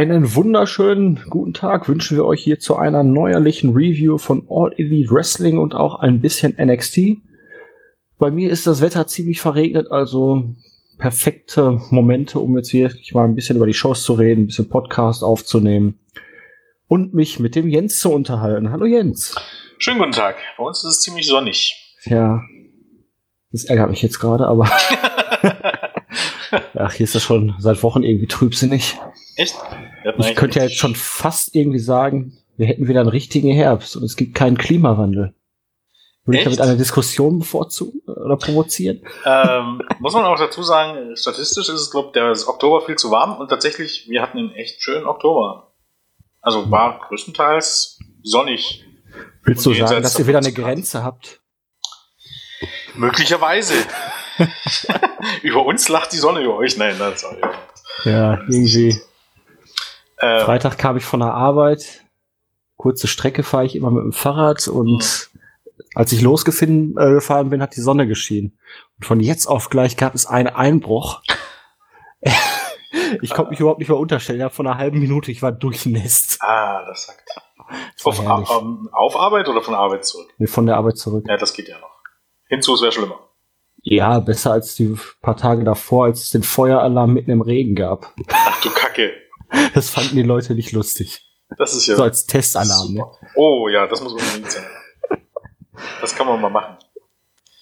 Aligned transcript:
Einen 0.00 0.34
wunderschönen 0.34 1.20
guten 1.28 1.52
Tag 1.52 1.86
wünschen 1.86 2.16
wir 2.16 2.24
euch 2.24 2.42
hier 2.42 2.58
zu 2.58 2.74
einer 2.74 3.02
neuerlichen 3.02 3.74
Review 3.74 4.16
von 4.16 4.46
All 4.48 4.72
Elite 4.78 5.10
Wrestling 5.10 5.58
und 5.58 5.74
auch 5.74 5.96
ein 5.96 6.22
bisschen 6.22 6.56
NXT. 6.58 7.18
Bei 8.18 8.30
mir 8.30 8.50
ist 8.50 8.66
das 8.66 8.80
Wetter 8.80 9.06
ziemlich 9.08 9.42
verregnet, 9.42 9.90
also 9.90 10.54
perfekte 10.96 11.82
Momente, 11.90 12.38
um 12.38 12.56
jetzt 12.56 12.72
wirklich 12.72 13.12
mal 13.12 13.24
ein 13.24 13.34
bisschen 13.34 13.58
über 13.58 13.66
die 13.66 13.74
Shows 13.74 14.02
zu 14.02 14.14
reden, 14.14 14.44
ein 14.44 14.46
bisschen 14.46 14.70
Podcast 14.70 15.22
aufzunehmen 15.22 16.00
und 16.88 17.12
mich 17.12 17.38
mit 17.38 17.54
dem 17.54 17.68
Jens 17.68 17.98
zu 17.98 18.10
unterhalten. 18.10 18.70
Hallo 18.70 18.86
Jens. 18.86 19.36
Schönen 19.76 19.98
guten 19.98 20.12
Tag. 20.12 20.36
Bei 20.56 20.64
uns 20.64 20.82
ist 20.82 20.92
es 20.92 21.00
ziemlich 21.02 21.26
sonnig. 21.26 21.94
Ja, 22.06 22.40
das 23.52 23.64
ärgert 23.64 23.90
mich 23.90 24.00
jetzt 24.00 24.18
gerade, 24.18 24.46
aber 24.46 24.64
ach, 26.74 26.92
hier 26.92 27.04
ist 27.04 27.14
das 27.14 27.22
schon 27.22 27.54
seit 27.58 27.82
Wochen 27.82 28.02
irgendwie 28.02 28.26
trübsinnig. 28.26 28.96
Echt? 29.40 29.56
Ich 30.18 30.36
könnte 30.36 30.58
ja 30.58 30.66
jetzt 30.66 30.76
schon 30.76 30.94
fast 30.94 31.54
irgendwie 31.54 31.78
sagen, 31.78 32.36
wir 32.58 32.66
hätten 32.66 32.88
wieder 32.88 33.00
einen 33.00 33.08
richtigen 33.08 33.50
Herbst 33.50 33.96
und 33.96 34.02
es 34.02 34.16
gibt 34.16 34.34
keinen 34.34 34.58
Klimawandel. 34.58 35.34
Würde 36.26 36.38
ich 36.38 36.44
damit 36.44 36.60
eine 36.60 36.76
Diskussion 36.76 37.38
bevorzugen 37.38 38.02
oder 38.06 38.36
provozieren? 38.36 39.00
Ähm, 39.24 39.80
muss 39.98 40.12
man 40.12 40.26
auch 40.26 40.38
dazu 40.38 40.62
sagen, 40.62 41.16
statistisch 41.16 41.70
ist 41.70 41.80
es, 41.80 41.90
glaube 41.90 42.08
ich, 42.08 42.12
der 42.12 42.32
Oktober 42.48 42.82
viel 42.82 42.96
zu 42.96 43.10
warm 43.10 43.40
und 43.40 43.48
tatsächlich, 43.48 44.10
wir 44.10 44.20
hatten 44.20 44.36
einen 44.36 44.52
echt 44.52 44.82
schönen 44.82 45.06
Oktober. 45.06 45.72
Also 46.42 46.70
war 46.70 47.00
größtenteils 47.08 47.98
sonnig. 48.22 48.84
Willst 49.44 49.64
du 49.64 49.72
sagen, 49.72 50.02
dass 50.02 50.18
ihr 50.18 50.26
wieder 50.26 50.38
eine 50.38 50.52
Grenze 50.52 51.02
habt? 51.02 51.40
Möglicherweise. 52.94 53.72
über 55.42 55.64
uns 55.64 55.88
lacht 55.88 56.12
die 56.12 56.18
Sonne 56.18 56.42
über 56.42 56.56
euch. 56.56 56.76
Nein, 56.76 56.96
das 56.98 57.22
ja. 57.22 57.30
Ja, 58.04 58.38
irgendwie. 58.48 59.00
Ähm, 60.20 60.44
Freitag 60.44 60.78
kam 60.78 60.96
ich 60.96 61.04
von 61.04 61.20
der 61.20 61.34
Arbeit. 61.34 62.04
Kurze 62.76 63.08
Strecke 63.08 63.42
fahre 63.42 63.66
ich 63.66 63.76
immer 63.76 63.90
mit 63.90 64.04
dem 64.04 64.12
Fahrrad 64.12 64.68
und 64.68 65.28
mhm. 65.34 65.40
als 65.94 66.12
ich 66.12 66.22
losgefahren 66.22 66.96
äh, 66.96 67.50
bin, 67.50 67.62
hat 67.62 67.76
die 67.76 67.80
Sonne 67.80 68.06
geschienen. 68.06 68.58
Und 68.96 69.06
von 69.06 69.20
jetzt 69.20 69.46
auf 69.46 69.70
gleich 69.70 69.96
gab 69.96 70.14
es 70.14 70.26
einen 70.26 70.48
Einbruch. 70.48 71.22
ich 73.22 73.30
konnte 73.30 73.50
mich 73.50 73.60
überhaupt 73.60 73.80
nicht 73.80 73.88
mehr 73.88 73.98
unterstellen. 73.98 74.40
Ja, 74.40 74.48
von 74.48 74.66
einer 74.66 74.78
halben 74.78 74.98
Minute, 74.98 75.30
ich 75.30 75.42
war 75.42 75.52
durchnässt. 75.52 76.38
Ah, 76.40 76.84
das 76.86 77.06
sagt. 77.06 77.28
Auf, 78.04 78.60
um, 78.60 78.88
auf 78.92 79.16
Arbeit 79.16 79.48
oder 79.48 79.62
von 79.62 79.72
der 79.72 79.80
Arbeit 79.80 80.04
zurück? 80.04 80.32
Nee, 80.38 80.46
von 80.46 80.66
der 80.66 80.76
Arbeit 80.76 80.98
zurück. 80.98 81.24
Ja, 81.28 81.36
das 81.36 81.52
geht 81.52 81.68
ja 81.68 81.78
noch. 81.78 82.00
Hinzu 82.46 82.74
ist 82.74 82.82
wäre 82.82 82.92
schlimmer. 82.92 83.20
Ja, 83.82 84.18
besser 84.18 84.52
als 84.52 84.74
die 84.74 84.96
paar 85.22 85.36
Tage 85.36 85.64
davor, 85.64 86.06
als 86.06 86.20
es 86.20 86.30
den 86.30 86.42
Feueralarm 86.42 87.12
mitten 87.12 87.30
im 87.30 87.40
Regen 87.40 87.74
gab. 87.74 88.12
Ach 88.28 88.60
du 88.60 88.70
Kacke. 88.70 89.12
Das 89.74 89.90
fanden 89.90 90.16
die 90.16 90.22
Leute 90.22 90.54
nicht 90.54 90.72
lustig. 90.72 91.26
Das 91.58 91.74
ist 91.74 91.86
ja. 91.86 91.96
So 91.96 92.02
als 92.04 92.26
Testalarm, 92.26 92.94
ne? 92.94 93.04
Oh 93.34 93.68
ja, 93.68 93.86
das 93.86 94.00
muss 94.00 94.12
unbedingt 94.12 94.50
sein. 94.50 94.64
Das 96.00 96.14
kann 96.14 96.26
man 96.26 96.40
mal 96.40 96.50
machen. 96.50 96.76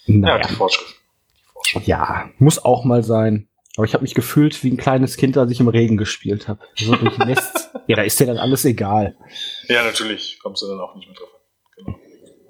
Naja. 0.05 0.37
Ja, 0.37 0.47
die 0.47 0.53
Vorschrift. 0.53 0.95
die 1.39 1.53
Vorschrift. 1.53 1.87
Ja, 1.87 2.29
muss 2.37 2.63
auch 2.63 2.83
mal 2.83 3.03
sein. 3.03 3.47
Aber 3.77 3.85
ich 3.85 3.93
habe 3.93 4.01
mich 4.01 4.13
gefühlt 4.13 4.63
wie 4.63 4.71
ein 4.71 4.77
kleines 4.77 5.15
Kind, 5.15 5.37
als 5.37 5.51
ich 5.51 5.59
im 5.59 5.67
Regen 5.67 5.95
gespielt 5.95 6.47
habe. 6.47 6.59
So 6.75 6.95
durch 6.95 7.17
Nest. 7.19 7.69
ja, 7.87 7.95
da 7.95 8.01
ist 8.01 8.19
dir 8.19 8.27
dann 8.27 8.37
alles 8.37 8.65
egal. 8.65 9.15
Ja, 9.67 9.83
natürlich 9.83 10.39
kommst 10.41 10.61
du 10.63 10.67
dann 10.67 10.81
auch 10.81 10.95
nicht 10.95 11.07
mehr 11.07 11.15
drauf. 11.15 11.29
Genau. 11.77 11.97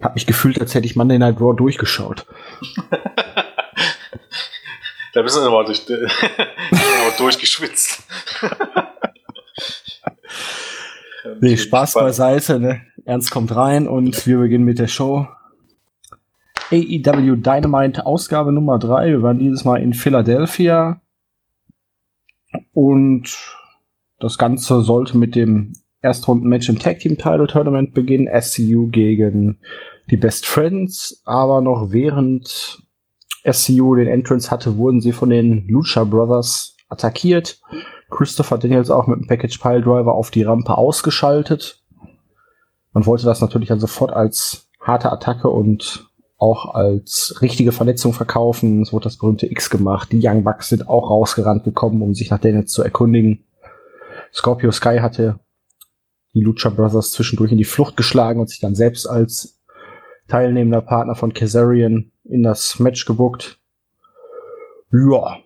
Hab 0.01 0.15
mich 0.15 0.25
gefühlt, 0.25 0.59
als 0.59 0.73
hätte 0.73 0.87
ich 0.87 0.95
Monday 0.95 1.19
Night 1.19 1.39
Raw 1.39 1.55
durchgeschaut. 1.55 2.25
da 5.13 5.21
bist 5.21 5.35
du 5.35 5.41
aber 5.41 5.65
durch, 5.65 5.85
durchgeschwitzt. 7.17 8.03
Nee, 11.41 11.57
Spaß 11.57 11.93
beiseite, 11.93 12.59
ne? 12.59 12.81
Ernst 13.05 13.31
kommt 13.31 13.55
rein 13.55 13.87
und 13.87 14.25
wir 14.27 14.37
beginnen 14.37 14.65
mit 14.65 14.79
der 14.79 14.87
Show. 14.87 15.27
AEW 16.71 17.35
Dynamite 17.37 18.05
Ausgabe 18.05 18.51
Nummer 18.51 18.77
3. 18.77 19.07
Wir 19.07 19.21
waren 19.23 19.39
dieses 19.39 19.65
Mal 19.65 19.81
in 19.81 19.93
Philadelphia. 19.93 21.01
Und 22.73 23.37
das 24.19 24.37
Ganze 24.37 24.81
sollte 24.81 25.17
mit 25.17 25.35
dem 25.35 25.73
Erstrunden-Match 26.01 26.69
im 26.69 26.79
Tag 26.79 26.99
Team 26.99 27.17
Title 27.17 27.47
Tournament 27.47 27.93
beginnen. 27.93 28.29
SCU 28.39 28.87
gegen 28.87 29.59
die 30.11 30.17
Best 30.17 30.45
Friends. 30.45 31.21
Aber 31.25 31.61
noch 31.61 31.91
während 31.91 32.83
SCU 33.49 33.95
den 33.95 34.07
Entrance 34.07 34.51
hatte, 34.51 34.77
wurden 34.77 35.01
sie 35.01 35.11
von 35.11 35.29
den 35.29 35.67
Lucha 35.67 36.03
Brothers 36.03 36.75
attackiert. 36.89 37.59
Christopher 38.09 38.57
Daniels 38.57 38.89
auch 38.89 39.07
mit 39.07 39.19
dem 39.19 39.27
Package 39.27 39.57
Pile 39.59 39.81
Driver 39.81 40.13
auf 40.13 40.31
die 40.31 40.43
Rampe 40.43 40.77
ausgeschaltet. 40.77 41.83
Man 42.93 43.05
wollte 43.05 43.25
das 43.25 43.41
natürlich 43.41 43.69
dann 43.69 43.79
sofort 43.79 44.11
als 44.11 44.69
harte 44.81 45.11
Attacke 45.11 45.49
und 45.49 46.09
auch 46.37 46.73
als 46.73 47.41
richtige 47.41 47.71
Verletzung 47.71 48.13
verkaufen. 48.13 48.81
Es 48.81 48.93
wurde 48.93 49.03
das 49.03 49.17
berühmte 49.17 49.51
X 49.51 49.69
gemacht. 49.69 50.11
Die 50.11 50.21
Young 50.23 50.43
Bucks 50.43 50.69
sind 50.69 50.87
auch 50.87 51.09
rausgerannt 51.09 51.65
gekommen, 51.65 52.01
um 52.01 52.15
sich 52.15 52.29
nach 52.29 52.39
Daniels 52.39 52.71
zu 52.71 52.81
erkundigen. 52.81 53.43
Scorpio 54.33 54.71
Sky 54.71 54.99
hatte 54.99 55.39
die 56.33 56.41
Lucha 56.41 56.69
Brothers 56.69 57.11
zwischendurch 57.11 57.51
in 57.51 57.57
die 57.57 57.65
Flucht 57.65 57.97
geschlagen 57.97 58.39
und 58.39 58.49
sich 58.49 58.59
dann 58.59 58.75
selbst 58.75 59.05
als 59.07 59.59
teilnehmender 60.27 60.81
Partner 60.81 61.15
von 61.15 61.33
Kazarian 61.33 62.11
in 62.23 62.43
das 62.43 62.79
Match 62.79 63.05
gebuckt. 63.05 63.59
Ja, 64.91 65.37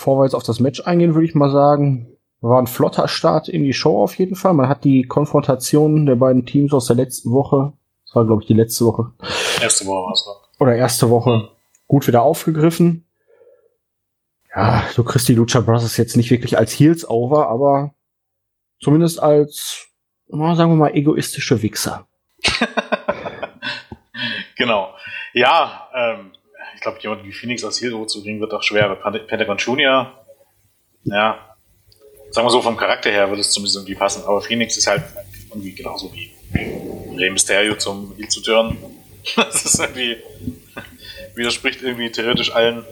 bevor 0.00 0.18
wir 0.18 0.24
jetzt 0.24 0.34
auf 0.34 0.44
das 0.44 0.60
Match 0.60 0.80
eingehen, 0.86 1.12
würde 1.12 1.26
ich 1.26 1.34
mal 1.34 1.50
sagen, 1.50 2.16
war 2.40 2.58
ein 2.58 2.66
flotter 2.66 3.06
Start 3.06 3.50
in 3.50 3.64
die 3.64 3.74
Show 3.74 4.02
auf 4.02 4.14
jeden 4.16 4.34
Fall. 4.34 4.54
Man 4.54 4.66
hat 4.66 4.82
die 4.82 5.02
Konfrontation 5.02 6.06
der 6.06 6.14
beiden 6.14 6.46
Teams 6.46 6.72
aus 6.72 6.86
der 6.86 6.96
letzten 6.96 7.32
Woche, 7.32 7.74
das 8.06 8.14
war 8.14 8.24
glaube 8.24 8.40
ich 8.40 8.48
die 8.48 8.54
letzte 8.54 8.86
Woche. 8.86 9.12
Erste 9.60 9.84
Woche 9.84 10.06
war 10.06 10.12
es 10.12 10.26
Oder 10.58 10.74
erste 10.74 11.10
Woche 11.10 11.50
gut 11.86 12.06
wieder 12.06 12.22
aufgegriffen. 12.22 13.04
Ja, 14.56 14.84
du 14.96 15.04
kriegst 15.04 15.28
die 15.28 15.34
Lucha 15.34 15.60
Brothers 15.60 15.98
jetzt 15.98 16.16
nicht 16.16 16.30
wirklich 16.30 16.56
als 16.56 16.72
Heels 16.72 17.06
over, 17.06 17.50
aber 17.50 17.92
zumindest 18.80 19.22
als, 19.22 19.88
sagen 20.28 20.56
wir 20.56 20.76
mal, 20.76 20.94
egoistische 20.94 21.60
Wichser. 21.60 22.06
genau. 24.56 24.94
Ja, 25.34 25.88
ähm, 25.94 26.32
ich 26.74 26.80
glaube, 26.80 26.98
jemand 27.00 27.24
wie 27.24 27.32
Phoenix 27.32 27.64
als 27.64 27.80
Hero 27.80 28.06
zu 28.06 28.22
bringen, 28.22 28.40
wird 28.40 28.52
auch 28.52 28.62
schwer. 28.62 28.94
Pentagon 28.94 29.58
Junior, 29.58 30.24
ja, 31.04 31.56
sagen 32.30 32.46
wir 32.46 32.50
so, 32.50 32.62
vom 32.62 32.76
Charakter 32.76 33.10
her 33.10 33.28
würde 33.28 33.40
es 33.40 33.50
zumindest 33.50 33.76
irgendwie 33.76 33.94
passen. 33.94 34.24
Aber 34.24 34.40
Phoenix 34.40 34.76
ist 34.76 34.86
halt 34.86 35.02
irgendwie 35.48 35.74
genauso 35.74 36.12
wie 36.12 36.32
Rey 37.16 37.30
Mysterio 37.30 37.76
zum 37.76 38.14
Heel 38.16 38.28
zu 38.28 38.42
turnen. 38.42 38.78
Das 39.36 39.66
ist 39.66 39.78
irgendwie, 39.78 40.16
widerspricht 41.34 41.82
irgendwie 41.82 42.10
theoretisch 42.10 42.54
allen, 42.54 42.86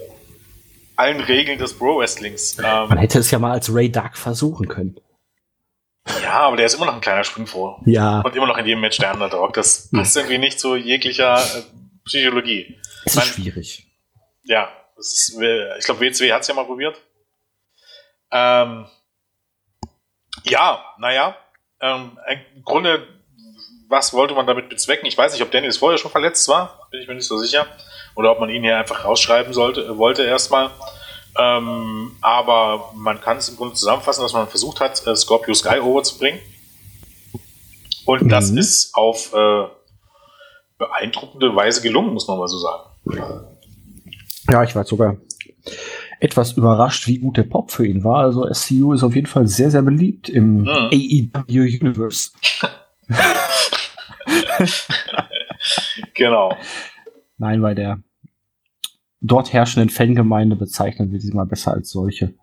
allen 0.94 1.21
Regeln 1.21 1.59
des 1.59 1.72
Pro-Wrestlings. 1.72 2.59
Ähm, 2.59 2.88
Man 2.91 2.99
hätte 2.99 3.21
es 3.21 3.31
ja 3.31 3.38
mal 3.38 3.53
als 3.53 3.75
Ray 3.75 3.91
Dark 3.91 4.19
versuchen 4.19 4.69
können. 4.69 5.00
Ja, 6.22 6.41
aber 6.41 6.59
der 6.59 6.67
ist 6.67 6.75
immer 6.75 6.84
noch 6.84 6.94
ein 6.94 7.00
kleiner 7.00 7.25
Springvor. 7.25 7.81
Ja. 7.87 8.21
Und 8.21 8.37
immer 8.37 8.47
noch 8.47 8.59
in 8.59 8.67
jedem 8.67 8.81
Match 8.81 8.99
der 8.99 9.15
Underdog. 9.15 9.55
Das 9.55 9.88
passt 9.91 10.17
irgendwie 10.17 10.37
nicht 10.37 10.61
zu 10.61 10.77
jeglicher 10.77 11.38
äh, 11.38 11.62
Psychologie. 12.05 12.77
Das 13.14 13.24
ist 13.24 13.34
schwierig. 13.34 13.86
Ja, 14.44 14.70
ist, 14.96 15.38
ich 15.78 15.84
glaube, 15.84 16.00
WCW 16.00 16.32
hat 16.32 16.42
es 16.42 16.48
ja 16.48 16.54
mal 16.54 16.64
probiert. 16.64 17.00
Ähm, 18.30 18.86
ja, 20.44 20.84
naja, 20.98 21.36
ähm, 21.80 22.19
im 22.54 22.64
Grunde, 22.64 23.06
was 23.88 24.12
wollte 24.12 24.34
man 24.34 24.46
damit 24.46 24.69
bezwecken? 24.69 25.06
Ich 25.06 25.16
weiß 25.16 25.32
nicht, 25.32 25.43
ob 25.43 25.50
Dennis 25.50 25.78
vorher 25.78 25.99
schon 25.99 26.10
verletzt 26.10 26.49
war, 26.49 26.88
bin 26.90 27.00
ich 27.00 27.08
mir 27.08 27.14
nicht 27.14 27.26
so 27.26 27.38
sicher. 27.38 27.66
Oder 28.14 28.32
ob 28.32 28.40
man 28.40 28.50
ihn 28.50 28.62
hier 28.62 28.76
einfach 28.76 29.05
rausschreiben 29.05 29.52
sollte, 29.52 29.82
äh, 29.82 29.96
wollte 29.96 30.25
erstmal. 30.25 30.70
Ähm, 31.38 32.16
aber 32.20 32.93
man 32.94 33.20
kann 33.20 33.37
es 33.37 33.49
im 33.49 33.56
Grunde 33.56 33.75
zusammenfassen, 33.75 34.22
dass 34.22 34.32
man 34.32 34.49
versucht 34.49 34.81
hat, 34.81 35.06
äh, 35.06 35.14
Scorpio 35.14 35.54
Sky 35.54 35.78
overzubringen. 35.81 36.40
Und 38.04 38.22
mhm. 38.22 38.28
das 38.28 38.50
ist 38.50 38.94
auf 38.94 39.32
äh, 39.32 39.69
beeindruckende 40.78 41.54
Weise 41.54 41.82
gelungen, 41.82 42.12
muss 42.12 42.26
man 42.26 42.38
mal 42.38 42.49
so 42.49 42.58
sagen. 42.58 42.88
Ja, 44.50 44.64
ich 44.64 44.75
war 44.75 44.84
sogar 44.84 45.16
etwas 46.20 46.52
überrascht, 46.52 47.06
wie 47.06 47.19
gut 47.19 47.37
der 47.37 47.44
Pop 47.44 47.70
für 47.70 47.87
ihn 47.87 48.02
war. 48.05 48.25
Also 48.25 48.52
SCU 48.52 48.93
ist 48.93 49.02
auf 49.02 49.14
jeden 49.14 49.26
Fall 49.26 49.46
sehr, 49.46 49.70
sehr 49.70 49.82
beliebt 49.82 50.28
im 50.28 50.62
mhm. 50.62 50.69
AEW 50.69 51.62
Universe. 51.81 52.31
genau. 56.14 56.56
Nein, 57.37 57.60
bei 57.62 57.75
der 57.75 58.00
dort 59.20 59.52
herrschenden 59.52 59.90
Fangemeinde 59.90 60.56
bezeichnen 60.56 61.12
wir 61.12 61.20
sie 61.20 61.32
mal 61.32 61.46
besser 61.46 61.72
als 61.72 61.90
solche. 61.90 62.34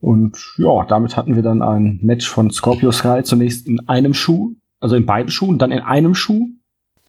Und 0.00 0.54
ja, 0.58 0.84
damit 0.86 1.16
hatten 1.16 1.36
wir 1.36 1.42
dann 1.42 1.62
ein 1.62 2.00
Match 2.02 2.28
von 2.28 2.50
Scorpio 2.50 2.90
Sky 2.90 3.22
zunächst 3.22 3.66
in 3.68 3.88
einem 3.88 4.14
Schuh, 4.14 4.56
also 4.80 4.96
in 4.96 5.06
beiden 5.06 5.30
Schuhen, 5.30 5.58
dann 5.58 5.70
in 5.70 5.78
einem 5.78 6.14
Schuh, 6.14 6.48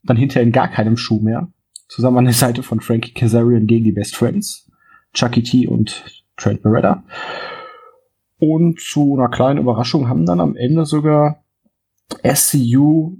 dann 0.04 0.16
hinterher 0.16 0.44
in 0.44 0.52
gar 0.52 0.68
keinem 0.68 0.96
Schuh 0.96 1.20
mehr. 1.20 1.48
Zusammen 1.94 2.18
an 2.18 2.24
der 2.24 2.34
Seite 2.34 2.64
von 2.64 2.80
Frankie 2.80 3.14
Kazarian 3.14 3.68
gegen 3.68 3.84
die 3.84 3.92
Best 3.92 4.16
Friends, 4.16 4.68
Chucky 5.12 5.44
T 5.44 5.68
und 5.68 6.04
Trent 6.36 6.60
Beretta. 6.60 7.04
Und 8.40 8.80
zu 8.80 9.14
einer 9.16 9.28
kleinen 9.28 9.60
Überraschung 9.60 10.08
haben 10.08 10.26
dann 10.26 10.40
am 10.40 10.56
Ende 10.56 10.86
sogar 10.86 11.44
SCU 12.24 13.18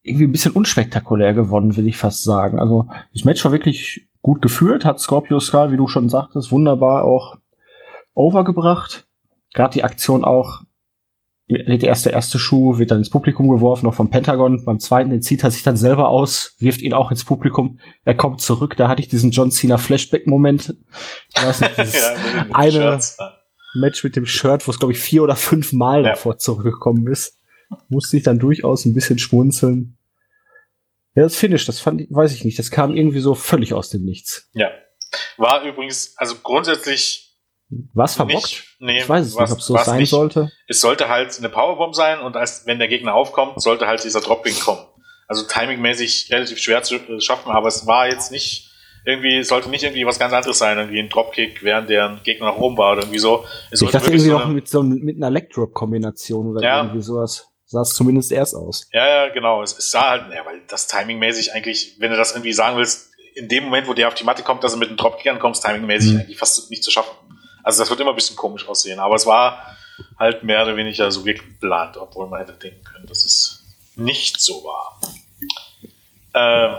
irgendwie 0.00 0.24
ein 0.24 0.32
bisschen 0.32 0.52
unspektakulär 0.52 1.34
gewonnen, 1.34 1.76
will 1.76 1.86
ich 1.86 1.98
fast 1.98 2.24
sagen. 2.24 2.58
Also 2.58 2.88
das 3.12 3.26
Match 3.26 3.44
war 3.44 3.52
wirklich 3.52 4.08
gut 4.22 4.40
geführt, 4.40 4.86
hat 4.86 4.98
Scorpio 4.98 5.38
Sky, 5.38 5.66
wie 5.68 5.76
du 5.76 5.88
schon 5.88 6.08
sagtest, 6.08 6.52
wunderbar 6.52 7.04
auch 7.04 7.36
overgebracht. 8.14 9.06
Gerade 9.52 9.74
die 9.74 9.84
Aktion 9.84 10.24
auch, 10.24 10.62
der 11.52 11.82
erste, 11.82 12.10
erste 12.10 12.38
Schuh 12.38 12.78
wird 12.78 12.90
dann 12.90 12.98
ins 12.98 13.10
Publikum 13.10 13.48
geworfen, 13.48 13.86
noch 13.86 13.94
vom 13.94 14.10
Pentagon. 14.10 14.64
Beim 14.64 14.78
zweiten, 14.78 15.10
den 15.10 15.22
zieht 15.22 15.42
er 15.44 15.50
sich 15.50 15.62
dann 15.62 15.76
selber 15.76 16.08
aus, 16.08 16.56
wirft 16.58 16.82
ihn 16.82 16.92
auch 16.92 17.10
ins 17.10 17.24
Publikum. 17.24 17.78
Er 18.04 18.14
kommt 18.14 18.40
zurück. 18.40 18.76
Da 18.76 18.88
hatte 18.88 19.00
ich 19.00 19.08
diesen 19.08 19.30
John 19.30 19.50
Cena 19.50 19.78
Flashback-Moment. 19.78 20.76
ja, 21.36 21.54
eine 22.52 22.72
Shirts. 22.72 23.18
Match 23.74 24.04
mit 24.04 24.16
dem 24.16 24.26
Shirt, 24.26 24.66
wo 24.66 24.70
es, 24.70 24.78
glaube 24.78 24.92
ich, 24.92 25.00
vier 25.00 25.22
oder 25.22 25.36
fünf 25.36 25.72
Mal 25.72 26.02
ja. 26.02 26.10
davor 26.10 26.38
zurückgekommen 26.38 27.06
ist. 27.06 27.38
Musste 27.88 28.16
ich 28.16 28.22
dann 28.22 28.38
durchaus 28.38 28.84
ein 28.84 28.94
bisschen 28.94 29.18
schmunzeln. 29.18 29.96
Ja, 31.14 31.24
das 31.24 31.36
Finish, 31.36 31.66
das 31.66 31.80
fand 31.80 32.00
ich, 32.00 32.08
weiß 32.10 32.32
ich 32.32 32.44
nicht. 32.44 32.58
Das 32.58 32.70
kam 32.70 32.94
irgendwie 32.94 33.20
so 33.20 33.34
völlig 33.34 33.74
aus 33.74 33.90
dem 33.90 34.04
Nichts. 34.04 34.50
Ja. 34.52 34.70
War 35.36 35.62
übrigens, 35.64 36.14
also 36.16 36.36
grundsätzlich 36.42 37.31
was 37.94 38.14
verbockt? 38.14 38.44
Nicht, 38.44 38.76
nee, 38.80 38.98
ich 38.98 39.08
weiß 39.08 39.26
es 39.26 39.34
was, 39.34 39.50
nicht, 39.50 39.52
ob 39.52 39.58
es 39.58 39.66
so 39.66 39.76
sein 39.76 39.98
nicht. 39.98 40.10
sollte. 40.10 40.52
Es 40.68 40.80
sollte 40.80 41.08
halt 41.08 41.36
eine 41.38 41.48
Powerbomb 41.48 41.94
sein 41.94 42.20
und 42.20 42.36
als 42.36 42.66
wenn 42.66 42.78
der 42.78 42.88
Gegner 42.88 43.14
aufkommt, 43.14 43.60
sollte 43.60 43.86
halt 43.86 44.04
dieser 44.04 44.20
Dropping 44.20 44.54
kommen. 44.60 44.84
Also 45.28 45.44
timingmäßig 45.46 46.28
relativ 46.30 46.58
schwer 46.58 46.82
zu 46.82 46.96
äh, 46.96 47.20
schaffen, 47.20 47.50
aber 47.50 47.68
es 47.68 47.86
war 47.86 48.08
jetzt 48.08 48.30
nicht 48.30 48.70
irgendwie, 49.04 49.42
sollte 49.42 49.68
nicht 49.68 49.82
irgendwie 49.82 50.06
was 50.06 50.18
ganz 50.18 50.32
anderes 50.32 50.58
sein, 50.58 50.78
irgendwie 50.78 51.00
ein 51.00 51.08
Dropkick, 51.08 51.62
während 51.62 51.90
der 51.90 52.20
Gegner 52.22 52.46
nach 52.46 52.56
oben 52.56 52.76
war 52.76 52.92
oder 52.92 53.02
irgendwie 53.02 53.18
so. 53.18 53.44
Es 53.70 53.82
ich 53.82 53.90
dachte 53.90 54.06
irgendwie 54.06 54.26
so 54.26 54.38
noch 54.38 54.48
mit 54.48 54.68
so 54.68 54.82
mit 54.82 55.16
einer 55.16 55.30
Leg-Drop-Kombination 55.30 56.48
oder 56.48 56.62
ja. 56.62 56.82
irgendwie 56.82 57.02
sowas. 57.02 57.48
Sah 57.64 57.80
es 57.80 57.94
zumindest 57.94 58.30
erst 58.30 58.54
aus. 58.54 58.86
Ja, 58.92 59.06
ja, 59.06 59.32
genau. 59.32 59.62
Es, 59.62 59.76
es 59.76 59.90
sah 59.90 60.10
halt, 60.10 60.24
ja, 60.34 60.44
weil 60.44 60.60
das 60.68 60.88
timingmäßig 60.88 61.54
eigentlich, 61.54 61.96
wenn 61.98 62.10
du 62.10 62.18
das 62.18 62.32
irgendwie 62.32 62.52
sagen 62.52 62.76
willst, 62.76 63.12
in 63.34 63.48
dem 63.48 63.64
Moment, 63.64 63.88
wo 63.88 63.94
der 63.94 64.08
auf 64.08 64.14
die 64.14 64.24
Matte 64.24 64.42
kommt, 64.42 64.62
dass 64.62 64.74
er 64.74 64.78
mit 64.78 64.88
einem 64.88 64.98
Dropkick 64.98 65.32
ankommt, 65.32 65.60
timingmäßig 65.60 66.12
mhm. 66.12 66.20
eigentlich 66.20 66.38
fast 66.38 66.70
nicht 66.70 66.84
zu 66.84 66.90
schaffen. 66.90 67.16
Also 67.62 67.82
das 67.82 67.90
wird 67.90 68.00
immer 68.00 68.10
ein 68.10 68.16
bisschen 68.16 68.36
komisch 68.36 68.66
aussehen, 68.68 68.98
aber 68.98 69.14
es 69.14 69.26
war 69.26 69.76
halt 70.18 70.42
mehr 70.42 70.62
oder 70.62 70.76
weniger 70.76 71.10
so 71.10 71.22
geplant, 71.22 71.96
obwohl 71.96 72.28
man 72.28 72.40
hätte 72.40 72.54
denken 72.54 72.82
können, 72.84 73.06
dass 73.06 73.24
es 73.24 73.64
nicht 73.96 74.40
so 74.40 74.64
war. 74.64 75.00
Ähm, 76.34 76.76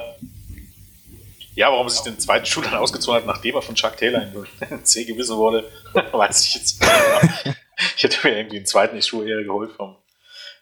ja, 1.55 1.71
warum 1.71 1.87
sich 1.87 2.01
den 2.01 2.19
zweiten 2.19 2.45
Schuh 2.45 2.61
dann 2.61 2.73
ausgezogen 2.73 3.21
hat, 3.21 3.27
nachdem 3.27 3.55
er 3.55 3.61
von 3.61 3.75
Chuck 3.75 3.97
Taylor 3.97 4.23
in 4.69 4.85
C 4.85 5.05
gewissen 5.05 5.37
wurde, 5.37 5.69
weiß 6.11 6.45
ich 6.45 6.55
jetzt 6.55 6.81
nicht. 6.81 7.55
ich 7.95 8.03
hätte 8.03 8.27
mir 8.27 8.37
irgendwie 8.37 8.57
einen 8.57 8.65
zweiten 8.65 9.01
Schuh 9.01 9.23
eher 9.23 9.43
geholt 9.43 9.71
vom. 9.73 9.97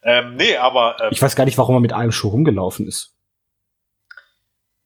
Ähm, 0.04 0.36
nee, 0.36 0.58
aber. 0.58 0.98
Ähm, 1.02 1.10
ich 1.12 1.22
weiß 1.22 1.36
gar 1.36 1.46
nicht, 1.46 1.58
warum 1.58 1.76
er 1.76 1.80
mit 1.80 1.94
einem 1.94 2.12
Schuh 2.12 2.30
rumgelaufen 2.30 2.88
ist. 2.88 3.16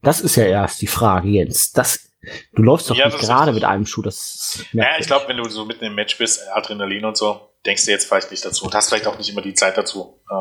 Das 0.02 0.22
ist 0.22 0.36
ja 0.36 0.46
erst 0.46 0.82
die 0.82 0.88
Frage, 0.88 1.30
Jens. 1.30 1.72
Das 1.72 2.12
Du 2.54 2.64
läufst 2.64 2.90
doch 2.90 2.96
ja, 2.96 3.08
nicht 3.08 3.20
gerade 3.20 3.54
mit 3.54 3.64
einem 3.64 3.86
Schuh, 3.86 4.02
das 4.02 4.66
Ja, 4.74 4.98
ich 5.00 5.08
glaube, 5.08 5.28
wenn 5.28 5.38
du 5.38 5.50
so 5.50 5.66
mitten 5.66 5.86
im 5.86 5.96
Match 5.96 6.18
bist, 6.18 6.42
Adrenalin 6.54 7.06
und 7.06 7.18
so, 7.18 7.50
denkst 7.66 7.86
du 7.86 7.92
jetzt 7.92 8.08
vielleicht 8.08 8.32
nicht 8.32 8.46
dazu 8.46 8.66
und 8.66 8.74
hast 8.74 8.90
vielleicht 8.90 9.08
auch 9.08 9.18
nicht 9.18 9.30
immer 9.30 9.42
die 9.42 9.54
Zeit 9.54 9.78
dazu. 9.78 10.22
Äh, 10.30 10.34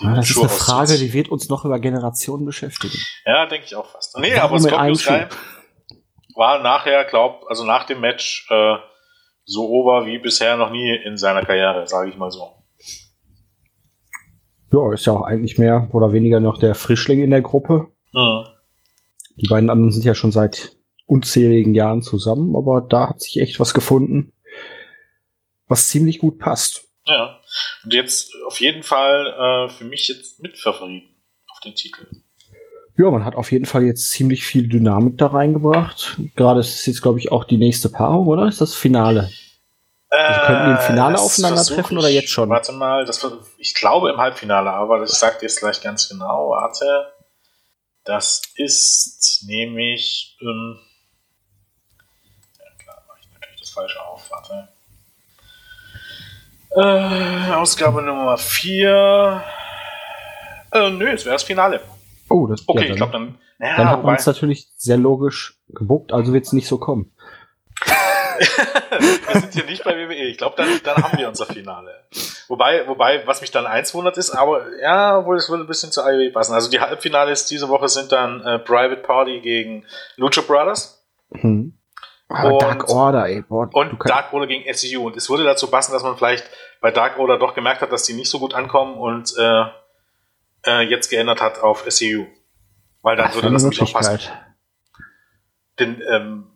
die 0.00 0.06
ah, 0.06 0.14
das 0.16 0.26
Schuhe 0.26 0.44
ist 0.44 0.50
eine 0.50 0.58
Frage, 0.58 0.98
die 0.98 1.12
wird 1.12 1.28
uns 1.28 1.48
noch 1.48 1.64
über 1.64 1.78
Generationen 1.78 2.44
beschäftigen. 2.44 2.98
Ja, 3.24 3.46
denke 3.46 3.66
ich 3.66 3.76
auch 3.76 3.86
fast. 3.86 4.16
Nee, 4.18 4.34
aber 4.34 4.58
Scorpio 4.58 4.94
Sky 4.94 5.26
war 6.36 6.62
nachher, 6.62 7.04
glaub, 7.04 7.46
also 7.48 7.64
nach 7.64 7.84
dem 7.84 8.00
Match 8.00 8.46
äh, 8.50 8.76
so 9.44 9.68
over 9.68 10.06
wie 10.06 10.18
bisher 10.18 10.56
noch 10.56 10.70
nie 10.70 10.94
in 11.04 11.16
seiner 11.16 11.44
Karriere, 11.44 11.86
sage 11.86 12.10
ich 12.10 12.16
mal 12.16 12.30
so. 12.30 12.52
Ja, 14.72 14.92
ist 14.92 15.06
ja 15.06 15.14
auch 15.14 15.22
eigentlich 15.22 15.58
mehr 15.58 15.88
oder 15.92 16.12
weniger 16.12 16.40
noch 16.40 16.58
der 16.58 16.74
Frischling 16.74 17.22
in 17.22 17.30
der 17.30 17.40
Gruppe. 17.40 17.88
Mhm. 18.12 18.46
Die 19.36 19.48
beiden 19.48 19.70
anderen 19.70 19.92
sind 19.92 20.04
ja 20.04 20.14
schon 20.14 20.32
seit 20.32 20.75
unzähligen 21.06 21.74
Jahren 21.74 22.02
zusammen, 22.02 22.56
aber 22.56 22.80
da 22.80 23.08
hat 23.08 23.20
sich 23.20 23.40
echt 23.40 23.60
was 23.60 23.74
gefunden, 23.74 24.32
was 25.68 25.88
ziemlich 25.88 26.18
gut 26.18 26.38
passt. 26.38 26.88
Ja, 27.06 27.40
und 27.84 27.94
jetzt 27.94 28.32
auf 28.46 28.60
jeden 28.60 28.82
Fall 28.82 29.26
äh, 29.26 29.72
für 29.72 29.84
mich 29.84 30.08
jetzt 30.08 30.42
Mitfavoriten 30.42 31.08
auf 31.48 31.60
den 31.60 31.74
Titel. 31.74 32.06
Ja, 32.98 33.10
man 33.10 33.24
hat 33.24 33.36
auf 33.36 33.52
jeden 33.52 33.66
Fall 33.66 33.84
jetzt 33.84 34.10
ziemlich 34.10 34.44
viel 34.44 34.68
Dynamik 34.68 35.18
da 35.18 35.26
reingebracht. 35.26 36.16
Gerade 36.34 36.60
ist 36.60 36.74
es 36.74 36.86
jetzt, 36.86 37.02
glaube 37.02 37.18
ich, 37.18 37.30
auch 37.30 37.44
die 37.44 37.58
nächste 37.58 37.90
Paarung, 37.90 38.26
oder? 38.26 38.48
Ist 38.48 38.60
das 38.60 38.74
Finale? 38.74 39.30
Also 40.08 40.40
könnten 40.46 40.64
die 40.64 40.70
im 40.70 40.78
Finale 40.78 41.16
äh, 41.16 41.18
aufeinandertreffen 41.18 41.98
oder 41.98 42.08
jetzt 42.08 42.30
schon? 42.30 42.48
Warte 42.48 42.72
mal, 42.72 43.04
das 43.04 43.22
war, 43.22 43.32
ich 43.58 43.74
glaube 43.74 44.10
im 44.10 44.16
Halbfinale, 44.16 44.70
aber 44.70 45.06
sage 45.06 45.40
dir 45.40 45.42
jetzt 45.42 45.60
gleich 45.60 45.82
ganz 45.82 46.08
genau. 46.08 46.50
Warte. 46.50 47.12
Das 48.04 48.40
ist 48.56 49.44
nämlich. 49.46 50.36
Ähm, 50.40 50.78
falsch 53.76 53.96
auf. 53.98 54.30
Warte. 54.30 54.68
Äh, 56.70 57.52
Ausgabe 57.52 58.02
Nummer 58.02 58.36
4. 58.36 59.42
Äh, 60.72 60.90
nö, 60.90 61.10
es 61.10 61.24
wäre 61.24 61.34
das 61.34 61.44
Finale. 61.44 61.80
Oh, 62.28 62.46
das 62.46 62.62
Okay, 62.66 62.86
ja, 62.86 62.90
ich 62.90 62.96
glaube 62.96 63.12
dann. 63.12 63.38
Ja, 63.58 63.76
dann 63.76 63.88
hat 63.88 64.04
man 64.04 64.16
es 64.16 64.26
natürlich 64.26 64.68
sehr 64.76 64.98
logisch 64.98 65.58
gebuckt, 65.68 66.12
also 66.12 66.32
wird 66.34 66.44
es 66.44 66.52
nicht 66.52 66.68
so 66.68 66.76
kommen. 66.78 67.10
wir 68.38 69.40
sind 69.40 69.54
hier 69.54 69.64
nicht 69.64 69.84
bei 69.84 69.96
WWE. 69.96 70.26
Ich 70.26 70.36
glaube, 70.36 70.56
dann, 70.56 70.68
dann 70.84 70.96
haben 70.96 71.18
wir 71.18 71.28
unser 71.28 71.46
Finale. 71.46 72.04
Wobei, 72.48 72.86
wobei, 72.86 73.26
was 73.26 73.40
mich 73.40 73.50
dann 73.50 73.66
eins 73.66 73.94
wundert 73.94 74.18
ist, 74.18 74.30
aber 74.30 74.62
ja, 74.80 75.24
wohl, 75.24 75.36
es 75.36 75.48
würde 75.48 75.64
ein 75.64 75.66
bisschen 75.66 75.90
zur 75.90 76.04
IWE 76.06 76.30
passen. 76.32 76.52
Also 76.52 76.70
die 76.70 76.80
Halbfinales 76.80 77.46
diese 77.46 77.68
Woche 77.68 77.88
sind 77.88 78.12
dann 78.12 78.42
äh, 78.42 78.58
Private 78.58 79.00
Party 79.02 79.40
gegen 79.40 79.84
Lucha 80.16 80.42
Brothers. 80.42 81.02
Mhm. 81.30 81.75
Aber 82.28 82.54
und, 82.54 82.62
Dark 82.62 82.88
Order, 82.88 83.28
ey. 83.28 83.42
Boah, 83.42 83.68
und 83.72 83.98
Dark 84.04 84.32
Order 84.32 84.46
gegen 84.46 84.72
SCU. 84.72 85.06
Und 85.06 85.16
es 85.16 85.30
würde 85.30 85.44
dazu 85.44 85.68
passen, 85.68 85.92
dass 85.92 86.02
man 86.02 86.16
vielleicht 86.16 86.44
bei 86.80 86.90
Dark 86.90 87.18
Order 87.18 87.38
doch 87.38 87.54
gemerkt 87.54 87.82
hat, 87.82 87.92
dass 87.92 88.04
die 88.04 88.14
nicht 88.14 88.28
so 88.28 88.38
gut 88.38 88.54
ankommen 88.54 88.96
und 88.96 89.32
äh, 89.38 89.64
äh, 90.66 90.82
jetzt 90.82 91.08
geändert 91.08 91.40
hat 91.40 91.60
auf 91.60 91.84
SCU. 91.88 92.26
Weil 93.02 93.16
dann 93.16 93.26
das 93.26 93.34
würde 93.36 93.50
das 93.52 93.62
nicht 93.62 93.80
auch 93.82 93.92
passen. 93.92 94.18
Denn, 95.78 96.02
ähm, 96.10 96.46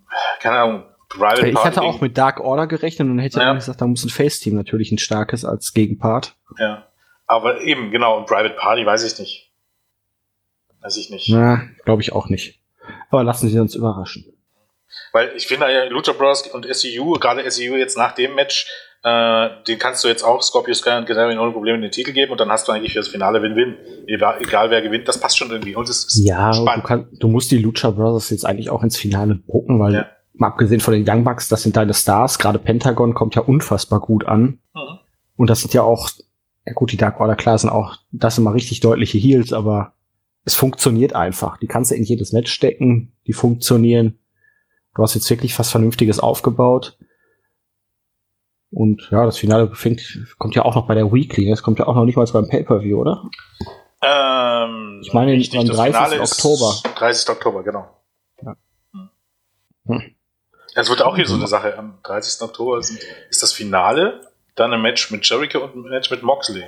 keine 0.41 0.59
Ahnung, 0.59 0.85
Private 1.09 1.49
Ich 1.49 1.65
hatte 1.65 1.83
auch 1.83 2.01
mit 2.01 2.17
Dark 2.17 2.41
Order 2.41 2.67
gerechnet 2.67 3.09
und 3.09 3.19
hätte 3.19 3.41
ja. 3.41 3.53
gesagt, 3.53 3.81
da 3.81 3.87
muss 3.87 4.05
ein 4.05 4.11
Face-Team 4.11 4.55
natürlich 4.55 4.91
ein 4.93 4.99
starkes 4.99 5.45
als 5.45 5.73
Gegenpart. 5.73 6.37
Ja. 6.59 6.87
Aber 7.27 7.61
eben, 7.61 7.91
genau, 7.91 8.19
und 8.19 8.27
Private 8.27 8.55
Party 8.55 8.85
weiß 8.85 9.05
ich 9.05 9.19
nicht. 9.19 9.53
Weiß 10.81 10.97
ich 10.97 11.11
nicht. 11.11 11.29
Na, 11.29 11.63
glaube 11.85 12.03
ich 12.03 12.13
auch 12.13 12.29
nicht. 12.29 12.61
Aber 13.11 13.23
lassen 13.23 13.49
Sie 13.49 13.59
uns 13.59 13.75
überraschen. 13.75 14.25
Weil 15.13 15.33
ich 15.37 15.47
finde 15.47 15.73
ja 15.73 15.85
Lucha 15.85 16.13
Bros. 16.13 16.43
und 16.49 16.67
SCU, 16.73 17.13
gerade 17.15 17.49
SCU 17.51 17.77
jetzt 17.77 17.97
nach 17.97 18.13
dem 18.13 18.35
Match, 18.35 18.67
äh, 19.03 19.49
den 19.67 19.79
kannst 19.79 20.05
du 20.05 20.09
jetzt 20.09 20.23
auch 20.23 20.43
Scorpio 20.43 20.75
Sky 20.75 20.99
und 20.99 21.07
Kazarian 21.07 21.39
ohne 21.39 21.53
Probleme 21.53 21.81
den 21.81 21.91
Titel 21.91 22.13
geben 22.13 22.33
und 22.33 22.41
dann 22.41 22.51
hast 22.51 22.69
du 22.69 22.73
eigentlich 22.73 22.93
für 22.93 22.99
das 22.99 23.09
Finale 23.09 23.43
Win-Win. 23.43 23.77
Egal, 24.07 24.71
wer 24.71 24.83
gewinnt, 24.83 25.09
das 25.09 25.19
passt 25.19 25.39
schon 25.39 25.51
irgendwie 25.51 25.75
und 25.75 25.89
es 25.89 26.05
ist 26.05 26.25
ja, 26.25 26.53
spannend. 26.53 26.85
Du, 26.85 26.89
kann, 26.89 27.09
du 27.19 27.29
musst 27.29 27.51
die 27.51 27.59
Lucha 27.59 27.91
Brothers 27.91 28.29
jetzt 28.31 28.45
eigentlich 28.45 28.69
auch 28.69 28.83
ins 28.83 28.99
Finale 28.99 29.37
bucken, 29.37 29.81
weil 29.81 29.95
ja. 29.95 30.07
mal 30.35 30.49
abgesehen 30.49 30.81
von 30.81 30.93
den 30.93 31.09
Young 31.09 31.25
Bucks, 31.25 31.49
das 31.49 31.63
sind 31.63 31.77
deine 31.77 31.95
Stars, 31.95 32.39
gerade 32.39 32.59
Pentagon 32.59 33.15
kommt 33.15 33.35
ja 33.35 33.43
unfassbar 33.43 34.01
gut 34.01 34.27
an. 34.27 34.59
Mhm. 34.75 34.99
Und 35.37 35.49
das 35.49 35.61
sind 35.61 35.73
ja 35.73 35.83
auch, 35.83 36.11
ja 36.67 36.75
gut, 36.75 36.93
die 36.93 36.99
Dark 36.99 37.21
Order 37.21 37.37
klar 37.37 37.57
sind 37.57 37.71
auch, 37.71 37.97
das 38.13 38.35
sind 38.35 38.45
mal 38.45 38.53
richtig 38.53 38.81
deutliche 38.81 39.17
Heals, 39.17 39.55
aber 39.55 39.95
es 40.45 40.55
funktioniert 40.55 41.15
einfach. 41.15 41.57
Die 41.57 41.67
kannst 41.67 41.91
du 41.91 41.95
in 41.95 42.03
jedes 42.03 42.33
Match 42.33 42.53
stecken, 42.53 43.13
die 43.27 43.33
funktionieren. 43.33 44.19
Du 45.01 45.05
hast 45.05 45.15
jetzt 45.15 45.31
wirklich 45.31 45.59
was 45.59 45.71
Vernünftiges 45.71 46.21
aufgebaut. 46.21 46.99
Und 48.71 49.09
ja, 49.11 49.25
das 49.25 49.39
Finale 49.39 49.75
fängt, 49.75 50.27
kommt 50.37 50.55
ja 50.55 50.67
auch 50.67 50.75
noch 50.75 50.87
bei 50.87 50.95
der 50.95 51.11
Weekly. 51.11 51.49
Das 51.49 51.63
kommt 51.63 51.79
ja 51.79 51.87
auch 51.87 51.95
noch 51.95 52.05
nicht 52.05 52.17
mal 52.17 52.27
beim 52.27 52.51
Pay-Per-View, 52.51 53.01
oder? 53.01 53.25
Ähm, 54.03 55.01
ich 55.03 55.15
meine, 55.15 55.33
richtig, 55.33 55.59
am 55.59 55.65
30. 55.65 56.21
Oktober. 56.21 56.75
30. 56.97 57.31
Oktober, 57.31 57.63
genau. 57.63 57.89
Ja. 58.43 58.57
Hm. 59.87 60.03
Es 60.75 60.91
wird 60.91 61.01
auch 61.01 61.17
hier 61.17 61.27
so 61.27 61.37
eine 61.37 61.47
Sache. 61.47 61.79
Am 61.79 61.95
30. 62.03 62.43
Oktober 62.43 62.77
ist, 62.77 63.03
ist 63.31 63.43
das 63.43 63.55
Finale, 63.55 64.21
dann 64.55 64.75
ein 64.75 64.83
Match 64.83 65.11
mit 65.11 65.27
Jericho 65.27 65.61
und 65.61 65.77
ein 65.77 65.89
Match 65.89 66.11
mit 66.11 66.23
Moxley. 66.23 66.67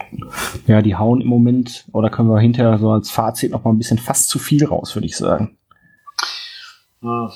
Ja, 0.67 0.81
die 0.81 0.97
hauen 0.97 1.21
im 1.21 1.29
Moment, 1.29 1.85
oder 1.93 2.09
können 2.09 2.31
wir 2.31 2.41
hinterher 2.41 2.79
so 2.79 2.93
als 2.93 3.11
Fazit 3.11 3.51
noch 3.51 3.63
mal 3.65 3.73
ein 3.73 3.79
bisschen 3.79 3.99
fast 3.99 4.31
zu 4.31 4.39
viel 4.39 4.65
raus, 4.65 4.97
würde 4.97 5.05
ich 5.05 5.19
sagen. 5.19 5.59
Hm. 7.03 7.31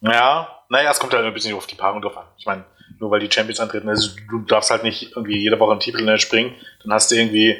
Ja, 0.00 0.48
naja, 0.68 0.90
es 0.90 0.98
kommt 0.98 1.14
halt 1.14 1.24
ein 1.24 1.34
bisschen 1.34 1.54
auf 1.54 1.66
die 1.66 1.74
Paarung 1.74 2.02
drauf 2.02 2.16
an. 2.16 2.26
Ich 2.38 2.46
meine, 2.46 2.64
nur 2.98 3.10
weil 3.10 3.20
die 3.20 3.30
Champions 3.30 3.60
antreten, 3.60 3.88
also 3.88 4.10
du 4.30 4.40
darfst 4.40 4.70
halt 4.70 4.82
nicht 4.82 5.12
irgendwie 5.16 5.38
jede 5.38 5.58
Woche 5.58 5.72
einen 5.72 5.80
Titel 5.80 6.18
springen, 6.18 6.54
dann 6.82 6.92
hast 6.92 7.10
du 7.10 7.16
irgendwie 7.16 7.56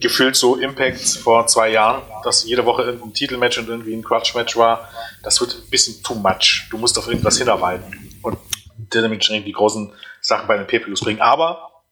gefühlt 0.00 0.36
so 0.36 0.56
Impacts 0.56 1.16
vor 1.16 1.46
zwei 1.46 1.70
Jahren, 1.70 2.02
dass 2.24 2.44
jede 2.44 2.64
Woche 2.66 2.82
irgendein 2.82 3.14
Titelmatch 3.14 3.58
und 3.58 3.68
irgendwie 3.68 3.94
ein 3.94 4.02
Crutch-Match 4.02 4.56
war. 4.56 4.88
Das 5.22 5.40
wird 5.40 5.54
ein 5.54 5.70
bisschen 5.70 6.02
too 6.02 6.14
much. 6.14 6.66
Du 6.70 6.78
musst 6.78 6.98
auf 6.98 7.06
irgendwas 7.06 7.38
hinarbeiten. 7.38 8.18
Und 8.22 8.38
dementsprechend 8.76 9.46
die 9.46 9.52
großen 9.52 9.92
Sachen 10.20 10.46
bei 10.46 10.56
den 10.56 10.66
PPUs 10.66 11.00
bringen. 11.00 11.20
Aber 11.20 11.82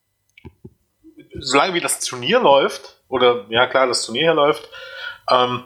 solange 1.39 1.75
wie 1.75 1.81
das 1.81 2.01
Turnier 2.01 2.41
läuft, 2.41 3.01
oder 3.09 3.47
ja 3.49 3.67
klar, 3.67 3.87
das 3.87 4.05
Turnier 4.05 4.23
hier 4.23 4.35
läuft, 4.35 4.69
ähm, 5.31 5.65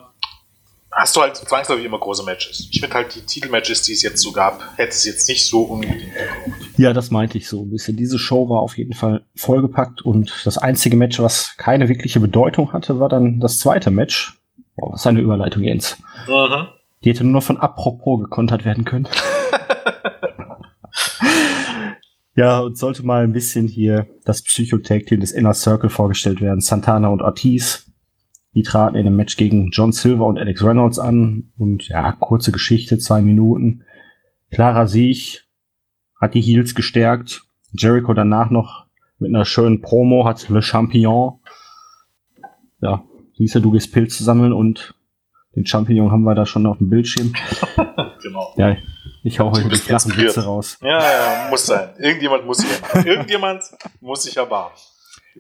hast 0.97 1.15
du 1.15 1.21
halt 1.21 1.37
zwangsläufig 1.37 1.85
immer 1.85 1.99
große 1.99 2.25
Matches. 2.25 2.69
Ich 2.73 2.81
finde 2.81 2.95
halt 2.95 3.15
die 3.15 3.21
Titelmatches, 3.21 3.83
die 3.83 3.93
es 3.93 4.03
jetzt 4.03 4.23
so 4.23 4.33
gab, 4.33 4.62
hätte 4.76 4.91
es 4.91 5.05
jetzt 5.05 5.29
nicht 5.29 5.47
so 5.47 5.62
unbedingt 5.62 6.00
gebraucht. 6.00 6.79
Ja, 6.79 6.93
das 6.93 7.11
meinte 7.11 7.37
ich 7.38 7.49
so 7.49 7.62
ein 7.62 7.71
bisschen. 7.71 7.97
Diese 7.97 8.19
Show 8.19 8.49
war 8.49 8.61
auf 8.61 8.79
jeden 8.79 8.95
Fall 8.95 9.25
vollgepackt 9.37 10.03
und 10.03 10.33
das 10.45 10.57
einzige 10.59 10.97
Match, 10.97 11.21
was 11.21 11.55
keine 11.59 11.88
wirkliche 11.88 12.19
Bedeutung 12.19 12.73
hatte, 12.73 12.99
war 12.99 13.11
dann 13.11 13.41
das 13.41 13.59
zweite 13.59 13.91
Match. 13.91 14.38
Boah, 14.75 14.95
was 14.95 15.07
eine 15.07 15.21
Überleitung, 15.21 15.62
Jens. 15.62 15.99
Mhm. 16.26 16.69
Die 17.05 17.11
hätte 17.11 17.25
nur 17.25 17.35
noch 17.35 17.43
von 17.43 17.59
apropos 17.59 18.21
gekontert 18.21 18.65
werden 18.65 18.85
können. 18.85 19.07
ja, 22.35 22.61
und 22.61 22.79
sollte 22.79 23.05
mal 23.05 23.23
ein 23.23 23.33
bisschen 23.33 23.69
hier 23.69 24.07
das 24.25 24.43
Psychotag-Team 24.43 25.21
des 25.21 25.33
Inner 25.33 25.55
Circle 25.55 25.91
vorgestellt 25.91 26.41
werden. 26.41 26.61
Santana 26.61 27.09
und 27.09 27.23
Ortiz 27.23 27.86
die 28.57 28.63
traten 28.63 28.97
in 28.97 29.07
einem 29.07 29.17
Match 29.17 29.37
gegen 29.37 29.71
John 29.71 29.93
Silver 29.93 30.25
und 30.25 30.39
Alex 30.39 30.65
Reynolds 30.65 30.99
an. 30.99 31.53
Und 31.59 31.89
ja, 31.89 32.13
kurze 32.13 32.53
Geschichte, 32.53 32.97
zwei 32.97 33.21
Minuten. 33.21 33.85
Klarer 34.51 34.89
Sieg, 34.89 35.45
hat 36.19 36.33
die 36.33 36.41
Heels 36.41 36.75
gestärkt. 36.75 37.43
Jericho 37.73 38.15
danach 38.15 38.49
noch 38.49 38.87
mit 39.19 39.29
einer 39.29 39.45
schönen 39.45 39.83
Promo 39.83 40.25
hat 40.25 40.49
Le 40.49 40.63
Champignon. 40.63 41.41
Ja, 42.81 43.05
siehst 43.37 43.55
du, 43.57 43.61
du 43.61 43.73
gehst 43.73 43.93
Pilz 43.93 44.19
sammeln 44.19 44.55
und 44.55 44.95
den 45.55 45.67
Champignon 45.67 46.11
haben 46.11 46.23
wir 46.23 46.35
da 46.35 46.47
schon 46.47 46.65
auf 46.65 46.79
dem 46.79 46.89
Bildschirm. 46.89 47.35
genau. 48.23 48.55
Ja, 48.57 48.75
ich 49.23 49.39
hau 49.39 49.51
heute 49.51 49.69
die 49.69 49.77
flachen 49.77 50.17
Witze 50.17 50.45
raus. 50.45 50.79
Ja, 50.81 50.99
ja, 50.99 51.51
muss 51.51 51.67
sein. 51.67 51.91
Irgendjemand 51.99 52.47
muss 52.47 52.65
hier. 52.65 53.05
Irgendjemand 53.05 53.65
muss 54.01 54.23
sich 54.23 54.37
erbarmen. 54.39 54.77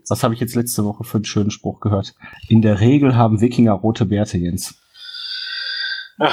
Was 0.08 0.22
habe 0.22 0.34
ich 0.34 0.40
jetzt 0.40 0.54
letzte 0.54 0.84
Woche 0.84 1.04
für 1.04 1.18
einen 1.18 1.24
schönen 1.24 1.50
Spruch 1.50 1.80
gehört? 1.80 2.14
In 2.48 2.62
der 2.62 2.80
Regel 2.80 3.16
haben 3.16 3.40
Wikinger 3.40 3.72
rote 3.72 4.06
Bärte, 4.06 4.38
Jens. 4.38 4.74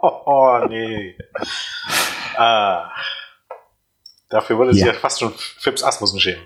oh, 0.00 0.60
nee. 0.68 1.16
Ah. 2.36 2.90
Dafür 4.28 4.58
würde 4.58 4.74
sich 4.74 4.82
ja. 4.82 4.88
ja 4.88 4.94
fast 4.94 5.20
schon 5.20 5.32
Phipps 5.36 5.82
Asmussen 5.82 6.20
schämen. 6.20 6.42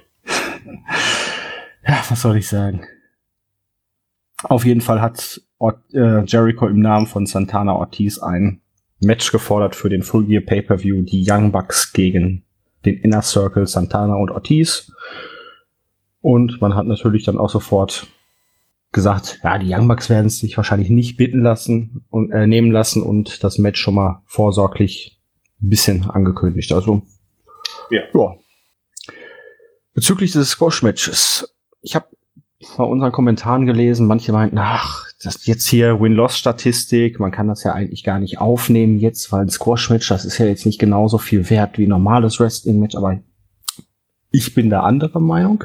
Ja, 1.87 2.05
was 2.09 2.23
soll 2.23 2.37
ich 2.37 2.49
sagen? 2.49 2.87
Auf 4.45 4.65
jeden 4.65 4.81
Fall 4.81 5.01
hat 5.01 5.41
äh, 5.93 6.25
Jericho 6.25 6.67
im 6.67 6.81
Namen 6.81 7.07
von 7.07 7.27
Santana 7.27 7.75
Ortiz 7.75 8.19
ein 8.19 8.61
Match 9.01 9.33
gefordert 9.33 9.75
für 9.75 9.89
den 9.89 10.03
Full 10.03 10.29
Year 10.31 10.41
Pay-Per-View, 10.41 11.03
die 11.03 11.25
Young 11.29 11.53
Bucks 11.53 11.93
gegen 11.93 12.45
den 12.85 12.99
Inner 12.99 13.23
Circle 13.23 13.67
Santana 13.67 14.15
und 14.15 14.31
Ortiz. 14.31 14.93
Und 16.23 16.61
man 16.61 16.75
hat 16.75 16.87
natürlich 16.87 17.25
dann 17.25 17.39
auch 17.39 17.51
sofort 17.51 18.07
gesagt, 18.93 19.41
ja, 19.43 19.59
die 19.59 19.73
Young 19.73 19.89
Bucks 19.89 20.09
werden 20.09 20.27
es 20.27 20.39
sich 20.39 20.57
wahrscheinlich 20.57 20.91
nicht 20.91 21.17
bitten 21.17 21.43
lassen 21.43 22.05
und 22.11 22.31
äh, 22.31 22.47
nehmen 22.47 22.71
lassen 22.71 23.03
und 23.03 23.43
das 23.43 23.59
Match 23.59 23.81
schon 23.81 23.95
mal 23.95 24.23
vorsorglich 24.27 25.21
ein 25.61 25.71
bisschen 25.71 26.09
angekündigt. 26.11 26.73
Also 26.73 27.03
ja. 27.91 28.03
ja. 28.15 28.37
Bezüglich 29.95 30.33
des 30.33 30.51
Squash-Matches, 30.51 31.55
ich 31.83 31.95
habe 31.95 32.07
bei 32.77 32.85
unseren 32.85 33.13
Kommentaren 33.13 33.67
gelesen, 33.67 34.07
manche 34.07 34.33
meinten, 34.33 34.59
ach, 34.59 35.07
das 35.23 35.47
jetzt 35.47 35.67
hier 35.67 36.01
Win-Loss-Statistik, 36.01 37.19
man 37.19 37.31
kann 37.31 37.49
das 37.49 37.65
ja 37.65 37.73
eigentlich 37.73 38.05
gar 38.05 38.19
nicht 38.19 38.39
aufnehmen 38.39 38.99
jetzt, 38.99 39.33
weil 39.33 39.43
ein 39.43 39.51
Squash-Match, 39.51 40.09
das 40.09 40.25
ist 40.25 40.39
ja 40.39 40.47
jetzt 40.47 40.67
nicht 40.67 40.79
genauso 40.79 41.19
viel 41.19 41.51
wert 41.51 41.79
wie 41.79 41.87
normales 41.87 42.41
Wrestling-Match, 42.41 42.95
aber 42.95 43.21
ich 44.31 44.55
bin 44.55 44.71
da 44.71 44.83
anderer 44.83 45.21
Meinung 45.21 45.65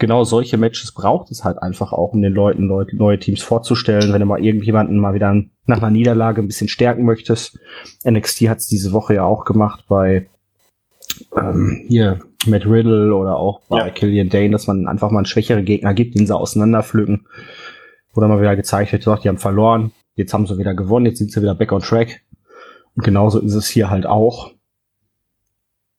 genau 0.00 0.24
solche 0.24 0.56
Matches 0.56 0.90
braucht 0.90 1.30
es 1.30 1.44
halt 1.44 1.62
einfach 1.62 1.92
auch, 1.92 2.12
um 2.12 2.22
den 2.22 2.32
Leuten 2.32 2.66
Leute, 2.66 2.96
neue 2.96 3.20
Teams 3.20 3.42
vorzustellen, 3.42 4.12
wenn 4.12 4.20
du 4.20 4.26
mal 4.26 4.44
irgendjemanden 4.44 4.98
mal 4.98 5.14
wieder 5.14 5.40
nach 5.66 5.78
einer 5.78 5.90
Niederlage 5.90 6.42
ein 6.42 6.48
bisschen 6.48 6.68
stärken 6.68 7.04
möchtest. 7.04 7.60
NXT 8.04 8.48
hat 8.48 8.58
es 8.58 8.66
diese 8.66 8.92
Woche 8.92 9.14
ja 9.14 9.24
auch 9.24 9.44
gemacht 9.44 9.84
bei 9.88 10.26
ähm, 11.36 11.84
hier 11.86 12.20
Matt 12.46 12.66
Riddle 12.66 13.14
oder 13.14 13.36
auch 13.36 13.60
bei 13.68 13.78
ja. 13.78 13.90
Killian 13.90 14.30
Dane, 14.30 14.50
dass 14.50 14.66
man 14.66 14.88
einfach 14.88 15.10
mal 15.10 15.18
einen 15.18 15.26
schwächere 15.26 15.62
Gegner 15.62 15.94
gibt, 15.94 16.18
den 16.18 16.26
sie 16.26 16.36
auseinanderpflücken. 16.36 17.26
Oder 18.14 18.26
mal 18.26 18.40
wieder 18.40 18.56
gezeigt 18.56 18.92
wird, 18.92 19.06
die 19.22 19.28
haben 19.28 19.38
verloren, 19.38 19.92
jetzt 20.16 20.34
haben 20.34 20.46
sie 20.46 20.58
wieder 20.58 20.74
gewonnen, 20.74 21.06
jetzt 21.06 21.18
sind 21.18 21.30
sie 21.30 21.40
wieder 21.42 21.54
back 21.54 21.70
on 21.70 21.80
track. 21.80 22.22
Und 22.96 23.04
genauso 23.04 23.38
ist 23.38 23.54
es 23.54 23.68
hier 23.68 23.88
halt 23.90 24.06
auch. 24.06 24.50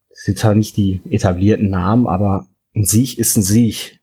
Das 0.09 0.23
sind 0.23 0.37
zwar 0.37 0.55
nicht 0.55 0.75
die 0.75 1.01
etablierten 1.09 1.69
Namen, 1.69 2.07
aber 2.07 2.47
ein 2.75 2.85
Sieg 2.85 3.17
ist 3.17 3.35
ein 3.37 3.43
Sieg. 3.43 3.99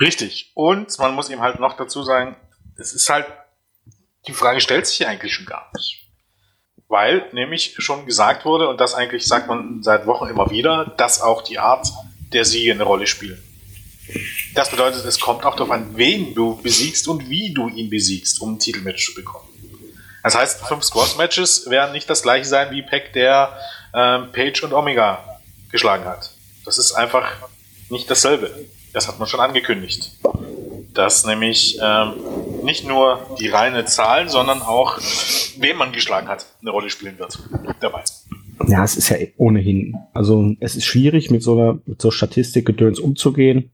Richtig. 0.00 0.52
Und 0.54 0.96
man 0.98 1.14
muss 1.14 1.30
ihm 1.30 1.40
halt 1.40 1.60
noch 1.60 1.76
dazu 1.76 2.02
sagen, 2.02 2.36
es 2.76 2.92
ist 2.92 3.08
halt, 3.10 3.26
die 4.26 4.32
Frage 4.32 4.60
stellt 4.60 4.86
sich 4.86 4.98
hier 4.98 5.08
eigentlich 5.08 5.34
schon 5.34 5.46
gar 5.46 5.70
nicht. 5.74 6.06
Weil 6.88 7.28
nämlich 7.32 7.74
schon 7.78 8.06
gesagt 8.06 8.44
wurde, 8.44 8.68
und 8.68 8.80
das 8.80 8.94
eigentlich 8.94 9.26
sagt 9.26 9.48
man 9.48 9.82
seit 9.82 10.06
Wochen 10.06 10.28
immer 10.28 10.50
wieder, 10.50 10.94
dass 10.96 11.20
auch 11.20 11.42
die 11.42 11.58
Art 11.58 11.86
der 12.32 12.44
Siege 12.44 12.72
eine 12.72 12.84
Rolle 12.84 13.06
spielen. 13.06 13.42
Das 14.54 14.70
bedeutet, 14.70 15.04
es 15.04 15.20
kommt 15.20 15.44
auch 15.44 15.54
darauf 15.54 15.70
an, 15.70 15.96
wen 15.96 16.34
du 16.34 16.56
besiegst 16.62 17.08
und 17.08 17.28
wie 17.28 17.52
du 17.52 17.68
ihn 17.68 17.90
besiegst, 17.90 18.40
um 18.40 18.54
ein 18.54 18.58
Titelmatch 18.58 19.04
zu 19.04 19.14
bekommen. 19.14 19.48
Das 20.22 20.34
heißt, 20.34 20.66
fünf 20.66 20.84
Squash-Matches 20.84 21.68
werden 21.68 21.92
nicht 21.92 22.08
das 22.08 22.22
gleiche 22.22 22.46
sein 22.46 22.70
wie 22.70 22.82
Peck, 22.82 23.12
der 23.12 23.58
ähm, 23.94 24.32
Page 24.32 24.62
und 24.62 24.72
Omega 24.72 25.40
geschlagen 25.70 26.04
hat. 26.04 26.32
Das 26.64 26.78
ist 26.78 26.92
einfach 26.92 27.48
nicht 27.90 28.10
dasselbe. 28.10 28.50
Das 28.92 29.08
hat 29.08 29.18
man 29.18 29.28
schon 29.28 29.40
angekündigt. 29.40 30.12
Dass 30.94 31.24
nämlich 31.26 31.78
ähm, 31.82 32.14
nicht 32.64 32.86
nur 32.86 33.20
die 33.38 33.48
reine 33.48 33.84
Zahlen, 33.84 34.28
sondern 34.28 34.62
auch, 34.62 34.98
wen 35.58 35.76
man 35.76 35.92
geschlagen 35.92 36.28
hat, 36.28 36.46
eine 36.60 36.70
Rolle 36.70 36.90
spielen 36.90 37.18
wird 37.18 37.38
dabei. 37.80 38.02
Ja, 38.66 38.82
es 38.84 38.96
ist 38.96 39.08
ja 39.08 39.16
ohnehin. 39.36 39.96
Also 40.12 40.54
es 40.60 40.74
ist 40.74 40.84
schwierig, 40.84 41.30
mit 41.30 41.42
so 41.42 41.52
einer 41.52 41.78
mit 41.86 42.02
so 42.02 42.10
Statistikgedöns 42.10 42.98
umzugehen. 42.98 43.70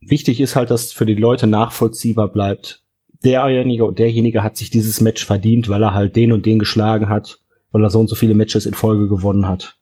Wichtig 0.00 0.40
ist 0.40 0.54
halt, 0.54 0.70
dass 0.70 0.92
für 0.92 1.06
die 1.06 1.14
Leute 1.14 1.46
nachvollziehbar 1.46 2.28
bleibt. 2.28 2.82
Derjenige 3.24 3.86
und 3.86 3.98
derjenige 3.98 4.42
hat 4.42 4.58
sich 4.58 4.68
dieses 4.68 5.00
Match 5.00 5.24
verdient, 5.24 5.70
weil 5.70 5.82
er 5.82 5.94
halt 5.94 6.14
den 6.14 6.32
und 6.32 6.44
den 6.44 6.58
geschlagen 6.58 7.08
hat, 7.08 7.38
weil 7.72 7.82
er 7.82 7.88
so 7.88 8.00
und 8.00 8.08
so 8.08 8.14
viele 8.14 8.34
Matches 8.34 8.66
in 8.66 8.74
Folge 8.74 9.08
gewonnen 9.08 9.48
hat. 9.48 9.76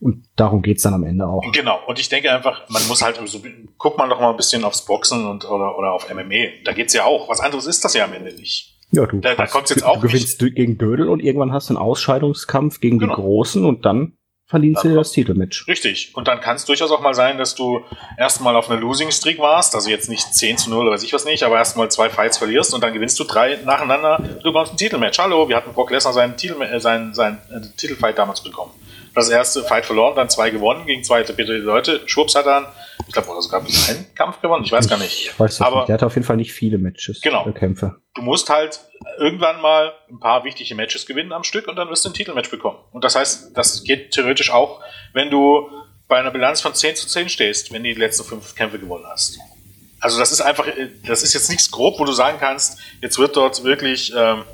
Und 0.00 0.26
darum 0.36 0.62
geht's 0.62 0.82
dann 0.82 0.94
am 0.94 1.04
Ende 1.04 1.26
auch. 1.26 1.42
Genau. 1.52 1.80
Und 1.86 1.98
ich 1.98 2.08
denke 2.08 2.32
einfach, 2.32 2.68
man 2.68 2.86
muss 2.86 3.02
halt 3.02 3.18
so, 3.24 3.40
guck 3.78 3.98
mal 3.98 4.08
doch 4.08 4.20
mal 4.20 4.30
ein 4.30 4.36
bisschen 4.36 4.64
aufs 4.64 4.84
Boxen 4.84 5.26
und, 5.26 5.44
oder, 5.44 5.76
oder 5.76 5.92
auf 5.92 6.08
MMA. 6.12 6.62
Da 6.64 6.72
geht's 6.72 6.94
ja 6.94 7.04
auch. 7.04 7.28
Was 7.28 7.40
anderes 7.40 7.66
ist 7.66 7.84
das 7.84 7.94
ja 7.94 8.04
am 8.04 8.12
Ende 8.12 8.32
nicht. 8.32 8.76
Ja, 8.90 9.06
du, 9.06 9.18
da, 9.18 9.34
da 9.34 9.46
kommt's 9.46 9.70
jetzt 9.70 9.82
auch 9.82 10.00
du 10.00 10.06
gewinnst 10.06 10.40
nicht. 10.40 10.54
gegen 10.54 10.78
Dödel 10.78 11.08
und 11.08 11.20
irgendwann 11.20 11.52
hast 11.52 11.68
du 11.68 11.74
einen 11.74 11.82
Ausscheidungskampf 11.82 12.80
gegen 12.80 12.98
genau. 12.98 13.16
die 13.16 13.20
Großen 13.20 13.64
und 13.64 13.84
dann 13.84 14.14
verdienst 14.46 14.82
du 14.82 14.94
das 14.94 15.12
Titelmatch. 15.12 15.68
Richtig. 15.68 16.12
Und 16.14 16.26
dann 16.26 16.40
kann 16.40 16.56
es 16.56 16.64
durchaus 16.64 16.90
auch 16.90 17.02
mal 17.02 17.12
sein, 17.12 17.36
dass 17.36 17.54
du 17.54 17.82
erstmal 18.16 18.56
auf 18.56 18.70
einer 18.70 18.80
Losing 18.80 19.10
Streak 19.10 19.38
warst, 19.38 19.74
also 19.74 19.90
jetzt 19.90 20.08
nicht 20.08 20.34
10 20.34 20.56
zu 20.56 20.70
0 20.70 20.84
oder 20.84 20.92
weiß 20.92 21.02
ich 21.02 21.12
was 21.12 21.26
nicht, 21.26 21.42
aber 21.42 21.56
erstmal 21.56 21.90
zwei 21.90 22.08
Fights 22.08 22.38
verlierst 22.38 22.72
und 22.72 22.82
dann 22.82 22.94
gewinnst 22.94 23.20
du 23.20 23.24
drei 23.24 23.58
nacheinander, 23.66 24.22
du 24.42 24.44
bekommst 24.44 24.72
ein 24.72 24.78
Titelmatch. 24.78 25.18
Hallo, 25.18 25.50
wir 25.50 25.56
hatten 25.56 25.74
Brock 25.74 25.90
Lesnar 25.90 26.14
seinen, 26.14 26.38
Titel, 26.38 26.62
äh, 26.62 26.80
seinen, 26.80 27.12
seinen 27.12 27.36
äh, 27.50 27.60
Titelfight 27.76 28.16
damals 28.16 28.42
bekommen 28.42 28.72
das 29.18 29.28
erste 29.28 29.62
Fight 29.64 29.86
verloren, 29.86 30.16
dann 30.16 30.30
zwei 30.30 30.50
gewonnen 30.50 30.86
gegen 30.86 31.04
zwei 31.04 31.20
etablierte 31.20 31.54
Leute. 31.54 32.02
Schwupps 32.06 32.34
hat 32.34 32.46
dann, 32.46 32.66
ich 33.06 33.12
glaube, 33.12 33.28
oder 33.28 33.42
sogar 33.42 33.60
einen 33.60 34.14
Kampf 34.14 34.40
gewonnen, 34.40 34.64
ich 34.64 34.72
weiß 34.72 34.86
ich 34.86 34.90
gar 34.90 34.98
nicht. 34.98 35.26
Ich 35.26 35.38
weiß 35.40 35.60
Aber 35.60 35.80
nicht. 35.80 35.88
Der 35.88 35.94
hat 35.94 36.02
auf 36.02 36.14
jeden 36.14 36.26
Fall 36.26 36.36
nicht 36.36 36.52
viele 36.52 36.78
Matches. 36.78 37.20
Genau. 37.20 37.46
Äh, 37.46 37.52
Kämpfe. 37.52 37.96
Du 38.14 38.22
musst 38.22 38.50
halt 38.50 38.80
irgendwann 39.18 39.60
mal 39.60 39.92
ein 40.10 40.20
paar 40.20 40.44
wichtige 40.44 40.74
Matches 40.74 41.06
gewinnen 41.06 41.32
am 41.32 41.44
Stück 41.44 41.68
und 41.68 41.76
dann 41.76 41.88
wirst 41.88 42.04
du 42.04 42.10
ein 42.10 42.14
Titelmatch 42.14 42.50
bekommen. 42.50 42.78
Und 42.92 43.04
das 43.04 43.14
heißt, 43.14 43.56
das 43.56 43.84
geht 43.84 44.12
theoretisch 44.12 44.50
auch, 44.50 44.80
wenn 45.12 45.30
du 45.30 45.68
bei 46.08 46.18
einer 46.18 46.30
Bilanz 46.30 46.60
von 46.60 46.74
10 46.74 46.96
zu 46.96 47.06
10 47.06 47.28
stehst, 47.28 47.72
wenn 47.72 47.82
du 47.82 47.92
die 47.92 47.98
letzten 47.98 48.24
fünf 48.24 48.54
Kämpfe 48.54 48.78
gewonnen 48.78 49.04
hast. 49.06 49.38
Also 50.00 50.18
das 50.18 50.32
ist 50.32 50.40
einfach, 50.40 50.66
das 51.06 51.22
ist 51.22 51.34
jetzt 51.34 51.50
nichts 51.50 51.70
grob, 51.70 51.98
wo 51.98 52.04
du 52.04 52.12
sagen 52.12 52.38
kannst, 52.40 52.78
jetzt 53.02 53.18
wird 53.18 53.36
dort 53.36 53.64
wirklich 53.64 54.12
ähm, 54.16 54.44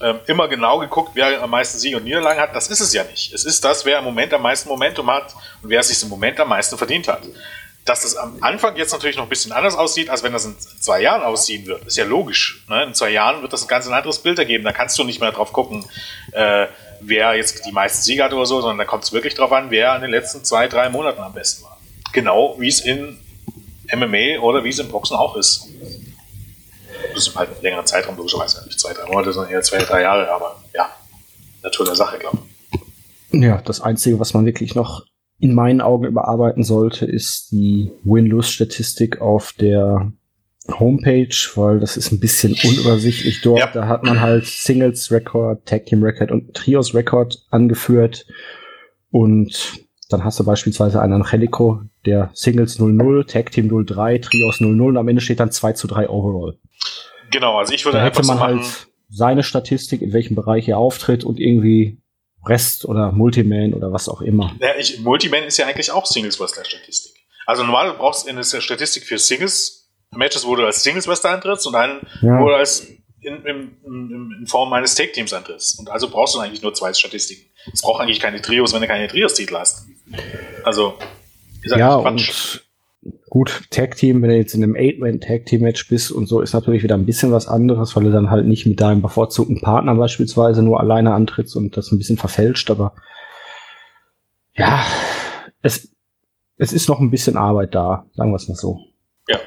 ähm, 0.00 0.20
immer 0.26 0.48
genau 0.48 0.78
geguckt, 0.78 1.12
wer 1.14 1.42
am 1.42 1.50
meisten 1.50 1.78
Siege 1.78 1.96
und 1.96 2.04
Niederlagen 2.04 2.40
hat. 2.40 2.54
Das 2.54 2.68
ist 2.68 2.80
es 2.80 2.92
ja 2.92 3.04
nicht. 3.04 3.32
Es 3.32 3.44
ist 3.44 3.64
das, 3.64 3.84
wer 3.84 3.98
im 3.98 4.04
Moment 4.04 4.32
am 4.32 4.42
meisten 4.42 4.68
Momentum 4.68 5.10
hat 5.10 5.34
und 5.62 5.70
wer 5.70 5.80
es 5.80 5.88
sich 5.88 6.02
im 6.02 6.08
Moment 6.08 6.38
am 6.40 6.48
meisten 6.48 6.76
verdient 6.78 7.08
hat. 7.08 7.22
Dass 7.84 8.02
das 8.02 8.14
am 8.14 8.38
Anfang 8.42 8.76
jetzt 8.76 8.92
natürlich 8.92 9.16
noch 9.16 9.24
ein 9.24 9.28
bisschen 9.28 9.50
anders 9.50 9.74
aussieht, 9.74 10.08
als 10.08 10.22
wenn 10.22 10.32
das 10.32 10.44
in 10.44 10.56
zwei 10.58 11.00
Jahren 11.02 11.22
aussehen 11.22 11.66
wird, 11.66 11.84
ist 11.84 11.96
ja 11.96 12.04
logisch. 12.04 12.64
Ne? 12.68 12.84
In 12.84 12.94
zwei 12.94 13.10
Jahren 13.10 13.42
wird 13.42 13.52
das 13.52 13.62
ein 13.62 13.68
ganz 13.68 13.88
anderes 13.88 14.20
Bild 14.20 14.38
ergeben. 14.38 14.62
Da 14.62 14.72
kannst 14.72 14.96
du 14.98 15.04
nicht 15.04 15.20
mehr 15.20 15.32
drauf 15.32 15.52
gucken, 15.52 15.84
äh, 16.30 16.68
wer 17.00 17.34
jetzt 17.34 17.66
die 17.66 17.72
meisten 17.72 18.02
Siege 18.02 18.22
hat 18.22 18.32
oder 18.32 18.46
so, 18.46 18.60
sondern 18.60 18.78
da 18.78 18.84
kommt 18.84 19.02
es 19.02 19.12
wirklich 19.12 19.34
drauf 19.34 19.50
an, 19.50 19.72
wer 19.72 19.96
in 19.96 20.02
den 20.02 20.12
letzten 20.12 20.44
zwei, 20.44 20.68
drei 20.68 20.90
Monaten 20.90 21.20
am 21.20 21.34
besten 21.34 21.64
war. 21.64 21.80
Genau 22.12 22.54
wie 22.58 22.68
es 22.68 22.80
in 22.80 23.18
MMA 23.92 24.38
oder 24.40 24.62
wie 24.62 24.68
es 24.68 24.78
im 24.78 24.88
Boxen 24.88 25.16
auch 25.16 25.34
ist 25.34 25.68
das 27.14 27.28
ist 27.28 27.36
halt 27.36 27.50
ein 27.50 27.62
längerer 27.62 27.84
Zeitraum, 27.84 28.16
logischerweise 28.16 28.64
nicht 28.64 28.78
zwei, 28.78 28.92
drei 28.92 29.06
Monate, 29.06 29.32
sondern 29.32 29.52
eher 29.52 29.62
zwei, 29.62 29.78
drei 29.78 30.02
Jahre, 30.02 30.30
aber 30.30 30.62
ja, 30.74 30.88
Natur 31.62 31.86
der 31.86 31.94
Sache, 31.94 32.18
glaube 32.18 32.38
ich. 33.30 33.42
Ja, 33.42 33.60
das 33.62 33.80
Einzige, 33.80 34.20
was 34.20 34.34
man 34.34 34.44
wirklich 34.44 34.74
noch 34.74 35.06
in 35.38 35.54
meinen 35.54 35.80
Augen 35.80 36.04
überarbeiten 36.04 36.62
sollte, 36.62 37.06
ist 37.06 37.50
die 37.50 37.90
Win-Lose-Statistik 38.04 39.20
auf 39.20 39.52
der 39.58 40.12
Homepage, 40.68 41.34
weil 41.56 41.80
das 41.80 41.96
ist 41.96 42.12
ein 42.12 42.20
bisschen 42.20 42.54
unübersichtlich 42.62 43.40
dort. 43.42 43.58
Ja. 43.58 43.70
Da 43.72 43.88
hat 43.88 44.04
man 44.04 44.20
halt 44.20 44.46
Singles 44.46 45.10
Record, 45.10 45.66
Tag 45.66 45.86
Team 45.86 46.02
Record 46.02 46.30
und 46.30 46.54
Trios 46.54 46.94
Record 46.94 47.44
angeführt. 47.50 48.26
Und 49.10 49.84
dann 50.08 50.24
hast 50.24 50.38
du 50.38 50.44
beispielsweise 50.44 51.00
einen 51.00 51.14
Angelico, 51.14 51.82
der 52.06 52.30
Singles 52.34 52.78
00, 52.78 53.24
Tag 53.24 53.50
Team 53.50 53.68
03, 53.84 54.18
Trios 54.18 54.60
00 54.60 54.80
und 54.80 54.96
am 54.96 55.08
Ende 55.08 55.20
steht 55.22 55.40
dann 55.40 55.50
2 55.50 55.72
zu 55.72 55.88
3 55.88 56.08
Overall. 56.08 56.58
Genau, 57.30 57.58
also 57.58 57.72
ich 57.72 57.84
würde 57.84 57.98
da 57.98 58.04
hätte 58.04 58.22
man 58.24 58.38
so 58.38 58.42
halt 58.42 58.86
seine 59.08 59.42
Statistik, 59.42 60.02
in 60.02 60.12
welchem 60.12 60.34
Bereich 60.34 60.68
er 60.68 60.78
auftritt 60.78 61.24
und 61.24 61.38
irgendwie 61.38 61.98
Rest 62.46 62.84
oder 62.84 63.12
Multiman 63.12 63.74
oder 63.74 63.92
was 63.92 64.08
auch 64.08 64.20
immer. 64.20 64.54
Ja, 64.60 64.74
ich, 64.78 65.00
Multiman 65.00 65.44
ist 65.44 65.58
ja 65.58 65.66
eigentlich 65.66 65.90
auch 65.90 66.06
Singles 66.06 66.40
Wrestler 66.40 66.64
Statistik. 66.64 67.12
Also 67.46 67.62
normal 67.62 67.94
brauchst 67.94 68.26
du 68.26 68.30
eine 68.30 68.44
Statistik 68.44 69.04
für 69.04 69.18
Singles 69.18 69.90
Matches, 70.10 70.46
wo 70.46 70.56
du 70.56 70.64
als 70.64 70.82
Singles 70.82 71.08
Wrestler 71.08 71.30
antrittst 71.30 71.66
und 71.66 71.74
einen, 71.74 72.00
ja. 72.20 72.38
wo 72.38 72.48
du 72.48 72.54
als 72.54 72.86
in, 73.20 73.44
in, 73.44 73.76
in, 73.84 74.46
Form 74.46 74.72
eines 74.72 74.94
Take 74.94 75.12
Teams 75.12 75.32
antrittst. 75.32 75.78
Und 75.78 75.90
also 75.90 76.08
brauchst 76.08 76.34
du 76.34 76.40
eigentlich 76.40 76.62
nur 76.62 76.74
zwei 76.74 76.92
Statistiken. 76.92 77.48
Es 77.72 77.82
braucht 77.82 78.02
eigentlich 78.02 78.20
keine 78.20 78.42
Trios, 78.42 78.74
wenn 78.74 78.80
du 78.80 78.88
keine 78.88 79.06
Trios-Titel 79.06 79.56
hast. 79.56 79.86
Also, 80.64 80.98
ist 81.62 81.76
ja, 81.76 81.94
und 81.94 82.64
gut, 83.32 83.62
Tag 83.70 83.96
Team, 83.96 84.20
wenn 84.20 84.28
du 84.28 84.36
jetzt 84.36 84.52
in 84.52 84.62
einem 84.62 84.76
Eight-Man 84.76 85.18
Tag 85.18 85.46
Team 85.46 85.62
Match 85.62 85.88
bist 85.88 86.12
und 86.12 86.26
so, 86.26 86.42
ist 86.42 86.52
natürlich 86.52 86.82
wieder 86.82 86.96
ein 86.96 87.06
bisschen 87.06 87.32
was 87.32 87.48
anderes, 87.48 87.96
weil 87.96 88.04
du 88.04 88.12
dann 88.12 88.30
halt 88.30 88.44
nicht 88.44 88.66
mit 88.66 88.78
deinem 88.78 89.00
bevorzugten 89.00 89.62
Partner 89.62 89.94
beispielsweise 89.94 90.62
nur 90.62 90.78
alleine 90.80 91.14
antrittst 91.14 91.56
und 91.56 91.74
das 91.74 91.90
ein 91.92 91.96
bisschen 91.96 92.18
verfälscht, 92.18 92.70
aber 92.70 92.94
ja, 94.54 94.84
es, 95.62 95.94
es 96.58 96.74
ist 96.74 96.90
noch 96.90 97.00
ein 97.00 97.10
bisschen 97.10 97.38
Arbeit 97.38 97.74
da, 97.74 98.04
sagen 98.12 98.32
wir 98.32 98.36
es 98.36 98.48
mal 98.48 98.54
so. 98.54 98.80
Ja. 99.26 99.40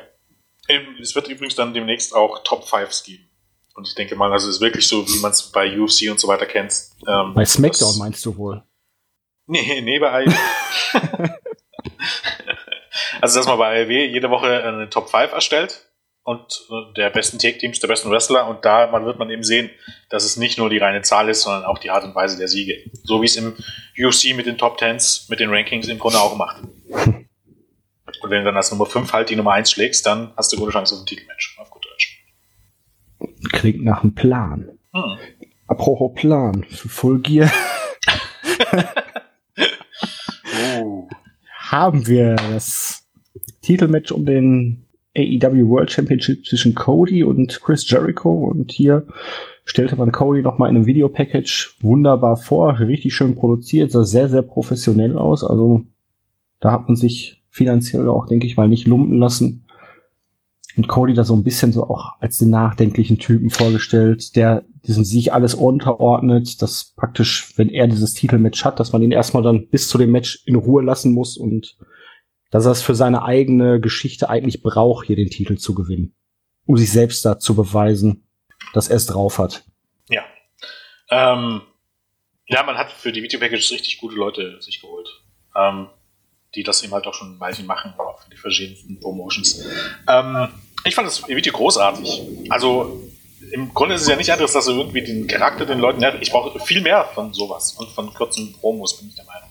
Es 1.00 1.13
wird 1.13 1.27
übrigens 1.27 1.54
dann 1.54 1.75
demnächst 1.75 2.15
auch 2.15 2.44
Top 2.44 2.68
Fives 2.68 3.04
geben. 3.04 3.30
Und 3.75 3.88
ich 3.88 3.94
denke 3.94 4.15
mal, 4.15 4.34
also 4.34 4.50
es 4.50 4.56
ist 4.56 4.62
wirklich 4.62 4.88
so, 4.88 5.08
wie 5.08 5.20
man 5.20 5.30
es 5.30 5.51
bei 5.51 5.80
UFC 5.80 6.10
und 6.10 6.20
so 6.20 6.27
weiter 6.27 6.48
kennt. 6.48 6.74
Ähm, 7.08 7.36
bei 7.36 7.46
SmackDown 7.46 8.00
meinst 8.00 8.25
du 8.25 8.36
wohl? 8.36 8.63
Nee, 9.46 9.80
nee, 9.82 10.00
bei. 10.00 10.25
also, 13.22 13.40
dass 13.40 13.48
man 13.48 13.58
bei 13.58 13.84
AEW 13.84 14.12
jede 14.12 14.30
Woche 14.30 14.64
eine 14.64 14.90
Top 14.90 15.10
5 15.10 15.32
erstellt 15.32 15.88
und 16.24 16.68
der 16.98 17.12
besten 17.12 17.38
Tag-Teams, 17.38 17.80
der 17.80 17.88
besten 17.88 18.10
Wrestler 18.10 18.48
und 18.48 18.66
da 18.66 18.92
wird 19.06 19.20
man 19.20 19.30
eben 19.30 19.44
sehen, 19.44 19.70
dass 20.10 20.24
es 20.24 20.38
nicht 20.38 20.58
nur 20.58 20.70
die 20.70 20.80
reine 20.80 21.04
Zahl 21.04 21.30
ist, 21.30 21.44
sondern 21.44 21.66
auch 21.66 21.78
die 21.78 21.92
Art 21.92 22.04
und 22.04 22.16
Weise 22.16 22.38
der 22.38 22.48
Siege. 22.48 22.90
So 23.04 23.22
wie 23.22 23.28
es 23.28 23.36
im 23.36 23.56
UFC 23.98 24.36
mit 24.36 24.48
den 24.48 24.58
Top 24.58 24.78
Tens, 24.78 25.28
mit 25.30 25.40
den 25.40 25.52
Rankings 25.52 25.88
im 25.88 26.00
Grunde 26.00 26.20
auch 26.20 26.36
macht. 26.36 26.64
Und 26.90 28.32
wenn 28.32 28.40
du 28.40 28.46
dann 28.46 28.58
als 28.58 28.72
Nummer 28.72 28.88
5 28.88 29.14
halt 29.14 29.30
die 29.30 29.36
Nummer 29.36 29.54
1 29.54 29.72
schlägst, 29.72 30.06
dann 30.06 30.34
hast 30.36 30.52
du 30.52 30.58
gute 30.58 30.72
Chance 30.72 30.96
auf 30.96 31.02
ein 31.02 31.06
Titelmatch, 31.06 31.58
auf 31.60 31.70
gut 31.70 31.86
Deutsch. 31.86 32.25
Klingt 33.52 33.84
nach 33.84 34.02
einem 34.02 34.16
Plan. 34.16 34.80
Hm. 34.94 35.18
Apropos 35.68 36.14
Plan 36.16 36.64
für 36.64 36.90
Full 36.90 37.20
Gear. 37.20 37.52
oh. 40.80 41.08
Haben 41.75 42.08
wir 42.08 42.38
das 42.38 43.05
Titelmatch 43.62 44.10
um 44.13 44.25
den 44.25 44.86
AEW 45.17 45.67
World 45.67 45.91
Championship 45.91 46.46
zwischen 46.46 46.74
Cody 46.74 47.22
und 47.22 47.60
Chris 47.62 47.89
Jericho. 47.89 48.32
Und 48.32 48.72
hier 48.72 49.05
stellte 49.65 49.98
man 49.98 50.13
Cody 50.13 50.42
nochmal 50.42 50.70
in 50.70 50.77
einem 50.77 50.85
Videopackage 50.85 51.75
wunderbar 51.81 52.38
vor, 52.38 52.79
richtig 52.79 53.14
schön 53.14 53.35
produziert, 53.35 53.92
sah 53.92 54.05
sehr, 54.05 54.29
sehr 54.29 54.42
professionell 54.42 55.18
aus, 55.18 55.44
also 55.44 55.81
da 56.61 56.72
hat 56.72 56.88
man 56.88 56.96
sich 56.96 57.44
finanziell 57.50 58.07
auch, 58.07 58.25
denke 58.25 58.48
ich 58.48 58.55
mal, 58.55 58.70
nicht 58.70 58.88
lumpen 58.88 59.20
lassen. 59.20 59.65
Und 60.77 60.88
Cody 60.88 61.14
da 61.14 61.24
so 61.24 61.35
ein 61.35 61.44
bisschen 61.44 61.72
so 61.72 61.83
auch 61.85 62.20
als 62.20 62.38
den 62.38 62.50
nachdenklichen 62.50 63.18
Typen 63.18 63.50
vorgestellt, 63.50 64.35
der 64.35 64.66
diesem 64.85 65.05
sich 65.05 65.33
alles 65.33 65.53
unterordnet, 65.53 66.61
dass 66.61 66.94
praktisch, 66.96 67.53
wenn 67.57 67.70
er 67.70 67.88
dieses 67.88 68.14
Titelmatch 68.14 68.66
hat, 68.66 68.79
dass 68.79 68.92
man 68.92 69.01
ihn 69.01 69.11
erstmal 69.11 69.44
dann 69.44 69.68
bis 69.70 69.88
zu 69.88 69.98
dem 69.98 70.11
Match 70.11 70.44
in 70.46 70.55
Ruhe 70.55 70.83
lassen 70.83 71.14
muss 71.14 71.38
und 71.38 71.77
dass 72.51 72.66
er 72.66 72.72
es 72.72 72.81
für 72.81 72.96
seine 72.96 73.24
eigene 73.24 73.79
Geschichte 73.79 74.29
eigentlich 74.29 74.61
braucht, 74.61 75.07
hier 75.07 75.16
den 75.16 75.29
Titel 75.29 75.57
zu 75.57 75.74
gewinnen. 75.74 76.16
Um 76.66 76.77
sich 76.77 76.92
selbst 76.92 77.25
da 77.25 77.40
zu 77.40 77.55
beweisen, 77.55 78.27
dass 78.74 78.90
er 78.90 78.98
es 78.98 79.05
drauf 79.05 79.40
hat. 79.40 79.64
Ja. 80.09 80.24
Ähm, 81.09 81.61
ja, 82.48 82.64
man 82.64 82.77
hat 82.77 82.92
für 82.92 83.11
die 83.11 83.24
Video-Packages 83.24 83.72
richtig 83.72 84.00
gute 84.00 84.16
Leute 84.16 84.61
sich 84.61 84.81
geholt. 84.81 85.07
Ähm, 85.55 85.88
die 86.55 86.63
das 86.63 86.83
eben 86.83 86.94
halt 86.94 87.05
auch 87.07 87.13
schon 87.13 87.35
ein 87.35 87.39
Weilchen 87.39 87.65
machen, 87.65 87.94
auch 87.98 88.22
für 88.22 88.29
die 88.29 88.37
verschiedenen 88.37 89.00
Promotions. 89.00 89.63
Ähm, 90.07 90.48
ich 90.85 90.96
fand 90.96 91.07
das 91.07 91.27
Video 91.27 91.51
großartig. 91.51 92.22
Also 92.50 93.01
im 93.51 93.74
Grunde 93.74 93.96
ist 93.96 94.01
es 94.01 94.07
ja 94.07 94.15
nicht 94.15 94.31
anderes, 94.31 94.53
dass 94.53 94.65
du 94.65 94.72
irgendwie 94.72 95.01
den 95.01 95.27
Charakter 95.27 95.65
den 95.65 95.79
Leuten, 95.79 96.03
ich 96.22 96.31
brauche 96.31 96.59
viel 96.59 96.81
mehr 96.81 97.05
von 97.13 97.33
sowas 97.33 97.74
und 97.74 97.89
von 97.89 98.13
kurzen 98.13 98.53
Promos, 98.53 98.98
bin 98.98 99.09
ich 99.09 99.15
der 99.15 99.25
Meinung. 99.25 99.50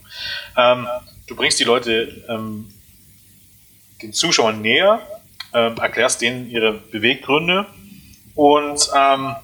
Ähm, 0.56 0.88
du 1.26 1.36
bringst 1.36 1.60
die 1.60 1.64
Leute 1.64 2.24
ähm, 2.28 2.72
den 4.02 4.12
Zuschauern 4.12 4.60
näher, 4.60 5.00
ähm, 5.52 5.76
erklärst 5.76 6.20
denen 6.20 6.50
ihre 6.50 6.72
Beweggründe 6.72 7.66
und 8.34 8.90
ähm, 8.96 9.36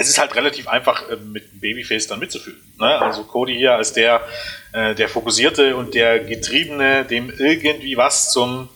es 0.00 0.08
ist 0.08 0.18
halt 0.18 0.34
relativ 0.36 0.68
einfach, 0.68 1.10
äh, 1.10 1.16
mit 1.16 1.60
Babyface 1.60 2.06
dann 2.06 2.20
mitzufühlen. 2.20 2.60
Ne? 2.78 2.86
Also 2.86 3.24
Cody 3.24 3.54
hier 3.56 3.74
als 3.74 3.92
der, 3.92 4.22
äh, 4.72 4.94
der 4.94 5.08
Fokussierte 5.08 5.76
und 5.76 5.94
der 5.94 6.20
Getriebene, 6.20 7.04
dem 7.04 7.30
irgendwie 7.36 7.96
was 7.96 8.32
zum, 8.32 8.68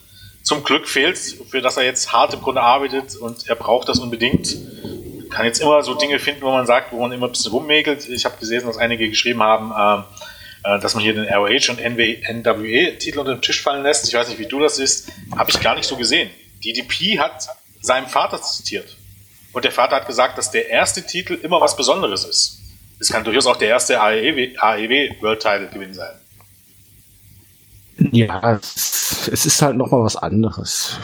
zum 0.43 0.65
Glück 0.65 0.89
fehlt, 0.89 1.17
für 1.17 1.63
das 1.63 1.77
er 1.77 1.85
jetzt 1.85 2.13
hart 2.13 2.35
im 2.35 2.43
Grunde 2.43 2.61
arbeitet 2.61 3.15
und 3.17 3.49
er 3.49 3.55
braucht 3.55 3.89
das 3.89 4.01
unbedingt. 4.01 4.57
Kann 5.31 5.47
jetzt 5.47 5.61
immer 5.61 5.83
so 5.83 5.95
Dinge 5.95 6.19
finden, 6.19 6.43
wo 6.43 6.51
man 6.51 6.67
sagt, 6.67 6.93
wo 6.93 6.99
man 6.99 7.13
immer 7.13 7.27
ein 7.27 7.33
bisschen 7.33 7.53
rummäkelt. 7.53 8.09
Ich 8.09 8.25
habe 8.25 8.37
gesehen, 8.39 8.67
dass 8.67 8.77
einige 8.77 9.09
geschrieben 9.09 9.45
haben, 9.45 10.07
äh, 10.65 10.81
dass 10.81 10.95
man 10.95 11.05
hier 11.05 11.15
den 11.15 11.25
ROH 11.33 11.71
und 11.71 11.81
NWE-Titel 11.81 13.19
unter 13.21 13.35
den 13.37 13.43
Tisch 13.43 13.63
fallen 13.63 13.85
lässt. 13.85 14.09
Ich 14.09 14.15
weiß 14.15 14.29
nicht, 14.29 14.41
wie 14.41 14.47
du 14.47 14.59
das 14.59 14.77
siehst. 14.77 15.09
Habe 15.37 15.51
ich 15.51 15.61
gar 15.61 15.77
nicht 15.77 15.87
so 15.87 15.97
gesehen. 15.97 16.31
DDP 16.65 17.21
hat 17.21 17.49
seinem 17.81 18.09
Vater 18.09 18.43
zitiert. 18.43 18.97
Und 19.53 19.65
der 19.65 19.73
Vater 19.73 19.97
hat 19.97 20.07
gesagt, 20.07 20.39
dass 20.39 20.51
der 20.51 20.69
erste 20.71 21.03
Titel 21.03 21.35
immer 21.35 21.61
was 21.61 21.77
Besonderes 21.77 22.25
ist. 22.25 22.61
Es 22.99 23.11
kann 23.11 23.25
durchaus 23.25 23.47
auch 23.47 23.57
der 23.57 23.69
erste 23.69 24.01
AEW, 24.01 24.57
AEW 24.59 25.21
World 25.21 25.41
Title 25.41 25.69
Gewinn 25.73 25.93
sein. 25.93 26.15
Ja, 28.11 28.55
es, 28.55 29.47
ist 29.47 29.63
halt 29.63 29.77
nochmal 29.77 30.03
was 30.03 30.17
anderes. 30.17 30.99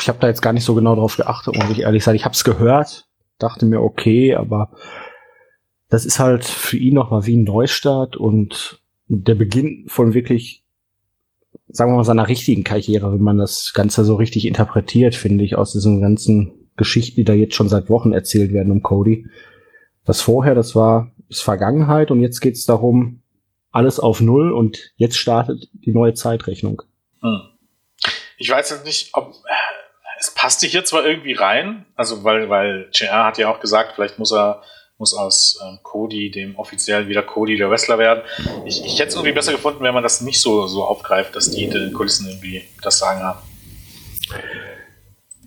Ich 0.00 0.08
habe 0.08 0.18
da 0.20 0.26
jetzt 0.26 0.42
gar 0.42 0.52
nicht 0.52 0.64
so 0.64 0.74
genau 0.74 0.94
drauf 0.94 1.16
geachtet, 1.16 1.56
muss 1.56 1.70
ich 1.70 1.80
ehrlich 1.80 2.04
sagen. 2.04 2.16
Ich 2.16 2.24
habe 2.24 2.34
es 2.34 2.44
gehört, 2.44 3.06
dachte 3.38 3.66
mir, 3.66 3.80
okay, 3.80 4.34
aber 4.34 4.70
das 5.88 6.04
ist 6.04 6.18
halt 6.18 6.44
für 6.44 6.76
ihn 6.76 6.94
nochmal 6.94 7.26
wie 7.26 7.36
ein 7.36 7.44
Neustart 7.44 8.16
und 8.16 8.82
der 9.08 9.34
Beginn 9.34 9.84
von 9.88 10.14
wirklich, 10.14 10.64
sagen 11.68 11.92
wir 11.92 11.96
mal, 11.96 12.04
seiner 12.04 12.28
richtigen 12.28 12.64
Karriere, 12.64 13.12
wenn 13.12 13.22
man 13.22 13.38
das 13.38 13.72
Ganze 13.74 14.04
so 14.04 14.16
richtig 14.16 14.46
interpretiert, 14.46 15.14
finde 15.14 15.44
ich, 15.44 15.56
aus 15.56 15.72
diesem 15.72 16.00
ganzen 16.00 16.63
Geschichten, 16.76 17.16
die 17.16 17.24
da 17.24 17.32
jetzt 17.32 17.54
schon 17.54 17.68
seit 17.68 17.88
Wochen 17.88 18.12
erzählt 18.12 18.52
werden 18.52 18.72
um 18.72 18.82
Cody. 18.82 19.26
Das 20.04 20.20
vorher, 20.20 20.54
das 20.54 20.74
war 20.74 21.10
ist 21.28 21.42
Vergangenheit 21.42 22.10
und 22.10 22.20
jetzt 22.20 22.40
geht 22.40 22.54
es 22.54 22.66
darum, 22.66 23.22
alles 23.70 23.98
auf 23.98 24.20
Null 24.20 24.52
und 24.52 24.92
jetzt 24.96 25.16
startet 25.16 25.68
die 25.72 25.92
neue 25.92 26.14
Zeitrechnung. 26.14 26.82
Hm. 27.22 27.40
Ich 28.36 28.50
weiß 28.50 28.70
jetzt 28.70 28.84
nicht, 28.84 29.10
ob 29.14 29.30
äh, 29.30 29.52
es 30.20 30.32
passte 30.32 30.66
hier 30.66 30.84
zwar 30.84 31.04
irgendwie 31.04 31.32
rein, 31.32 31.86
also 31.96 32.24
weil, 32.24 32.48
weil 32.48 32.88
JR 32.92 33.24
hat 33.24 33.38
ja 33.38 33.50
auch 33.50 33.60
gesagt, 33.60 33.92
vielleicht 33.94 34.18
muss 34.18 34.32
er 34.32 34.62
muss 34.96 35.12
aus 35.12 35.58
ähm, 35.66 35.80
Cody, 35.82 36.30
dem 36.30 36.56
offiziell 36.56 37.08
wieder 37.08 37.22
Cody 37.22 37.56
der 37.56 37.68
Wrestler 37.68 37.98
werden. 37.98 38.22
Ich, 38.64 38.84
ich 38.84 39.00
hätte 39.00 39.08
es 39.08 39.14
irgendwie 39.16 39.32
besser 39.32 39.50
gefunden, 39.50 39.82
wenn 39.82 39.92
man 39.92 40.04
das 40.04 40.20
nicht 40.20 40.40
so, 40.40 40.68
so 40.68 40.84
aufgreift, 40.84 41.34
dass 41.34 41.50
die 41.50 41.62
hinter 41.62 41.80
den 41.80 41.92
Kulissen 41.92 42.28
irgendwie 42.28 42.62
das 42.80 42.98
Sagen 43.00 43.20
haben. 43.20 43.40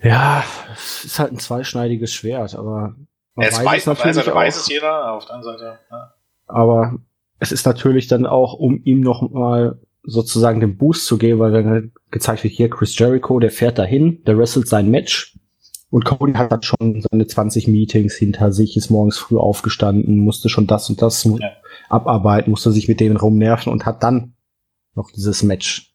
Ja, 0.02 0.44
es 0.74 1.04
ist 1.04 1.18
halt 1.18 1.32
ein 1.32 1.38
zweischneidiges 1.38 2.12
Schwert, 2.12 2.54
aber 2.54 2.94
man 3.34 3.46
ja, 3.46 3.52
weiß, 3.52 3.64
weiß 3.64 3.82
es 3.82 3.86
natürlich 3.86 4.16
Seite 4.16 4.32
auch, 4.32 4.36
weiß 4.36 4.56
es 4.56 4.68
jeder, 4.68 5.12
auf 5.12 5.26
der 5.26 5.34
anderen 5.36 5.58
Seite. 5.58 5.78
Ja. 5.90 6.14
Aber 6.46 6.98
es 7.38 7.52
ist 7.52 7.66
natürlich 7.66 8.06
dann 8.06 8.26
auch, 8.26 8.54
um 8.54 8.80
ihm 8.84 9.00
noch 9.00 9.28
mal 9.30 9.78
sozusagen 10.02 10.60
den 10.60 10.76
Boost 10.76 11.06
zu 11.06 11.18
geben, 11.18 11.38
weil 11.40 11.52
dann 11.52 11.92
gezeigt 12.10 12.44
wird, 12.44 12.54
hier 12.54 12.70
Chris 12.70 12.98
Jericho, 12.98 13.38
der 13.38 13.50
fährt 13.50 13.78
dahin, 13.78 14.22
der 14.24 14.38
wrestelt 14.38 14.68
sein 14.68 14.90
Match 14.90 15.38
und 15.90 16.04
Cody 16.04 16.32
hat 16.34 16.64
schon 16.64 17.02
seine 17.10 17.26
20 17.26 17.66
Meetings 17.66 18.14
hinter 18.14 18.52
sich, 18.52 18.76
ist 18.76 18.90
morgens 18.90 19.16
früh 19.16 19.38
aufgestanden, 19.38 20.18
musste 20.18 20.48
schon 20.48 20.66
das 20.66 20.90
und 20.90 21.00
das 21.00 21.24
ja. 21.24 21.38
abarbeiten, 21.88 22.50
musste 22.50 22.72
sich 22.72 22.88
mit 22.88 23.00
denen 23.00 23.16
rumnerven 23.16 23.72
und 23.72 23.86
hat 23.86 24.02
dann 24.02 24.34
noch 24.94 25.10
dieses 25.10 25.42
Match. 25.42 25.94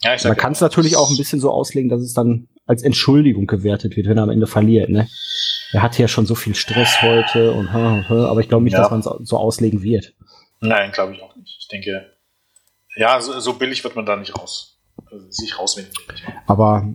Ja, 0.00 0.14
ich 0.14 0.24
Man 0.24 0.36
kann 0.36 0.52
es 0.52 0.60
natürlich 0.60 0.96
auch 0.96 1.10
ein 1.10 1.16
bisschen 1.16 1.38
so 1.38 1.50
auslegen, 1.50 1.90
dass 1.90 2.00
es 2.00 2.12
dann 2.12 2.48
als 2.66 2.82
Entschuldigung 2.82 3.46
gewertet 3.46 3.96
wird, 3.96 4.08
wenn 4.08 4.18
er 4.18 4.24
am 4.24 4.30
Ende 4.30 4.46
verliert. 4.46 4.88
Ne? 4.88 5.08
Er 5.72 5.82
hatte 5.82 6.02
ja 6.02 6.08
schon 6.08 6.26
so 6.26 6.34
viel 6.34 6.54
Stress 6.54 7.02
heute 7.02 7.52
und 7.52 7.68
aber 7.68 8.40
ich 8.40 8.48
glaube 8.48 8.64
nicht, 8.64 8.74
ja. 8.74 8.80
dass 8.80 8.90
man 8.90 9.00
es 9.00 9.28
so 9.28 9.36
auslegen 9.36 9.82
wird. 9.82 10.14
Nein, 10.60 10.92
glaube 10.92 11.14
ich 11.14 11.22
auch 11.22 11.34
nicht. 11.36 11.56
Ich 11.60 11.68
denke, 11.68 12.12
ja, 12.96 13.20
so, 13.20 13.38
so 13.40 13.54
billig 13.54 13.82
wird 13.84 13.96
man 13.96 14.06
da 14.06 14.16
nicht 14.16 14.36
raus, 14.38 14.78
äh, 15.10 15.16
sich 15.28 15.58
rauswinden. 15.58 15.92
Aber 16.46 16.92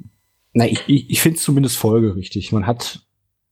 na, 0.53 0.65
ich, 0.65 0.81
ich, 0.87 1.09
ich 1.09 1.21
finde 1.21 1.37
es 1.37 1.43
zumindest 1.43 1.77
folgerichtig. 1.77 2.51
Man 2.51 2.65
hat 2.65 3.01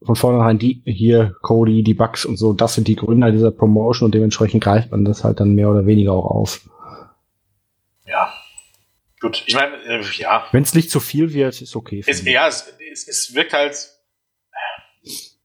von 0.01 0.15
vornherein 0.15 0.59
die 0.59 0.83
hier 0.85 1.35
Cody, 1.41 1.83
die 1.83 1.93
Bugs 1.93 2.25
und 2.25 2.37
so, 2.37 2.53
das 2.53 2.75
sind 2.75 2.87
die 2.87 2.95
Gründer 2.95 3.31
dieser 3.31 3.51
Promotion 3.51 4.07
und 4.07 4.15
dementsprechend 4.15 4.63
greift 4.63 4.91
man 4.91 5.03
das 5.03 5.23
halt 5.23 5.39
dann 5.39 5.55
mehr 5.55 5.69
oder 5.69 5.85
weniger 5.85 6.13
auch 6.13 6.25
auf. 6.25 6.69
Gut, 9.21 9.43
ich 9.45 9.55
meine, 9.55 9.77
äh, 9.83 10.03
ja. 10.17 10.47
Wenn 10.51 10.63
es 10.63 10.73
nicht 10.73 10.91
zu 10.91 10.99
viel 10.99 11.33
wird, 11.33 11.61
ist 11.61 11.75
okay. 11.75 12.03
Es, 12.05 12.23
ja, 12.25 12.47
es, 12.47 12.73
es, 12.91 13.07
es 13.07 13.35
wirkt 13.35 13.53
halt. 13.53 13.75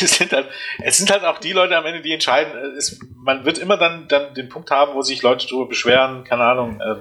Es 0.00 0.14
sind, 0.16 0.30
halt, 0.32 0.48
es 0.80 0.98
sind 0.98 1.10
halt 1.10 1.24
auch 1.24 1.38
die 1.38 1.50
Leute 1.50 1.76
am 1.76 1.84
Ende, 1.84 2.00
die 2.02 2.12
entscheiden. 2.12 2.52
Es, 2.76 3.00
man 3.16 3.44
wird 3.44 3.58
immer 3.58 3.76
dann, 3.76 4.06
dann 4.06 4.32
den 4.32 4.48
Punkt 4.48 4.70
haben, 4.70 4.94
wo 4.94 5.02
sich 5.02 5.22
Leute 5.22 5.48
darüber 5.48 5.66
beschweren, 5.66 6.22
keine 6.22 6.44
Ahnung, 6.44 6.80
äh, 6.80 7.00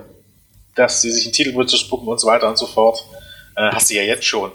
dass 0.73 1.03
sie 1.03 1.11
sich 1.11 1.25
einen 1.25 1.33
Titel 1.33 1.77
spucken 1.77 2.07
und 2.07 2.19
so 2.19 2.25
weiter 2.25 2.49
und 2.49 2.57
so 2.57 2.65
fort. 2.65 3.05
Äh, 3.55 3.69
hast 3.71 3.91
du 3.91 3.93
ja 3.93 4.01
jetzt 4.01 4.25
schon. 4.25 4.51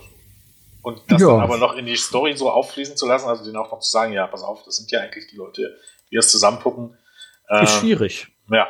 Und 0.83 1.01
das 1.09 1.23
ja. 1.23 1.29
dann 1.29 1.41
aber 1.41 1.57
noch 1.57 1.75
in 1.75 1.87
die 1.87 1.97
Story 1.97 2.37
so 2.37 2.51
auffließen 2.51 2.97
zu 2.97 3.07
lassen, 3.07 3.29
also 3.29 3.45
denen 3.45 3.57
auch 3.57 3.71
noch 3.71 3.79
zu 3.79 3.91
sagen, 3.91 4.13
ja, 4.13 4.27
pass 4.27 4.43
auf, 4.43 4.65
das 4.65 4.77
sind 4.77 4.91
ja 4.91 5.01
eigentlich 5.01 5.29
die 5.29 5.37
Leute, 5.37 5.79
die 6.11 6.17
das 6.17 6.29
zusammenpucken. 6.31 6.99
Äh, 7.49 7.63
ist 7.63 7.79
schwierig. 7.79 8.27
Ja. 8.51 8.67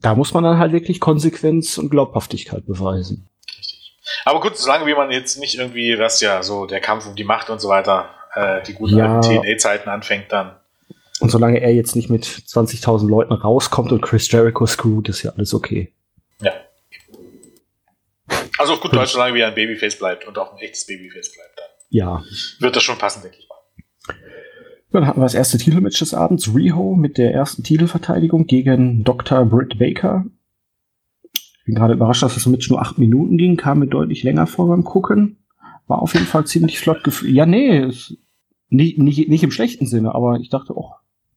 Da 0.00 0.14
muss 0.14 0.34
man 0.34 0.44
dann 0.44 0.58
halt 0.58 0.72
wirklich 0.72 1.00
Konsequenz 1.00 1.78
und 1.78 1.90
Glaubhaftigkeit 1.90 2.66
beweisen. 2.66 3.28
Richtig. 3.58 3.96
Aber 4.24 4.40
gut, 4.40 4.56
solange 4.56 4.86
wie 4.86 4.94
man 4.94 5.10
jetzt 5.10 5.38
nicht 5.38 5.58
irgendwie, 5.58 5.98
was 5.98 6.20
ja 6.20 6.42
so 6.42 6.66
der 6.66 6.80
Kampf 6.80 7.06
um 7.06 7.16
die 7.16 7.24
Macht 7.24 7.50
und 7.50 7.60
so 7.60 7.68
weiter, 7.68 8.10
äh, 8.34 8.62
die 8.62 8.74
guten 8.74 8.96
ja. 8.96 9.20
TNA-Zeiten 9.20 9.88
anfängt, 9.88 10.30
dann. 10.30 10.56
Und 11.20 11.30
solange 11.30 11.60
er 11.60 11.72
jetzt 11.74 11.96
nicht 11.96 12.10
mit 12.10 12.24
20.000 12.24 13.08
Leuten 13.08 13.32
rauskommt 13.32 13.90
und 13.90 14.00
Chris 14.02 14.30
Jericho 14.30 14.66
screwt, 14.66 15.08
ist 15.08 15.22
ja 15.22 15.32
alles 15.36 15.52
okay. 15.52 15.92
Ja. 16.40 16.52
Also 18.56 18.74
auf 18.74 18.80
gut 18.80 18.92
Deutsch, 18.92 19.12
solange 19.12 19.34
wie 19.34 19.40
er 19.40 19.48
ein 19.48 19.54
Babyface 19.54 19.98
bleibt 19.98 20.26
und 20.26 20.38
auch 20.38 20.52
ein 20.52 20.58
echtes 20.58 20.86
Babyface 20.86 21.32
bleibt, 21.32 21.58
dann 21.58 21.66
ja. 21.90 22.22
wird 22.60 22.76
das 22.76 22.82
schon 22.82 22.98
passen, 22.98 23.22
denke 23.22 23.38
ich. 23.38 23.47
Dann 24.90 25.06
hatten 25.06 25.20
wir 25.20 25.24
das 25.24 25.34
erste 25.34 25.58
Titelmatch 25.58 25.98
des 25.98 26.14
Abends, 26.14 26.54
Riho 26.54 26.96
mit 26.96 27.18
der 27.18 27.34
ersten 27.34 27.62
Titelverteidigung 27.62 28.46
gegen 28.46 29.04
Dr. 29.04 29.44
Britt 29.44 29.78
Baker. 29.78 30.24
Ich 31.34 31.64
bin 31.66 31.74
gerade 31.74 31.94
überrascht, 31.94 32.22
dass 32.22 32.34
das 32.34 32.46
Match 32.46 32.70
nur 32.70 32.80
acht 32.80 32.98
Minuten 32.98 33.36
ging, 33.36 33.56
kam 33.56 33.80
mir 33.80 33.86
deutlich 33.86 34.22
länger 34.22 34.46
vor 34.46 34.68
beim 34.68 34.84
Gucken. 34.84 35.36
War 35.86 36.00
auf 36.00 36.14
jeden 36.14 36.26
Fall 36.26 36.46
ziemlich 36.46 36.78
flott 36.78 37.04
gefühlt. 37.04 37.34
Ja, 37.34 37.44
nee, 37.44 37.90
nicht, 38.70 38.98
nicht, 38.98 39.28
nicht 39.28 39.42
im 39.42 39.50
schlechten 39.50 39.86
Sinne, 39.86 40.14
aber 40.14 40.40
ich 40.40 40.48
dachte, 40.48 40.74
oh, 40.74 40.92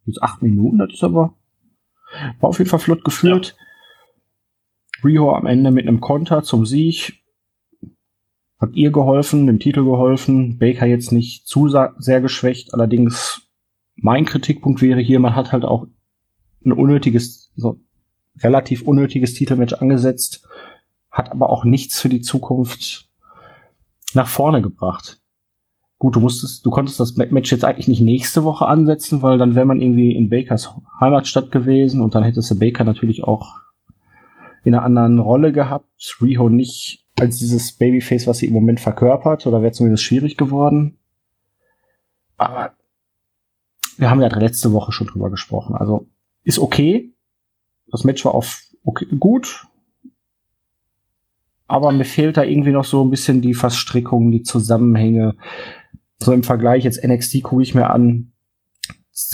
jetzt 0.05 0.23
acht 0.23 0.41
Minuten, 0.41 0.77
das 0.77 0.93
ist 0.93 1.03
aber, 1.03 1.35
war 2.39 2.49
auf 2.49 2.59
jeden 2.59 2.69
Fall 2.69 2.79
flott 2.79 3.03
geführt. 3.03 3.55
Ja. 3.57 3.65
Riho 5.03 5.33
am 5.33 5.45
Ende 5.45 5.71
mit 5.71 5.87
einem 5.87 5.99
Konter 5.99 6.43
zum 6.43 6.65
Sieg. 6.65 7.21
Hat 8.59 8.75
ihr 8.75 8.91
geholfen, 8.91 9.47
dem 9.47 9.59
Titel 9.59 9.83
geholfen. 9.83 10.59
Baker 10.59 10.85
jetzt 10.85 11.11
nicht 11.11 11.47
zu 11.47 11.67
sehr 11.67 12.21
geschwächt. 12.21 12.73
Allerdings 12.73 13.40
mein 14.01 14.25
Kritikpunkt 14.25 14.81
wäre 14.81 14.99
hier, 14.99 15.19
man 15.19 15.35
hat 15.35 15.51
halt 15.51 15.63
auch 15.63 15.87
ein 16.65 16.71
unnötiges, 16.71 17.51
so 17.55 17.79
relativ 18.39 18.81
unnötiges 18.81 19.33
Titelmatch 19.33 19.73
angesetzt, 19.73 20.47
hat 21.11 21.31
aber 21.31 21.49
auch 21.49 21.63
nichts 21.65 22.01
für 22.01 22.09
die 22.09 22.21
Zukunft 22.21 23.09
nach 24.13 24.27
vorne 24.27 24.61
gebracht. 24.61 25.19
Gut, 25.99 26.15
du 26.15 26.19
musstest, 26.19 26.65
du 26.65 26.71
konntest 26.71 26.99
das 26.99 27.15
Match 27.15 27.51
jetzt 27.51 27.63
eigentlich 27.63 27.87
nicht 27.87 28.01
nächste 28.01 28.43
Woche 28.43 28.65
ansetzen, 28.65 29.21
weil 29.21 29.37
dann 29.37 29.53
wäre 29.53 29.67
man 29.67 29.81
irgendwie 29.81 30.15
in 30.15 30.29
Bakers 30.29 30.73
Heimatstadt 30.99 31.51
gewesen 31.51 32.01
und 32.01 32.15
dann 32.15 32.23
hättest 32.23 32.49
du 32.49 32.57
Baker 32.57 32.83
natürlich 32.83 33.23
auch 33.23 33.59
in 34.63 34.73
einer 34.73 34.83
anderen 34.83 35.19
Rolle 35.19 35.51
gehabt. 35.51 36.17
Riho 36.21 36.49
nicht 36.49 37.05
als 37.19 37.37
dieses 37.37 37.73
Babyface, 37.73 38.25
was 38.25 38.39
sie 38.39 38.47
im 38.47 38.53
Moment 38.53 38.79
verkörpert, 38.79 39.45
oder 39.45 39.61
wäre 39.61 39.73
zumindest 39.73 40.03
schwierig 40.03 40.37
geworden. 40.37 40.97
Aber 42.37 42.73
wir 43.97 44.09
haben 44.09 44.21
ja 44.21 44.27
letzte 44.27 44.73
Woche 44.73 44.91
schon 44.91 45.07
drüber 45.07 45.29
gesprochen. 45.29 45.75
Also 45.75 46.07
ist 46.43 46.59
okay. 46.59 47.13
Das 47.87 48.03
Match 48.03 48.23
war 48.25 48.33
auf 48.33 48.61
okay, 48.83 49.07
gut. 49.19 49.67
Aber 51.67 51.91
mir 51.91 52.05
fehlt 52.05 52.37
da 52.37 52.43
irgendwie 52.43 52.71
noch 52.71 52.85
so 52.85 53.03
ein 53.03 53.09
bisschen 53.09 53.41
die 53.41 53.53
Verstrickung, 53.53 54.31
die 54.31 54.43
Zusammenhänge. 54.43 55.35
So 56.19 56.33
im 56.33 56.43
Vergleich 56.43 56.83
jetzt 56.83 57.03
NXT 57.03 57.43
gucke 57.43 57.63
ich 57.63 57.75
mir 57.75 57.89
an. 57.89 58.33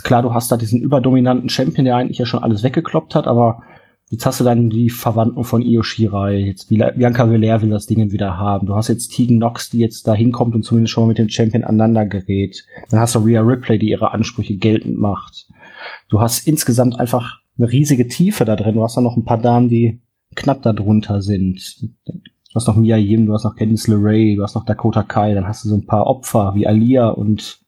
Klar, 0.03 0.21
du 0.21 0.33
hast 0.33 0.51
da 0.51 0.57
diesen 0.57 0.81
überdominanten 0.81 1.49
Champion, 1.49 1.85
der 1.85 1.95
eigentlich 1.95 2.17
ja 2.17 2.25
schon 2.25 2.43
alles 2.43 2.63
weggekloppt 2.63 3.15
hat, 3.15 3.27
aber 3.27 3.63
Jetzt 4.09 4.25
hast 4.25 4.39
du 4.39 4.45
dann 4.45 4.69
die 4.69 4.89
Verwandten 4.89 5.43
von 5.43 5.61
Io 5.61 5.83
Shirai. 5.83 6.37
Jetzt 6.37 6.69
Bianca 6.69 7.25
Belair 7.25 7.61
will 7.61 7.69
das 7.69 7.87
Ding 7.87 8.11
wieder 8.11 8.37
haben. 8.37 8.65
Du 8.65 8.75
hast 8.75 8.87
jetzt 8.87 9.09
Tegan 9.09 9.37
Nox, 9.37 9.69
die 9.69 9.79
jetzt 9.79 10.07
da 10.07 10.13
hinkommt 10.13 10.55
und 10.55 10.63
zumindest 10.63 10.93
schon 10.93 11.03
mal 11.03 11.09
mit 11.09 11.17
dem 11.17 11.27
Champion 11.27 11.65
aneinander 11.65 12.05
gerät. 12.05 12.65
Dann 12.89 13.01
hast 13.01 13.15
du 13.15 13.19
Rhea 13.19 13.41
Ripley, 13.41 13.79
die 13.79 13.89
ihre 13.89 14.13
Ansprüche 14.13 14.55
geltend 14.55 14.97
macht. 14.97 15.47
Du 16.07 16.21
hast 16.21 16.47
insgesamt 16.47 16.97
einfach 16.97 17.39
eine 17.57 17.69
riesige 17.69 18.07
Tiefe 18.07 18.45
da 18.45 18.55
drin. 18.55 18.75
Du 18.75 18.83
hast 18.83 18.95
dann 18.95 19.03
noch 19.03 19.17
ein 19.17 19.25
paar 19.25 19.39
Damen, 19.39 19.67
die 19.67 19.99
knapp 20.35 20.61
da 20.61 20.71
drunter 20.71 21.21
sind. 21.21 21.89
Du 22.05 22.55
hast 22.55 22.67
noch 22.67 22.77
Mia 22.77 22.95
Yim, 22.95 23.25
du 23.25 23.33
hast 23.33 23.43
noch 23.43 23.57
Candice 23.57 23.89
LeRae, 23.89 24.35
du 24.37 24.43
hast 24.43 24.55
noch 24.55 24.65
Dakota 24.65 25.03
Kai. 25.03 25.33
Dann 25.33 25.47
hast 25.47 25.65
du 25.65 25.69
so 25.69 25.75
ein 25.75 25.85
paar 25.85 26.07
Opfer 26.07 26.53
wie 26.55 26.65
Alia 26.65 27.09
und 27.09 27.59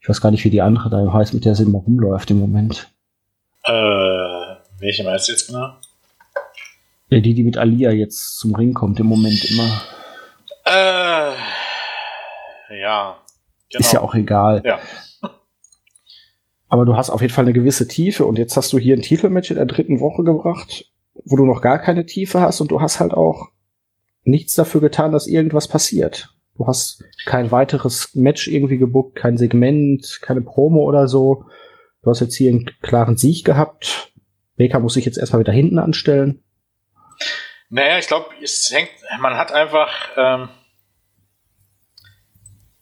ich 0.00 0.08
weiß 0.08 0.20
gar 0.20 0.30
nicht, 0.30 0.44
wie 0.44 0.50
die 0.50 0.62
andere 0.62 0.88
da 0.88 1.12
heißt, 1.12 1.34
mit 1.34 1.44
der 1.44 1.56
sie 1.56 1.64
immer 1.64 1.78
rumläuft 1.78 2.30
im 2.30 2.38
Moment. 2.38 2.92
Äh 3.64 4.31
welche 4.82 5.04
meinst 5.04 5.28
du 5.28 5.32
jetzt 5.32 5.46
genau? 5.46 5.76
Ja, 7.08 7.20
die, 7.20 7.34
die 7.34 7.44
mit 7.44 7.56
Alia 7.56 7.92
jetzt 7.92 8.38
zum 8.38 8.54
Ring 8.54 8.74
kommt 8.74 8.98
im 9.00 9.06
Moment 9.06 9.44
immer. 9.50 9.82
Äh, 10.64 11.32
ja. 12.80 13.18
Genau. 13.70 13.80
Ist 13.80 13.92
ja 13.92 14.00
auch 14.00 14.14
egal. 14.14 14.62
Ja. 14.64 14.80
Aber 16.68 16.84
du 16.84 16.96
hast 16.96 17.10
auf 17.10 17.20
jeden 17.20 17.32
Fall 17.32 17.44
eine 17.44 17.52
gewisse 17.52 17.86
Tiefe 17.86 18.24
und 18.24 18.38
jetzt 18.38 18.56
hast 18.56 18.72
du 18.72 18.78
hier 18.78 18.96
ein 18.96 19.02
Titelmatch 19.02 19.50
in 19.50 19.56
der 19.56 19.66
dritten 19.66 20.00
Woche 20.00 20.24
gebracht, 20.24 20.90
wo 21.24 21.36
du 21.36 21.44
noch 21.44 21.60
gar 21.60 21.78
keine 21.78 22.06
Tiefe 22.06 22.40
hast 22.40 22.60
und 22.60 22.70
du 22.70 22.80
hast 22.80 22.98
halt 22.98 23.12
auch 23.12 23.48
nichts 24.24 24.54
dafür 24.54 24.80
getan, 24.80 25.12
dass 25.12 25.26
irgendwas 25.26 25.68
passiert. 25.68 26.34
Du 26.56 26.66
hast 26.66 27.04
kein 27.26 27.50
weiteres 27.50 28.14
Match 28.14 28.48
irgendwie 28.48 28.78
gebuckt, 28.78 29.16
kein 29.16 29.36
Segment, 29.36 30.20
keine 30.22 30.40
Promo 30.40 30.84
oder 30.84 31.08
so. 31.08 31.44
Du 32.02 32.10
hast 32.10 32.20
jetzt 32.20 32.36
hier 32.36 32.50
einen 32.50 32.70
klaren 32.80 33.16
Sieg 33.16 33.44
gehabt. 33.44 34.11
Baker 34.56 34.80
muss 34.80 34.94
sich 34.94 35.04
jetzt 35.04 35.18
erstmal 35.18 35.40
wieder 35.40 35.52
hinten 35.52 35.78
anstellen. 35.78 36.42
Naja, 37.70 37.98
ich 37.98 38.06
glaube, 38.06 38.26
es 38.42 38.70
hängt, 38.70 38.90
man 39.20 39.36
hat 39.36 39.50
einfach 39.52 39.90
ähm, 40.16 40.48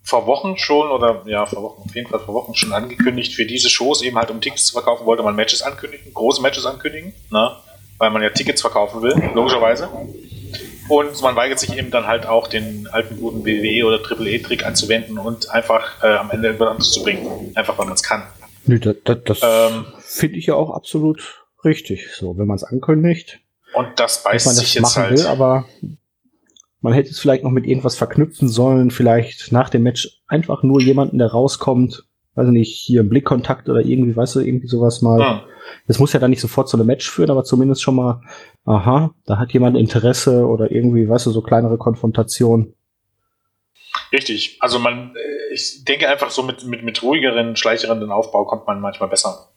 vor 0.02 0.26
Wochen 0.26 0.58
schon, 0.58 0.90
oder 0.90 1.22
ja, 1.26 1.46
vor 1.46 1.62
Wochen, 1.62 1.82
auf 1.82 1.94
jeden 1.94 2.10
Fall 2.10 2.18
vor 2.18 2.34
Wochen 2.34 2.54
schon 2.54 2.72
angekündigt, 2.72 3.34
für 3.34 3.46
diese 3.46 3.70
Shows 3.70 4.02
eben 4.02 4.18
halt 4.18 4.30
um 4.30 4.40
Tickets 4.40 4.66
zu 4.66 4.72
verkaufen, 4.72 5.06
wollte 5.06 5.22
man 5.22 5.36
Matches 5.36 5.62
ankündigen, 5.62 6.12
große 6.12 6.42
Matches 6.42 6.66
ankündigen, 6.66 7.12
ne? 7.30 7.56
weil 7.98 8.10
man 8.10 8.22
ja 8.22 8.30
Tickets 8.30 8.60
verkaufen 8.60 9.02
will, 9.02 9.14
logischerweise. 9.34 9.88
Und 10.88 11.22
man 11.22 11.36
weigert 11.36 11.60
sich 11.60 11.76
eben 11.76 11.92
dann 11.92 12.08
halt 12.08 12.26
auch 12.26 12.48
den 12.48 12.88
alten 12.90 13.20
guten 13.20 13.46
WWE 13.46 13.86
oder 13.86 14.02
Triple 14.02 14.28
E-Trick 14.28 14.66
anzuwenden 14.66 15.18
und 15.18 15.48
einfach 15.50 16.02
äh, 16.02 16.08
am 16.08 16.32
Ende 16.32 16.48
irgendwas 16.48 16.68
anderes 16.70 16.90
zu 16.90 17.04
bringen. 17.04 17.52
Einfach 17.54 17.78
weil 17.78 17.86
man 17.86 17.94
es 17.94 18.02
kann. 18.02 18.24
Nö, 18.66 18.80
das, 18.80 18.96
das, 19.04 19.18
das 19.24 19.40
ähm, 19.44 19.86
finde 20.00 20.38
ich 20.38 20.46
ja 20.46 20.54
auch 20.54 20.70
absolut 20.70 21.39
Richtig, 21.64 22.08
so, 22.14 22.36
wenn 22.38 22.46
man 22.46 22.56
es 22.56 22.64
ankündigt. 22.64 23.40
Und 23.74 23.88
das 24.00 24.22
beißt 24.22 24.46
man 24.46 24.54
das 24.54 24.64
sich 24.64 24.74
jetzt 24.74 24.96
halt. 24.96 25.18
Will, 25.18 25.26
aber 25.26 25.66
man 26.80 26.92
hätte 26.92 27.10
es 27.10 27.20
vielleicht 27.20 27.44
noch 27.44 27.50
mit 27.50 27.66
irgendwas 27.66 27.96
verknüpfen 27.96 28.48
sollen, 28.48 28.90
vielleicht 28.90 29.52
nach 29.52 29.68
dem 29.68 29.82
Match 29.82 30.22
einfach 30.26 30.62
nur 30.62 30.80
jemanden, 30.80 31.18
der 31.18 31.28
rauskommt, 31.28 32.04
weiß 32.34 32.48
nicht, 32.48 32.76
hier 32.76 33.02
Blickkontakt 33.02 33.68
oder 33.68 33.80
irgendwie, 33.80 34.16
weißt 34.16 34.36
du, 34.36 34.40
irgendwie 34.40 34.68
sowas 34.68 35.02
mal. 35.02 35.40
Hm. 35.40 35.40
Das 35.86 35.98
muss 35.98 36.12
ja 36.12 36.20
dann 36.20 36.30
nicht 36.30 36.40
sofort 36.40 36.68
zu 36.68 36.76
einem 36.76 36.86
Match 36.86 37.08
führen, 37.08 37.30
aber 37.30 37.44
zumindest 37.44 37.82
schon 37.82 37.96
mal, 37.96 38.22
aha, 38.64 39.14
da 39.26 39.38
hat 39.38 39.52
jemand 39.52 39.76
Interesse 39.76 40.46
oder 40.46 40.70
irgendwie, 40.70 41.08
weißt 41.08 41.26
du, 41.26 41.30
so 41.30 41.42
kleinere 41.42 41.76
Konfrontation. 41.76 42.74
Richtig. 44.12 44.56
Also 44.60 44.78
man, 44.78 45.14
äh, 45.14 45.54
ich 45.54 45.84
denke 45.84 46.08
einfach 46.08 46.30
so 46.30 46.42
mit, 46.42 46.64
mit, 46.64 46.82
mit 46.82 47.02
ruhigeren, 47.02 47.56
schleicheren 47.56 48.10
Aufbau 48.10 48.44
kommt 48.44 48.66
man 48.66 48.80
manchmal 48.80 49.08
besser 49.08 49.50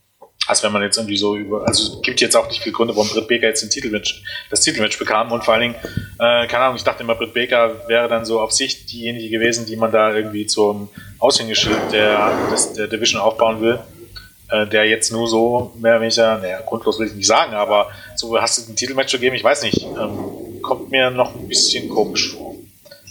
als 0.48 0.62
wenn 0.64 0.72
man 0.72 0.82
jetzt 0.82 0.98
irgendwie 0.98 1.18
so 1.18 1.36
über, 1.36 1.66
also 1.66 1.96
es 1.96 2.02
gibt 2.02 2.20
jetzt 2.20 2.36
auch 2.36 2.48
nicht 2.48 2.62
viele 2.62 2.74
Gründe, 2.74 2.96
warum 2.96 3.10
Britt 3.10 3.28
Baker 3.28 3.48
jetzt 3.48 3.64
den 3.64 3.70
Titelmatch, 3.70 4.24
das 4.50 4.62
Titelmatch 4.62 5.00
bekam 5.00 5.32
und 5.32 5.44
vor 5.46 5.54
allen 5.54 5.62
Dingen, 5.62 5.76
äh, 6.20 6.48
keine 6.48 6.66
Ahnung, 6.66 6.76
ich 6.76 6.84
dachte 6.84 7.04
immer, 7.04 7.16
Britt 7.16 7.34
Baker 7.34 7.88
wäre 7.88 8.10
dann 8.10 8.26
so 8.26 8.42
auf 8.42 8.52
sich 8.52 8.86
diejenige 8.86 9.30
gewesen, 9.30 9.66
die 9.66 9.78
man 9.78 9.92
da 9.92 10.14
irgendwie 10.14 10.46
zum 10.46 10.90
Aushängeschild 11.20 11.92
der, 11.92 12.50
des, 12.52 12.74
der 12.74 12.88
Division 12.88 13.22
aufbauen 13.22 13.62
will, 13.62 13.80
äh, 14.50 14.68
der 14.68 14.86
jetzt 14.86 15.12
nur 15.12 15.30
so 15.30 15.72
mehr 15.80 15.94
oder 15.94 16.02
weniger, 16.02 16.38
naja, 16.40 16.60
grundlos 16.66 17.00
will 17.00 17.08
ich 17.08 17.16
nicht 17.16 17.28
sagen, 17.28 17.54
aber 17.54 17.90
so 18.16 18.38
hast 18.40 18.68
du 18.68 18.72
ein 18.72 18.76
Titelmatch 18.76 19.14
gegeben, 19.14 19.36
ich 19.36 19.44
weiß 19.44 19.64
nicht, 19.64 19.82
ähm, 19.84 20.62
kommt 20.62 20.92
mir 20.92 21.10
noch 21.10 21.36
ein 21.36 21.48
bisschen 21.48 21.88
komisch 21.88 22.34
vor. 22.34 22.56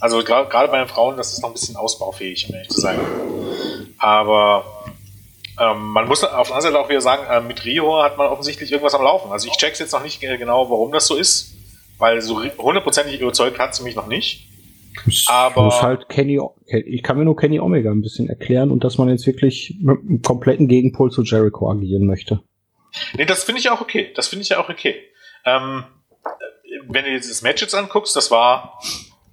Also 0.01 0.23
gerade 0.25 0.49
bei 0.51 0.79
den 0.79 0.89
Frauen, 0.89 1.17
das 1.17 1.33
ist 1.33 1.43
noch 1.43 1.51
ein 1.51 1.53
bisschen 1.53 1.77
ausbaufähig, 1.77 2.49
um 2.49 2.57
ehrlich 2.57 2.71
zu 2.71 2.81
sein. 2.81 2.99
Aber 3.99 4.82
Ähm, 5.61 5.89
man 5.89 6.09
muss 6.09 6.25
auf 6.25 6.49
der 6.49 6.57
anderen 6.57 6.61
Seite 6.63 6.79
auch 6.79 6.89
wieder 6.89 7.01
sagen, 7.01 7.25
äh, 7.31 7.41
mit 7.41 7.65
Rio 7.65 8.03
hat 8.03 8.17
man 8.17 8.29
offensichtlich 8.29 8.71
irgendwas 8.73 8.95
am 8.95 9.03
Laufen. 9.03 9.31
Also 9.33 9.49
ich 9.49 9.57
check's 9.57 9.79
jetzt 9.79 9.93
noch 9.93 10.03
nicht 10.03 10.21
genau, 10.21 10.71
warum 10.71 10.93
das 10.93 11.07
so 11.07 11.17
ist, 11.17 11.55
weil 11.99 12.21
so 12.23 12.43
hundertprozentig 12.59 13.21
überzeugt 13.21 13.59
hat 13.59 13.75
sie 13.75 13.83
mich 13.83 13.95
noch 13.95 14.07
nicht. 14.07 14.49
Es 15.07 15.27
Aber- 15.29 15.65
muss 15.65 15.83
halt 15.83 16.09
Kenny, 16.09 16.41
ich 16.67 17.03
kann 17.03 17.19
mir 17.19 17.25
nur 17.25 17.37
Kenny 17.37 17.61
Omega 17.61 17.91
ein 17.91 18.03
bisschen 18.03 18.29
erklären 18.29 18.71
und 18.71 18.85
dass 18.85 18.99
man 18.99 19.09
jetzt 19.09 19.27
wirklich 19.27 19.77
mit 19.81 19.99
einem 20.01 20.23
kompletten 20.23 20.69
Gegenpol 20.69 21.11
zu 21.11 21.23
Jericho 21.23 21.71
agieren 21.71 22.07
möchte. 22.07 22.43
Nee, 23.15 23.25
das 23.25 23.45
finde 23.45 23.61
ich 23.61 23.71
auch 23.71 23.81
okay. 23.81 24.13
Das 24.15 24.29
finde 24.29 24.43
ich 24.43 24.51
ja 24.51 24.59
auch 24.63 24.69
okay. 24.69 24.97
Ähm, 25.45 25.85
wenn 26.89 27.05
du 27.05 27.11
jetzt 27.11 27.31
das 27.31 27.43
Match 27.43 27.63
jetzt 27.63 27.75
anguckst, 27.75 28.15
das 28.17 28.31
war, 28.31 28.79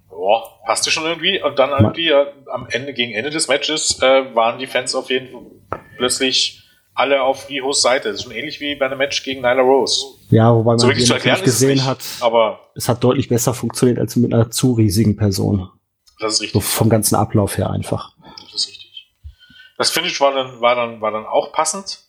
boah, 0.08 0.60
passte 0.64 0.90
schon 0.90 1.04
irgendwie. 1.04 1.42
Und 1.42 1.58
dann 1.58 1.70
irgendwie 1.70 2.08
äh, 2.08 2.26
am 2.50 2.66
Ende, 2.70 2.94
gegen 2.94 3.12
Ende 3.12 3.30
des 3.30 3.48
Matches, 3.48 4.00
äh, 4.02 4.34
waren 4.34 4.58
die 4.58 4.66
Fans 4.66 4.94
auf 4.94 5.10
jeden 5.10 5.28
Fall 5.28 5.42
plötzlich 5.96 6.62
alle 6.94 7.22
auf 7.22 7.48
Rihos 7.48 7.82
Seite. 7.82 8.08
Das 8.08 8.18
ist 8.18 8.24
schon 8.24 8.32
ähnlich 8.32 8.60
wie 8.60 8.74
bei 8.74 8.86
einem 8.86 8.98
Match 8.98 9.22
gegen 9.22 9.40
Nyla 9.40 9.62
Rose. 9.62 10.04
Ja, 10.30 10.54
wobei 10.54 10.72
man 10.72 10.78
So 10.78 10.88
wirklich 10.88 11.10
erklären 11.10 11.42
gesehen 11.42 11.74
nicht, 11.74 11.84
hat, 11.86 12.00
aber 12.20 12.60
es 12.74 12.88
hat 12.88 13.02
deutlich 13.02 13.28
besser 13.28 13.54
funktioniert 13.54 13.98
als 13.98 14.16
mit 14.16 14.32
einer 14.34 14.50
zu 14.50 14.72
riesigen 14.72 15.16
Person. 15.16 15.70
das 16.18 16.32
ist 16.34 16.38
So 16.38 16.44
richtig. 16.58 16.64
vom 16.64 16.88
ganzen 16.88 17.14
Ablauf 17.14 17.56
her 17.56 17.70
einfach. 17.70 18.12
Das 18.42 18.54
ist 18.54 18.68
richtig. 18.68 19.08
Das 19.78 19.90
Finish 19.90 20.20
war 20.20 20.32
dann, 20.34 20.60
war 20.60 20.74
dann, 20.74 21.00
war 21.00 21.10
dann 21.10 21.24
auch 21.26 21.52
passend. 21.52 22.00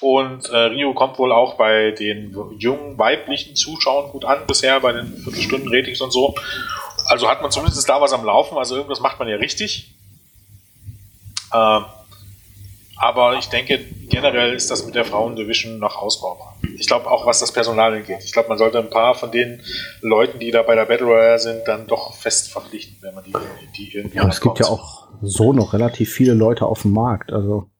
Und 0.00 0.48
äh, 0.50 0.56
Rio 0.56 0.94
kommt 0.94 1.18
wohl 1.18 1.32
auch 1.32 1.54
bei 1.56 1.90
den 1.90 2.36
jungen 2.58 2.98
weiblichen 2.98 3.56
Zuschauern 3.56 4.10
gut 4.10 4.24
an 4.24 4.46
bisher, 4.46 4.78
bei 4.80 4.92
den 4.92 5.16
Viertelstunden-Ratings 5.24 6.00
und 6.00 6.12
so. 6.12 6.34
Also 7.06 7.28
hat 7.28 7.42
man 7.42 7.50
zumindest 7.50 7.88
da 7.88 8.00
was 8.00 8.12
am 8.12 8.24
Laufen, 8.24 8.56
also 8.58 8.76
irgendwas 8.76 9.00
macht 9.00 9.18
man 9.18 9.26
ja 9.28 9.36
richtig. 9.36 9.92
Ähm, 11.52 11.84
aber 12.98 13.36
ich 13.38 13.48
denke, 13.48 13.78
generell 14.08 14.54
ist 14.54 14.70
das 14.70 14.84
mit 14.84 14.94
der 14.94 15.04
Frauendivision 15.04 15.78
noch 15.78 15.96
ausbaubar. 15.96 16.56
Ich 16.78 16.86
glaube 16.86 17.10
auch, 17.10 17.26
was 17.26 17.38
das 17.40 17.52
Personal 17.52 17.94
angeht. 17.94 18.18
Ich 18.24 18.32
glaube, 18.32 18.48
man 18.48 18.58
sollte 18.58 18.78
ein 18.78 18.90
paar 18.90 19.14
von 19.14 19.30
den 19.30 19.62
Leuten, 20.00 20.38
die 20.38 20.50
da 20.50 20.62
bei 20.62 20.74
der 20.74 20.84
Battle 20.84 21.06
Royale 21.06 21.38
sind, 21.38 21.62
dann 21.66 21.86
doch 21.86 22.14
fest 22.14 22.50
verpflichten, 22.50 22.98
wenn 23.00 23.14
man 23.14 23.24
die, 23.24 23.32
die 23.76 23.96
irgendwie 23.96 24.16
Ja, 24.16 24.28
es 24.28 24.40
gibt 24.40 24.58
ja 24.58 24.66
auch 24.66 25.08
so 25.22 25.52
noch 25.52 25.72
relativ 25.72 26.12
viele 26.12 26.34
Leute 26.34 26.66
auf 26.66 26.82
dem 26.82 26.92
Markt. 26.92 27.32
Also 27.32 27.70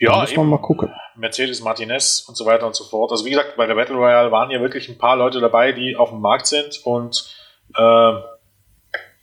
da 0.00 0.12
ja, 0.12 0.20
muss 0.20 0.36
man 0.36 0.46
eben. 0.46 0.50
mal 0.50 0.58
gucken. 0.58 0.92
Mercedes 1.16 1.62
Martinez 1.62 2.24
und 2.28 2.36
so 2.36 2.44
weiter 2.44 2.66
und 2.66 2.74
so 2.74 2.84
fort. 2.84 3.10
Also 3.12 3.24
wie 3.24 3.30
gesagt, 3.30 3.56
bei 3.56 3.66
der 3.66 3.74
Battle 3.74 3.96
Royale 3.96 4.30
waren 4.32 4.50
ja 4.50 4.60
wirklich 4.60 4.88
ein 4.88 4.98
paar 4.98 5.16
Leute 5.16 5.40
dabei, 5.40 5.72
die 5.72 5.96
auf 5.96 6.10
dem 6.10 6.20
Markt 6.20 6.46
sind 6.46 6.80
und 6.84 7.34
äh, 7.76 8.12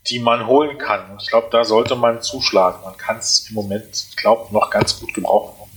die 0.10 0.20
man 0.20 0.48
holen 0.48 0.78
kann. 0.78 1.12
Und 1.12 1.22
ich 1.22 1.30
glaube, 1.30 1.48
da 1.52 1.64
sollte 1.64 1.96
man 1.96 2.22
zuschlagen. 2.22 2.82
Man 2.84 2.98
kann 2.98 3.18
es 3.18 3.48
im 3.50 3.56
Moment, 3.56 3.86
ich 4.10 4.16
glaube, 4.18 4.52
noch 4.54 4.70
ganz 4.70 5.00
gut 5.00 5.14
gebrauchen. 5.14 5.70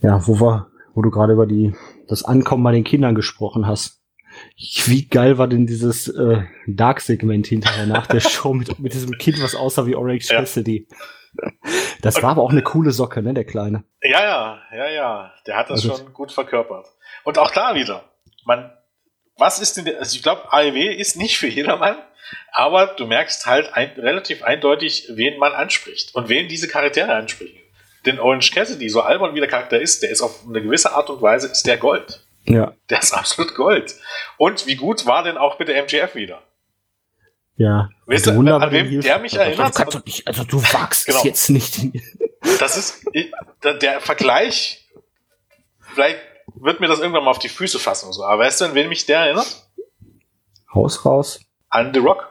Ja, 0.00 0.26
wo 0.26 0.40
wir, 0.40 0.68
wo 0.94 1.02
du 1.02 1.10
gerade 1.10 1.32
über 1.32 1.46
die 1.46 1.74
das 2.08 2.24
Ankommen 2.24 2.62
bei 2.62 2.72
den 2.72 2.84
Kindern 2.84 3.14
gesprochen 3.14 3.66
hast. 3.66 4.00
Wie 4.56 5.06
geil 5.08 5.38
war 5.38 5.48
denn 5.48 5.66
dieses 5.66 6.08
äh, 6.08 6.42
Dark-Segment 6.66 7.46
hinterher 7.46 7.86
nach 7.86 8.06
der 8.06 8.20
Show 8.28 8.52
mit, 8.52 8.78
mit 8.78 8.92
diesem 8.92 9.12
Kind, 9.18 9.42
was 9.42 9.54
aussah 9.54 9.86
wie 9.86 9.94
Orange 9.94 10.28
Ja. 10.32 10.40
Cassidy? 10.40 10.88
Das 12.02 12.22
war 12.22 12.30
aber 12.30 12.42
auch 12.42 12.50
eine 12.50 12.62
coole 12.62 12.90
Socke, 12.92 13.22
ne, 13.22 13.34
der 13.34 13.44
Kleine. 13.44 13.84
Ja, 14.02 14.22
ja, 14.22 14.58
ja, 14.76 14.88
ja. 14.90 15.32
Der 15.46 15.56
hat 15.56 15.70
das 15.70 15.84
Also- 15.88 15.96
schon 15.96 16.12
gut 16.12 16.30
verkörpert. 16.32 16.86
Und 17.24 17.38
auch 17.38 17.50
da 17.50 17.74
wieder. 17.74 18.04
Man, 18.44 18.70
was 19.38 19.58
ist 19.58 19.76
denn 19.76 19.84
der, 19.86 19.98
also 19.98 20.14
ich 20.16 20.22
glaube, 20.22 20.52
AEW 20.52 20.92
ist 20.94 21.16
nicht 21.16 21.38
für 21.38 21.48
jedermann, 21.48 21.96
aber 22.52 22.88
du 22.88 23.06
merkst 23.06 23.46
halt 23.46 23.72
ein, 23.74 23.90
relativ 23.96 24.42
eindeutig, 24.42 25.06
wen 25.10 25.38
man 25.38 25.52
anspricht 25.52 26.14
und 26.14 26.28
wen 26.28 26.48
diese 26.48 26.68
Charaktere 26.68 27.14
ansprechen. 27.14 27.58
Denn 28.06 28.20
Orange 28.20 28.50
Cassidy, 28.52 28.88
so 28.90 29.00
albern 29.00 29.34
wie 29.34 29.40
der 29.40 29.48
Charakter 29.48 29.80
ist, 29.80 30.02
der 30.02 30.10
ist 30.10 30.20
auf 30.20 30.44
eine 30.48 30.60
gewisse 30.62 30.92
Art 30.92 31.08
und 31.10 31.22
Weise, 31.22 31.48
ist 31.48 31.66
der 31.66 31.76
Gold. 31.78 32.20
Ja, 32.46 32.74
Der 32.90 32.98
ist 33.00 33.12
absolut 33.14 33.54
Gold. 33.54 33.94
Und 34.36 34.66
wie 34.66 34.76
gut 34.76 35.06
war 35.06 35.22
denn 35.22 35.38
auch 35.38 35.56
bitte 35.56 35.72
MGF 35.74 36.14
wieder? 36.14 36.42
ja. 37.56 37.88
Weißt 38.06 38.28
Also 38.28 38.42
du, 38.42 38.54
an 38.54 38.70
wem 38.72 39.00
der 39.00 39.18
mich 39.20 39.34
erinnert? 39.34 39.58
Du 39.70 39.78
kannst 39.78 39.94
doch 39.94 40.04
nicht, 40.04 40.26
also 40.26 40.44
du 40.44 40.62
wagst 40.62 41.06
Genau. 41.06 41.18
es 41.18 41.24
jetzt 41.24 41.48
nicht. 41.50 41.80
Das 42.60 42.76
ist 42.76 43.02
der- 43.62 43.74
der 43.74 44.00
Vergleich. 44.02 44.86
Vielleicht 45.94 46.18
wird 46.56 46.80
mir 46.80 46.88
das 46.88 46.98
irgendwann 47.00 47.24
mal 47.24 47.30
auf 47.30 47.38
die 47.38 47.48
Füße 47.48 47.78
fassen 47.78 48.06
und 48.06 48.12
so. 48.12 48.24
Aber 48.24 48.42
weißt 48.44 48.60
du, 48.60 48.64
an 48.66 48.74
wen 48.74 48.88
mich 48.90 49.06
der 49.06 49.20
erinnert? 49.20 49.46
Haus 50.74 51.04
raus. 51.06 51.40
An 51.74 51.92
The 51.92 51.98
Rock. 51.98 52.30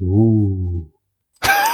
Uh. 0.00 0.90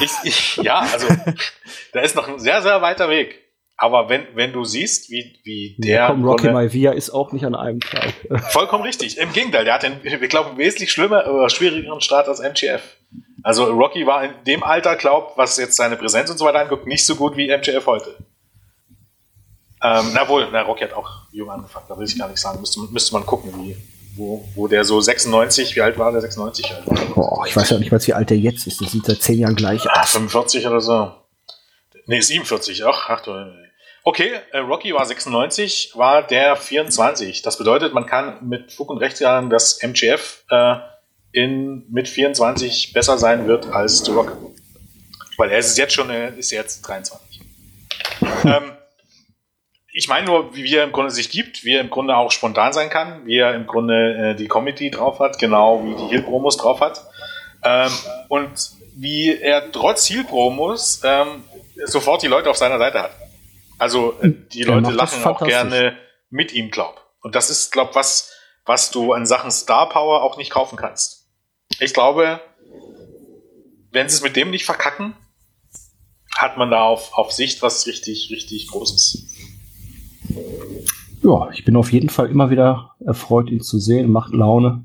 Ich, 0.01 0.11
ich, 0.25 0.57
ja, 0.59 0.81
also 0.81 1.07
da 1.95 2.01
ist 2.01 2.15
noch 2.15 2.29
ein 2.29 2.39
sehr, 2.39 2.61
sehr 2.61 2.83
weiter 2.83 3.09
Weg. 3.09 3.43
Aber 3.79 4.11
wenn, 4.11 4.27
wenn 4.35 4.53
du 4.53 4.65
siehst, 4.65 5.09
wie, 5.11 5.41
wie 5.45 5.77
der. 5.79 5.97
Ja, 5.97 6.07
komm, 6.09 6.25
Rocky 6.25 6.51
Maivia 6.51 6.93
ist 6.93 7.09
auch 7.09 7.33
nicht 7.33 7.47
an 7.47 7.55
einem 7.55 7.81
Tag. 7.81 8.13
Vollkommen 8.51 8.85
richtig. 8.85 9.17
Im 9.17 9.33
Gegenteil, 9.33 9.65
der 9.65 9.75
hat 9.75 9.83
den, 9.83 10.03
wir 10.03 10.29
glauben, 10.29 10.59
wesentlich 10.59 10.93
schlimmer 10.93 11.27
oder 11.27 11.49
schwierigeren 11.49 12.03
Start 12.03 12.29
als 12.29 12.41
MGF. 12.41 12.83
Also 13.43 13.65
Rocky 13.65 14.07
war 14.07 14.25
in 14.25 14.33
dem 14.47 14.63
Alter, 14.63 14.95
glaub, 14.97 15.39
was 15.39 15.57
jetzt 15.57 15.77
seine 15.77 15.97
Präsenz 15.97 16.29
und 16.29 16.37
so 16.37 16.45
weiter 16.45 16.61
anguckt, 16.61 16.87
nicht 16.87 17.07
so 17.07 17.17
gut 17.17 17.35
wie 17.37 17.49
MGF 17.49 17.87
heute. 17.87 18.17
Ähm, 19.83 20.11
na 20.13 20.29
wohl, 20.29 20.49
na, 20.53 20.63
Rocky 20.63 20.85
hat 20.85 20.93
auch 20.93 21.09
jung 21.33 21.51
angefangen, 21.51 21.87
da 21.89 21.97
will 21.97 22.07
ich 22.07 22.19
gar 22.19 22.29
nicht 22.29 22.41
sagen. 22.41 22.61
Müsste, 22.61 22.81
müsste 22.91 23.15
man 23.15 23.25
gucken, 23.25 23.53
wie, 23.55 23.75
wo, 24.19 24.45
wo 24.55 24.69
der 24.69 24.85
so 24.85 25.01
96, 25.01 25.77
wie 25.77 25.81
alt 25.81 25.99
war 25.99 26.13
der 26.13 26.21
96 26.21 26.75
alt? 26.75 26.85
Boah, 27.15 27.47
ich 27.47 27.57
weiß 27.57 27.71
ja 27.71 27.79
nicht 27.79 27.93
mal, 27.93 28.05
wie 28.07 28.13
alt 28.13 28.31
der 28.31 28.37
jetzt 28.39 28.67
ist. 28.67 28.81
Der 28.81 28.89
sieht 28.89 29.07
seit 29.07 29.23
zehn 29.23 29.39
Jahren 29.39 29.55
gleich 29.55 29.89
Ah, 29.89 30.03
aus. 30.03 30.11
45 30.11 30.67
oder 30.67 30.81
so. 30.81 31.13
Nee, 32.07 32.21
47. 32.21 32.85
Ach, 32.85 33.09
ach 33.09 33.21
du. 33.23 33.33
Okay, 34.05 34.33
äh, 34.53 34.59
Rocky 34.59 34.95
war 34.95 35.05
96, 35.05 35.93
war 35.95 36.23
der 36.27 36.57
24. 36.57 37.43
Das 37.43 37.59
bedeutet, 37.59 37.93
man 37.95 38.07
kann 38.07 38.49
mit 38.49 38.73
Fug 38.73 38.91
und 38.91 38.99
Recht 38.99 39.17
sagen, 39.19 39.51
dass 39.51 39.83
MGF 39.83 40.45
äh, 40.51 40.77
in, 41.33 41.85
mit 41.91 42.09
24 42.09 42.93
besser 42.95 43.19
sein 43.19 43.47
wird 43.47 43.67
als 43.67 44.05
The 44.05 44.13
Rock. 44.13 44.37
Weil 45.37 45.51
er 45.51 45.59
ist 45.59 45.77
jetzt 45.77 45.93
schon, 45.93 46.11
ist 46.11 46.51
jetzt 46.51 46.81
23. 46.83 47.41
ähm, 48.45 48.73
ich 49.99 50.07
meine 50.07 50.27
nur, 50.27 50.55
wie 50.55 50.77
er 50.77 50.85
im 50.85 50.93
Grunde 50.93 51.11
sich 51.11 51.29
gibt, 51.29 51.65
wie 51.65 51.75
er 51.75 51.81
im 51.81 51.91
Grunde 51.91 52.17
auch 52.17 52.31
spontan 52.31 52.73
sein 52.73 52.89
kann, 52.89 53.27
wie 53.27 53.39
er 53.39 53.57
im 53.57 53.67
Grunde 53.67 54.31
äh, 54.31 54.37
die 54.37 54.47
Comedy 54.47 54.93
drauf 54.93 55.19
hat, 55.19 55.41
genau 55.41 55.85
wie 55.85 55.97
die 55.97 56.05
Heel-Promos 56.05 56.57
drauf 56.57 56.81
hat. 56.81 57.05
Ähm, 57.65 57.91
und 58.29 58.49
wie 58.95 59.37
er 59.37 59.73
trotz 59.73 60.09
Heel-Promos 60.09 61.01
ähm, 61.03 61.43
sofort 61.85 62.23
die 62.23 62.29
Leute 62.29 62.49
auf 62.49 62.57
seiner 62.57 62.79
Seite 62.79 63.03
hat. 63.03 63.11
Also 63.77 64.15
äh, 64.23 64.31
die 64.53 64.61
Er 64.61 64.77
Leute 64.77 64.93
lachen 64.93 65.25
auch 65.25 65.45
gerne 65.45 65.99
mit 66.31 66.53
ihm, 66.53 66.71
glaub. 66.71 67.05
Und 67.21 67.35
das 67.35 67.51
ist, 67.51 67.73
glaub, 67.73 67.97
was, 67.97 68.33
was 68.67 68.93
du 68.93 69.15
an 69.15 69.27
Sachen 69.27 69.51
Star 69.51 69.89
Power 69.89 70.23
auch 70.23 70.37
nicht 70.37 70.51
kaufen 70.51 70.77
kannst. 70.77 71.27
Ich 71.81 71.93
glaube, 71.93 72.41
wenn 73.91 74.09
sie 74.09 74.15
es 74.15 74.23
mit 74.23 74.37
dem 74.37 74.51
nicht 74.51 74.65
verkacken, 74.65 75.17
hat 76.37 76.57
man 76.57 76.71
da 76.71 76.85
auf, 76.85 77.15
auf 77.15 77.33
Sicht 77.33 77.63
was 77.63 77.89
richtig, 77.89 78.31
richtig 78.31 78.69
Großes. 78.69 79.25
Ja, 81.23 81.51
ich 81.53 81.65
bin 81.65 81.77
auf 81.77 81.93
jeden 81.93 82.09
Fall 82.09 82.31
immer 82.31 82.51
wieder 82.51 82.95
erfreut, 83.05 83.51
ihn 83.51 83.61
zu 83.61 83.79
sehen. 83.79 84.11
Macht 84.11 84.33
Laune. 84.33 84.85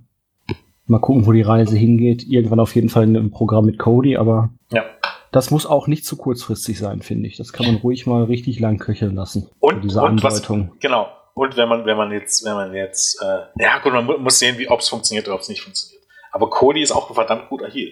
Mal 0.86 1.00
gucken, 1.00 1.26
wo 1.26 1.32
die 1.32 1.42
Reise 1.42 1.78
hingeht. 1.78 2.24
Irgendwann 2.28 2.60
auf 2.60 2.76
jeden 2.76 2.90
Fall 2.90 3.04
in 3.04 3.16
einem 3.16 3.32
Programm 3.32 3.66
mit 3.66 3.80
Cody, 3.80 4.18
aber 4.18 4.50
Ja. 4.72 4.84
das 5.32 5.52
muss 5.52 5.66
auch 5.66 5.88
nicht 5.88 6.06
zu 6.06 6.18
kurzfristig 6.18 6.78
sein, 6.78 7.02
finde 7.02 7.28
ich. 7.28 7.38
Das 7.38 7.54
kann 7.54 7.66
man 7.66 7.76
ruhig 7.78 8.06
mal 8.06 8.24
richtig 8.26 8.60
lang 8.60 8.80
köcheln 8.80 9.16
lassen. 9.16 9.50
Und, 9.60 9.84
diese 9.84 10.02
und 10.02 10.24
was, 10.24 10.36
Andeutung. 10.48 10.74
genau. 10.80 11.08
Und 11.36 11.56
wenn 11.58 11.70
man, 11.70 11.86
wenn 11.86 11.98
man 11.98 12.12
jetzt, 12.12 12.46
wenn 12.46 12.54
man 12.54 12.74
jetzt, 12.76 13.20
äh, 13.22 13.64
ja 13.64 13.80
gut, 13.80 13.94
man 13.94 14.06
mu- 14.06 14.18
muss 14.20 14.38
sehen, 14.40 14.58
wie 14.58 14.70
ob 14.70 14.82
es 14.82 14.90
funktioniert 14.90 15.26
oder 15.28 15.36
ob 15.36 15.42
es 15.42 15.50
nicht 15.50 15.62
funktioniert. 15.62 16.04
Aber 16.32 16.50
Cody 16.50 16.82
ist 16.82 16.92
auch 16.92 17.10
ein 17.10 17.16
verdammt 17.16 17.50
guter 17.50 17.68
Heal. 17.70 17.92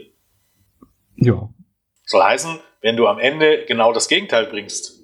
Ja. 1.15 1.49
Soll 2.05 2.21
heißen, 2.23 2.59
wenn 2.81 2.97
du 2.97 3.07
am 3.07 3.19
Ende 3.19 3.65
genau 3.67 3.93
das 3.93 4.07
Gegenteil 4.09 4.45
bringst. 4.47 4.99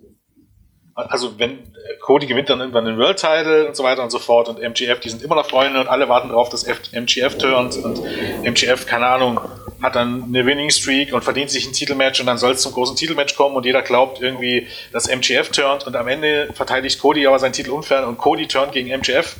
Also 0.98 1.38
wenn 1.38 1.52
äh, 1.52 1.98
Cody 2.02 2.26
gewinnt 2.26 2.50
dann 2.50 2.60
irgendwann 2.60 2.86
den 2.86 2.98
World 2.98 3.20
Title 3.20 3.68
und 3.68 3.76
so 3.76 3.84
weiter 3.84 4.02
und 4.02 4.10
so 4.10 4.18
fort 4.18 4.50
und 4.50 4.60
MGF, 4.60 5.00
die 5.00 5.10
sind 5.10 5.22
immer 5.22 5.36
noch 5.36 5.48
Freunde 5.48 5.80
und 5.80 5.88
alle 5.88 6.10
warten 6.10 6.30
darauf, 6.30 6.50
dass 6.50 6.64
F 6.64 6.82
MGF 6.92 7.38
turnt 7.38 7.78
und 7.78 8.02
MGF, 8.44 8.88
keine 8.88 9.06
Ahnung, 9.06 9.40
hat 9.80 9.96
dann 9.96 10.24
eine 10.24 10.44
Winning 10.48 10.72
Streak 10.72 11.14
und 11.14 11.24
verdient 11.24 11.52
sich 11.52 11.68
ein 11.68 11.74
Titelmatch 11.74 12.20
und 12.20 12.26
dann 12.26 12.40
soll 12.40 12.54
es 12.54 12.62
zum 12.62 12.72
großen 12.72 12.96
Titelmatch 12.96 13.36
kommen 13.36 13.56
und 13.56 13.64
jeder 13.66 13.84
glaubt 13.84 14.20
irgendwie, 14.22 14.68
dass 14.92 15.08
MGF 15.08 15.52
turnt 15.52 15.86
und 15.86 15.96
am 15.96 16.08
Ende 16.08 16.50
verteidigt 16.54 17.00
Cody 17.00 17.28
aber 17.28 17.38
seinen 17.38 17.54
Titel 17.54 17.70
unfair 17.72 18.08
und 18.08 18.18
Cody 18.18 18.48
turnt 18.48 18.72
gegen 18.72 18.90
MGF. 18.90 19.36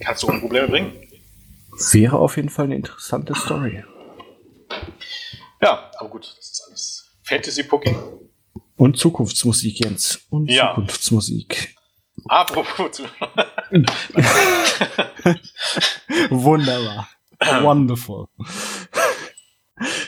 Kannst 0.00 0.22
du 0.22 0.28
ohne 0.28 0.40
Probleme 0.40 0.68
bringen. 0.68 0.92
Wäre 1.92 2.18
auf 2.18 2.36
jeden 2.36 2.50
Fall 2.50 2.66
eine 2.66 2.76
interessante 2.76 3.34
Story. 3.34 3.82
Ja, 5.62 5.90
aber 5.96 6.08
gut, 6.10 6.34
das 6.38 6.50
ist 6.50 6.64
alles 6.68 7.10
Fantasy-Booking. 7.22 7.96
Und 8.78 8.96
Zukunftsmusik, 8.96 9.84
Jens. 9.84 10.24
Und 10.30 10.50
Ja. 10.50 10.70
Zukunftsmusik. 10.70 11.74
Apropos, 12.28 13.02
Wunderbar. 16.30 17.08
Wonderful. 17.62 18.26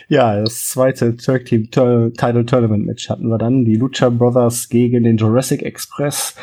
Ja, 0.08 0.40
das 0.40 0.68
zweite 0.68 1.16
Tag 1.16 1.44
Team 1.44 1.70
Title 1.70 2.44
Tournament 2.46 2.86
Match 2.86 3.08
hatten 3.08 3.28
wir 3.28 3.38
dann. 3.38 3.64
Die 3.64 3.76
Lucha 3.76 4.08
Brothers 4.08 4.68
gegen 4.68 5.04
den 5.04 5.16
Jurassic 5.16 5.62
Express. 5.62 6.34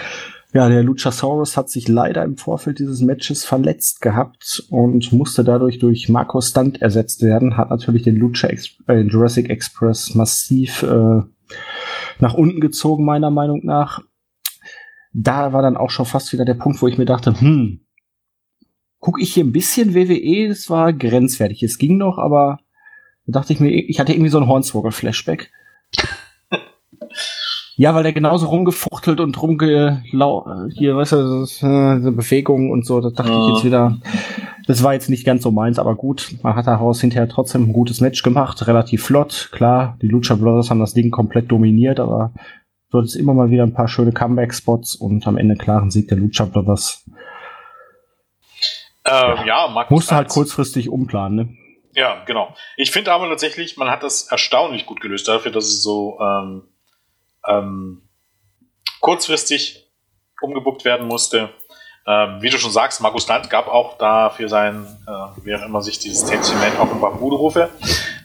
Ja, 0.53 0.69
der 0.69 0.83
Luchasaurus 0.83 1.57
hat 1.57 1.69
sich 1.69 1.87
leider 1.89 2.23
im 2.23 2.37
Vorfeld 2.37 2.79
dieses 2.79 3.01
Matches 3.01 3.43
verletzt 3.43 3.99
gehabt 4.01 4.63
und 4.69 5.11
musste 5.11 5.43
dadurch 5.43 5.79
durch 5.79 6.07
Marco 6.07 6.39
Stunt 6.39 6.81
ersetzt 6.81 7.21
werden. 7.21 7.57
Hat 7.57 7.69
natürlich 7.69 8.03
den 8.03 8.15
Lucha 8.15 8.47
Ex 8.47 8.69
äh, 8.87 9.01
Jurassic 9.01 9.49
Express 9.49 10.15
massiv 10.15 10.83
äh, 10.83 11.21
nach 12.19 12.33
unten 12.33 12.59
gezogen, 12.59 13.05
meiner 13.05 13.31
Meinung 13.31 13.65
nach. 13.65 14.01
Da 15.13 15.53
war 15.53 15.61
dann 15.61 15.77
auch 15.77 15.89
schon 15.89 16.05
fast 16.05 16.33
wieder 16.33 16.45
der 16.45 16.53
Punkt, 16.53 16.81
wo 16.81 16.87
ich 16.87 16.97
mir 16.97 17.05
dachte, 17.05 17.39
hm, 17.39 17.81
gucke 18.99 19.21
ich 19.21 19.33
hier 19.33 19.43
ein 19.43 19.51
bisschen 19.51 19.93
WWE, 19.93 20.49
das 20.49 20.69
war 20.69 20.93
grenzwertig. 20.93 21.63
Es 21.63 21.77
ging 21.77 21.97
noch, 21.97 22.17
aber 22.17 22.59
da 23.25 23.39
dachte 23.39 23.53
ich 23.53 23.59
mir, 23.59 23.69
ich 23.69 23.99
hatte 23.99 24.13
irgendwie 24.13 24.29
so 24.29 24.39
ein 24.39 24.47
Hornswoggle-Flashback. 24.47 25.51
ja, 27.75 27.93
weil 27.93 28.03
der 28.03 28.13
genauso 28.13 28.47
rumgefuchtelt 28.47 29.19
und 29.19 29.41
rumgelau, 29.41 30.67
hier, 30.73 30.95
weißt 30.95 31.11
du, 31.13 31.43
äh, 31.61 32.11
Bewegung 32.11 32.71
und 32.71 32.85
so, 32.85 33.01
da 33.01 33.09
dachte 33.09 33.31
ja. 33.31 33.47
ich 33.47 33.53
jetzt 33.53 33.65
wieder, 33.65 33.99
das 34.67 34.83
war 34.83 34.93
jetzt 34.93 35.09
nicht 35.09 35.25
ganz 35.25 35.43
so 35.43 35.51
meins, 35.51 35.79
aber 35.79 35.95
gut, 35.95 36.35
man 36.43 36.55
hat 36.55 36.67
daraus 36.67 36.99
hinterher 37.01 37.29
trotzdem 37.29 37.69
ein 37.69 37.73
gutes 37.73 38.01
Match 38.01 38.21
gemacht, 38.21 38.67
relativ 38.67 39.03
flott, 39.03 39.49
klar, 39.51 39.97
die 40.01 40.07
Lucha 40.07 40.35
Brothers 40.35 40.69
haben 40.69 40.81
das 40.81 40.93
Ding 40.93 41.09
komplett 41.09 41.49
dominiert, 41.49 41.99
aber 41.99 42.33
dort 42.91 43.05
ist 43.05 43.15
immer 43.15 43.33
mal 43.33 43.49
wieder 43.49 43.63
ein 43.63 43.73
paar 43.73 43.87
schöne 43.87 44.11
Comeback-Spots 44.11 44.95
und 44.95 45.25
am 45.25 45.37
Ende 45.37 45.55
klaren 45.55 45.89
Sieg 45.89 46.09
der 46.09 46.17
Lucha 46.17 46.45
Brothers. 46.45 47.05
Ähm, 49.05 49.37
ja, 49.45 49.67
Markus 49.69 49.89
Musste 49.91 50.15
halt 50.15 50.27
kurzfristig 50.27 50.89
umplanen, 50.89 51.35
ne? 51.35 51.57
Ja, 51.93 52.23
genau. 52.25 52.53
Ich 52.75 52.91
finde 52.91 53.11
aber 53.13 53.27
tatsächlich, 53.29 53.77
man 53.77 53.89
hat 53.89 54.03
das 54.03 54.27
erstaunlich 54.29 54.85
gut 54.85 55.01
gelöst 55.01 55.27
dafür, 55.27 55.51
dass 55.51 55.65
es 55.65 55.81
so 55.81 56.19
ähm, 56.19 56.63
ähm, 57.47 58.01
kurzfristig 58.99 59.87
umgebuckt 60.41 60.85
werden 60.85 61.07
musste. 61.07 61.49
Ähm, 62.07 62.41
wie 62.41 62.49
du 62.49 62.57
schon 62.57 62.71
sagst, 62.71 63.01
Markus 63.01 63.27
Land 63.27 63.49
gab 63.49 63.67
auch 63.67 63.97
da 63.97 64.29
für 64.29 64.47
sein, 64.47 64.87
äh, 65.05 65.45
wie 65.45 65.53
auch 65.55 65.61
immer 65.61 65.81
sich 65.81 65.99
dieses 65.99 66.23
Testament 66.25 66.79
auch 66.79 66.89
ein 66.89 67.01
paar 67.01 67.15
Buderufe. 67.15 67.69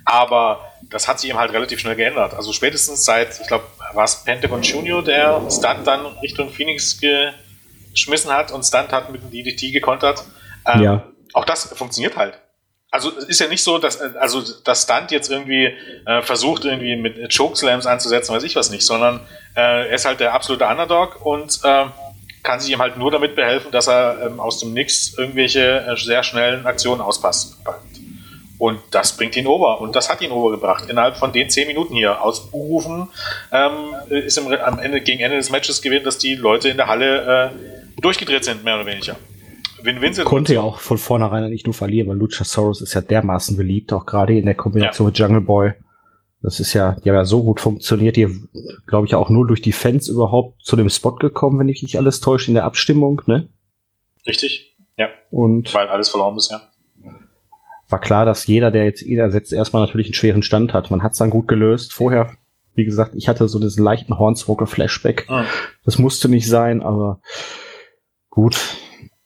Aber 0.04 0.72
das 0.82 1.08
hat 1.08 1.18
sich 1.18 1.30
eben 1.30 1.38
halt 1.38 1.52
relativ 1.52 1.80
schnell 1.80 1.96
geändert. 1.96 2.34
Also 2.34 2.52
spätestens 2.52 3.04
seit, 3.04 3.40
ich 3.40 3.46
glaube, 3.48 3.64
war 3.92 4.04
es 4.04 4.24
Pentagon 4.24 4.62
Junior, 4.62 5.02
der 5.02 5.42
Stunt 5.50 5.86
dann 5.86 6.06
Richtung 6.22 6.50
Phoenix 6.50 7.00
geschmissen 7.00 8.32
hat 8.32 8.52
und 8.52 8.62
Stunt 8.62 8.92
hat 8.92 9.10
mit 9.10 9.22
dem 9.22 9.30
DDT 9.30 9.72
gekontert. 9.72 10.24
Ähm, 10.66 10.82
ja. 10.82 11.02
Auch 11.32 11.44
das 11.44 11.64
funktioniert 11.74 12.16
halt 12.16 12.38
also 12.92 13.10
es 13.16 13.24
ist 13.24 13.40
ja 13.40 13.48
nicht 13.48 13.64
so, 13.64 13.78
dass 13.78 14.00
also 14.00 14.42
das 14.64 14.82
Stunt 14.82 15.10
jetzt 15.10 15.30
irgendwie 15.30 15.74
äh, 16.06 16.20
versucht 16.22 16.66
irgendwie 16.66 16.94
mit 16.94 17.34
Chokeslams 17.34 17.86
anzusetzen, 17.86 18.34
weiß 18.34 18.42
ich 18.44 18.54
was 18.54 18.70
nicht, 18.70 18.84
sondern 18.84 19.20
äh, 19.56 19.88
er 19.88 19.94
ist 19.94 20.04
halt 20.04 20.20
der 20.20 20.34
absolute 20.34 20.66
Underdog 20.66 21.24
und 21.24 21.58
äh, 21.64 21.86
kann 22.42 22.60
sich 22.60 22.72
ihm 22.72 22.80
halt 22.80 22.96
nur 22.96 23.10
damit 23.10 23.36
behelfen, 23.36 23.70
dass 23.70 23.88
er 23.88 24.26
ähm, 24.26 24.40
aus 24.40 24.58
dem 24.58 24.72
Nix 24.72 25.14
irgendwelche 25.16 25.86
äh, 25.86 25.96
sehr 25.96 26.22
schnellen 26.22 26.66
Aktionen 26.66 27.00
auspasst. 27.00 27.58
Und 28.58 28.78
das 28.92 29.16
bringt 29.16 29.36
ihn 29.36 29.46
over. 29.46 29.80
Und 29.80 29.96
das 29.96 30.08
hat 30.08 30.20
ihn 30.20 30.30
overgebracht. 30.30 30.88
Innerhalb 30.88 31.16
von 31.16 31.32
den 31.32 31.50
zehn 31.50 31.66
Minuten 31.66 31.94
hier 31.94 32.22
ausberufen 32.22 33.08
ähm, 33.50 33.94
ist 34.08 34.38
im, 34.38 34.46
am 34.52 34.78
Ende, 34.78 35.00
gegen 35.00 35.20
Ende 35.20 35.36
des 35.36 35.50
Matches 35.50 35.82
gewesen, 35.82 36.04
dass 36.04 36.18
die 36.18 36.34
Leute 36.36 36.68
in 36.68 36.76
der 36.76 36.86
Halle 36.86 37.50
äh, 37.50 38.00
durchgedreht 38.00 38.44
sind, 38.44 38.62
mehr 38.64 38.76
oder 38.76 38.86
weniger. 38.86 39.16
Win-Win 39.82 40.14
Konnte 40.24 40.54
ja 40.54 40.60
auch 40.60 40.78
von 40.78 40.96
vornherein 40.96 41.50
nicht 41.50 41.66
nur 41.66 41.74
verlieren, 41.74 42.08
weil 42.08 42.16
Luchasaurus 42.16 42.82
ist 42.82 42.94
ja 42.94 43.00
dermaßen 43.00 43.56
beliebt, 43.56 43.92
auch 43.92 44.06
gerade 44.06 44.38
in 44.38 44.44
der 44.44 44.54
Kombination 44.54 45.06
ja. 45.06 45.10
mit 45.10 45.18
Jungle 45.18 45.40
Boy. 45.40 45.72
Das 46.42 46.58
ist 46.60 46.72
ja, 46.72 46.96
die 47.04 47.08
haben 47.08 47.16
ja 47.16 47.24
so 47.24 47.44
gut 47.44 47.60
funktioniert, 47.60 48.16
die, 48.16 48.48
glaube 48.86 49.06
ich, 49.06 49.14
auch 49.14 49.30
nur 49.30 49.46
durch 49.46 49.62
die 49.62 49.72
Fans 49.72 50.08
überhaupt 50.08 50.64
zu 50.64 50.74
dem 50.76 50.90
Spot 50.90 51.14
gekommen, 51.14 51.58
wenn 51.60 51.68
ich 51.68 51.82
nicht 51.82 51.96
alles 51.96 52.20
täusche, 52.20 52.48
in 52.48 52.54
der 52.54 52.64
Abstimmung, 52.64 53.22
ne? 53.26 53.48
Richtig, 54.26 54.76
ja. 54.96 55.08
Und 55.30 55.72
weil 55.72 55.88
alles 55.88 56.08
verloren 56.08 56.34
bisher. 56.34 56.60
War 57.88 58.00
klar, 58.00 58.24
dass 58.24 58.46
jeder, 58.46 58.70
der 58.70 58.84
jetzt 58.84 59.02
ihn 59.02 59.18
ersetzt, 59.18 59.52
erstmal 59.52 59.84
natürlich 59.84 60.08
einen 60.08 60.14
schweren 60.14 60.42
Stand 60.42 60.72
hat. 60.72 60.90
Man 60.90 61.02
hat 61.02 61.12
es 61.12 61.18
dann 61.18 61.30
gut 61.30 61.46
gelöst. 61.46 61.92
Vorher, 61.92 62.32
wie 62.74 62.84
gesagt, 62.84 63.14
ich 63.14 63.28
hatte 63.28 63.46
so 63.48 63.58
diesen 63.58 63.84
leichten 63.84 64.18
Hornswoggle-Flashback. 64.18 65.26
Ah. 65.28 65.44
Das 65.84 65.98
musste 65.98 66.28
nicht 66.28 66.48
sein, 66.48 66.82
aber 66.82 67.20
gut, 68.30 68.56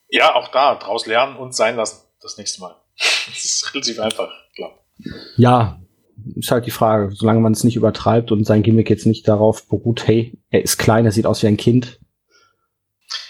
ja, 0.08 0.34
auch 0.34 0.48
da, 0.48 0.76
draus 0.76 1.06
lernen 1.06 1.36
und 1.36 1.54
sein 1.54 1.76
lassen, 1.76 2.06
das 2.20 2.38
nächste 2.38 2.60
Mal. 2.60 2.76
Das 3.26 3.44
ist 3.44 3.74
relativ 3.74 3.98
einfach, 3.98 4.30
klar. 4.54 4.78
Ja, 5.36 5.80
ist 6.34 6.50
halt 6.50 6.66
die 6.66 6.70
Frage, 6.70 7.10
solange 7.14 7.40
man 7.40 7.52
es 7.52 7.64
nicht 7.64 7.76
übertreibt 7.76 8.32
und 8.32 8.44
sein 8.44 8.62
Gimmick 8.62 8.90
jetzt 8.90 9.06
nicht 9.06 9.28
darauf 9.28 9.68
beruht, 9.68 10.06
hey, 10.06 10.38
er 10.50 10.62
ist 10.62 10.78
klein, 10.78 11.04
er 11.04 11.12
sieht 11.12 11.26
aus 11.26 11.42
wie 11.42 11.46
ein 11.46 11.56
Kind. 11.56 12.00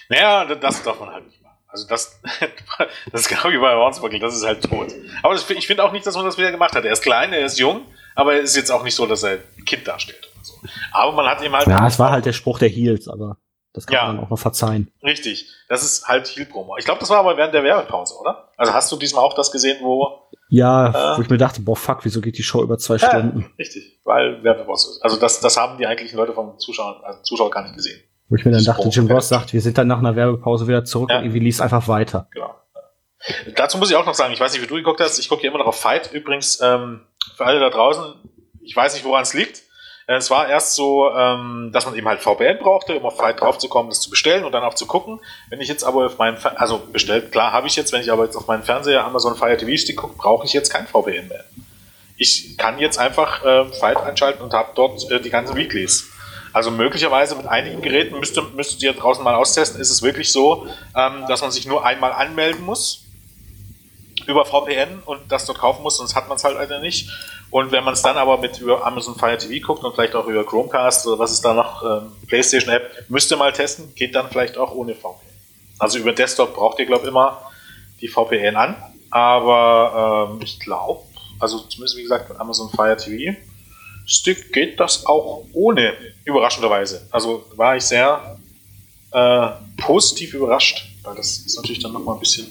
Naja, 0.09 0.45
das 0.55 0.83
darf 0.83 1.01
man 1.01 1.11
halt 1.11 1.27
nicht 1.27 1.43
machen. 1.43 1.57
Also 1.69 1.87
das, 1.89 2.21
das 3.13 3.23
ist 3.23 3.29
genau 3.29 3.51
wie 3.51 3.59
bei 3.59 3.75
Hornsbuckle, 3.75 4.19
das 4.19 4.37
ist 4.37 4.45
halt 4.45 4.63
tot. 4.63 4.93
Aber 5.23 5.35
das, 5.35 5.49
ich 5.51 5.67
finde 5.67 5.85
auch 5.85 5.93
nicht, 5.93 6.07
dass 6.07 6.15
man 6.15 6.25
das 6.25 6.39
wieder 6.39 6.53
gemacht 6.53 6.75
hat. 6.75 6.85
Er 6.85 6.93
ist 6.93 7.03
klein, 7.03 7.33
er 7.33 7.45
ist 7.45 7.59
jung, 7.59 7.83
aber 8.15 8.35
es 8.35 8.51
ist 8.51 8.57
jetzt 8.57 8.71
auch 8.71 8.83
nicht 8.83 8.95
so, 8.95 9.07
dass 9.07 9.23
er 9.23 9.39
ein 9.59 9.65
Kind 9.65 9.87
darstellt. 9.87 10.31
So. 10.43 10.55
Aber 10.93 11.13
man 11.13 11.27
hat 11.27 11.43
ihm 11.43 11.53
halt. 11.53 11.67
Ja, 11.67 11.87
es 11.87 11.99
war 11.99 12.11
halt 12.11 12.25
der 12.25 12.33
Spruch 12.33 12.59
der 12.59 12.69
Heels, 12.69 13.09
aber. 13.09 13.39
Das 13.73 13.87
kann 13.87 13.95
ja, 13.95 14.07
man 14.07 14.25
auch 14.25 14.31
noch 14.31 14.39
verzeihen. 14.39 14.91
Richtig. 15.03 15.51
Das 15.69 15.83
ist 15.83 16.09
halt 16.09 16.29
Heel-Promo. 16.29 16.79
Ich 16.79 16.87
glaube, 16.87 16.99
das 16.99 17.11
war 17.11 17.19
aber 17.19 17.37
während 17.37 17.53
der 17.53 17.63
Werbepause, 17.63 18.15
oder? 18.19 18.49
Also 18.57 18.73
hast 18.73 18.91
du 18.91 18.97
diesmal 18.97 19.23
auch 19.23 19.35
das 19.35 19.53
gesehen, 19.53 19.77
wo. 19.83 20.26
Ja, 20.49 21.15
äh, 21.15 21.19
wo 21.19 21.23
ich 21.23 21.31
mir 21.31 21.39
dachte, 21.39 21.61
boah, 21.61 21.77
fuck, 21.77 22.05
wieso 22.05 22.21
geht 22.21 22.39
die 22.39 22.43
Show 22.43 22.63
über 22.63 22.79
zwei 22.79 22.97
ja, 22.97 23.09
Stunden? 23.09 23.53
Richtig, 23.59 24.01
weil 24.05 24.43
Werbepause 24.45 24.91
ist. 24.91 25.03
Also 25.03 25.17
das, 25.17 25.41
das 25.41 25.57
haben 25.57 25.77
die 25.79 25.87
eigentlichen 25.87 26.17
Leute 26.17 26.33
vom 26.33 26.59
Zuschauer, 26.59 27.03
also 27.05 27.21
Zuschauer 27.23 27.51
gar 27.51 27.63
nicht 27.63 27.75
gesehen. 27.75 28.01
Wo 28.29 28.37
ich 28.37 28.45
mir 28.45 28.53
dann 28.53 28.65
dachte, 28.65 28.89
Jim 28.89 29.11
Ross 29.11 29.29
sagt, 29.29 29.53
wir 29.53 29.61
sind 29.61 29.79
dann 29.79 29.87
nach 29.87 29.99
einer 29.99 30.17
Werbepause 30.17 30.67
wieder 30.67 30.85
zurück 30.85 31.11
ja. 31.11 31.19
und 31.19 31.25
irgendwie 31.25 31.41
liest 31.41 31.61
einfach 31.61 31.89
weiter. 31.89 32.29
Genau. 32.33 32.55
Dazu 33.57 33.79
muss 33.79 33.91
ich 33.91 33.97
auch 33.97 34.07
noch 34.07 34.15
sagen, 34.15 34.33
ich 34.33 34.41
weiß 34.41 34.53
nicht, 34.53 34.63
wie 34.63 34.67
du 34.67 34.75
geguckt 34.75 35.01
hast, 35.01 35.19
ich 35.19 35.29
gucke 35.29 35.41
hier 35.41 35.51
immer 35.51 35.59
noch 35.59 35.67
auf 35.67 35.81
Fight. 35.81 36.13
Übrigens, 36.13 36.61
ähm, 36.61 37.01
für 37.37 37.45
alle 37.45 37.61
da 37.61 37.71
draußen, 37.71 38.15
ich 38.63 38.75
weiß 38.75 38.95
nicht, 38.95 39.05
woran 39.05 39.23
es 39.23 39.35
liegt. 39.35 39.63
Äh, 40.07 40.15
es 40.15 40.31
war 40.31 40.49
erst 40.49 40.75
so, 40.75 41.11
ähm, 41.11 41.71
dass 41.73 41.87
man 41.87 41.95
eben 41.95 42.09
halt 42.09 42.21
VPN 42.21 42.59
brauchte, 42.59 42.97
um 42.99 43.05
auf 43.05 43.17
Fight 43.17 43.41
draufzukommen, 43.41 43.91
das 43.91 44.01
zu 44.01 44.11
bestellen 44.11 44.45
und 44.45 44.53
dann 44.53 44.65
auch 44.65 44.75
zu 44.75 44.87
gucken. 44.87 45.21
Wenn 45.51 45.61
ich 45.61 45.69
jetzt 45.69 45.85
aber 45.85 46.07
auf 46.07 46.19
meinem, 46.19 46.37
Fer 46.37 46.61
also 46.61 46.79
bestellt, 46.79 47.33
klar 47.33 47.53
habe 47.53 47.67
ich 47.67 47.77
jetzt, 47.77 47.93
wenn 47.93 48.01
ich 48.01 48.13
aber 48.13 48.25
jetzt 48.25 48.37
auf 48.37 48.47
meinen 48.47 48.63
Fernseher 48.63 49.05
Amazon 49.05 49.37
Fire 49.37 49.57
TV 49.57 49.77
Stick 49.77 49.97
gucke, 49.97 50.17
brauche 50.17 50.47
ich 50.47 50.53
jetzt 50.53 50.71
kein 50.71 50.87
VPN 50.87 51.29
mehr. 51.29 51.45
Ich 52.17 52.57
kann 52.57 52.79
jetzt 52.79 52.99
einfach 52.99 53.45
äh, 53.45 53.67
Fight 53.67 53.99
einschalten 53.99 54.43
und 54.43 54.55
habe 54.55 54.71
dort 54.75 55.11
äh, 55.11 55.21
die 55.21 55.31
ganzen 55.31 55.57
Weeklies. 55.57 56.11
Also 56.53 56.71
möglicherweise 56.71 57.35
mit 57.35 57.47
einigen 57.47 57.83
Geräten 57.83 58.19
müsste, 58.19 58.41
müsstet 58.41 58.83
ihr 58.83 58.95
draußen 58.95 59.23
mal 59.23 59.35
austesten, 59.35 59.79
ist 59.79 59.91
es 59.91 60.01
wirklich 60.01 60.33
so, 60.33 60.67
ähm, 60.97 61.27
dass 61.29 61.43
man 61.43 61.51
sich 61.51 61.67
nur 61.67 61.85
einmal 61.85 62.13
anmelden 62.13 62.65
muss 62.65 63.06
über 64.27 64.45
VPN 64.45 65.03
und 65.05 65.21
das 65.31 65.47
dort 65.47 65.59
kaufen 65.59 65.83
muss, 65.83 65.97
sonst 65.97 66.15
hat 66.15 66.29
man 66.29 66.37
es 66.37 66.45
halt 66.45 66.57
leider 66.57 66.81
nicht. 66.81 67.11
Und 67.51 67.73
wenn 67.73 67.85
man 67.85 67.95
es 67.95 68.03
dann 68.03 68.17
aber 68.17 68.39
mit 68.39 68.59
über 68.59 68.85
Amazon 68.85 69.15
Fire 69.17 69.39
TV 69.39 69.65
guckt 69.65 69.85
und 69.85 69.95
vielleicht 69.95 70.15
auch 70.15 70.27
über 70.27 70.45
Chromecast 70.45 71.07
oder 71.07 71.19
was 71.19 71.33
ist 71.33 71.45
da 71.45 71.55
noch, 71.55 71.83
ähm, 71.83 72.13
PlayStation 72.27 72.75
App, 72.75 72.91
müsst 73.09 73.31
ihr 73.31 73.37
mal 73.37 73.53
testen, 73.53 73.95
geht 73.95 74.15
dann 74.15 74.29
vielleicht 74.29 74.59
auch 74.59 74.73
ohne 74.73 74.95
VPN. 74.95 75.29
Also 75.79 75.99
über 75.99 76.13
Desktop 76.13 76.55
braucht 76.55 76.79
ihr, 76.79 76.87
glaube 76.87 77.03
ich, 77.03 77.09
immer 77.09 77.41
die 78.01 78.09
VPN 78.09 78.57
an. 78.57 78.77
Aber 79.11 80.29
ähm, 80.33 80.41
ich 80.43 80.59
glaube, 80.59 81.03
also 81.39 81.59
zumindest 81.61 81.97
wie 81.97 82.03
gesagt 82.03 82.29
mit 82.29 82.41
Amazon 82.41 82.71
Fire 82.71 82.97
TV 82.97 83.37
Stick 84.07 84.53
geht 84.53 84.79
das 84.79 85.05
auch 85.05 85.45
ohne, 85.53 85.93
überraschenderweise. 86.25 87.09
Also 87.11 87.45
war 87.57 87.77
ich 87.77 87.83
sehr 87.83 88.39
äh, 89.11 89.49
positiv 89.77 90.35
überrascht, 90.35 90.87
weil 91.03 91.17
das 91.17 91.39
ist 91.39 91.57
natürlich 91.57 91.83
dann 91.83 91.93
nochmal 91.93 92.15
ein 92.15 92.21
bisschen 92.21 92.47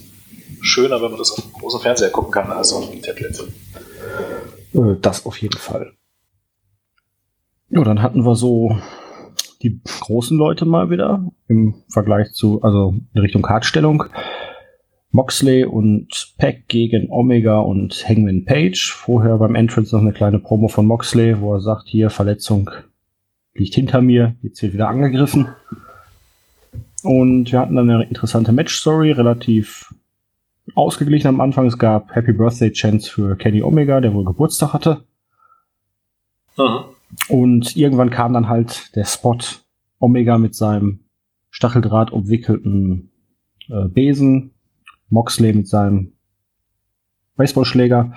schöner, 0.65 1.01
wenn 1.01 1.09
man 1.09 1.19
das 1.19 1.31
auf 1.31 1.41
dem 1.41 1.53
großen 1.53 1.79
Fernseher 1.81 2.09
gucken 2.09 2.31
kann, 2.31 2.51
als 2.51 2.73
auf 2.73 2.89
dem 2.89 3.01
Tablet. 3.01 3.39
Äh, 4.73 4.95
das 5.01 5.25
auf 5.25 5.37
jeden 5.41 5.57
Fall. 5.57 5.93
Ja, 7.69 7.83
dann 7.83 8.01
hatten 8.01 8.25
wir 8.25 8.35
so 8.35 8.77
die 9.61 9.81
großen 10.01 10.37
Leute 10.37 10.65
mal 10.65 10.89
wieder 10.89 11.31
im 11.47 11.83
Vergleich 11.89 12.31
zu, 12.33 12.61
also 12.61 12.95
in 13.13 13.21
Richtung 13.21 13.41
Kartstellung. 13.41 14.03
Moxley 15.11 15.63
und 15.63 16.33
Peck 16.37 16.67
gegen 16.67 17.09
Omega 17.09 17.59
und 17.59 18.07
Hangman 18.07 18.43
Page. 18.43 18.91
Vorher 18.91 19.37
beim 19.37 19.55
Entrance 19.55 19.95
noch 19.95 20.01
eine 20.01 20.11
kleine 20.11 20.39
Promo 20.39 20.67
von 20.67 20.85
Moxley, 20.85 21.39
wo 21.39 21.53
er 21.53 21.61
sagt, 21.61 21.87
hier 21.87 22.09
Verletzung 22.09 22.69
liegt 23.53 23.73
hinter 23.73 24.01
mir, 24.01 24.35
jetzt 24.41 24.61
wird 24.61 24.73
wieder 24.73 24.89
angegriffen. 24.89 25.47
Und 27.01 27.51
wir 27.51 27.59
hatten 27.59 27.75
dann 27.75 27.89
eine 27.89 28.03
interessante 28.03 28.51
Match-Story, 28.51 29.11
relativ 29.11 29.93
ausgeglichen 30.73 31.27
am 31.27 31.41
Anfang. 31.41 31.67
Es 31.67 31.77
gab 31.77 32.15
Happy 32.15 32.33
Birthday 32.33 32.71
Chance 32.71 33.11
für 33.11 33.35
Kenny 33.35 33.61
Omega, 33.61 34.01
der 34.01 34.13
wohl 34.13 34.25
Geburtstag 34.25 34.73
hatte. 34.73 35.05
Mhm. 36.57 36.85
Und 37.29 37.75
irgendwann 37.75 38.09
kam 38.09 38.33
dann 38.33 38.49
halt 38.49 38.95
der 38.95 39.05
Spot 39.05 39.37
Omega 39.99 40.37
mit 40.37 40.55
seinem 40.55 41.01
Stacheldraht 41.51 42.11
umwickelten 42.11 43.11
äh, 43.69 43.87
Besen, 43.87 44.51
Moxley 45.09 45.53
mit 45.53 45.67
seinem 45.67 46.13
Baseballschläger. 47.35 48.13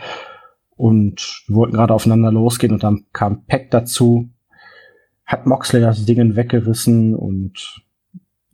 und 0.76 1.44
wir 1.48 1.56
wollten 1.56 1.74
gerade 1.74 1.92
aufeinander 1.92 2.32
losgehen 2.32 2.72
und 2.72 2.82
dann 2.82 3.06
kam 3.12 3.44
Peck 3.46 3.70
dazu, 3.70 4.30
hat 5.24 5.46
Moxley 5.46 5.80
das 5.80 6.04
Ding 6.04 6.36
weggerissen 6.36 7.14
und 7.14 7.82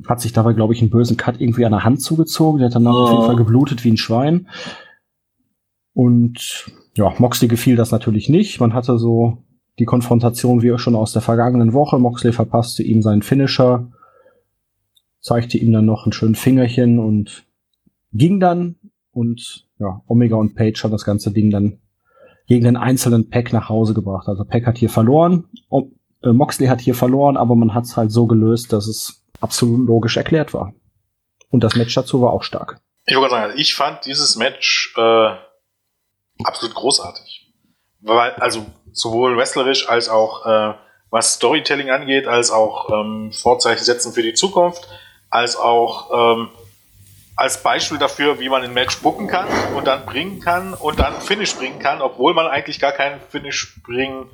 hat 0.08 0.20
sich 0.20 0.32
dabei, 0.32 0.52
glaube 0.52 0.74
ich, 0.74 0.80
einen 0.80 0.90
bösen 0.90 1.16
Cut 1.16 1.40
irgendwie 1.40 1.64
an 1.64 1.72
der 1.72 1.84
Hand 1.84 2.00
zugezogen. 2.02 2.58
Der 2.58 2.68
hat 2.68 2.74
dann 2.74 2.86
oh. 2.86 2.90
auf 2.90 3.10
jeden 3.10 3.24
Fall 3.24 3.36
geblutet 3.36 3.84
wie 3.84 3.90
ein 3.90 3.96
Schwein. 3.96 4.48
Und 5.92 6.66
ja, 6.96 7.12
Moxley 7.18 7.48
gefiel 7.48 7.76
das 7.76 7.90
natürlich 7.90 8.28
nicht. 8.28 8.60
Man 8.60 8.74
hatte 8.74 8.98
so 8.98 9.38
die 9.78 9.84
Konfrontation 9.84 10.62
wie 10.62 10.76
schon 10.78 10.94
aus 10.94 11.12
der 11.12 11.22
vergangenen 11.22 11.72
Woche. 11.72 11.98
Moxley 11.98 12.32
verpasste 12.32 12.82
ihm 12.82 13.02
seinen 13.02 13.22
Finisher, 13.22 13.90
zeigte 15.20 15.58
ihm 15.58 15.72
dann 15.72 15.86
noch 15.86 16.06
ein 16.06 16.12
schönes 16.12 16.38
Fingerchen 16.38 16.98
und 16.98 17.44
ging 18.12 18.40
dann. 18.40 18.76
Und 19.12 19.68
ja, 19.78 20.02
Omega 20.06 20.36
und 20.36 20.54
Page 20.54 20.82
haben 20.82 20.90
das 20.90 21.04
ganze 21.04 21.32
Ding 21.32 21.50
dann 21.50 21.78
gegen 22.46 22.64
den 22.64 22.76
einzelnen 22.76 23.30
Pack 23.30 23.52
nach 23.52 23.68
Hause 23.68 23.94
gebracht. 23.94 24.28
Also 24.28 24.44
Pack 24.44 24.66
hat 24.66 24.78
hier 24.78 24.90
verloren, 24.90 25.44
äh, 26.22 26.32
Moxley 26.32 26.66
hat 26.66 26.80
hier 26.80 26.94
verloren, 26.94 27.36
aber 27.36 27.54
man 27.54 27.74
hat 27.74 27.84
es 27.84 27.96
halt 27.96 28.10
so 28.10 28.26
gelöst, 28.26 28.72
dass 28.72 28.86
es 28.86 29.23
absolut 29.44 29.86
logisch 29.86 30.16
erklärt 30.16 30.52
war. 30.52 30.74
Und 31.50 31.62
das 31.62 31.76
Match 31.76 31.94
dazu 31.94 32.20
war 32.20 32.32
auch 32.32 32.42
stark. 32.42 32.80
Ich 33.06 33.16
wollte 33.16 33.30
sagen, 33.30 33.52
ich 33.56 33.74
fand 33.74 34.04
dieses 34.06 34.34
Match 34.36 34.94
äh, 34.96 35.30
absolut 36.42 36.74
großartig. 36.74 37.52
Weil, 38.00 38.32
also 38.32 38.66
sowohl 38.92 39.36
wrestlerisch 39.36 39.88
als 39.88 40.08
auch 40.08 40.44
äh, 40.46 40.74
was 41.10 41.34
Storytelling 41.34 41.90
angeht, 41.90 42.26
als 42.26 42.50
auch 42.50 42.90
ähm, 42.90 43.32
Vorzeichen 43.32 43.84
setzen 43.84 44.12
für 44.12 44.22
die 44.22 44.34
Zukunft, 44.34 44.88
als 45.30 45.56
auch 45.56 46.36
ähm, 46.36 46.48
als 47.36 47.62
Beispiel 47.62 47.98
dafür, 47.98 48.40
wie 48.40 48.48
man 48.48 48.62
ein 48.62 48.72
Match 48.72 49.00
booken 49.00 49.26
kann 49.28 49.46
und 49.74 49.86
dann 49.86 50.06
bringen 50.06 50.40
kann 50.40 50.74
und 50.74 50.98
dann 50.98 51.20
Finish 51.20 51.54
bringen 51.54 51.78
kann, 51.78 52.00
obwohl 52.00 52.32
man 52.34 52.46
eigentlich 52.46 52.80
gar 52.80 52.92
keinen 52.92 53.20
Finish 53.30 53.80
bringen 53.82 54.30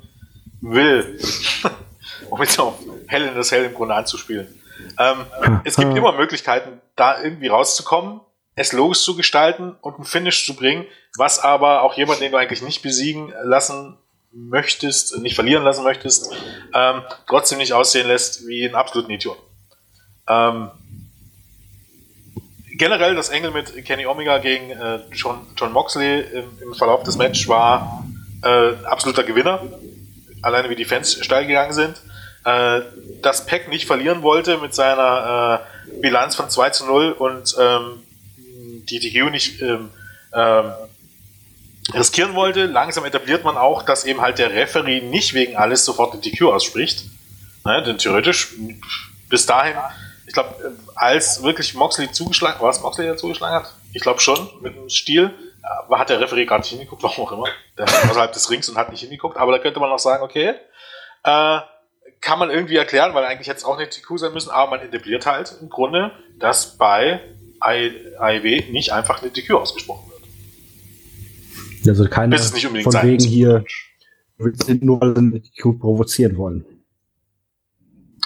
will. 0.61 1.19
um 2.29 2.41
jetzt 2.41 2.59
auch 2.59 2.77
hell 3.07 3.27
in 3.27 3.35
das 3.35 3.51
Hell 3.51 3.65
im 3.65 3.73
Grunde 3.73 3.95
anzuspielen. 3.95 4.60
Ähm, 4.99 5.25
es 5.63 5.75
gibt 5.75 5.95
immer 5.95 6.11
Möglichkeiten, 6.13 6.81
da 6.95 7.21
irgendwie 7.21 7.47
rauszukommen, 7.47 8.21
es 8.55 8.73
logisch 8.73 9.03
zu 9.03 9.15
gestalten 9.15 9.75
und 9.81 9.99
ein 9.99 10.03
Finish 10.05 10.45
zu 10.45 10.55
bringen, 10.55 10.85
was 11.17 11.39
aber 11.39 11.83
auch 11.83 11.95
jemand, 11.95 12.21
den 12.21 12.31
du 12.31 12.37
eigentlich 12.37 12.61
nicht 12.61 12.81
besiegen 12.81 13.33
lassen 13.43 13.97
möchtest, 14.31 15.17
nicht 15.19 15.35
verlieren 15.35 15.63
lassen 15.63 15.83
möchtest, 15.83 16.31
ähm, 16.73 17.01
trotzdem 17.27 17.57
nicht 17.57 17.73
aussehen 17.73 18.07
lässt 18.07 18.47
wie 18.47 18.65
ein 18.65 18.75
absoluten 18.75 19.11
Idiot. 19.11 19.37
Ähm, 20.27 20.71
generell 22.77 23.15
das 23.15 23.29
Engel 23.29 23.51
mit 23.51 23.85
Kenny 23.85 24.05
Omega 24.05 24.37
gegen 24.37 24.71
äh, 24.71 24.99
John, 25.11 25.45
John 25.57 25.71
Moxley 25.71 26.21
im, 26.21 26.45
im, 26.61 26.73
Verlauf 26.73 27.03
des 27.03 27.17
Matches 27.17 27.47
war 27.47 28.05
äh, 28.43 28.73
absoluter 28.85 29.23
Gewinner. 29.23 29.61
Alleine 30.41 30.69
wie 30.69 30.75
die 30.75 30.85
Fans 30.85 31.23
steil 31.23 31.45
gegangen 31.45 31.73
sind. 31.73 32.01
Äh, 32.43 32.81
dass 33.21 33.45
Peck 33.45 33.69
nicht 33.69 33.85
verlieren 33.85 34.23
wollte 34.23 34.57
mit 34.57 34.73
seiner 34.73 35.63
äh, 35.87 36.01
Bilanz 36.01 36.35
von 36.35 36.49
2 36.49 36.69
zu 36.71 36.85
0 36.85 37.11
und 37.11 37.55
ähm, 37.59 38.03
die 38.89 38.99
DQ 38.99 39.29
nicht 39.29 39.61
ähm, 39.61 39.91
ähm, 40.33 40.71
riskieren 41.93 42.33
wollte. 42.33 42.65
Langsam 42.65 43.05
etabliert 43.05 43.43
man 43.43 43.57
auch, 43.57 43.83
dass 43.83 44.05
eben 44.05 44.21
halt 44.21 44.39
der 44.39 44.51
Referee 44.51 45.01
nicht 45.01 45.35
wegen 45.35 45.55
alles 45.55 45.85
sofort 45.85 46.15
die 46.15 46.31
DQ 46.31 46.45
ausspricht. 46.45 47.05
Ne, 47.63 47.83
denn 47.83 47.99
theoretisch 47.99 48.55
bis 49.29 49.45
dahin 49.45 49.75
ich 50.31 50.33
glaube, 50.33 50.77
als 50.95 51.43
wirklich 51.43 51.73
Moxley 51.73 52.09
zugeschlagen, 52.09 52.61
war 52.61 52.69
es 52.69 52.79
Moxley, 52.79 53.05
der 53.05 53.17
zugeschlagen 53.17 53.53
hat? 53.53 53.73
Ich 53.91 54.01
glaube 54.01 54.21
schon, 54.21 54.49
mit 54.61 54.73
dem 54.77 54.89
Stil. 54.89 55.33
Hat 55.91 56.09
der 56.09 56.21
Referee 56.21 56.45
gar 56.45 56.57
nicht 56.59 56.69
hingeguckt, 56.69 57.03
warum 57.03 57.25
auch 57.25 57.31
immer. 57.33 57.47
Der 57.77 57.85
war 57.85 58.09
außerhalb 58.09 58.31
des 58.31 58.49
Rings 58.49 58.69
und 58.69 58.77
hat 58.77 58.91
nicht 58.91 59.01
hingeguckt. 59.01 59.35
Aber 59.35 59.51
da 59.51 59.59
könnte 59.59 59.81
man 59.81 59.91
auch 59.91 59.99
sagen, 59.99 60.23
okay, 60.23 60.55
äh, 61.25 61.59
kann 62.21 62.39
man 62.39 62.49
irgendwie 62.51 62.77
erklären, 62.77 63.13
weil 63.13 63.25
eigentlich 63.25 63.47
hätte 63.47 63.57
es 63.57 63.65
auch 63.65 63.77
nicht 63.77 63.91
TQ 63.91 64.17
sein 64.17 64.33
müssen, 64.33 64.51
aber 64.51 64.77
man 64.77 64.81
etabliert 64.81 65.25
halt 65.25 65.57
im 65.59 65.69
Grunde, 65.69 66.11
dass 66.39 66.77
bei 66.77 67.19
AEW 67.59 68.71
nicht 68.71 68.93
einfach 68.93 69.21
eine 69.21 69.31
TQ 69.31 69.51
ausgesprochen 69.55 70.09
wird. 70.11 70.21
Also 71.87 72.07
keine 72.07 72.35
Bis 72.35 72.45
es 72.45 72.53
nicht 72.53 72.67
unbedingt 72.67 72.93
von 72.93 73.03
wegen 73.03 73.23
hier, 73.23 73.65
wir 74.37 74.53
sind 74.55 74.83
nur 74.83 75.01
eine 75.01 75.41
TQ 75.41 75.79
provozieren 75.79 76.37
wollen. 76.37 76.65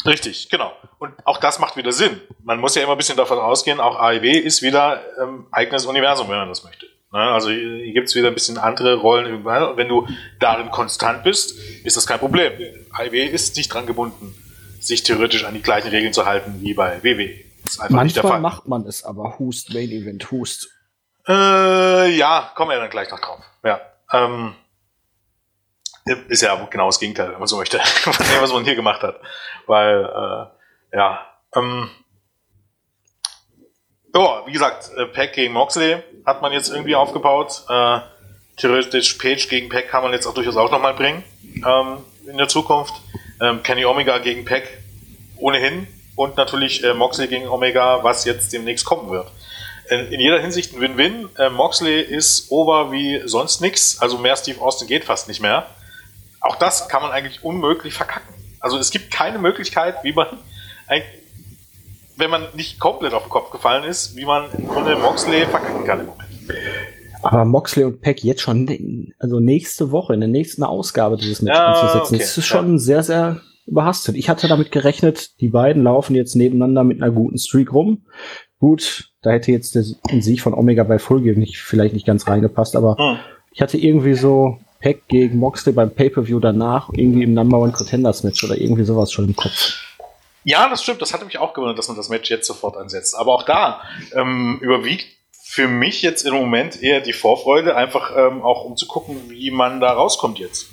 Richtig, 0.06 0.50
genau. 0.50 0.74
Und 1.00 1.14
auch 1.26 1.40
das 1.40 1.60
macht 1.60 1.78
wieder 1.78 1.92
Sinn. 1.92 2.22
Man 2.44 2.60
muss 2.60 2.76
ja 2.76 2.84
immer 2.84 2.92
ein 2.92 2.98
bisschen 2.98 3.18
davon 3.18 3.40
ausgehen, 3.40 3.80
auch 3.80 3.98
AEW 3.98 4.38
ist 4.40 4.62
wieder 4.62 5.02
ähm, 5.22 5.48
eigenes 5.52 5.86
Universum, 5.86 6.30
wenn 6.30 6.38
man 6.38 6.50
das 6.50 6.64
möchte. 6.64 6.86
Ne? 7.16 7.22
Also 7.32 7.50
hier 7.50 7.94
gibt 7.94 8.10
es 8.10 8.16
wieder 8.16 8.28
ein 8.28 8.34
bisschen 8.34 8.58
andere 8.58 8.96
Rollen 8.96 9.46
wenn 9.46 9.88
du 9.88 10.06
darin 10.38 10.70
konstant 10.70 11.24
bist, 11.24 11.58
ist 11.86 11.96
das 11.96 12.06
kein 12.06 12.20
Problem. 12.20 12.52
AEW 12.92 13.16
ist 13.16 13.56
nicht 13.56 13.74
dran 13.74 13.86
gebunden, 13.86 14.36
sich 14.82 15.04
theoretisch 15.04 15.46
an 15.46 15.54
die 15.54 15.62
gleichen 15.62 15.88
Regeln 15.88 16.12
zu 16.12 16.26
halten 16.26 16.60
wie 16.60 16.74
bei 16.74 17.02
WW. 17.04 17.40
Manchmal 17.88 18.42
macht 18.42 18.68
man 18.68 18.86
es 18.86 19.06
aber. 19.06 19.40
Hust, 19.40 19.74
Main 19.74 19.92
Event, 19.92 20.30
Hust. 20.30 20.70
Äh, 21.26 22.12
ja, 22.18 22.52
kommen 22.54 22.72
wir 22.72 22.80
dann 22.80 22.90
gleich 22.90 23.10
noch 23.10 23.22
drauf. 23.22 23.40
Ja. 23.64 23.80
Ähm, 24.12 24.54
ist 26.28 26.42
ja 26.42 26.54
genau 26.66 26.88
das 26.88 27.00
Gegenteil, 27.00 27.32
wenn 27.32 27.40
man 27.40 27.48
so 27.48 27.58
möchte, 27.58 27.78
was 28.40 28.52
man 28.52 28.66
hier 28.66 28.76
gemacht 28.76 29.02
hat. 29.02 29.22
Weil, 29.68 30.04
äh, 30.04 30.98
ja, 30.98 31.26
ähm, 31.56 31.90
ja, 34.16 34.44
wie 34.46 34.52
gesagt, 34.52 34.92
äh, 34.98 35.06
Pack 35.06 35.34
gegen 35.34 35.54
Moxley 35.54 35.98
hat 36.26 36.42
man 36.42 36.52
jetzt 36.52 36.70
irgendwie 36.70 36.96
aufgebaut. 36.96 37.64
Äh, 37.70 38.00
theoretisch 38.58 39.16
Page 39.16 39.48
gegen 39.50 39.70
Pack 39.70 39.90
kann 39.90 40.04
man 40.04 40.14
jetzt 40.14 40.26
auch 40.26 40.34
durchaus 40.34 40.56
auch 40.58 40.72
nochmal 40.72 40.94
bringen 40.94 41.24
ähm, 41.56 41.98
in 42.28 42.38
der 42.38 42.48
Zukunft. 42.48 42.94
Ähm, 43.42 43.62
Kenny 43.64 43.86
Omega 43.86 44.18
gegen 44.20 44.46
Pack 44.46 44.64
ohnehin 45.38 45.88
und 46.16 46.38
natürlich 46.38 46.84
äh, 46.84 46.94
Moxley 46.94 47.28
gegen 47.28 47.48
Omega, 47.48 48.04
was 48.04 48.26
jetzt 48.26 48.54
demnächst 48.54 48.86
kommen 48.86 49.12
wird. 49.12 49.28
In, 49.90 50.12
in 50.12 50.20
jeder 50.20 50.40
Hinsicht 50.40 50.74
ein 50.74 50.82
Win-Win. 50.82 51.30
Äh, 51.38 51.50
Moxley 51.50 52.02
ist 52.02 52.50
over 52.50 52.92
wie 52.92 53.22
sonst 53.26 53.62
nix, 53.62 54.00
also 54.02 54.18
mehr 54.18 54.36
Steve 54.38 54.62
Austin 54.62 54.88
geht 54.88 55.04
fast 55.04 55.28
nicht 55.28 55.42
mehr 55.42 55.68
auch 56.46 56.56
das 56.58 56.88
kann 56.88 57.02
man 57.02 57.12
eigentlich 57.12 57.44
unmöglich 57.44 57.94
verkacken. 57.94 58.34
Also 58.60 58.78
es 58.78 58.92
gibt 58.92 59.12
keine 59.12 59.40
Möglichkeit, 59.40 60.04
wie 60.04 60.14
man, 60.14 60.28
wenn 62.18 62.30
man 62.30 62.44
nicht 62.56 62.80
komplett 62.80 63.14
auf 63.14 63.24
den 63.24 63.30
Kopf 63.30 63.52
gefallen 63.52 63.84
ist, 63.84 64.16
wie 64.16 64.26
man 64.26 64.46
im 64.58 64.68
Grunde 64.68 64.96
Moxley 64.96 65.46
verkacken 65.46 65.86
kann 65.86 66.00
im 66.02 66.06
Moment. 66.08 66.30
Aber 67.22 67.44
Moxley 67.44 67.84
und 67.84 68.02
Peck 68.02 68.24
jetzt 68.24 68.42
schon, 68.42 69.14
also 69.20 69.40
nächste 69.40 69.92
Woche, 69.92 70.14
in 70.14 70.20
der 70.20 70.30
nächsten 70.30 70.64
Ausgabe 70.64 71.18
dieses 71.18 71.42
Matches 71.42 71.60
ja, 71.60 71.74
anzusetzen, 71.74 72.16
okay. 72.16 72.24
das 72.24 72.38
ist 72.38 72.46
schon 72.46 72.74
ja. 72.74 72.78
sehr, 72.78 73.04
sehr 73.04 73.42
überhastet. 73.66 74.16
Ich 74.16 74.30
hatte 74.30 74.48
damit 74.48 74.72
gerechnet, 74.72 75.42
die 75.42 75.50
beiden 75.50 75.84
laufen 75.84 76.16
jetzt 76.16 76.36
nebeneinander 76.36 76.84
mit 76.84 77.02
einer 77.02 77.12
guten 77.12 77.40
Streak 77.40 77.74
rum. 77.74 78.04
Gut, 78.60 79.10
da 79.22 79.32
hätte 79.32 79.52
jetzt 79.52 79.76
der 79.76 79.84
Sieg 79.84 80.42
von 80.42 80.54
Omega 80.54 80.84
bei 80.84 81.00
Full 81.00 81.22
Gear 81.22 81.36
nicht, 81.36 81.58
vielleicht 81.58 81.96
nicht 81.96 82.06
ganz 82.06 82.28
reingepasst, 82.28 82.76
aber 82.76 82.96
hm. 82.98 83.18
ich 83.52 83.62
hatte 83.62 83.78
irgendwie 83.78 84.14
so 84.14 84.60
Pack 84.82 85.08
gegen 85.08 85.40
Moxley 85.40 85.74
beim 85.74 85.90
Pay-Per-View 85.90 86.40
danach 86.40 86.90
irgendwie 86.94 87.24
im 87.24 87.34
Number 87.34 87.60
One 87.60 87.72
Contenders 87.72 88.24
Match 88.24 88.44
oder 88.44 88.56
irgendwie 88.56 88.84
sowas 88.84 89.12
schon 89.12 89.26
im 89.26 89.36
Kopf. 89.36 89.85
Ja, 90.46 90.70
das 90.70 90.84
stimmt. 90.84 91.02
Das 91.02 91.14
hatte 91.14 91.26
mich 91.26 91.40
auch 91.40 91.54
gewundert, 91.54 91.78
dass 91.78 91.88
man 91.88 91.98
das 91.98 92.08
Match 92.08 92.30
jetzt 92.30 92.48
sofort 92.48 92.78
ansetzt. 92.78 93.16
Aber 93.16 93.34
auch 93.34 93.44
da 93.44 93.82
ähm, 94.14 94.60
überwiegt 94.62 95.08
für 95.44 95.68
mich 95.68 96.02
jetzt 96.02 96.24
im 96.24 96.34
Moment 96.34 96.82
eher 96.82 97.02
die 97.02 97.14
Vorfreude, 97.14 97.76
einfach 97.76 98.12
ähm, 98.16 98.42
auch 98.42 98.64
um 98.64 98.78
zu 98.78 98.88
gucken, 98.88 99.30
wie 99.30 99.52
man 99.52 99.80
da 99.80 99.92
rauskommt 99.92 100.38
jetzt. 100.40 100.68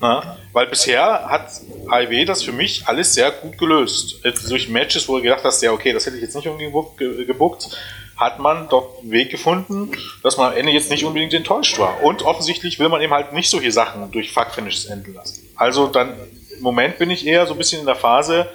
Na? 0.00 0.36
Weil 0.52 0.66
bisher 0.66 1.28
hat 1.28 1.48
AIW 1.88 2.24
das 2.24 2.42
für 2.42 2.52
mich 2.52 2.88
alles 2.88 3.14
sehr 3.14 3.30
gut 3.30 3.56
gelöst. 3.56 4.16
Jetzt 4.24 4.50
durch 4.50 4.68
Matches, 4.68 5.08
wo 5.08 5.16
du 5.16 5.22
gedacht 5.22 5.44
hast, 5.44 5.62
ja, 5.62 5.70
okay, 5.70 5.92
das 5.92 6.06
hätte 6.06 6.16
ich 6.16 6.22
jetzt 6.22 6.34
nicht 6.34 6.48
unbedingt 6.48 6.96
gebuckt, 7.26 7.76
hat 8.16 8.40
man 8.40 8.68
dort 8.68 9.00
einen 9.00 9.12
Weg 9.12 9.30
gefunden, 9.30 9.92
dass 10.24 10.36
man 10.36 10.52
am 10.52 10.58
Ende 10.58 10.72
jetzt 10.72 10.90
nicht 10.90 11.04
unbedingt 11.04 11.34
enttäuscht 11.34 11.78
war. 11.78 12.02
Und 12.02 12.22
offensichtlich 12.22 12.80
will 12.80 12.88
man 12.88 13.00
eben 13.00 13.12
halt 13.12 13.32
nicht 13.32 13.48
solche 13.48 13.70
Sachen 13.70 14.10
durch 14.10 14.32
Fuck-Finishes 14.32 14.86
enden 14.86 15.14
lassen. 15.14 15.48
Also 15.54 15.86
dann, 15.86 16.14
im 16.62 16.64
Moment 16.64 16.96
bin 16.96 17.10
ich 17.10 17.26
eher 17.26 17.44
so 17.44 17.54
ein 17.54 17.58
bisschen 17.58 17.80
in 17.80 17.86
der 17.86 17.96
Phase, 17.96 18.46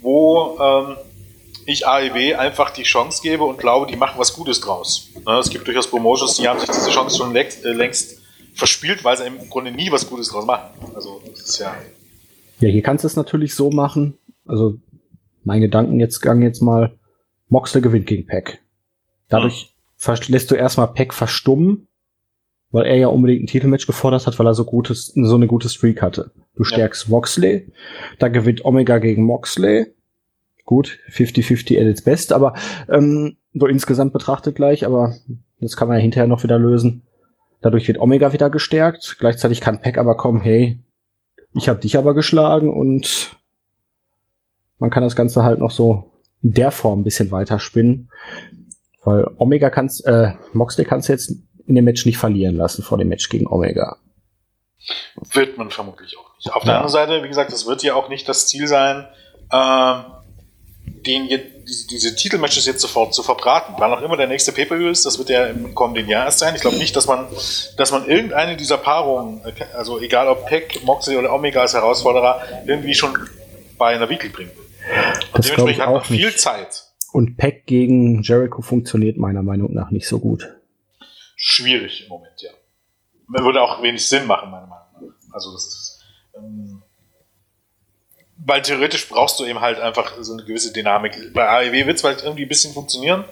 wo 0.00 0.58
ähm, 0.60 0.96
ich 1.64 1.86
AEW 1.86 2.34
einfach 2.34 2.70
die 2.70 2.82
Chance 2.82 3.22
gebe 3.22 3.44
und 3.44 3.56
glaube, 3.56 3.86
die 3.86 3.94
machen 3.94 4.18
was 4.18 4.34
Gutes 4.34 4.60
draus. 4.60 5.10
Ja, 5.24 5.38
es 5.38 5.48
gibt 5.48 5.64
durchaus 5.68 5.88
Promotions, 5.88 6.34
die 6.34 6.48
haben 6.48 6.58
sich 6.58 6.68
diese 6.68 6.90
Chance 6.90 7.16
schon 7.16 7.32
längst, 7.32 7.64
äh, 7.64 7.72
längst 7.72 8.20
verspielt, 8.52 9.04
weil 9.04 9.16
sie 9.16 9.26
im 9.26 9.48
Grunde 9.48 9.70
nie 9.70 9.92
was 9.92 10.10
Gutes 10.10 10.30
draus 10.30 10.44
machen. 10.44 10.70
Also 10.92 11.22
das 11.30 11.40
ist 11.40 11.58
ja. 11.60 11.72
Ja, 12.58 12.68
hier 12.68 12.82
kannst 12.82 13.04
du 13.04 13.06
es 13.06 13.14
natürlich 13.14 13.54
so 13.54 13.70
machen. 13.70 14.18
Also 14.44 14.78
mein 15.44 15.60
Gedanken 15.60 16.00
jetzt 16.00 16.20
gang 16.20 16.42
jetzt 16.42 16.62
mal, 16.62 16.98
Moxley 17.48 17.80
gewinnt 17.80 18.08
gegen 18.08 18.26
Pack. 18.26 18.58
Dadurch 19.28 19.72
hm. 20.04 20.16
lässt 20.26 20.50
du 20.50 20.56
erstmal 20.56 20.88
Peck 20.88 21.14
verstummen, 21.14 21.86
weil 22.72 22.86
er 22.86 22.96
ja 22.96 23.06
unbedingt 23.06 23.44
ein 23.44 23.46
Titelmatch 23.46 23.86
gefordert 23.86 24.26
hat, 24.26 24.36
weil 24.40 24.48
er 24.48 24.54
so 24.54 24.64
gutes, 24.64 25.12
so 25.14 25.36
eine 25.36 25.46
gute 25.46 25.68
Streak 25.68 26.02
hatte. 26.02 26.32
Du 26.54 26.64
stärkst 26.64 27.04
ja. 27.04 27.10
Moxley, 27.10 27.72
da 28.18 28.28
gewinnt 28.28 28.64
Omega 28.64 28.98
gegen 28.98 29.24
Moxley. 29.24 29.86
Gut, 30.64 30.98
50-50 31.10 31.80
at 31.80 31.86
its 31.86 32.02
best, 32.02 32.32
aber 32.32 32.54
ähm, 32.88 33.36
so 33.54 33.66
insgesamt 33.66 34.12
betrachtet 34.12 34.54
gleich, 34.54 34.86
aber 34.86 35.16
das 35.60 35.76
kann 35.76 35.88
man 35.88 35.96
ja 35.96 36.02
hinterher 36.02 36.28
noch 36.28 36.42
wieder 36.42 36.58
lösen. 36.58 37.02
Dadurch 37.60 37.86
wird 37.88 37.98
Omega 37.98 38.32
wieder 38.32 38.50
gestärkt. 38.50 39.16
Gleichzeitig 39.18 39.60
kann 39.60 39.80
Pack 39.80 39.98
aber 39.98 40.16
kommen, 40.16 40.40
hey, 40.40 40.78
ich 41.54 41.68
habe 41.68 41.80
dich 41.80 41.96
aber 41.96 42.14
geschlagen 42.14 42.72
und 42.72 43.36
man 44.78 44.90
kann 44.90 45.02
das 45.02 45.16
Ganze 45.16 45.44
halt 45.44 45.60
noch 45.60 45.70
so 45.70 46.10
in 46.42 46.52
der 46.52 46.70
Form 46.70 47.00
ein 47.00 47.04
bisschen 47.04 47.30
weiter 47.30 47.58
spinnen. 47.58 48.10
Weil 49.04 49.28
Omega 49.36 49.70
kannst, 49.70 50.04
äh, 50.06 50.32
Moxley 50.52 50.84
kannst 50.84 51.08
du 51.08 51.12
jetzt 51.12 51.34
in 51.66 51.74
dem 51.74 51.84
Match 51.84 52.04
nicht 52.04 52.18
verlieren 52.18 52.56
lassen 52.56 52.82
vor 52.82 52.98
dem 52.98 53.08
Match 53.08 53.28
gegen 53.28 53.46
Omega. 53.46 53.96
Wird 55.32 55.56
man 55.58 55.70
vermutlich 55.70 56.16
auch 56.18 56.31
Auf 56.50 56.62
ja. 56.62 56.66
der 56.66 56.74
anderen 56.74 56.92
Seite, 56.92 57.22
wie 57.22 57.28
gesagt, 57.28 57.52
es 57.52 57.66
wird 57.66 57.82
ja 57.82 57.94
auch 57.94 58.08
nicht 58.08 58.28
das 58.28 58.48
Ziel 58.48 58.66
sein, 58.66 59.06
ähm, 59.52 60.04
den 61.06 61.28
diese, 61.28 61.86
diese 61.86 62.14
Titelmatches 62.14 62.66
jetzt 62.66 62.80
sofort 62.80 63.14
zu 63.14 63.22
verbraten. 63.22 63.74
Wann 63.78 63.92
auch 63.92 64.02
immer 64.02 64.16
der 64.16 64.26
nächste 64.26 64.52
Pay-Per-View 64.52 64.88
ist, 64.88 65.06
das 65.06 65.18
wird 65.18 65.30
ja 65.30 65.46
im 65.46 65.74
kommenden 65.74 66.08
Jahr 66.08 66.24
erst 66.24 66.38
sein. 66.38 66.54
Ich 66.54 66.60
glaube 66.60 66.76
nicht, 66.76 66.94
dass 66.96 67.06
man, 67.06 67.26
dass 67.76 67.92
man 67.92 68.08
irgendeine 68.08 68.56
dieser 68.56 68.78
Paarungen, 68.78 69.40
also 69.74 70.00
egal 70.00 70.28
ob 70.28 70.46
Peck, 70.46 70.82
Moxley 70.84 71.16
oder 71.16 71.32
Omega 71.32 71.60
als 71.60 71.74
Herausforderer, 71.74 72.42
irgendwie 72.66 72.94
schon 72.94 73.16
bei 73.78 73.94
einer 73.94 74.08
Weekly 74.08 74.28
bringen 74.28 74.50
will. 74.56 74.64
Und 75.32 75.44
dementsprechend 75.44 75.86
hat 75.86 75.92
man 75.92 76.04
viel 76.04 76.26
nicht. 76.26 76.40
Zeit. 76.40 76.84
Und 77.12 77.36
Peck 77.36 77.66
gegen 77.66 78.22
Jericho 78.22 78.62
funktioniert 78.62 79.18
meiner 79.18 79.42
Meinung 79.42 79.72
nach 79.74 79.90
nicht 79.90 80.08
so 80.08 80.18
gut. 80.18 80.48
Schwierig 81.36 82.04
im 82.04 82.08
Moment, 82.08 82.40
ja. 82.40 82.50
Würde 83.28 83.60
auch 83.60 83.82
wenig 83.82 84.06
Sinn 84.06 84.26
machen, 84.26 84.50
meiner 84.50 84.66
Meinung 84.66 84.88
nach. 84.98 85.34
Also 85.34 85.52
das 85.52 85.66
ist, 85.66 85.81
weil 88.44 88.62
theoretisch 88.62 89.08
brauchst 89.08 89.38
du 89.38 89.44
eben 89.44 89.60
halt 89.60 89.80
einfach 89.80 90.14
so 90.20 90.32
eine 90.32 90.44
gewisse 90.44 90.72
Dynamik. 90.72 91.32
Bei 91.32 91.48
AEW 91.48 91.86
wird 91.86 91.98
es 91.98 92.04
halt 92.04 92.22
irgendwie 92.22 92.42
ein 92.44 92.48
bisschen 92.48 92.72
funktionieren, 92.72 93.24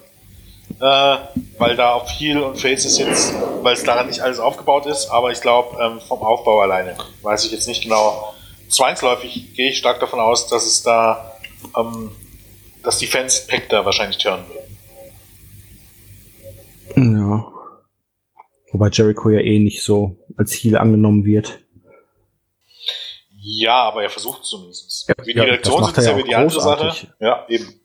äh, 0.81 1.17
weil 1.59 1.77
da 1.77 1.95
auf 1.95 2.09
Heel 2.11 2.39
und 2.39 2.59
Faces 2.59 2.99
jetzt, 2.99 3.35
weil 3.63 3.75
es 3.75 3.85
daran 3.85 4.07
nicht 4.07 4.21
alles 4.21 4.39
aufgebaut 4.39 4.87
ist, 4.87 5.09
aber 5.09 5.33
ich 5.33 5.41
glaube, 5.41 5.77
ähm, 5.83 6.01
vom 6.01 6.21
Aufbau 6.21 6.61
alleine 6.61 6.97
weiß 7.23 7.45
ich 7.45 7.53
jetzt 7.53 7.67
nicht 7.67 7.83
genau. 7.83 8.35
Zwangsläufig 8.69 9.55
gehe 9.55 9.71
ich 9.71 9.79
stark 9.79 9.99
davon 9.99 10.21
aus, 10.21 10.47
dass 10.47 10.65
es 10.67 10.83
da, 10.83 11.35
ähm, 11.77 12.13
dass 12.85 12.99
die 12.99 13.07
Fans 13.07 13.47
Pack 13.47 13.69
da 13.69 13.85
wahrscheinlich 13.85 14.19
turnen 14.19 14.45
würden. 14.49 14.61
Ja. 16.97 17.47
Wobei 18.73 18.89
Jericho 18.91 19.31
ja 19.31 19.41
eh 19.41 19.59
nicht 19.59 19.83
so 19.83 20.17
als 20.37 20.53
Heel 20.53 20.77
angenommen 20.77 21.25
wird. 21.25 21.59
Ja, 23.43 23.85
aber 23.85 24.03
er 24.03 24.11
versucht 24.11 24.45
zumindest. 24.45 25.09
Ja, 25.09 25.15
wie 25.25 25.33
die 25.33 25.41
Reaktion 25.41 25.83
sind, 25.85 25.97
ist 25.97 26.07
ja, 26.07 26.17
wie 26.17 26.25
die 26.25 26.35
andere 26.35 26.61
Sache. 26.61 27.09
Ja, 27.21 27.47
eben. 27.49 27.81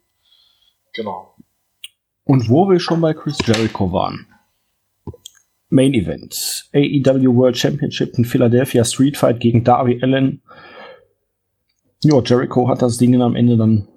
Genau. 0.94 1.36
Und 2.26 2.50
wo 2.50 2.70
wir 2.70 2.80
schon 2.80 3.00
bei 3.00 3.14
Chris 3.14 3.38
Jericho 3.46 3.92
waren. 3.94 4.28
Main 5.70 5.94
Event. 5.94 6.70
AEW 6.74 7.36
World 7.36 7.58
Championship 7.58 8.18
in 8.18 8.26
Philadelphia 8.26 8.84
Street 8.84 9.16
Fight 9.16 9.40
gegen 9.40 9.64
Darby 9.64 10.00
Allen. 10.02 10.42
Ja, 12.04 12.22
Jericho 12.22 12.68
hat 12.68 12.82
das 12.82 12.98
Ding 12.98 13.20
am 13.22 13.36
Ende 13.36 13.56
dann 13.56 13.88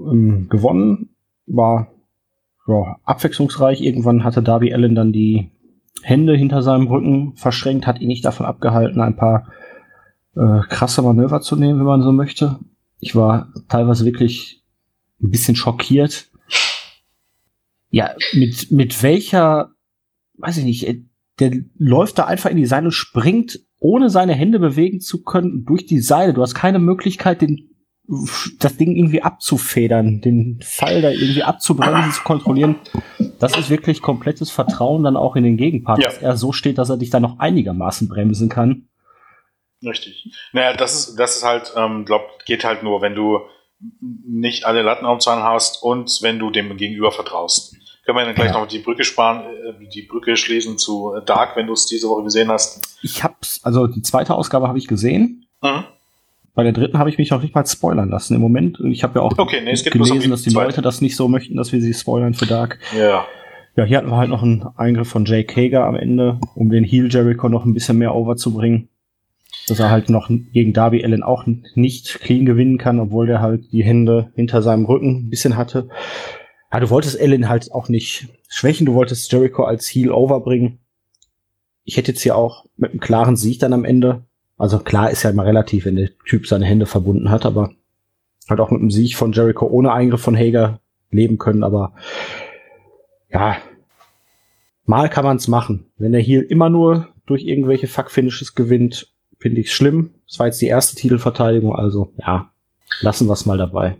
ähm, 0.00 0.48
gewonnen. 0.48 1.16
War 1.46 1.92
ja, 2.66 2.98
abwechslungsreich. 3.04 3.82
Irgendwann 3.82 4.24
hatte 4.24 4.42
Darby 4.42 4.72
Allen 4.72 4.94
dann 4.94 5.12
die 5.12 5.50
Hände 6.02 6.34
hinter 6.34 6.62
seinem 6.62 6.86
Rücken 6.86 7.34
verschränkt, 7.36 7.86
hat 7.86 8.00
ihn 8.00 8.08
nicht 8.08 8.24
davon 8.24 8.46
abgehalten, 8.46 9.00
ein 9.00 9.16
paar 9.16 9.48
äh, 10.36 10.60
krasse 10.68 11.02
Manöver 11.02 11.40
zu 11.40 11.56
nehmen, 11.56 11.78
wenn 11.78 11.86
man 11.86 12.02
so 12.02 12.12
möchte. 12.12 12.58
Ich 13.00 13.16
war 13.16 13.52
teilweise 13.68 14.04
wirklich 14.04 14.62
ein 15.22 15.30
bisschen 15.30 15.56
schockiert. 15.56 16.30
Ja, 17.90 18.14
mit, 18.32 18.70
mit 18.70 19.02
welcher, 19.02 19.72
weiß 20.38 20.58
ich 20.58 20.64
nicht, 20.64 20.86
äh, 20.86 21.02
der 21.38 21.52
läuft 21.76 22.18
da 22.18 22.24
einfach 22.24 22.50
in 22.50 22.56
die 22.56 22.66
Seile, 22.66 22.90
springt, 22.92 23.60
ohne 23.78 24.08
seine 24.08 24.34
Hände 24.34 24.58
bewegen 24.58 25.00
zu 25.00 25.22
können, 25.22 25.64
durch 25.64 25.86
die 25.86 26.00
Seile. 26.00 26.32
Du 26.32 26.42
hast 26.42 26.54
keine 26.54 26.78
Möglichkeit, 26.78 27.42
den, 27.42 27.70
das 28.58 28.76
Ding 28.76 28.96
irgendwie 28.96 29.22
abzufedern, 29.22 30.22
den 30.22 30.60
Fall 30.62 31.02
da 31.02 31.10
irgendwie 31.10 31.42
abzubremsen, 31.42 32.12
zu 32.12 32.22
kontrollieren. 32.22 32.76
Das 33.38 33.56
ist 33.56 33.68
wirklich 33.68 34.00
komplettes 34.00 34.50
Vertrauen 34.50 35.02
dann 35.02 35.16
auch 35.16 35.36
in 35.36 35.44
den 35.44 35.58
Gegenpart, 35.58 35.98
ja. 35.98 36.08
dass 36.08 36.18
er 36.18 36.36
so 36.36 36.52
steht, 36.52 36.78
dass 36.78 36.88
er 36.88 36.96
dich 36.96 37.10
da 37.10 37.20
noch 37.20 37.38
einigermaßen 37.38 38.08
bremsen 38.08 38.48
kann. 38.48 38.88
Richtig. 39.84 40.32
Naja, 40.52 40.74
das 40.74 40.94
ist, 40.94 41.16
das 41.16 41.36
ist 41.36 41.44
halt, 41.44 41.72
ähm, 41.76 42.04
glaub, 42.04 42.44
geht 42.46 42.64
halt 42.64 42.82
nur, 42.82 43.02
wenn 43.02 43.14
du 43.14 43.40
nicht 44.00 44.64
alle 44.64 44.82
Latten 44.82 45.06
am 45.06 45.20
Zahn 45.20 45.42
hast 45.42 45.82
und 45.82 46.18
wenn 46.22 46.38
du 46.38 46.50
dem 46.50 46.76
Gegenüber 46.76 47.12
vertraust. 47.12 47.76
Können 48.04 48.18
wir 48.18 48.24
dann 48.24 48.34
gleich 48.34 48.52
ja. 48.52 48.60
noch 48.60 48.66
die 48.66 48.78
Brücke 48.78 49.04
sparen, 49.04 49.44
äh, 49.44 49.88
die 49.92 50.02
Brücke 50.02 50.36
schließen 50.36 50.78
zu 50.78 51.14
Dark, 51.26 51.56
wenn 51.56 51.66
du 51.66 51.72
es 51.72 51.86
diese 51.86 52.08
Woche 52.08 52.24
gesehen 52.24 52.48
hast. 52.50 52.98
Ich 53.02 53.22
hab's, 53.22 53.60
also 53.64 53.86
die 53.86 54.02
zweite 54.02 54.34
Ausgabe 54.34 54.68
habe 54.68 54.78
ich 54.78 54.86
gesehen. 54.86 55.46
Mhm. 55.62 55.84
Bei 56.54 56.62
der 56.62 56.72
dritten 56.72 56.98
habe 56.98 57.10
ich 57.10 57.18
mich 57.18 57.34
auch 57.34 57.42
nicht 57.42 57.54
mal 57.54 57.66
spoilern 57.66 58.08
lassen 58.08 58.34
im 58.34 58.40
Moment. 58.40 58.80
Ich 58.90 59.02
habe 59.02 59.18
ja 59.18 59.22
auch 59.22 59.36
okay, 59.36 59.60
nee, 59.60 59.74
gelesen, 59.74 60.30
dass 60.30 60.42
die 60.42 60.50
zweite. 60.50 60.68
Leute 60.68 60.82
das 60.82 61.02
nicht 61.02 61.14
so 61.14 61.28
möchten, 61.28 61.54
dass 61.56 61.70
wir 61.72 61.82
sie 61.82 61.92
spoilern 61.92 62.32
für 62.32 62.46
Dark. 62.46 62.78
Ja. 62.96 63.26
Ja, 63.76 63.84
hier 63.84 63.98
hatten 63.98 64.08
wir 64.08 64.16
halt 64.16 64.30
noch 64.30 64.42
einen 64.42 64.66
Eingriff 64.76 65.10
von 65.10 65.26
Jake 65.26 65.54
Hager 65.54 65.84
am 65.84 65.96
Ende, 65.96 66.40
um 66.54 66.70
den 66.70 66.82
Heel 66.82 67.12
Jericho 67.12 67.50
noch 67.50 67.66
ein 67.66 67.74
bisschen 67.74 67.98
mehr 67.98 68.14
over 68.14 68.36
zu 68.36 68.54
bringen 68.54 68.88
dass 69.66 69.80
er 69.80 69.90
halt 69.90 70.10
noch 70.10 70.28
gegen 70.28 70.72
Darby 70.72 71.04
Allen 71.04 71.22
auch 71.22 71.44
nicht 71.74 72.20
clean 72.20 72.46
gewinnen 72.46 72.78
kann, 72.78 73.00
obwohl 73.00 73.26
der 73.26 73.40
halt 73.40 73.72
die 73.72 73.82
Hände 73.82 74.30
hinter 74.34 74.62
seinem 74.62 74.84
Rücken 74.84 75.26
ein 75.26 75.30
bisschen 75.30 75.56
hatte. 75.56 75.88
Ja, 76.72 76.80
du 76.80 76.90
wolltest 76.90 77.20
Allen 77.20 77.48
halt 77.48 77.72
auch 77.72 77.88
nicht 77.88 78.28
schwächen, 78.48 78.86
du 78.86 78.94
wolltest 78.94 79.30
Jericho 79.32 79.64
als 79.64 79.88
Heel 79.88 80.12
overbringen. 80.12 80.78
Ich 81.84 81.96
hätte 81.96 82.12
jetzt 82.12 82.22
hier 82.22 82.36
auch 82.36 82.66
mit 82.76 82.90
einem 82.90 83.00
klaren 83.00 83.36
Sieg 83.36 83.58
dann 83.58 83.72
am 83.72 83.84
Ende, 83.84 84.24
also 84.56 84.78
klar 84.78 85.10
ist 85.10 85.22
ja 85.22 85.30
immer 85.30 85.44
relativ, 85.44 85.84
wenn 85.84 85.96
der 85.96 86.10
Typ 86.26 86.46
seine 86.46 86.64
Hände 86.64 86.86
verbunden 86.86 87.30
hat, 87.30 87.44
aber 87.44 87.72
halt 88.48 88.60
auch 88.60 88.70
mit 88.70 88.80
einem 88.80 88.90
Sieg 88.90 89.16
von 89.16 89.32
Jericho 89.32 89.66
ohne 89.66 89.92
Eingriff 89.92 90.20
von 90.20 90.36
Hager 90.36 90.80
leben 91.10 91.38
können, 91.38 91.62
aber 91.62 91.94
ja, 93.30 93.56
mal 94.84 95.08
kann 95.08 95.24
man 95.24 95.36
es 95.36 95.48
machen. 95.48 95.86
Wenn 95.98 96.12
der 96.12 96.20
Heel 96.20 96.42
immer 96.42 96.70
nur 96.70 97.08
durch 97.26 97.44
irgendwelche 97.44 97.88
Fuck-Finishes 97.88 98.54
gewinnt, 98.54 99.12
finde 99.46 99.60
ich 99.60 99.72
schlimm. 99.72 100.12
Es 100.28 100.40
war 100.40 100.46
jetzt 100.46 100.60
die 100.60 100.66
erste 100.66 100.96
Titelverteidigung, 100.96 101.76
also 101.76 102.12
ja, 102.18 102.50
lassen 103.00 103.28
wir 103.28 103.32
es 103.34 103.46
mal 103.46 103.56
dabei. 103.56 103.96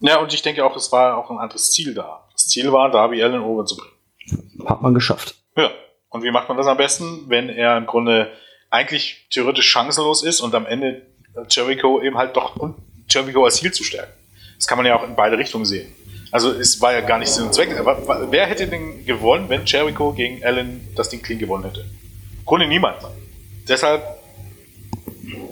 Ja, 0.00 0.20
und 0.20 0.32
ich 0.32 0.40
denke 0.40 0.64
auch, 0.64 0.74
es 0.74 0.90
war 0.90 1.18
auch 1.18 1.30
ein 1.30 1.36
anderes 1.36 1.70
Ziel 1.70 1.92
da. 1.92 2.26
Das 2.32 2.48
Ziel 2.48 2.72
war, 2.72 2.90
Darby 2.90 3.22
Allen 3.22 3.42
over 3.42 3.66
zu 3.66 3.76
bringen. 3.76 4.66
Hat 4.66 4.80
man 4.80 4.94
geschafft. 4.94 5.34
Ja. 5.54 5.70
Und 6.08 6.22
wie 6.22 6.30
macht 6.30 6.48
man 6.48 6.56
das 6.56 6.66
am 6.66 6.78
besten, 6.78 7.24
wenn 7.28 7.50
er 7.50 7.76
im 7.76 7.84
Grunde 7.84 8.30
eigentlich 8.70 9.26
theoretisch 9.30 9.70
chancenlos 9.70 10.22
ist 10.22 10.40
und 10.40 10.54
am 10.54 10.64
Ende 10.64 11.02
Jericho 11.50 12.00
eben 12.00 12.16
halt 12.16 12.34
doch 12.34 12.56
und 12.56 12.76
Jericho 13.10 13.44
als 13.44 13.56
Ziel 13.56 13.72
zu 13.74 13.84
stärken? 13.84 14.14
Das 14.56 14.66
kann 14.66 14.78
man 14.78 14.86
ja 14.86 14.98
auch 14.98 15.06
in 15.06 15.14
beide 15.14 15.36
Richtungen 15.36 15.66
sehen. 15.66 15.92
Also 16.30 16.52
es 16.52 16.80
war 16.80 16.94
ja 16.94 17.02
gar 17.02 17.18
nicht 17.18 17.28
Sinn 17.28 17.44
und 17.44 17.54
Zweck. 17.54 17.68
Wer 18.30 18.46
hätte 18.46 18.66
denn 18.66 19.04
gewonnen, 19.04 19.50
wenn 19.50 19.66
Jericho 19.66 20.14
gegen 20.14 20.42
Allen 20.42 20.88
das 20.96 21.10
Ding 21.10 21.20
clean 21.20 21.38
gewonnen 21.38 21.64
hätte? 21.64 21.80
Im 21.80 22.44
Grunde 22.46 22.66
niemand. 22.66 22.96
Deshalb 23.68 24.15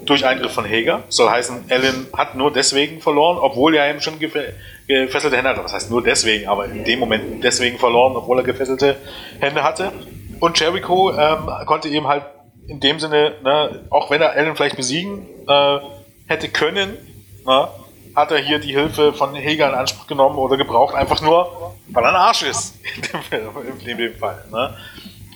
durch 0.05 0.25
Eingriff 0.25 0.51
von 0.51 0.65
Hager. 0.65 1.03
Soll 1.09 1.29
heißen, 1.29 1.65
Allen 1.69 2.07
hat 2.15 2.35
nur 2.35 2.51
deswegen 2.51 3.01
verloren, 3.01 3.37
obwohl 3.37 3.75
er 3.75 3.89
eben 3.89 4.01
schon 4.01 4.19
gefesselte 4.19 5.35
Hände 5.35 5.49
hatte. 5.49 5.63
Was 5.63 5.73
heißt 5.73 5.91
nur 5.91 6.03
deswegen, 6.03 6.47
aber 6.47 6.65
in 6.65 6.83
dem 6.83 6.99
Moment 6.99 7.43
deswegen 7.43 7.77
verloren, 7.77 8.15
obwohl 8.15 8.39
er 8.39 8.43
gefesselte 8.43 8.97
Hände 9.39 9.63
hatte. 9.63 9.91
Und 10.39 10.59
Jericho 10.59 11.11
ähm, 11.11 11.49
konnte 11.65 11.89
eben 11.89 12.07
halt 12.07 12.23
in 12.67 12.79
dem 12.79 12.99
Sinne, 12.99 13.35
ne, 13.43 13.85
auch 13.89 14.09
wenn 14.09 14.21
er 14.21 14.31
Allen 14.31 14.55
vielleicht 14.55 14.75
besiegen 14.75 15.27
äh, 15.47 15.79
hätte 16.27 16.49
können, 16.49 16.97
ne, 17.45 17.67
hat 18.15 18.31
er 18.31 18.37
hier 18.37 18.59
die 18.59 18.73
Hilfe 18.73 19.13
von 19.13 19.35
Hager 19.35 19.69
in 19.69 19.75
Anspruch 19.75 20.07
genommen 20.07 20.37
oder 20.37 20.57
gebraucht, 20.57 20.95
einfach 20.95 21.21
nur, 21.21 21.75
weil 21.89 22.03
er 22.03 22.09
ein 22.09 22.15
Arsch 22.15 22.43
ist. 22.43 22.75
In 22.95 23.41
dem, 23.41 23.89
in 23.89 23.97
dem 23.97 24.15
Fall. 24.15 24.43
Ne? 24.51 24.75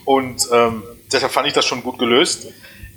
Und 0.06 0.48
ähm, 0.52 0.84
deshalb 1.12 1.32
fand 1.32 1.48
ich 1.48 1.54
das 1.54 1.66
schon 1.66 1.84
gut 1.84 2.00
gelöst 2.00 2.48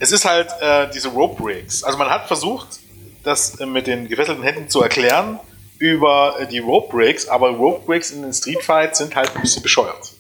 es 0.02 0.10
ist 0.10 0.24
halt 0.24 0.48
äh, 0.60 0.90
diese 0.92 1.08
Rope 1.10 1.40
Breaks. 1.40 1.84
Also 1.84 1.96
man 1.96 2.10
hat 2.10 2.26
versucht, 2.26 2.80
das 3.22 3.60
äh, 3.60 3.66
mit 3.66 3.86
den 3.86 4.08
gefesselten 4.08 4.42
Händen 4.42 4.68
zu 4.68 4.82
erklären 4.82 5.38
über 5.78 6.40
äh, 6.40 6.46
die 6.48 6.58
Rope 6.58 6.90
Breaks, 6.90 7.28
aber 7.28 7.50
Rope 7.50 7.86
Breaks 7.86 8.10
in 8.10 8.22
den 8.22 8.32
Street 8.32 8.64
Fights 8.64 8.98
sind 8.98 9.14
halt 9.14 9.32
ein 9.36 9.42
bisschen 9.42 9.62
bescheuert. 9.62 10.11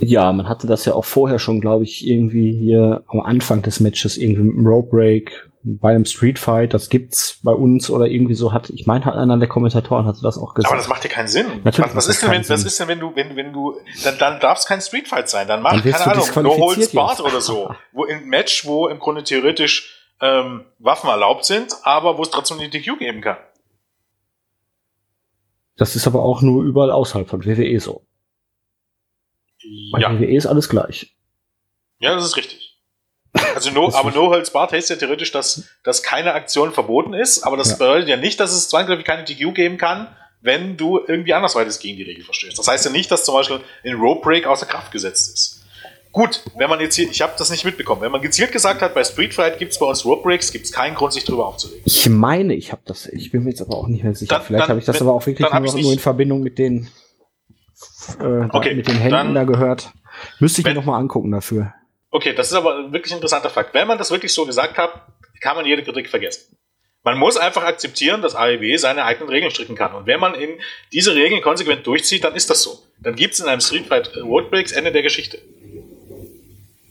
Ja, 0.00 0.32
man 0.32 0.48
hatte 0.48 0.66
das 0.66 0.84
ja 0.84 0.94
auch 0.94 1.04
vorher 1.04 1.38
schon, 1.38 1.60
glaube 1.60 1.84
ich, 1.84 2.06
irgendwie 2.06 2.52
hier 2.52 3.02
am 3.08 3.20
Anfang 3.20 3.62
des 3.62 3.80
Matches 3.80 4.16
irgendwie 4.16 4.42
mit 4.42 4.56
einem 4.56 4.66
Rope 4.66 4.90
Break 4.90 5.48
bei 5.62 5.90
einem 5.90 6.04
Street 6.04 6.38
Fight, 6.38 6.72
das 6.72 6.88
gibt's 6.88 7.40
bei 7.42 7.52
uns 7.52 7.90
oder 7.90 8.06
irgendwie 8.06 8.34
so 8.34 8.52
hat, 8.52 8.70
ich 8.70 8.86
meine, 8.86 9.04
hat 9.04 9.14
einer 9.14 9.36
der 9.38 9.48
Kommentatoren 9.48 10.06
hatte 10.06 10.20
das 10.22 10.38
auch 10.38 10.54
gesagt. 10.54 10.72
Aber 10.72 10.80
das 10.80 10.88
macht 10.88 11.04
dir 11.04 11.08
keinen 11.08 11.28
Sinn. 11.28 11.46
Natürlich 11.64 11.94
was, 11.94 12.06
ist 12.06 12.22
denn, 12.22 12.30
wenn, 12.30 12.48
was 12.48 12.64
ist 12.64 12.80
denn, 12.80 12.88
wenn 12.88 13.00
du, 13.00 13.14
wenn, 13.14 13.36
wenn 13.36 13.52
du, 13.52 13.74
dann, 14.04 14.18
dann 14.18 14.40
darf 14.40 14.58
es 14.58 14.66
kein 14.66 14.80
Street 14.80 15.08
Fight 15.08 15.28
sein, 15.28 15.46
dann 15.48 15.62
mach, 15.62 15.72
dann 15.72 15.82
keine 15.82 16.12
Ahnung, 16.12 16.26
No 16.42 16.56
Holds 16.58 16.92
Barred 16.92 17.20
oder 17.20 17.40
so. 17.40 17.70
wo 17.92 18.04
im 18.04 18.28
Match, 18.28 18.66
wo 18.66 18.88
im 18.88 18.98
Grunde 18.98 19.24
theoretisch 19.24 20.12
ähm, 20.20 20.64
Waffen 20.78 21.10
erlaubt 21.10 21.44
sind, 21.44 21.74
aber 21.82 22.18
wo 22.18 22.22
es 22.22 22.30
trotzdem 22.30 22.58
die 22.58 22.70
DQ 22.70 22.98
geben 22.98 23.20
kann. 23.20 23.36
Das 25.76 25.94
ist 25.94 26.06
aber 26.06 26.22
auch 26.22 26.42
nur 26.42 26.64
überall 26.64 26.90
außerhalb 26.90 27.28
von 27.28 27.44
WWE 27.44 27.78
so. 27.78 28.02
Bei 29.92 30.00
ja. 30.00 30.12
WWE 30.12 30.36
ist 30.36 30.46
alles 30.46 30.68
gleich. 30.68 31.14
Ja, 32.00 32.14
das 32.14 32.24
ist 32.24 32.36
richtig. 32.36 32.76
Also 33.54 33.70
no, 33.70 33.92
aber 33.92 34.10
No 34.10 34.30
Holds 34.30 34.50
Barred 34.50 34.72
heißt 34.72 34.90
ja 34.90 34.96
theoretisch, 34.96 35.32
dass, 35.32 35.64
dass 35.84 36.02
keine 36.02 36.32
Aktion 36.32 36.72
verboten 36.72 37.12
ist, 37.12 37.42
aber 37.42 37.56
das 37.56 37.70
ja. 37.70 37.76
bedeutet 37.76 38.08
ja 38.08 38.16
nicht, 38.16 38.40
dass 38.40 38.52
es 38.52 38.68
zwangsläufig 38.68 39.04
keine 39.04 39.24
DQ 39.24 39.54
geben 39.54 39.76
kann, 39.76 40.08
wenn 40.40 40.76
du 40.76 40.98
irgendwie 40.98 41.34
andersweitig 41.34 41.78
gegen 41.78 41.98
die 41.98 42.04
Regel 42.04 42.24
verstößt. 42.24 42.58
Das 42.58 42.68
heißt 42.68 42.86
ja 42.86 42.90
nicht, 42.90 43.10
dass 43.10 43.24
zum 43.24 43.34
Beispiel 43.34 43.60
ein 43.84 43.94
Rope 43.94 44.22
Break 44.22 44.46
außer 44.46 44.66
Kraft 44.66 44.92
gesetzt 44.92 45.34
ist. 45.34 45.58
Gut, 46.10 46.42
wenn 46.56 46.70
man 46.70 46.80
jetzt 46.80 46.94
hier, 46.96 47.08
ich 47.10 47.20
habe 47.20 47.34
das 47.36 47.50
nicht 47.50 47.64
mitbekommen, 47.64 48.00
wenn 48.00 48.10
man 48.10 48.22
gezielt 48.22 48.50
gesagt 48.50 48.80
hat, 48.80 48.94
bei 48.94 49.04
Street 49.04 49.34
Fight 49.34 49.58
gibt 49.58 49.72
es 49.72 49.78
bei 49.78 49.86
uns 49.86 50.04
Rope 50.04 50.22
Breaks, 50.22 50.50
gibt 50.50 50.64
es 50.64 50.72
keinen 50.72 50.94
Grund, 50.94 51.12
sich 51.12 51.24
darüber 51.24 51.46
aufzulegen. 51.46 51.82
Ich 51.84 52.08
meine, 52.08 52.54
ich 52.54 52.72
habe 52.72 52.82
das, 52.86 53.06
ich 53.06 53.30
bin 53.30 53.44
mir 53.44 53.50
jetzt 53.50 53.60
aber 53.60 53.76
auch 53.76 53.88
nicht 53.88 54.04
mehr 54.04 54.14
sicher. 54.14 54.36
Dann, 54.36 54.42
Vielleicht 54.42 54.68
habe 54.68 54.78
ich 54.78 54.86
das 54.86 54.96
wenn, 54.96 55.06
aber 55.06 55.16
auch 55.16 55.26
wirklich 55.26 55.48
nur, 55.50 55.82
nur, 55.82 55.92
in 55.92 55.98
Verbindung 55.98 56.42
mit 56.42 56.58
den, 56.58 56.88
äh, 58.20 58.48
okay, 58.50 58.74
mit 58.74 58.88
den 58.88 58.96
Händen 58.96 59.10
dann, 59.10 59.34
da 59.34 59.44
gehört. 59.44 59.92
Müsste 60.38 60.60
ich 60.60 60.66
wenn, 60.66 60.74
mir 60.74 60.80
nochmal 60.80 61.00
angucken 61.00 61.30
dafür. 61.30 61.72
Okay, 62.10 62.32
das 62.34 62.48
ist 62.48 62.54
aber 62.54 62.92
wirklich 62.92 63.12
ein 63.12 63.16
interessanter 63.16 63.50
Fakt. 63.50 63.74
Wenn 63.74 63.86
man 63.86 63.98
das 63.98 64.10
wirklich 64.10 64.32
so 64.32 64.46
gesagt 64.46 64.78
hat, 64.78 64.90
kann 65.40 65.56
man 65.56 65.66
jede 65.66 65.82
Kritik 65.82 66.08
vergessen. 66.08 66.56
Man 67.04 67.18
muss 67.18 67.36
einfach 67.36 67.62
akzeptieren, 67.62 68.22
dass 68.22 68.34
AEW 68.34 68.76
seine 68.76 69.04
eigenen 69.04 69.28
Regeln 69.30 69.50
stricken 69.50 69.76
kann. 69.76 69.94
Und 69.94 70.06
wenn 70.06 70.20
man 70.20 70.34
in 70.34 70.60
diese 70.92 71.14
Regeln 71.14 71.40
konsequent 71.40 71.86
durchzieht, 71.86 72.24
dann 72.24 72.34
ist 72.34 72.50
das 72.50 72.62
so. 72.62 72.82
Dann 73.00 73.14
gibt 73.14 73.34
es 73.34 73.40
in 73.40 73.46
einem 73.46 73.60
Street 73.60 73.86
Fight 73.86 74.16
Roadbreaks 74.16 74.72
Ende 74.72 74.92
der 74.92 75.02
Geschichte. 75.02 75.38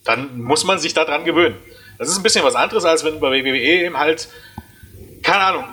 Dann 0.06 0.40
muss 0.40 0.64
man 0.64 0.80
sich 0.80 0.94
daran 0.94 1.26
gewöhnen. 1.26 1.58
Das 1.98 2.10
ist 2.10 2.18
ein 2.18 2.24
bisschen 2.24 2.46
was 2.46 2.56
anderes, 2.56 2.86
als 2.86 3.04
wenn 3.04 3.20
bei 3.20 3.32
WWE 3.32 3.58
eben 3.58 3.98
halt 3.98 4.30
keine 5.28 5.44
Ahnung, 5.44 5.66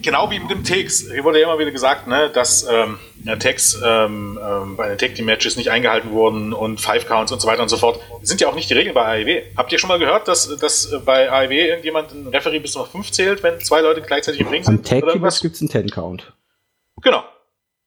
genau 0.00 0.30
wie 0.30 0.38
mit 0.38 0.50
dem 0.50 0.64
Tex. 0.64 1.10
Hier 1.12 1.22
wurde 1.22 1.38
ja 1.38 1.46
immer 1.46 1.58
wieder 1.58 1.70
gesagt, 1.70 2.06
ne, 2.06 2.30
dass 2.30 2.66
ähm, 2.66 2.98
Tex 3.38 3.78
ähm, 3.84 4.40
ähm, 4.42 4.76
bei 4.76 4.88
den 4.88 4.96
Tag 4.96 5.14
Team 5.14 5.26
Matches 5.26 5.56
nicht 5.56 5.70
eingehalten 5.70 6.12
wurden 6.12 6.54
und 6.54 6.80
Five 6.80 7.06
Counts 7.06 7.30
und 7.30 7.40
so 7.40 7.46
weiter 7.46 7.62
und 7.62 7.68
so 7.68 7.76
fort. 7.76 8.00
Das 8.20 8.30
sind 8.30 8.40
ja 8.40 8.48
auch 8.48 8.54
nicht 8.54 8.70
die 8.70 8.74
Regeln 8.74 8.94
bei 8.94 9.04
AEW. 9.04 9.42
Habt 9.54 9.70
ihr 9.70 9.78
schon 9.78 9.88
mal 9.88 9.98
gehört, 9.98 10.28
dass, 10.28 10.56
dass 10.56 10.90
bei 11.04 11.30
AEW 11.30 11.52
irgendjemand 11.52 12.12
ein 12.12 12.28
Referee 12.28 12.58
bis 12.58 12.74
noch 12.74 12.90
fünf 12.90 13.10
zählt, 13.12 13.42
wenn 13.42 13.60
zwei 13.60 13.82
Leute 13.82 14.00
gleichzeitig 14.00 14.40
im 14.40 14.48
Ring 14.48 14.64
sind? 14.64 14.78
Am 14.78 15.00
Tag 15.00 15.12
Team 15.12 15.28
gibt 15.42 15.56
es 15.56 15.60
einen 15.60 15.68
Ten 15.68 15.90
Count. 15.90 16.32
Genau, 17.02 17.22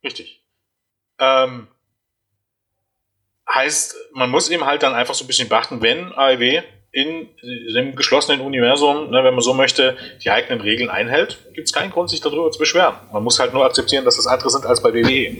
richtig. 0.03 0.45
Ähm, 1.17 1.69
heißt, 3.51 3.95
man 4.13 4.29
muss 4.29 4.47
eben 4.49 4.67
halt 4.67 4.83
dann 4.83 4.93
einfach 4.93 5.15
so 5.15 5.23
ein 5.23 5.27
bisschen 5.27 5.49
beachten, 5.49 5.81
wenn 5.81 6.13
AEW 6.13 6.61
in 6.93 7.27
dem 7.73 7.95
geschlossenen 7.95 8.39
Universum, 8.39 9.09
ne, 9.09 9.23
wenn 9.23 9.33
man 9.33 9.41
so 9.41 9.55
möchte, 9.55 9.97
die 10.23 10.29
eigenen 10.29 10.61
Regeln 10.61 10.91
einhält, 10.91 11.39
gibt 11.53 11.67
es 11.67 11.73
keinen 11.73 11.91
Grund, 11.91 12.11
sich 12.11 12.21
darüber 12.21 12.51
zu 12.51 12.59
beschweren. 12.59 12.93
Man 13.11 13.23
muss 13.23 13.39
halt 13.39 13.51
nur 13.51 13.65
akzeptieren, 13.65 14.05
dass 14.05 14.17
das 14.17 14.27
andere 14.27 14.51
sind 14.51 14.67
als 14.67 14.81
bei 14.81 14.93
WWE. 14.93 15.35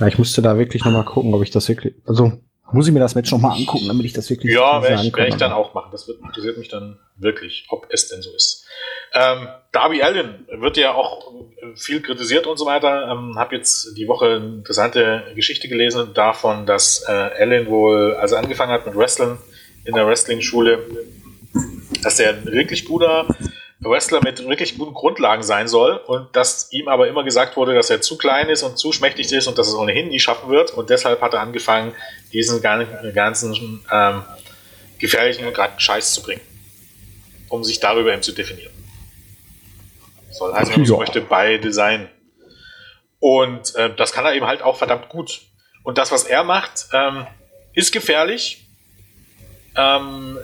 Ja, 0.00 0.06
ich 0.06 0.18
musste 0.18 0.40
da 0.40 0.56
wirklich 0.58 0.84
nochmal 0.84 1.04
gucken, 1.04 1.34
ob 1.34 1.42
ich 1.42 1.50
das 1.50 1.68
wirklich, 1.68 1.94
also 2.06 2.32
muss 2.72 2.86
ich 2.86 2.92
mir 2.92 3.00
das 3.00 3.14
Match 3.14 3.30
nochmal 3.30 3.58
angucken, 3.58 3.86
damit 3.86 4.04
ich 4.06 4.14
das 4.14 4.30
wirklich 4.30 4.52
Ja, 4.54 4.82
werde 4.82 5.06
ich, 5.06 5.14
werd 5.14 5.28
ich 5.28 5.36
dann 5.36 5.52
auch 5.52 5.74
machen. 5.74 5.90
Das 5.92 6.08
wird, 6.08 6.20
interessiert 6.22 6.56
mich 6.56 6.68
dann 6.68 6.98
wirklich, 7.16 7.66
ob 7.68 7.86
es 7.90 8.08
denn 8.08 8.22
so 8.22 8.30
ist. 8.34 8.66
Ähm, 9.12 9.48
Darby 9.72 10.02
Allen 10.02 10.46
wird 10.50 10.76
ja 10.78 10.94
auch 10.94 11.32
viel 11.76 12.00
kritisiert 12.00 12.46
und 12.46 12.58
so 12.58 12.66
weiter. 12.66 13.10
Ähm, 13.10 13.38
habe 13.38 13.56
jetzt 13.56 13.96
die 13.96 14.08
Woche 14.08 14.36
eine 14.36 14.56
interessante 14.56 15.24
Geschichte 15.34 15.68
gelesen 15.68 16.12
davon, 16.14 16.66
dass 16.66 17.04
äh, 17.08 17.12
Allen 17.12 17.68
wohl, 17.68 18.14
als 18.14 18.32
er 18.32 18.38
angefangen 18.38 18.72
hat 18.72 18.86
mit 18.86 18.96
Wrestling, 18.96 19.38
in 19.88 19.94
der 19.94 20.06
Wrestling-Schule, 20.06 20.86
dass 22.02 22.20
er 22.20 22.34
ein 22.34 22.44
wirklich 22.44 22.84
guter 22.84 23.26
Wrestler 23.80 24.20
mit 24.22 24.46
wirklich 24.46 24.76
guten 24.76 24.92
Grundlagen 24.92 25.42
sein 25.42 25.66
soll 25.66 25.96
und 25.96 26.36
dass 26.36 26.70
ihm 26.72 26.88
aber 26.88 27.08
immer 27.08 27.24
gesagt 27.24 27.56
wurde, 27.56 27.74
dass 27.74 27.88
er 27.88 28.02
zu 28.02 28.18
klein 28.18 28.50
ist 28.50 28.62
und 28.62 28.76
zu 28.76 28.92
schmächtig 28.92 29.32
ist 29.32 29.46
und 29.46 29.56
dass 29.56 29.68
er 29.68 29.74
es 29.74 29.78
ohnehin 29.78 30.08
nie 30.08 30.20
schaffen 30.20 30.50
wird. 30.50 30.72
Und 30.72 30.90
deshalb 30.90 31.22
hat 31.22 31.32
er 31.32 31.40
angefangen, 31.40 31.94
diesen 32.34 32.60
ganzen 32.60 33.82
ähm, 33.90 34.24
gefährlichen 34.98 35.46
und 35.46 35.54
gerade 35.54 35.80
Scheiß 35.80 36.12
zu 36.12 36.22
bringen, 36.22 36.42
um 37.48 37.64
sich 37.64 37.80
darüber 37.80 38.12
eben 38.12 38.22
zu 38.22 38.32
definieren. 38.32 38.72
Soll 40.30 40.52
heißen, 40.52 40.74
man 40.74 40.84
ja. 40.84 40.96
möchte 40.98 41.22
beide 41.22 41.72
sein. 41.72 42.10
Und 43.20 43.74
äh, 43.74 43.94
das 43.96 44.12
kann 44.12 44.26
er 44.26 44.34
eben 44.34 44.46
halt 44.46 44.60
auch 44.60 44.76
verdammt 44.76 45.08
gut. 45.08 45.40
Und 45.82 45.96
das, 45.96 46.12
was 46.12 46.24
er 46.24 46.44
macht, 46.44 46.88
ähm, 46.92 47.26
ist 47.72 47.92
gefährlich, 47.92 48.67
ähm, 49.76 50.38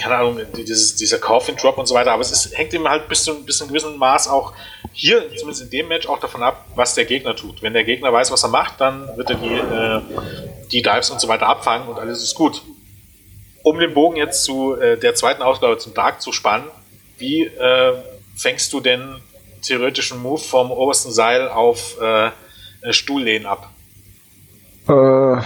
keine 0.00 0.16
Ahnung, 0.16 0.40
dieses, 0.56 0.96
dieser 0.96 1.18
Coffin 1.18 1.56
Drop 1.56 1.76
und 1.78 1.86
so 1.86 1.94
weiter, 1.94 2.12
aber 2.12 2.22
es 2.22 2.32
ist, 2.32 2.56
hängt 2.56 2.72
eben 2.72 2.88
halt 2.88 3.08
bis 3.08 3.24
zu, 3.24 3.44
bis 3.44 3.58
zu 3.58 3.64
einem 3.64 3.72
gewissen 3.72 3.98
Maß 3.98 4.28
auch 4.28 4.52
hier, 4.92 5.28
zumindest 5.36 5.62
in 5.62 5.70
dem 5.70 5.88
Match, 5.88 6.06
auch 6.06 6.20
davon 6.20 6.42
ab, 6.42 6.66
was 6.74 6.94
der 6.94 7.04
Gegner 7.04 7.36
tut. 7.36 7.62
Wenn 7.62 7.72
der 7.72 7.84
Gegner 7.84 8.12
weiß, 8.12 8.30
was 8.30 8.42
er 8.42 8.48
macht, 8.48 8.80
dann 8.80 9.08
wird 9.16 9.30
er 9.30 9.36
die, 9.36 9.54
äh, 9.54 10.00
die 10.70 10.82
Dives 10.82 11.10
und 11.10 11.20
so 11.20 11.28
weiter 11.28 11.46
abfangen 11.46 11.88
und 11.88 11.98
alles 11.98 12.22
ist 12.22 12.34
gut. 12.34 12.62
Um 13.62 13.78
den 13.78 13.94
Bogen 13.94 14.16
jetzt 14.16 14.44
zu 14.44 14.74
äh, 14.74 14.98
der 14.98 15.14
zweiten 15.14 15.42
Ausgabe 15.42 15.78
zum 15.78 15.94
Dark 15.94 16.20
zu 16.20 16.32
spannen, 16.32 16.66
wie 17.18 17.44
äh, 17.44 17.92
fängst 18.36 18.72
du 18.72 18.80
denn 18.80 19.20
theoretischen 19.62 20.20
Move 20.20 20.40
vom 20.40 20.70
obersten 20.70 21.12
Seil 21.12 21.48
auf 21.48 22.00
äh, 22.00 22.30
Stuhllehnen 22.90 23.46
ab? 23.46 23.70
Äh, 24.88 25.42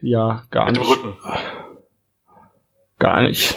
ja, 0.00 0.44
gar 0.50 0.66
Mit 0.66 0.78
nicht. 0.78 0.88
Mit 0.88 0.98
dem 0.98 1.04
Rücken. 1.04 1.16
Gar 2.98 3.22
nicht. 3.22 3.56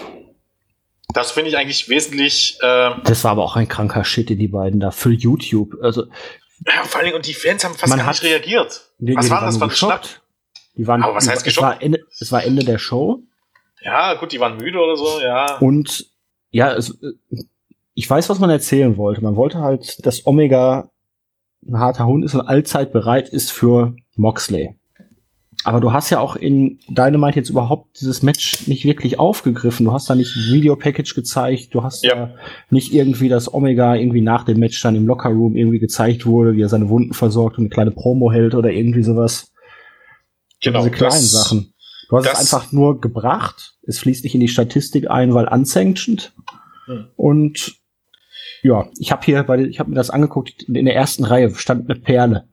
Das 1.13 1.31
finde 1.31 1.49
ich 1.49 1.57
eigentlich 1.57 1.89
wesentlich. 1.89 2.57
Äh, 2.61 2.91
das 3.03 3.23
war 3.23 3.31
aber 3.31 3.43
auch 3.43 3.55
ein 3.55 3.67
kranker 3.67 4.03
Shit, 4.03 4.29
die 4.29 4.47
beiden 4.47 4.79
da 4.79 4.91
für 4.91 5.11
YouTube. 5.11 5.77
Also 5.81 6.05
ja, 6.65 6.83
vor 6.83 7.01
allem 7.01 7.15
und 7.15 7.25
die 7.27 7.33
Fans 7.33 7.63
haben 7.63 7.73
fast 7.73 7.95
gar 7.95 8.07
nicht 8.07 8.23
reagiert. 8.23 8.91
Die, 8.99 9.15
was 9.15 9.25
die 9.25 9.31
war 9.31 9.41
das 9.41 9.57
für 9.57 9.63
ein 9.63 9.71
Schnapp? 9.71 10.07
Die 10.77 10.87
waren, 10.87 11.03
aber 11.03 11.15
was 11.15 11.27
heißt 11.27 11.43
geschockt? 11.43 11.65
Es 11.65 11.75
war, 11.75 11.81
Ende, 11.81 11.99
es 12.19 12.31
war 12.31 12.43
Ende 12.43 12.63
der 12.63 12.77
Show. 12.77 13.23
Ja, 13.81 14.13
gut, 14.13 14.31
die 14.31 14.39
waren 14.39 14.57
müde 14.57 14.79
oder 14.79 14.95
so, 14.95 15.19
ja. 15.21 15.57
Und 15.57 16.05
ja, 16.51 16.71
es, 16.73 16.97
ich 17.95 18.09
weiß, 18.09 18.29
was 18.29 18.39
man 18.39 18.49
erzählen 18.49 18.95
wollte. 18.95 19.21
Man 19.21 19.35
wollte 19.35 19.59
halt, 19.59 20.05
dass 20.05 20.25
Omega 20.25 20.89
ein 21.67 21.79
harter 21.79 22.05
Hund 22.05 22.23
ist 22.23 22.35
und 22.35 22.41
allzeit 22.41 22.91
bereit 22.91 23.29
ist 23.29 23.51
für 23.51 23.95
Moxley. 24.15 24.75
Aber 25.63 25.79
du 25.79 25.93
hast 25.93 26.09
ja 26.09 26.19
auch 26.19 26.35
in 26.35 26.79
Dynamite 26.87 27.37
jetzt 27.37 27.49
überhaupt 27.49 27.99
dieses 28.01 28.23
Match 28.23 28.67
nicht 28.67 28.83
wirklich 28.83 29.19
aufgegriffen. 29.19 29.85
Du 29.85 29.93
hast 29.93 30.09
da 30.09 30.15
nicht 30.15 30.35
ein 30.35 30.53
Video-Package 30.53 31.13
gezeigt. 31.13 31.75
Du 31.75 31.83
hast 31.83 32.03
ja. 32.03 32.15
da 32.15 32.35
nicht 32.69 32.93
irgendwie, 32.93 33.29
dass 33.29 33.53
Omega 33.53 33.95
irgendwie 33.95 34.21
nach 34.21 34.43
dem 34.43 34.59
Match 34.59 34.81
dann 34.81 34.95
im 34.95 35.05
Locker-Room 35.05 35.55
irgendwie 35.55 35.79
gezeigt 35.79 36.25
wurde, 36.25 36.55
wie 36.55 36.61
er 36.61 36.69
seine 36.69 36.89
Wunden 36.89 37.13
versorgt 37.13 37.57
und 37.57 37.65
eine 37.65 37.69
kleine 37.69 37.91
Promo 37.91 38.31
hält 38.31 38.55
oder 38.55 38.71
irgendwie 38.71 39.03
sowas. 39.03 39.51
Genau. 40.61 40.79
Diese 40.79 40.91
kleinen 40.91 41.11
das, 41.11 41.31
Sachen. 41.31 41.73
Du 42.09 42.17
hast 42.17 42.27
es 42.27 42.39
einfach 42.39 42.71
nur 42.71 42.99
gebracht. 42.99 43.75
Es 43.83 43.99
fließt 43.99 44.23
nicht 44.23 44.35
in 44.35 44.41
die 44.41 44.47
Statistik 44.47 45.09
ein, 45.09 45.33
weil 45.33 45.47
unsanctioned. 45.47 46.33
Hm. 46.85 47.07
Und 47.15 47.75
ja, 48.63 48.89
ich 48.97 49.11
habe 49.11 49.25
hier, 49.25 49.47
weil 49.47 49.67
ich 49.67 49.79
habe 49.79 49.89
mir 49.89 49.95
das 49.95 50.09
angeguckt, 50.09 50.63
in 50.63 50.85
der 50.85 50.95
ersten 50.95 51.23
Reihe 51.23 51.53
stand 51.55 51.89
eine 51.89 51.99
Perle. 51.99 52.47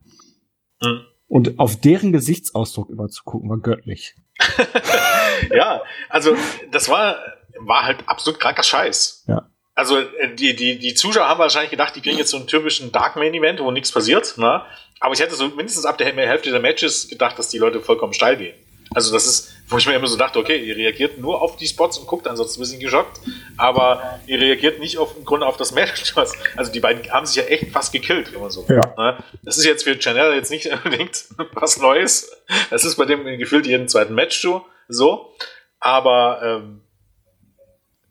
Hm. 0.81 1.01
Und 1.29 1.59
auf 1.59 1.79
deren 1.79 2.11
Gesichtsausdruck 2.11 2.89
immer 2.89 3.07
zu 3.07 3.23
gucken, 3.23 3.49
war 3.49 3.59
göttlich. 3.59 4.15
ja, 5.55 5.81
also 6.09 6.35
das 6.71 6.89
war, 6.89 7.17
war 7.59 7.85
halt 7.85 7.99
absolut 8.07 8.39
kranker 8.39 8.63
Scheiß. 8.63 9.25
Ja. 9.27 9.47
Also 9.75 9.99
äh, 9.99 10.35
die, 10.35 10.55
die, 10.55 10.79
die 10.79 10.93
Zuschauer 10.95 11.29
haben 11.29 11.39
wahrscheinlich 11.39 11.69
gedacht, 11.69 11.95
die 11.95 12.01
kriegen 12.01 12.17
jetzt 12.17 12.31
so 12.31 12.37
einen 12.37 12.47
typischen 12.47 12.91
Dark 12.91 13.15
Main 13.15 13.33
Event, 13.33 13.59
wo 13.59 13.69
nichts 13.71 13.91
passiert. 13.91 14.37
Ne? 14.37 14.63
Aber 14.99 15.13
ich 15.13 15.21
hätte 15.21 15.35
so 15.35 15.47
mindestens 15.49 15.85
ab 15.85 15.99
der 15.99 16.07
Hälfte 16.07 16.49
der 16.49 16.59
Matches 16.59 17.07
gedacht, 17.07 17.37
dass 17.37 17.49
die 17.49 17.59
Leute 17.59 17.79
vollkommen 17.79 18.13
steil 18.13 18.35
gehen. 18.35 18.55
Also 18.93 19.13
das 19.13 19.27
ist, 19.27 19.53
wo 19.69 19.77
ich 19.77 19.85
mir 19.85 19.93
immer 19.93 20.07
so 20.07 20.17
dachte, 20.17 20.39
okay, 20.39 20.57
ihr 20.57 20.75
reagiert 20.75 21.19
nur 21.19 21.41
auf 21.41 21.55
die 21.55 21.67
Spots 21.67 21.99
und 21.99 22.07
guckt 22.07 22.27
ansonsten 22.27 22.59
ein 22.59 22.63
bisschen 22.63 22.79
geschockt, 22.79 23.19
aber 23.55 24.19
ihr 24.25 24.39
reagiert 24.39 24.79
nicht 24.79 24.97
auf, 24.97 25.15
im 25.15 25.25
Grunde 25.25 25.45
auf 25.45 25.57
das 25.57 25.71
Match. 25.71 26.13
Also 26.55 26.71
die 26.71 26.79
beiden 26.79 27.09
haben 27.11 27.25
sich 27.25 27.35
ja 27.37 27.43
echt 27.43 27.71
fast 27.71 27.93
gekillt, 27.93 28.33
wenn 28.33 28.41
man 28.41 28.49
so 28.49 28.65
ja. 28.67 28.93
Ne? 28.97 29.17
Das 29.43 29.57
ist 29.57 29.65
jetzt 29.65 29.83
für 29.83 29.99
Chanel 29.99 30.33
jetzt 30.33 30.51
nicht 30.51 30.65
unbedingt 30.85 31.25
was 31.53 31.77
Neues. 31.77 32.31
Das 32.69 32.83
ist 32.83 32.95
bei 32.95 33.05
dem 33.05 33.23
gefühlt 33.37 33.65
jeden 33.65 33.87
zweiten 33.87 34.13
Match 34.15 34.45
so. 34.87 35.33
Aber 35.79 36.41
ähm, 36.43 36.81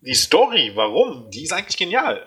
die 0.01 0.15
Story, 0.15 0.73
warum, 0.75 1.31
die 1.31 1.45
ist 1.45 1.53
eigentlich 1.53 1.77
genial. 1.77 2.27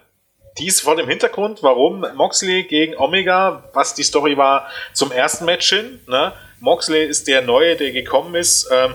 Die 0.60 0.68
ist 0.68 0.82
vor 0.82 0.96
dem 0.96 1.08
Hintergrund, 1.08 1.64
warum 1.64 2.06
Moxley 2.16 2.64
gegen 2.64 2.96
Omega, 2.98 3.64
was 3.74 3.96
die 3.96 4.04
Story 4.04 4.38
war 4.38 4.68
zum 4.94 5.12
ersten 5.12 5.46
Match 5.46 5.70
hin, 5.70 6.02
ne? 6.08 6.34
Moxley 6.62 7.06
ist 7.06 7.28
der 7.28 7.42
Neue, 7.42 7.76
der 7.76 7.92
gekommen 7.92 8.36
ist, 8.36 8.70
ähm, 8.72 8.94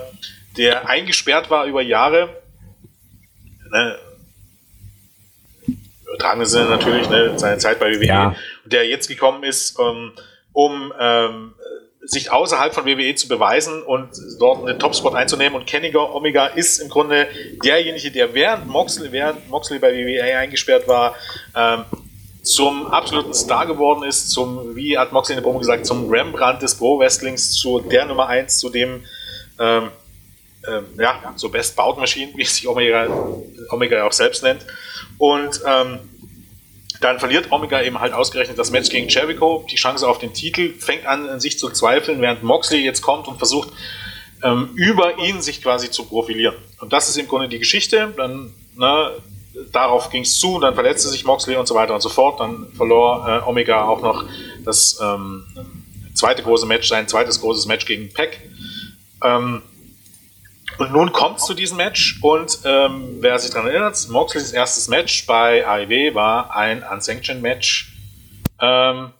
der 0.56 0.88
eingesperrt 0.88 1.50
war 1.50 1.66
über 1.66 1.82
Jahre. 1.82 2.30
Ne? 3.70 3.98
Übertragene 6.06 6.46
Sinne 6.46 6.70
natürlich, 6.70 7.10
ne? 7.10 7.38
seine 7.38 7.58
Zeit 7.58 7.78
bei 7.78 7.90
WWE. 7.90 8.06
Ja. 8.06 8.36
Der 8.64 8.86
jetzt 8.88 9.08
gekommen 9.08 9.42
ist, 9.42 9.78
ähm, 9.78 10.12
um 10.52 10.92
ähm, 10.98 11.54
sich 12.02 12.30
außerhalb 12.30 12.72
von 12.72 12.86
WWE 12.86 13.14
zu 13.16 13.26
beweisen 13.26 13.82
und 13.82 14.10
dort 14.38 14.66
einen 14.66 14.78
Topspot 14.78 15.14
einzunehmen. 15.14 15.58
Und 15.58 15.66
Kenny 15.66 15.94
Omega 15.94 16.46
ist 16.46 16.78
im 16.78 16.88
Grunde 16.88 17.26
derjenige, 17.64 18.12
der 18.12 18.32
während 18.32 18.68
Moxley, 18.68 19.10
während 19.10 19.48
Moxley 19.50 19.80
bei 19.80 19.92
WWE 19.92 20.36
eingesperrt 20.36 20.86
war, 20.86 21.16
ähm, 21.56 21.84
zum 22.46 22.86
absoluten 22.86 23.34
Star 23.34 23.66
geworden 23.66 24.04
ist, 24.04 24.30
zum, 24.30 24.76
wie 24.76 24.96
hat 24.96 25.12
Moxley 25.12 25.34
in 25.34 25.38
der 25.38 25.42
Promo 25.42 25.58
gesagt, 25.58 25.84
zum 25.84 26.08
Rembrandt 26.08 26.62
des 26.62 26.76
Pro-Wrestlings, 26.76 27.52
zu 27.52 27.80
der 27.80 28.04
Nummer 28.06 28.28
1, 28.28 28.58
zu 28.58 28.70
dem 28.70 29.04
ähm, 29.58 29.90
ähm, 30.66 30.84
ja, 30.98 31.32
so 31.36 31.48
Best 31.48 31.76
Bout 31.76 31.96
Machine, 31.96 32.32
wie 32.36 32.44
sich 32.44 32.68
Omega, 32.68 33.08
Omega 33.70 34.04
auch 34.04 34.12
selbst 34.12 34.42
nennt. 34.42 34.64
Und 35.18 35.60
ähm, 35.66 35.98
dann 37.00 37.18
verliert 37.18 37.50
Omega 37.50 37.82
eben 37.82 38.00
halt 38.00 38.12
ausgerechnet 38.12 38.58
das 38.58 38.70
Match 38.70 38.90
gegen 38.90 39.08
Jericho, 39.08 39.64
die 39.70 39.76
Chance 39.76 40.08
auf 40.08 40.18
den 40.18 40.32
Titel, 40.32 40.72
fängt 40.78 41.06
an, 41.06 41.28
an 41.28 41.40
sich 41.40 41.58
zu 41.58 41.70
zweifeln, 41.70 42.20
während 42.20 42.42
Moxley 42.42 42.84
jetzt 42.84 43.02
kommt 43.02 43.28
und 43.28 43.38
versucht, 43.38 43.70
ähm, 44.42 44.70
über 44.74 45.18
ihn 45.18 45.42
sich 45.42 45.62
quasi 45.62 45.90
zu 45.90 46.04
profilieren. 46.04 46.54
Und 46.80 46.92
das 46.92 47.08
ist 47.08 47.16
im 47.16 47.28
Grunde 47.28 47.48
die 47.48 47.58
Geschichte. 47.58 48.14
Dann, 48.16 48.52
ne, 48.76 49.10
darauf 49.72 50.10
ging 50.10 50.22
es 50.22 50.38
zu, 50.38 50.58
dann 50.60 50.74
verletzte 50.74 51.08
sich 51.08 51.24
Moxley 51.24 51.56
und 51.56 51.66
so 51.66 51.74
weiter 51.74 51.94
und 51.94 52.00
so 52.00 52.08
fort. 52.08 52.40
Dann 52.40 52.68
verlor 52.76 53.26
äh, 53.28 53.48
Omega 53.48 53.84
auch 53.86 54.02
noch 54.02 54.24
das 54.64 54.98
ähm, 55.02 55.44
zweite 56.14 56.42
große 56.42 56.66
Match, 56.66 56.88
sein 56.88 57.08
zweites 57.08 57.40
großes 57.40 57.66
Match 57.66 57.86
gegen 57.86 58.12
Peck. 58.12 58.50
Ähm, 59.24 59.62
und 60.78 60.92
nun 60.92 61.12
kommt 61.12 61.38
es 61.38 61.44
zu 61.44 61.54
diesem 61.54 61.78
Match 61.78 62.18
und 62.22 62.58
ähm, 62.64 63.16
wer 63.20 63.38
sich 63.38 63.50
daran 63.50 63.68
erinnert, 63.68 63.96
Moxleys 64.10 64.52
erstes 64.52 64.88
Match 64.88 65.24
bei 65.26 65.66
AEW 65.66 66.14
war 66.14 66.54
ein 66.54 66.82
Unsanctioned 66.82 67.40
Match. 67.40 67.96
Ähm, 68.60 69.12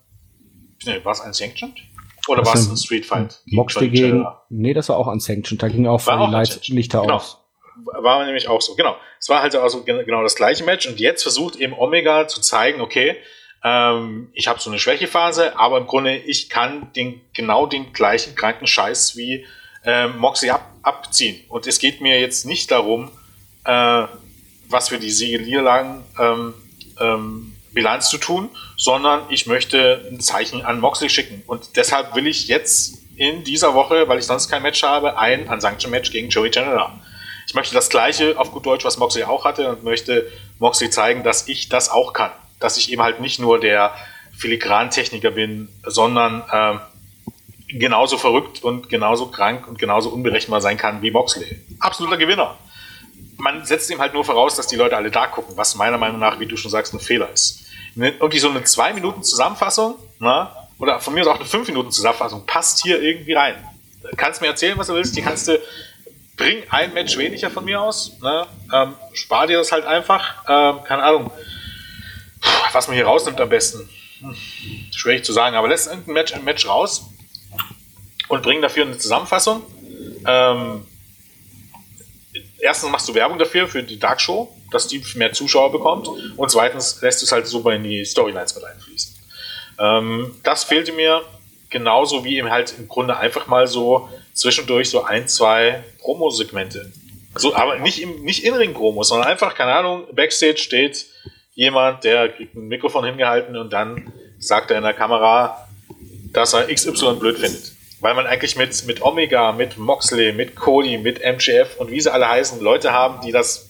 nee, 0.85 1.03
war 1.03 1.13
es 1.13 1.21
Unsanctioned? 1.21 1.79
Oder 2.29 2.45
war 2.45 2.55
es 2.55 2.69
ein 2.69 2.77
Street 2.77 3.07
Fight? 3.07 3.41
Moxley 3.47 3.89
gegen, 3.89 4.27
nee, 4.51 4.75
das 4.75 4.89
war 4.89 4.99
auch 4.99 5.07
Unsanctioned, 5.07 5.63
da 5.63 5.69
ging 5.69 5.87
auch 5.87 6.01
von 6.01 6.31
die 6.31 6.73
Lichter 6.73 7.01
genau. 7.01 7.15
aus. 7.15 7.39
War 7.87 8.25
nämlich 8.25 8.49
auch 8.49 8.61
so, 8.61 8.75
genau. 8.75 8.97
Es 9.19 9.29
war 9.29 9.43
halt 9.43 9.55
also 9.55 9.83
genau 9.83 10.23
das 10.23 10.35
gleiche 10.35 10.65
Match 10.65 10.87
und 10.87 11.01
jetzt 11.01 11.23
versucht 11.23 11.57
eben 11.57 11.73
Omega 11.73 12.29
zu 12.29 12.41
zeigen, 12.41 12.81
okay, 12.81 13.17
ähm, 13.65 14.29
ich 14.33 14.49
habe 14.49 14.61
so 14.61 14.71
eine 14.71 14.79
Schwächephase, 14.79 15.59
aber 15.59 15.79
im 15.79 15.87
Grunde, 15.87 16.17
ich 16.17 16.49
kann 16.49 16.93
den, 16.95 17.21
genau 17.33 17.67
den 17.67 17.93
gleichen 17.93 18.35
kranken 18.35 18.67
Scheiß 18.67 19.17
wie 19.17 19.47
ähm, 19.85 20.19
Moxie 20.19 20.51
ab, 20.51 20.71
abziehen. 20.83 21.43
Und 21.49 21.67
es 21.67 21.79
geht 21.79 22.01
mir 22.01 22.21
jetzt 22.21 22.45
nicht 22.45 22.71
darum, 22.71 23.11
äh, 23.65 24.05
was 24.69 24.89
für 24.89 24.99
die 24.99 25.11
Siege-Niederlagen 25.11 26.05
ähm, 26.19 26.55
ähm, 27.01 27.57
Bilanz 27.73 28.09
zu 28.09 28.19
tun, 28.19 28.51
sondern 28.77 29.23
ich 29.31 29.47
möchte 29.47 30.07
ein 30.11 30.21
Zeichen 30.21 30.63
an 30.63 30.81
Moxley 30.81 31.11
schicken. 31.11 31.43
Und 31.47 31.77
deshalb 31.77 32.15
will 32.15 32.27
ich 32.27 32.49
jetzt 32.49 32.99
in 33.17 33.45
dieser 33.45 33.75
Woche, 33.75 34.09
weil 34.09 34.19
ich 34.19 34.27
sonst 34.27 34.49
kein 34.49 34.63
Match 34.63 34.83
habe, 34.83 35.19
ein 35.19 35.49
Unsanction-Match 35.49 36.11
gegen 36.11 36.29
Joey 36.29 36.51
Janela. 36.53 37.01
Ich 37.47 37.55
möchte 37.55 37.75
das 37.75 37.89
gleiche 37.89 38.39
auf 38.39 38.51
gut 38.51 38.67
Deutsch, 38.67 38.85
was 38.85 38.99
Moxley 38.99 39.25
auch 39.25 39.45
hatte 39.45 39.71
und 39.71 39.85
möchte 39.85 40.31
Moxley 40.59 40.91
zeigen, 40.91 41.23
dass 41.23 41.49
ich 41.49 41.69
das 41.69 41.89
auch 41.89 42.13
kann. 42.13 42.33
Dass 42.59 42.77
ich 42.77 42.91
eben 42.91 43.03
halt 43.03 43.21
nicht 43.21 43.39
nur 43.39 43.61
der 43.61 43.95
Filigrantechniker 44.37 45.31
bin, 45.31 45.69
sondern 45.85 46.43
äh, 46.51 46.79
genauso 47.69 48.19
verrückt 48.19 48.63
und 48.63 48.89
genauso 48.89 49.27
krank 49.27 49.67
und 49.69 49.79
genauso 49.79 50.11
unberechenbar 50.11 50.61
sein 50.61 50.77
kann 50.77 51.03
wie 51.03 51.11
Moxley. 51.11 51.61
Absoluter 51.79 52.17
Gewinner. 52.17 52.57
Man 53.39 53.65
setzt 53.65 53.91
ihm 53.91 54.01
halt 54.01 54.15
nur 54.15 54.25
voraus, 54.25 54.57
dass 54.57 54.67
die 54.67 54.77
Leute 54.77 54.97
alle 54.97 55.11
da 55.11 55.27
gucken, 55.27 55.57
was 55.57 55.75
meiner 55.75 55.99
Meinung 55.99 56.19
nach, 56.19 56.41
wie 56.41 56.47
du 56.47 56.57
schon 56.57 56.71
sagst, 56.71 56.95
ein 56.95 57.01
Fehler 57.01 57.31
ist. 57.31 57.67
Irgendwie 57.95 58.39
so 58.39 58.51
eine 58.51 58.65
zwei 58.65 58.93
Minuten 58.93 59.23
Zusammenfassung, 59.23 59.97
na, 60.19 60.69
oder 60.79 61.01
von 61.01 61.15
mir 61.15 61.23
aus 61.23 61.29
auch 61.29 61.37
eine 61.37 61.45
fünf 61.45 61.69
Minuten 61.69 61.91
Zusammenfassung 61.91 62.45
passt 62.47 62.83
hier 62.83 63.01
irgendwie 63.01 63.33
rein. 63.33 63.55
Kannst 64.17 64.41
mir 64.41 64.49
erzählen, 64.49 64.77
was 64.77 64.87
du 64.89 64.95
willst. 64.95 65.17
Die 65.17 65.23
kannst 65.23 65.49
du 65.49 65.59
bring 66.37 66.63
ein 66.71 66.93
Match 66.95 67.17
weniger 67.17 67.51
von 67.51 67.65
mir 67.65 67.81
aus. 67.81 68.19
Ne? 68.21 68.47
Ähm, 68.73 68.95
spar 69.13 69.47
dir 69.47 69.59
das 69.59 69.73
halt 69.73 69.85
einfach. 69.87 70.45
Ähm, 70.49 70.85
keine 70.85 71.03
Ahnung, 71.03 71.31
was 72.73 72.87
man 72.89 72.97
hier 72.97 73.07
rausnimmt 73.07 73.41
am 73.41 73.49
besten. 73.49 73.89
Hm, 74.21 74.37
schwierig 74.95 75.25
zu 75.25 75.33
sagen, 75.33 75.57
aber 75.57 75.69
lässt 75.69 75.89
ein 75.89 76.03
Match, 76.07 76.35
ein 76.35 76.45
Match 76.45 76.67
raus 76.67 77.11
und 78.29 78.43
bring 78.43 78.63
dafür 78.63 78.85
eine 78.85 78.99
Zusammenfassung. 78.99 79.63
Ähm, 80.27 80.87
erstens 82.59 82.91
machst 82.91 83.09
du 83.09 83.15
Werbung 83.15 83.39
dafür, 83.39 83.69
für 83.69 83.83
die 83.83 83.99
Dark 83.99 84.21
Show, 84.21 84.55
dass 84.71 84.89
die 84.89 85.03
mehr 85.15 85.33
Zuschauer 85.33 85.73
bekommt. 85.73 86.09
Und 86.37 86.51
zweitens 86.51 87.01
lässt 87.03 87.23
du 87.23 87.27
es 87.27 87.33
halt 87.33 87.47
super 87.47 87.73
in 87.73 87.85
die 87.85 88.05
Storylines 88.05 88.55
mit 88.55 88.65
einfließen. 88.65 89.15
Ähm, 89.79 90.35
das 90.43 90.65
fehlte 90.65 90.93
mir 90.93 91.23
genauso 91.77 92.25
wie 92.25 92.39
eben 92.39 92.51
halt 92.51 92.75
im 92.79 92.89
Grunde 92.89 93.19
einfach 93.19 93.49
mal 93.49 93.67
so 93.67 94.09
zwischendurch 94.33 94.89
so 94.89 95.05
ein, 95.05 95.29
zwei 95.29 95.85
Promo-Segmente. 96.01 96.91
So, 97.35 97.55
aber 97.55 97.79
nicht 97.81 98.01
im, 98.01 98.23
nicht 98.23 98.45
in 98.45 98.55
Ring-Promos, 98.55 99.09
sondern 99.09 99.29
einfach, 99.29 99.55
keine 99.55 99.75
Ahnung, 99.75 100.05
Backstage 100.15 100.57
steht 100.57 101.05
jemand, 101.55 102.03
der 102.05 102.31
kriegt 102.31 102.55
ein 102.55 102.69
Mikrofon 102.69 103.05
hingehalten 103.05 103.59
und 103.59 103.75
dann 103.75 104.11
sagt 104.39 104.71
er 104.71 104.79
in 104.79 104.85
der 104.85 104.95
Kamera, 104.95 105.69
dass 106.33 106.55
er 106.55 106.73
XY 106.73 107.17
blöd 107.17 107.37
findet. 107.37 107.73
Weil 108.01 108.15
man 108.15 108.27
eigentlich 108.27 108.57
mit, 108.57 108.87
mit 108.87 109.03
Omega, 109.03 109.53
mit 109.53 109.77
Moxley, 109.77 110.33
mit 110.33 110.57
Cody, 110.57 110.97
mit 110.97 111.21
MGF 111.21 111.77
und 111.77 111.91
wie 111.91 112.01
sie 112.01 112.11
alle 112.11 112.27
heißen, 112.27 112.59
Leute 112.61 112.95
haben, 112.95 113.21
die 113.21 113.33
das 113.33 113.69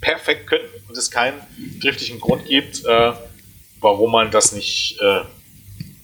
perfekt 0.00 0.46
können 0.46 0.68
und 0.88 0.96
es 0.96 1.10
keinen 1.10 1.38
triftigen 1.82 2.18
Grund 2.18 2.46
gibt, 2.46 2.82
äh, 2.86 3.12
warum 3.80 4.12
man 4.12 4.30
das 4.30 4.52
nicht 4.52 4.98
äh, 5.02 5.20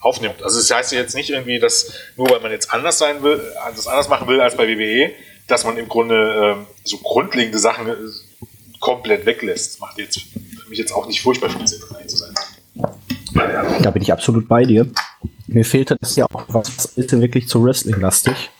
aufnimmt. 0.01 0.43
Also 0.43 0.59
es 0.59 0.69
das 0.69 0.77
heißt 0.77 0.93
jetzt 0.93 1.15
nicht 1.15 1.31
irgendwie, 1.31 1.59
dass 1.59 1.93
nur 2.17 2.31
weil 2.31 2.41
man 2.41 2.51
jetzt 2.51 2.73
anders 2.73 2.99
sein 2.99 3.23
will, 3.23 3.41
das 3.75 3.87
anders 3.87 4.09
machen 4.09 4.29
will 4.29 4.41
als 4.41 4.57
bei 4.57 4.69
WWE, 4.69 5.13
dass 5.47 5.65
man 5.65 5.77
im 5.77 5.89
Grunde 5.89 6.57
äh, 6.59 6.65
so 6.85 6.99
grundlegende 6.99 7.59
Sachen 7.59 7.89
äh, 7.89 7.95
komplett 8.81 9.27
weglässt. 9.27 9.75
Das 9.75 9.81
macht 9.81 9.99
jetzt 9.99 10.21
für 10.21 10.69
mich 10.69 10.79
jetzt 10.79 10.93
auch 10.93 11.07
nicht 11.07 11.21
furchtbar 11.21 11.51
viel 11.51 11.67
Sinn, 11.67 11.83
rein 11.91 12.09
zu 12.09 12.17
sein. 12.17 12.35
Da 13.83 13.91
bin 13.91 14.03
ich 14.03 14.13
absolut 14.13 14.49
bei 14.49 14.65
dir. 14.65 14.87
Mir 15.47 15.65
fehlte 15.65 15.97
das 16.01 16.17
ja 16.17 16.27
auch, 16.27 16.45
was 16.49 16.85
ist 16.97 17.13
denn 17.13 17.21
wirklich 17.21 17.49
zu 17.49 17.65
Wrestling-lastig? 17.65 18.51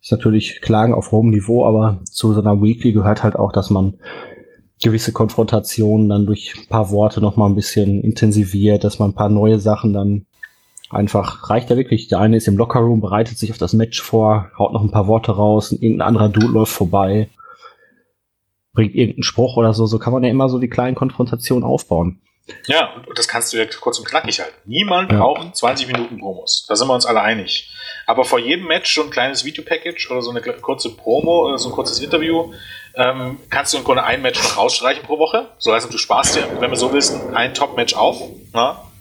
Ist 0.00 0.10
natürlich 0.10 0.60
Klagen 0.60 0.94
auf 0.94 1.12
hohem 1.12 1.30
Niveau, 1.30 1.64
aber 1.66 2.00
zu 2.04 2.34
so 2.34 2.40
einer 2.40 2.60
Weekly 2.60 2.92
gehört 2.92 3.22
halt 3.22 3.36
auch, 3.36 3.52
dass 3.52 3.70
man 3.70 3.94
gewisse 4.82 5.12
Konfrontationen 5.12 6.08
dann 6.08 6.26
durch 6.26 6.54
ein 6.58 6.66
paar 6.66 6.90
Worte 6.90 7.20
nochmal 7.20 7.48
ein 7.48 7.54
bisschen 7.54 8.02
intensiviert, 8.02 8.82
dass 8.82 8.98
man 8.98 9.10
ein 9.10 9.14
paar 9.14 9.28
neue 9.28 9.60
Sachen 9.60 9.92
dann 9.92 10.26
einfach 10.92 11.50
reicht 11.50 11.70
ja 11.70 11.76
wirklich. 11.76 12.08
Der 12.08 12.20
eine 12.20 12.36
ist 12.36 12.48
im 12.48 12.56
Lockerroom, 12.56 13.00
bereitet 13.00 13.38
sich 13.38 13.50
auf 13.50 13.58
das 13.58 13.72
Match 13.72 14.00
vor, 14.00 14.50
haut 14.58 14.72
noch 14.72 14.82
ein 14.82 14.90
paar 14.90 15.06
Worte 15.06 15.32
raus, 15.32 15.72
irgendein 15.72 16.08
anderer 16.08 16.28
Dude 16.28 16.48
läuft 16.48 16.72
vorbei, 16.72 17.28
bringt 18.72 18.94
irgendeinen 18.94 19.22
Spruch 19.22 19.56
oder 19.56 19.72
so. 19.72 19.86
So 19.86 19.98
kann 19.98 20.12
man 20.12 20.24
ja 20.24 20.30
immer 20.30 20.48
so 20.48 20.58
die 20.58 20.68
kleinen 20.68 20.94
Konfrontationen 20.94 21.64
aufbauen. 21.64 22.20
Ja, 22.66 22.94
und 23.06 23.18
das 23.18 23.28
kannst 23.28 23.52
du 23.52 23.58
ja 23.58 23.66
kurz 23.80 23.98
und 23.98 24.04
knackig 24.04 24.40
halten. 24.40 24.54
Niemand 24.64 25.12
ja. 25.12 25.18
braucht 25.18 25.56
20 25.56 25.86
Minuten 25.86 26.18
Promos. 26.18 26.66
Da 26.68 26.74
sind 26.74 26.88
wir 26.88 26.94
uns 26.94 27.06
alle 27.06 27.22
einig. 27.22 27.72
Aber 28.06 28.24
vor 28.24 28.40
jedem 28.40 28.66
Match 28.66 28.92
so 28.94 29.02
ein 29.02 29.10
kleines 29.10 29.44
Videopackage 29.44 30.10
oder 30.10 30.22
so 30.22 30.30
eine 30.30 30.40
kurze 30.40 30.90
Promo 30.90 31.46
oder 31.46 31.58
so 31.58 31.68
ein 31.68 31.72
kurzes 31.72 32.00
Interview 32.00 32.52
ähm, 32.94 33.38
kannst 33.48 33.72
du 33.72 33.78
im 33.78 33.84
Grunde 33.84 34.04
ein 34.04 34.22
Match 34.22 34.42
noch 34.42 34.58
rausstreichen 34.58 35.04
pro 35.04 35.18
Woche. 35.18 35.50
So 35.58 35.72
heißt, 35.72 35.92
du 35.92 35.98
sparst 35.98 36.36
dir, 36.36 36.60
wenn 36.60 36.70
du 36.70 36.76
so 36.76 36.92
willst, 36.92 37.18
ein 37.32 37.54
Top-Match 37.54 37.94
auf. 37.94 38.20
Na? 38.52 38.91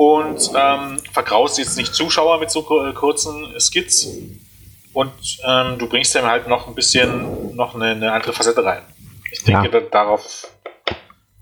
Und 0.00 0.50
ähm, 0.56 0.96
vergraust 1.12 1.58
jetzt 1.58 1.76
nicht 1.76 1.94
Zuschauer 1.94 2.40
mit 2.40 2.50
so 2.50 2.62
kurzen 2.62 3.52
Skits 3.58 4.08
und 4.94 5.12
ähm, 5.46 5.78
du 5.78 5.86
bringst 5.90 6.14
dem 6.14 6.24
halt 6.24 6.48
noch 6.48 6.68
ein 6.68 6.74
bisschen 6.74 7.54
noch 7.54 7.74
eine, 7.74 7.88
eine 7.88 8.10
andere 8.10 8.32
Facette 8.32 8.64
rein. 8.64 8.80
Ich 9.30 9.44
denke, 9.44 9.66
ja. 9.70 9.80
da, 9.80 9.80
darauf 9.80 10.48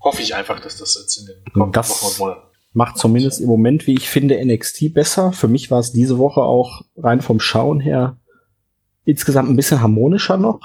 hoffe 0.01 0.21
ich 0.21 0.35
einfach, 0.35 0.59
dass 0.59 0.75
das 0.75 0.97
jetzt 0.99 1.19
in 1.19 1.27
den 1.27 1.53
kommenden 1.53 1.83
Wochen 1.83 2.05
und 2.05 2.19
Monaten 2.19 2.41
macht 2.73 2.97
zumindest 2.97 3.39
im 3.39 3.47
Moment, 3.47 3.87
wie 3.87 3.93
ich 3.93 4.09
finde, 4.09 4.45
NXT 4.45 4.93
besser. 4.93 5.31
Für 5.31 5.47
mich 5.47 5.71
war 5.71 5.79
es 5.79 5.93
diese 5.93 6.17
Woche 6.17 6.41
auch 6.41 6.81
rein 6.97 7.21
vom 7.21 7.39
Schauen 7.39 7.79
her 7.79 8.17
insgesamt 9.05 9.49
ein 9.49 9.55
bisschen 9.55 9.81
harmonischer 9.81 10.35
noch. 10.35 10.59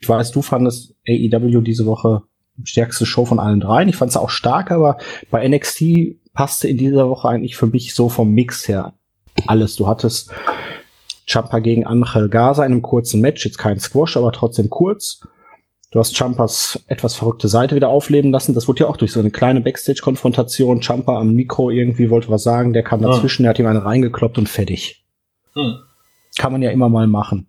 Ich 0.00 0.08
weiß, 0.08 0.32
du 0.32 0.40
fandest 0.40 0.94
AEW 1.06 1.60
diese 1.60 1.84
Woche 1.84 2.22
stärkste 2.64 3.06
Show 3.06 3.24
von 3.24 3.38
allen 3.38 3.60
dreien. 3.60 3.88
Ich 3.88 3.96
fand 3.96 4.10
es 4.10 4.16
auch 4.16 4.30
stark, 4.30 4.70
aber 4.70 4.98
bei 5.30 5.46
NXT 5.46 6.16
passte 6.38 6.68
in 6.68 6.76
dieser 6.76 7.08
Woche 7.10 7.28
eigentlich 7.28 7.56
für 7.56 7.66
mich 7.66 7.96
so 7.96 8.08
vom 8.08 8.30
Mix 8.30 8.68
her 8.68 8.92
alles. 9.48 9.74
Du 9.74 9.88
hattest 9.88 10.30
Champa 11.26 11.58
gegen 11.58 11.84
Angel 11.84 12.28
Gaza 12.28 12.64
in 12.64 12.70
einem 12.70 12.82
kurzen 12.82 13.20
Match, 13.20 13.44
jetzt 13.44 13.58
kein 13.58 13.80
Squash, 13.80 14.16
aber 14.16 14.30
trotzdem 14.30 14.70
kurz. 14.70 15.26
Du 15.90 15.98
hast 15.98 16.16
Champas 16.16 16.78
etwas 16.86 17.16
verrückte 17.16 17.48
Seite 17.48 17.74
wieder 17.74 17.88
aufleben 17.88 18.30
lassen. 18.30 18.54
Das 18.54 18.68
wurde 18.68 18.84
ja 18.84 18.86
auch 18.86 18.96
durch 18.96 19.10
so 19.10 19.18
eine 19.18 19.32
kleine 19.32 19.60
Backstage-Konfrontation. 19.62 20.80
Champa 20.80 21.18
am 21.18 21.34
Mikro 21.34 21.70
irgendwie 21.70 22.08
wollte 22.08 22.28
was 22.28 22.44
sagen, 22.44 22.72
der 22.72 22.84
kam 22.84 23.02
dazwischen, 23.02 23.42
der 23.42 23.50
hat 23.50 23.58
ihm 23.58 23.66
einen 23.66 23.82
reingekloppt 23.82 24.38
und 24.38 24.48
fertig. 24.48 25.04
Hm. 25.54 25.78
Kann 26.38 26.52
man 26.52 26.62
ja 26.62 26.70
immer 26.70 26.88
mal 26.88 27.08
machen. 27.08 27.48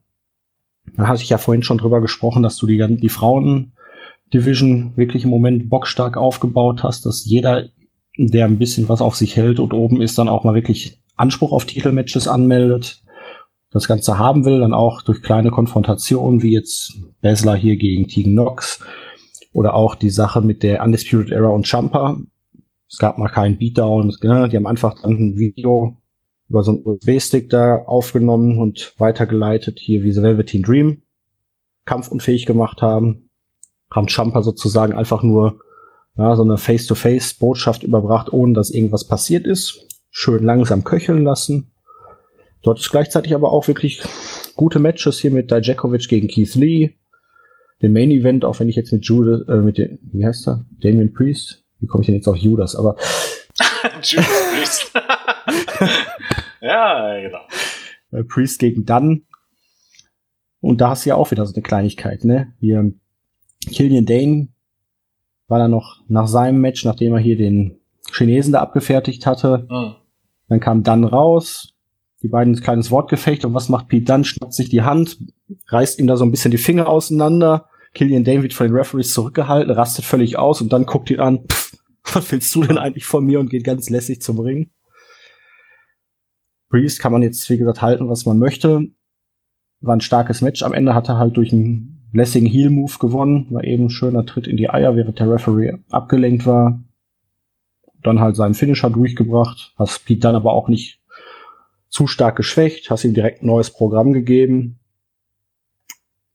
Da 0.97 1.05
hatte 1.05 1.21
ich 1.21 1.29
ja 1.29 1.37
vorhin 1.37 1.61
schon 1.61 1.77
drüber 1.77 2.01
gesprochen, 2.01 2.41
dass 2.41 2.57
du 2.57 2.65
die, 2.65 2.83
die 2.97 3.09
Frauen-Division 3.09 4.93
wirklich 4.95 5.25
im 5.25 5.29
Moment 5.29 5.69
bockstark 5.69 6.17
aufgebaut 6.17 6.81
hast, 6.81 7.05
dass 7.05 7.23
jeder 7.23 7.69
der 8.27 8.45
ein 8.45 8.59
bisschen 8.59 8.89
was 8.89 9.01
auf 9.01 9.15
sich 9.15 9.35
hält 9.35 9.59
und 9.59 9.73
oben 9.73 10.01
ist, 10.01 10.17
dann 10.17 10.27
auch 10.27 10.43
mal 10.43 10.55
wirklich 10.55 10.99
Anspruch 11.15 11.51
auf 11.51 11.65
Titelmatches 11.65 12.27
anmeldet, 12.27 13.01
das 13.71 13.87
Ganze 13.87 14.17
haben 14.17 14.45
will, 14.45 14.59
dann 14.59 14.73
auch 14.73 15.01
durch 15.03 15.21
kleine 15.21 15.51
Konfrontationen, 15.51 16.41
wie 16.41 16.53
jetzt 16.53 16.93
Besler 17.21 17.55
hier 17.55 17.77
gegen 17.77 18.07
Tegan 18.07 18.33
Knox 18.33 18.83
oder 19.53 19.73
auch 19.73 19.95
die 19.95 20.09
Sache 20.09 20.41
mit 20.41 20.63
der 20.63 20.83
Undisputed 20.83 21.31
Era 21.31 21.49
und 21.49 21.67
Champa. 21.67 22.17
Es 22.89 22.97
gab 22.97 23.17
mal 23.17 23.29
keinen 23.29 23.57
Beatdown, 23.57 24.15
ne? 24.21 24.49
die 24.49 24.57
haben 24.57 24.65
einfach 24.65 24.99
dann 25.01 25.11
ein 25.11 25.37
Video 25.37 25.97
über 26.49 26.63
so 26.63 26.71
einen 26.71 26.81
USB-Stick 26.83 27.49
da 27.49 27.83
aufgenommen 27.85 28.57
und 28.57 28.95
weitergeleitet, 28.97 29.77
hier 29.79 30.03
wie 30.03 30.11
The 30.11 30.23
Velveteen 30.23 30.63
Dream. 30.63 31.03
kampfunfähig 31.85 32.47
gemacht 32.47 32.81
haben. 32.81 33.29
Haben 33.91 34.07
Champa 34.07 34.41
sozusagen 34.41 34.93
einfach 34.93 35.21
nur 35.21 35.59
ja, 36.19 36.35
so 36.35 36.43
eine 36.43 36.57
Face-to-Face-Botschaft 36.57 37.83
überbracht, 37.83 38.33
ohne 38.33 38.53
dass 38.53 38.71
irgendwas 38.71 39.07
passiert 39.07 39.47
ist. 39.47 39.87
Schön 40.11 40.43
langsam 40.43 40.83
köcheln 40.83 41.23
lassen. 41.23 41.71
Dort 42.61 42.79
ist 42.79 42.91
gleichzeitig 42.91 43.33
aber 43.33 43.53
auch 43.53 43.69
wirklich 43.69 44.03
gute 44.57 44.79
Matches 44.79 45.19
hier 45.19 45.31
mit 45.31 45.49
Dijakovic 45.49 46.09
gegen 46.09 46.27
Keith 46.27 46.55
Lee. 46.55 46.97
Den 47.81 47.93
Main 47.93 48.11
Event, 48.11 48.43
auch 48.43 48.59
wenn 48.59 48.67
ich 48.67 48.75
jetzt 48.75 48.91
mit 48.91 49.05
Judas, 49.05 49.47
äh, 49.47 49.61
mit 49.61 49.77
dem, 49.77 49.97
wie 50.11 50.25
heißt 50.25 50.49
er? 50.49 50.65
Damien 50.81 51.13
Priest? 51.13 51.63
Wie 51.79 51.87
komme 51.87 52.01
ich 52.01 52.07
denn 52.07 52.15
jetzt 52.15 52.27
auf 52.27 52.35
Judas? 52.35 52.75
Aber. 52.75 52.97
Judas 54.03 54.27
Priest. 54.53 54.91
ja, 56.61 57.21
genau. 57.21 57.39
Äh, 58.11 58.25
Priest 58.25 58.59
gegen 58.59 58.85
Dunn. 58.85 59.25
Und 60.59 60.81
da 60.81 60.89
hast 60.89 61.05
du 61.05 61.09
ja 61.11 61.15
auch 61.15 61.31
wieder 61.31 61.45
so 61.45 61.53
eine 61.53 61.63
Kleinigkeit, 61.63 62.25
ne? 62.25 62.53
Hier, 62.59 62.91
Killian 63.71 64.05
Dane 64.05 64.49
war 65.49 65.59
dann 65.59 65.71
noch 65.71 65.97
nach 66.07 66.27
seinem 66.27 66.61
Match, 66.61 66.85
nachdem 66.85 67.13
er 67.13 67.19
hier 67.19 67.35
den 67.35 67.79
Chinesen 68.13 68.53
da 68.53 68.61
abgefertigt 68.61 69.25
hatte. 69.25 69.67
Mhm. 69.69 69.95
Dann 70.47 70.59
kam 70.59 70.83
Dunn 70.83 71.03
raus, 71.03 71.73
die 72.21 72.29
beiden 72.29 72.53
ein 72.53 72.61
kleines 72.61 72.91
Wortgefecht 72.91 73.45
und 73.45 73.53
was 73.53 73.69
macht 73.69 73.87
Pete 73.87 74.05
Dunn? 74.05 74.23
Schnappt 74.23 74.53
sich 74.53 74.69
die 74.69 74.83
Hand, 74.83 75.17
reißt 75.67 75.99
ihm 75.99 76.07
da 76.07 76.15
so 76.15 76.23
ein 76.23 76.31
bisschen 76.31 76.51
die 76.51 76.57
Finger 76.57 76.87
auseinander. 76.87 77.67
Killian 77.93 78.23
David 78.23 78.53
von 78.53 78.67
den 78.67 78.75
Referees 78.75 79.13
zurückgehalten, 79.13 79.71
rastet 79.71 80.05
völlig 80.05 80.37
aus 80.37 80.61
und 80.61 80.71
dann 80.71 80.85
guckt 80.85 81.09
ihn 81.09 81.19
an, 81.19 81.45
pff, 81.47 81.77
was 82.13 82.31
willst 82.31 82.53
du 82.55 82.63
denn 82.63 82.77
eigentlich 82.77 83.05
von 83.05 83.25
mir 83.25 83.39
und 83.39 83.49
geht 83.49 83.63
ganz 83.63 83.89
lässig 83.89 84.21
zum 84.21 84.39
Ring. 84.39 84.69
Priest 86.69 86.99
kann 86.99 87.11
man 87.11 87.23
jetzt, 87.23 87.49
wie 87.49 87.57
gesagt, 87.57 87.81
halten, 87.81 88.09
was 88.09 88.25
man 88.25 88.37
möchte. 88.37 88.85
War 89.81 89.95
ein 89.95 90.01
starkes 90.01 90.41
Match. 90.41 90.61
Am 90.61 90.73
Ende 90.73 90.93
hat 90.93 91.09
er 91.09 91.17
halt 91.17 91.35
durch 91.35 91.51
einen 91.51 91.98
lässigen 92.11 92.47
Heel-Move 92.47 92.97
gewonnen. 92.99 93.47
War 93.49 93.63
eben 93.63 93.85
ein 93.85 93.89
schöner 93.89 94.25
Tritt 94.25 94.47
in 94.47 94.57
die 94.57 94.69
Eier, 94.69 94.95
während 94.95 95.19
der 95.19 95.31
Referee 95.31 95.73
abgelenkt 95.89 96.45
war. 96.45 96.79
Dann 98.01 98.19
halt 98.19 98.35
seinen 98.35 98.53
Finisher 98.53 98.89
durchgebracht. 98.89 99.73
Hast 99.77 100.05
Pete 100.05 100.21
dann 100.21 100.35
aber 100.35 100.53
auch 100.53 100.67
nicht 100.67 100.99
zu 101.89 102.07
stark 102.07 102.35
geschwächt, 102.35 102.89
hast 102.89 103.03
ihm 103.03 103.13
direkt 103.13 103.41
ein 103.41 103.47
neues 103.47 103.71
Programm 103.71 104.13
gegeben. 104.13 104.79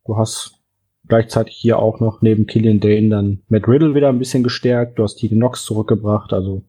Du 0.04 0.16
hast 0.16 0.60
gleichzeitig 1.06 1.56
hier 1.56 1.78
auch 1.78 2.00
noch 2.00 2.22
neben 2.22 2.46
Killian 2.46 2.80
Dane 2.80 3.08
dann 3.08 3.42
Matt 3.48 3.68
Riddle 3.68 3.94
wieder 3.94 4.08
ein 4.08 4.18
bisschen 4.18 4.42
gestärkt. 4.42 4.98
Du 4.98 5.02
hast 5.02 5.16
Tegan 5.16 5.38
Knox 5.38 5.64
zurückgebracht. 5.64 6.32
Also 6.32 6.64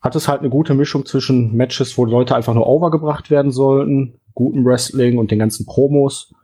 hat 0.00 0.16
es 0.16 0.28
halt 0.28 0.40
eine 0.40 0.50
gute 0.50 0.74
Mischung 0.74 1.06
zwischen 1.06 1.56
Matches, 1.56 1.96
wo 1.96 2.04
Leute 2.04 2.34
einfach 2.34 2.54
nur 2.54 2.66
overgebracht 2.66 3.30
werden 3.30 3.52
sollten, 3.52 4.20
gutem 4.34 4.64
Wrestling 4.64 5.18
und 5.18 5.30
den 5.30 5.38
ganzen 5.38 5.64
Promos. 5.64 6.34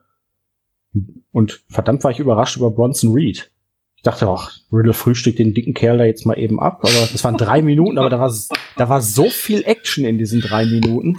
Und 1.32 1.62
verdammt 1.68 2.05
war 2.05 2.11
ich 2.11 2.18
überrascht 2.18 2.57
über 2.57 2.70
Bronson 2.70 3.12
Reed. 3.12 3.51
Ich 3.97 4.03
dachte 4.03 4.28
auch, 4.28 4.51
Riddle 4.72 4.93
frühstückt 4.93 5.39
den 5.39 5.55
dicken 5.55 5.74
Kerl 5.74 5.99
da 5.99 6.05
jetzt 6.05 6.24
mal 6.24 6.39
eben 6.39 6.61
ab. 6.61 6.78
Aber 6.82 7.09
das 7.12 7.24
waren 7.24 7.36
drei 7.36 7.62
Minuten, 7.62 7.99
aber 7.99 8.11
da 8.11 8.20
war, 8.20 8.32
da 8.76 8.89
war 8.89 9.01
so 9.01 9.28
viel 9.28 9.64
Action 9.64 10.05
in 10.05 10.18
diesen 10.18 10.41
drei 10.41 10.64
Minuten. 10.66 11.16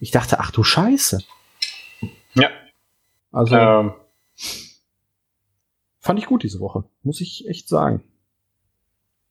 Ich 0.00 0.10
dachte, 0.10 0.40
ach 0.40 0.50
du 0.50 0.64
Scheiße. 0.64 1.22
Ja. 2.34 2.48
Also 3.32 3.54
ähm. 3.54 3.92
fand 6.00 6.18
ich 6.18 6.26
gut 6.26 6.42
diese 6.42 6.58
Woche, 6.58 6.84
muss 7.02 7.20
ich 7.20 7.46
echt 7.48 7.68
sagen. 7.68 8.02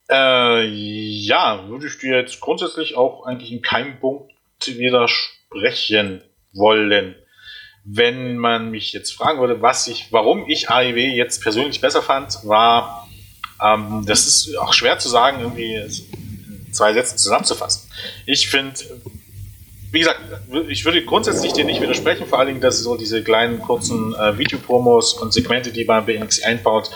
Äh, 0.10 0.66
ja, 0.68 1.68
würde 1.70 1.88
ich 1.88 1.98
dir 1.98 2.16
jetzt 2.18 2.40
grundsätzlich 2.40 2.96
auch 2.96 3.26
eigentlich 3.26 3.52
in 3.52 3.62
keinem 3.62 4.00
Punkt 4.00 4.32
widersprechen 4.66 6.22
wollen 6.54 7.16
wenn 7.92 8.38
man 8.38 8.70
mich 8.70 8.94
jetzt 8.94 9.14
fragen 9.14 9.40
würde, 9.40 9.62
was 9.62 9.88
ich, 9.88 10.12
warum 10.12 10.48
ich 10.48 10.70
AEW 10.70 11.16
jetzt 11.16 11.42
persönlich 11.42 11.82
besser 11.82 12.04
fand, 12.04 12.38
war, 12.44 13.08
ähm, 13.64 14.04
das 14.06 14.28
ist 14.28 14.56
auch 14.58 14.74
schwer 14.74 15.00
zu 15.00 15.10
sagen, 15.10 15.40
irgendwie 15.40 15.82
zwei 16.72 16.94
Sätzen 16.94 17.18
zusammenzufassen. 17.18 17.90
Ich 18.28 18.48
finde, 18.50 18.76
wie 19.92 20.00
gesagt, 20.00 20.20
ich 20.68 20.86
würde 20.86 21.04
grundsätzlich 21.04 21.54
dir 21.54 21.66
nicht 21.66 21.82
widersprechen, 21.82 22.28
vor 22.28 22.38
allen 22.38 22.50
Dingen, 22.50 22.62
dass 22.62 22.80
so 22.80 22.96
diese 22.96 23.24
kleinen 23.24 23.60
kurzen 23.60 24.14
äh, 24.14 24.38
Videopromos 24.38 25.14
und 25.14 25.34
Segmente, 25.34 25.72
die 25.72 25.86
man 25.86 26.06
bei 26.06 26.18
NXT 26.18 26.46
einbaut, 26.46 26.92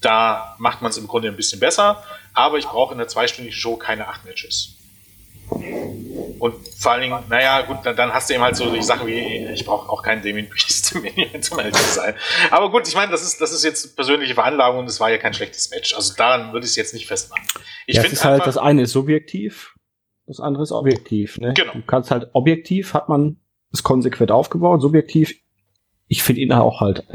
da 0.00 0.54
macht 0.58 0.80
man 0.80 0.90
es 0.90 0.98
im 0.98 1.08
Grunde 1.08 1.28
ein 1.28 1.36
bisschen 1.36 1.58
besser. 1.58 2.04
Aber 2.34 2.58
ich 2.58 2.66
brauche 2.66 2.92
in 2.92 2.98
der 2.98 3.08
zweistündigen 3.08 3.58
Show 3.58 3.76
keine 3.76 4.06
acht 4.06 4.24
Matches. 4.24 4.75
Und 5.50 6.54
vor 6.78 6.92
allen 6.92 7.02
Dingen, 7.02 7.18
naja, 7.28 7.62
gut, 7.62 7.78
dann, 7.84 7.96
dann 7.96 8.12
hast 8.12 8.28
du 8.28 8.34
eben 8.34 8.42
halt 8.42 8.56
so 8.56 8.70
die 8.70 8.82
Sachen 8.82 9.06
wie, 9.06 9.46
ich 9.54 9.64
brauche 9.64 9.88
auch 9.88 10.02
keinen 10.02 10.22
Damien 10.22 10.48
Priest 10.48 10.86
zum 10.86 11.04
ehrlich 11.04 11.40
zu 11.40 11.94
sein. 11.94 12.14
Aber 12.50 12.70
gut, 12.70 12.86
ich 12.86 12.94
meine, 12.94 13.10
das 13.10 13.22
ist, 13.22 13.40
das 13.40 13.52
ist 13.52 13.64
jetzt 13.64 13.96
persönliche 13.96 14.34
Veranlagung 14.34 14.80
und 14.80 14.86
es 14.86 15.00
war 15.00 15.10
ja 15.10 15.18
kein 15.18 15.34
schlechtes 15.34 15.70
Match. 15.70 15.94
Also 15.94 16.14
daran 16.14 16.52
würde 16.52 16.64
ich 16.64 16.72
es 16.72 16.76
jetzt 16.76 16.94
nicht 16.94 17.06
festmachen. 17.06 17.44
Ich 17.86 17.96
ja, 17.96 18.02
finde 18.02 18.22
halt, 18.22 18.46
das 18.46 18.58
eine 18.58 18.82
ist 18.82 18.92
subjektiv, 18.92 19.74
das 20.26 20.40
andere 20.40 20.62
ist 20.62 20.72
objektiv. 20.72 21.38
Ne? 21.38 21.54
Genau. 21.54 21.72
Du 21.72 21.82
kannst 21.82 22.10
halt 22.10 22.28
objektiv 22.32 22.92
hat 22.94 23.08
man 23.08 23.38
es 23.72 23.82
konsequent 23.82 24.30
aufgebaut, 24.30 24.82
subjektiv, 24.82 25.34
ich 26.08 26.22
finde 26.22 26.42
ihn 26.42 26.52
auch 26.52 26.80
halt. 26.80 27.06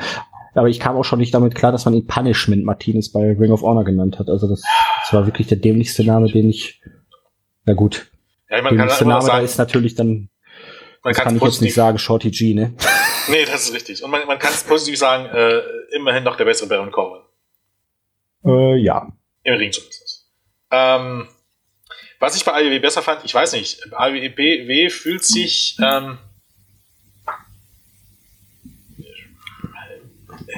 Aber 0.54 0.68
ich 0.68 0.80
kam 0.80 0.98
auch 0.98 1.04
schon 1.04 1.20
nicht 1.20 1.34
damit 1.34 1.56
klar, 1.56 1.72
dass 1.72 1.86
man 1.86 1.94
ihn 1.94 2.08
Punishment 2.08 2.66
Martinez 2.66 3.12
bei 3.12 3.32
Ring 3.32 3.52
of 3.52 3.62
Honor 3.62 3.86
genannt 3.86 4.20
hat. 4.20 4.30
Also 4.30 4.48
das, 4.50 4.62
das 5.02 5.14
war 5.14 5.26
wirklich 5.26 5.48
der 5.48 5.58
dämlichste 5.58 6.04
Name, 6.04 6.30
den 6.30 6.50
ich, 6.50 6.82
na 7.66 7.74
gut, 7.74 8.11
ja, 8.52 8.62
man 8.62 8.78
der 8.78 8.88
kann 8.88 9.08
Name 9.08 9.22
sagen, 9.22 9.38
da 9.38 9.40
ist 9.40 9.58
natürlich 9.58 9.96
dann, 9.96 10.30
man 11.04 11.14
kann 11.14 11.36
ich 11.36 11.42
jetzt 11.42 11.62
nicht 11.62 11.74
sagen, 11.74 11.98
Shorty 11.98 12.32
G, 12.32 12.54
ne? 12.54 12.76
nee, 13.30 13.46
das 13.46 13.64
ist 13.64 13.74
richtig. 13.74 14.04
Und 14.04 14.12
man, 14.12 14.28
man 14.28 14.38
kann 14.38 14.52
es 14.52 14.64
positiv 14.64 14.98
sagen, 14.98 15.26
äh, 15.26 15.62
immerhin 15.96 16.24
noch 16.24 16.36
der 16.36 16.46
bessere 16.46 16.68
Baron 16.68 16.92
Corbin. 16.92 17.22
Äh, 18.46 18.76
ja. 18.78 19.08
Im 19.44 19.56
Ring 19.56 19.72
zumindest. 19.72 20.28
Ähm, 20.70 21.28
was 22.20 22.36
ich 22.36 22.46
bei 22.46 22.54
AEW 22.54 22.80
besser 22.82 23.02
fand, 23.02 23.24
ich 23.24 23.34
weiß 23.34 23.54
nicht, 23.54 23.94
AEW 23.94 24.90
fühlt 24.90 25.24
sich 25.24 25.78
ähm, 25.82 26.18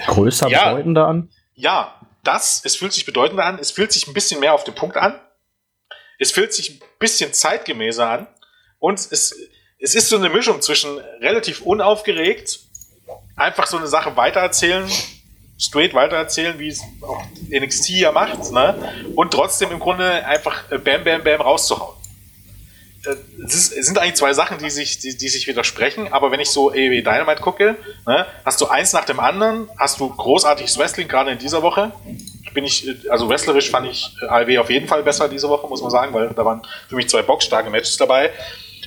größer, 0.07 0.49
ja, 0.49 0.69
bedeutender 0.69 1.07
an? 1.07 1.29
Ja, 1.53 2.01
das, 2.23 2.61
es 2.65 2.75
fühlt 2.75 2.93
sich 2.93 3.05
bedeutender 3.05 3.45
an, 3.45 3.59
es 3.59 3.71
fühlt 3.71 3.91
sich 3.91 4.07
ein 4.07 4.13
bisschen 4.13 4.39
mehr 4.39 4.53
auf 4.53 4.63
den 4.63 4.75
Punkt 4.75 4.97
an. 4.97 5.19
Es 6.19 6.31
fühlt 6.31 6.53
sich 6.53 6.71
ein 6.71 6.81
bisschen 6.99 7.33
zeitgemäßer 7.33 8.09
an 8.09 8.27
und 8.79 8.99
es, 8.99 9.35
es 9.79 9.95
ist 9.95 10.09
so 10.09 10.17
eine 10.17 10.29
Mischung 10.29 10.61
zwischen 10.61 10.97
relativ 11.21 11.61
unaufgeregt, 11.61 12.59
einfach 13.35 13.67
so 13.67 13.77
eine 13.77 13.87
Sache 13.87 14.15
weitererzählen, 14.15 14.89
straight 15.57 15.93
weitererzählen, 15.93 16.57
wie 16.59 16.69
es 16.69 16.81
auch 17.01 17.23
NXT 17.49 17.89
ja 17.89 18.11
macht, 18.11 18.51
ne? 18.51 19.11
und 19.15 19.31
trotzdem 19.31 19.71
im 19.71 19.79
Grunde 19.79 20.25
einfach 20.25 20.71
äh, 20.71 20.77
Bam 20.77 21.03
Bam 21.03 21.23
Bam 21.23 21.41
rauszuhauen. 21.41 21.95
Äh, 23.05 23.15
es, 23.45 23.67
sind 23.67 23.97
eigentlich 23.97 24.15
zwei 24.15 24.33
Sachen, 24.33 24.57
die 24.57 24.69
sich, 24.69 24.99
die, 24.99 25.17
die 25.17 25.29
sich 25.29 25.47
widersprechen, 25.47 26.11
aber 26.11 26.31
wenn 26.31 26.39
ich 26.39 26.49
so 26.49 26.69
AEW 26.69 27.01
Dynamite 27.01 27.41
gucke, 27.41 27.75
ne, 28.05 28.25
hast 28.45 28.61
du 28.61 28.67
eins 28.67 28.93
nach 28.93 29.05
dem 29.05 29.19
anderen, 29.19 29.69
hast 29.77 29.99
du 29.99 30.09
großartiges 30.09 30.77
Wrestling, 30.77 31.07
gerade 31.07 31.31
in 31.31 31.37
dieser 31.37 31.61
Woche, 31.61 31.91
bin 32.53 32.65
ich, 32.65 32.87
also 33.09 33.29
wrestlerisch 33.29 33.69
fand 33.69 33.87
ich 33.87 34.11
AEW 34.27 34.59
auf 34.59 34.69
jeden 34.69 34.87
Fall 34.87 35.03
besser 35.03 35.27
diese 35.27 35.49
Woche, 35.49 35.67
muss 35.67 35.81
man 35.81 35.91
sagen, 35.91 36.13
weil 36.13 36.29
da 36.29 36.45
waren 36.45 36.61
für 36.87 36.95
mich 36.95 37.09
zwei 37.09 37.21
boxstarke 37.21 37.69
Matches 37.69 37.97
dabei, 37.97 38.31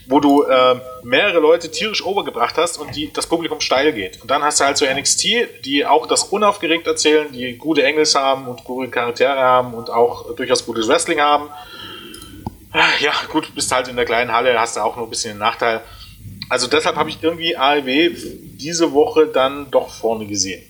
wo 0.06 0.20
du 0.20 0.42
äh, 0.44 0.80
mehrere 1.02 1.40
Leute 1.40 1.70
tierisch 1.70 2.04
overgebracht 2.04 2.56
hast 2.56 2.78
und 2.78 2.94
die, 2.94 3.12
das 3.12 3.26
Publikum 3.26 3.60
steil 3.60 3.92
geht. 3.92 4.22
Und 4.22 4.30
dann 4.30 4.42
hast 4.42 4.60
du 4.60 4.64
halt 4.64 4.76
so 4.76 4.86
NXT, 4.86 5.64
die 5.64 5.84
auch 5.84 6.06
das 6.06 6.24
unaufgeregt 6.24 6.86
erzählen, 6.86 7.30
die 7.32 7.56
gute 7.56 7.82
Engels 7.82 8.14
haben 8.14 8.46
und 8.46 8.64
gute 8.64 8.90
Charaktere 8.90 9.38
haben 9.38 9.74
und 9.74 9.90
auch 9.90 10.34
durchaus 10.36 10.64
gutes 10.64 10.86
Wrestling 10.88 11.20
haben. 11.20 11.48
Ja, 13.00 13.12
gut, 13.32 13.54
bist 13.54 13.72
halt 13.72 13.88
in 13.88 13.96
der 13.96 14.04
kleinen 14.04 14.32
Halle, 14.32 14.58
hast 14.58 14.76
du 14.76 14.80
auch 14.80 14.96
nur 14.96 15.06
ein 15.06 15.10
bisschen 15.10 15.32
den 15.32 15.38
Nachteil. 15.38 15.80
Also 16.48 16.68
deshalb 16.68 16.96
habe 16.96 17.08
ich 17.08 17.18
irgendwie 17.22 17.56
AEW 17.56 18.10
diese 18.58 18.92
Woche 18.92 19.26
dann 19.26 19.70
doch 19.70 19.88
vorne 19.88 20.26
gesehen. 20.26 20.62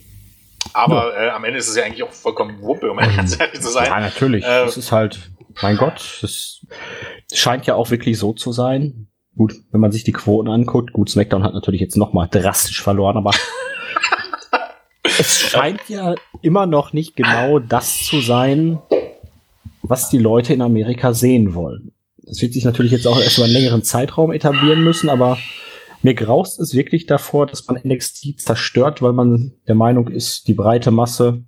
Aber 0.73 1.13
ja. 1.15 1.27
äh, 1.27 1.31
am 1.31 1.45
Ende 1.45 1.59
ist 1.59 1.69
es 1.69 1.77
ja 1.77 1.85
eigentlich 1.85 2.03
auch 2.03 2.13
vollkommen 2.13 2.61
Wumpe, 2.63 2.91
um 2.91 2.97
ganz 2.99 3.39
ehrlich 3.39 3.61
zu 3.61 3.71
sein. 3.71 3.87
Ja, 3.87 4.01
natürlich. 4.01 4.45
Äh, 4.45 4.65
das 4.65 4.77
ist 4.77 4.93
halt, 4.93 5.31
mein 5.63 5.77
Gott, 5.77 6.19
das 6.23 6.61
scheint 7.33 7.67
ja 7.67 7.75
auch 7.75 7.91
wirklich 7.91 8.19
so 8.19 8.33
zu 8.33 8.53
sein. 8.53 9.09
Gut, 9.37 9.55
wenn 9.71 9.81
man 9.81 9.93
sich 9.93 10.05
die 10.05 10.13
Quoten 10.13 10.49
anguckt, 10.49 10.93
gut, 10.93 11.11
SmackDown 11.11 11.43
hat 11.43 11.53
natürlich 11.53 11.81
jetzt 11.81 11.97
nochmal 11.97 12.29
drastisch 12.31 12.83
verloren, 12.83 13.19
aber 13.19 13.33
es 15.03 15.41
scheint 15.41 15.89
ja 15.89 16.15
immer 16.41 16.67
noch 16.67 16.95
nicht 16.95 17.17
genau 17.17 17.59
das 17.59 18.05
zu 18.05 18.21
sein, 18.21 18.79
was 19.83 20.09
die 20.09 20.19
Leute 20.19 20.55
in 20.55 20.63
Amerika 20.63 21.13
sehen 21.13 21.55
wollen. 21.55 21.93
Das 22.23 22.41
wird 22.43 22.55
sich 22.55 22.65
natürlich 22.65 22.93
jetzt 22.93 23.07
auch 23.07 23.21
erst 23.21 23.37
über 23.39 23.45
einen 23.45 23.53
längeren 23.53 23.83
Zeitraum 23.83 24.33
etablieren 24.33 24.83
müssen, 24.83 25.09
aber 25.11 25.39
mir 26.07 26.15
graust 26.15 26.61
es 26.61 26.73
wirklich 26.73 27.07
davor, 27.07 27.47
dass 27.47 27.67
man 27.67 27.81
NXT 27.83 28.41
zerstört, 28.41 29.03
weil 29.03 29.13
man 29.13 29.61
der 29.67 29.75
Meinung 29.75 30.07
ist, 30.07 30.47
die 30.47 30.55
breite 30.55 30.93
Masse 30.93 31.45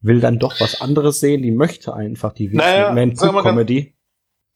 will 0.00 0.20
dann 0.20 0.38
doch 0.38 0.60
was 0.60 0.80
anderes 0.80 1.18
sehen, 1.18 1.42
die 1.42 1.50
möchte 1.50 1.92
einfach 1.94 2.32
die 2.32 2.48
naja, 2.48 2.92
Man-Comedy. 2.92 3.96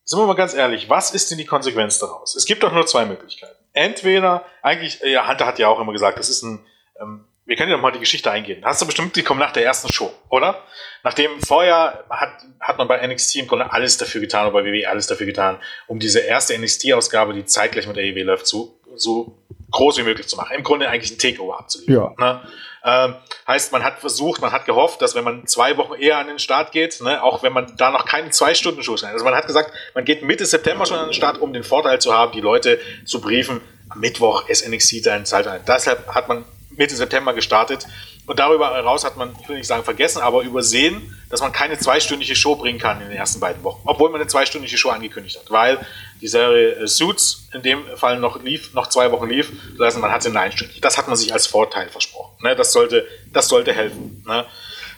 Sind 0.04 0.18
wir 0.20 0.26
mal 0.26 0.34
ganz 0.34 0.54
ehrlich, 0.54 0.88
was 0.88 1.12
ist 1.12 1.32
denn 1.32 1.38
die 1.38 1.44
Konsequenz 1.44 1.98
daraus? 1.98 2.36
Es 2.36 2.44
gibt 2.44 2.62
doch 2.62 2.72
nur 2.72 2.86
zwei 2.86 3.04
Möglichkeiten. 3.04 3.58
Entweder, 3.72 4.44
eigentlich, 4.62 5.00
ja, 5.02 5.28
Hunter 5.28 5.46
hat 5.46 5.58
ja 5.58 5.66
auch 5.66 5.80
immer 5.80 5.92
gesagt, 5.92 6.20
das 6.20 6.28
ist 6.30 6.44
ein 6.44 6.64
ähm, 7.00 7.24
wir 7.44 7.56
können 7.56 7.70
ja 7.70 7.76
noch 7.76 7.82
mal 7.82 7.90
die 7.90 7.98
Geschichte 7.98 8.30
eingehen. 8.30 8.64
Hast 8.64 8.80
du 8.80 8.86
bestimmt, 8.86 9.16
die 9.16 9.22
kommen 9.22 9.40
nach 9.40 9.52
der 9.52 9.64
ersten 9.64 9.92
Show, 9.92 10.12
oder? 10.28 10.62
Nachdem 11.02 11.40
vorher 11.40 12.04
hat, 12.08 12.30
hat 12.60 12.78
man 12.78 12.86
bei 12.86 13.04
NXT 13.04 13.36
im 13.36 13.48
Grunde 13.48 13.72
alles 13.72 13.96
dafür 13.96 14.20
getan, 14.20 14.46
oder 14.46 14.62
bei 14.62 14.64
WWE 14.64 14.88
alles 14.88 15.08
dafür 15.08 15.26
getan, 15.26 15.58
um 15.88 15.98
diese 15.98 16.20
erste 16.20 16.56
NXT-Ausgabe, 16.56 17.34
die 17.34 17.44
zeitgleich 17.44 17.86
mit 17.86 17.96
der 17.96 18.04
EW 18.04 18.22
läuft, 18.22 18.46
so, 18.46 18.78
so 18.94 19.36
groß 19.72 19.98
wie 19.98 20.02
möglich 20.02 20.28
zu 20.28 20.36
machen. 20.36 20.54
Im 20.56 20.62
Grunde 20.62 20.88
eigentlich 20.88 21.12
ein 21.12 21.18
Takeover 21.18 21.58
abzuliefern. 21.58 22.14
Ja. 22.18 22.32
Ne? 22.34 22.40
Ähm, 22.84 23.14
heißt, 23.46 23.72
man 23.72 23.84
hat 23.84 23.98
versucht, 23.98 24.40
man 24.40 24.52
hat 24.52 24.66
gehofft, 24.66 25.02
dass 25.02 25.14
wenn 25.14 25.24
man 25.24 25.46
zwei 25.46 25.76
Wochen 25.76 25.94
eher 25.94 26.18
an 26.18 26.26
den 26.26 26.38
Start 26.38 26.72
geht, 26.72 27.00
ne, 27.00 27.22
auch 27.22 27.42
wenn 27.42 27.52
man 27.52 27.76
da 27.76 27.90
noch 27.90 28.04
keine 28.04 28.30
zwei 28.30 28.54
Stunden 28.54 28.82
Show 28.82 28.94
Also 28.94 29.24
man 29.24 29.34
hat 29.34 29.46
gesagt, 29.46 29.72
man 29.94 30.04
geht 30.04 30.22
Mitte 30.22 30.46
September 30.46 30.84
schon 30.84 30.98
an 30.98 31.08
den 31.08 31.14
Start, 31.14 31.38
um 31.38 31.52
den 31.52 31.62
Vorteil 31.62 32.00
zu 32.00 32.12
haben, 32.12 32.32
die 32.32 32.40
Leute 32.40 32.80
zu 33.04 33.20
briefen, 33.20 33.60
am 33.88 34.00
Mittwoch 34.00 34.48
ist 34.48 34.68
NXT 34.68 35.06
dein 35.06 35.26
Zeitalter. 35.26 35.64
Deshalb 35.64 36.08
hat 36.08 36.28
man 36.28 36.44
Mitte 36.76 36.96
September 36.96 37.32
gestartet. 37.34 37.86
Und 38.26 38.38
darüber 38.38 38.72
heraus 38.72 39.04
hat 39.04 39.16
man, 39.16 39.34
ich 39.40 39.48
will 39.48 39.56
nicht 39.56 39.66
sagen 39.66 39.82
vergessen, 39.82 40.20
aber 40.20 40.42
übersehen, 40.42 41.18
dass 41.28 41.40
man 41.40 41.50
keine 41.50 41.78
zweistündige 41.78 42.36
Show 42.36 42.54
bringen 42.54 42.78
kann 42.78 43.00
in 43.00 43.08
den 43.08 43.16
ersten 43.16 43.40
beiden 43.40 43.64
Wochen. 43.64 43.82
Obwohl 43.84 44.10
man 44.10 44.20
eine 44.20 44.28
zweistündige 44.28 44.78
Show 44.78 44.90
angekündigt 44.90 45.38
hat. 45.38 45.50
Weil 45.50 45.84
die 46.20 46.28
Serie 46.28 46.74
äh, 46.74 46.86
Suits 46.86 47.48
in 47.52 47.62
dem 47.62 47.84
Fall 47.96 48.18
noch 48.18 48.42
lief, 48.42 48.74
noch 48.74 48.88
zwei 48.88 49.10
Wochen 49.10 49.28
lief. 49.28 49.52
Das 49.76 49.88
heißt, 49.88 49.98
man 49.98 50.12
hatte 50.12 50.28
eine 50.28 50.40
einstündige. 50.40 50.80
Das 50.80 50.98
hat 50.98 51.08
man 51.08 51.16
sich 51.16 51.32
als 51.32 51.46
Vorteil 51.46 51.88
versprochen. 51.88 52.36
Ne? 52.42 52.54
Das, 52.54 52.72
sollte, 52.72 53.06
das 53.32 53.48
sollte 53.48 53.72
helfen. 53.72 54.22
Ne? 54.26 54.46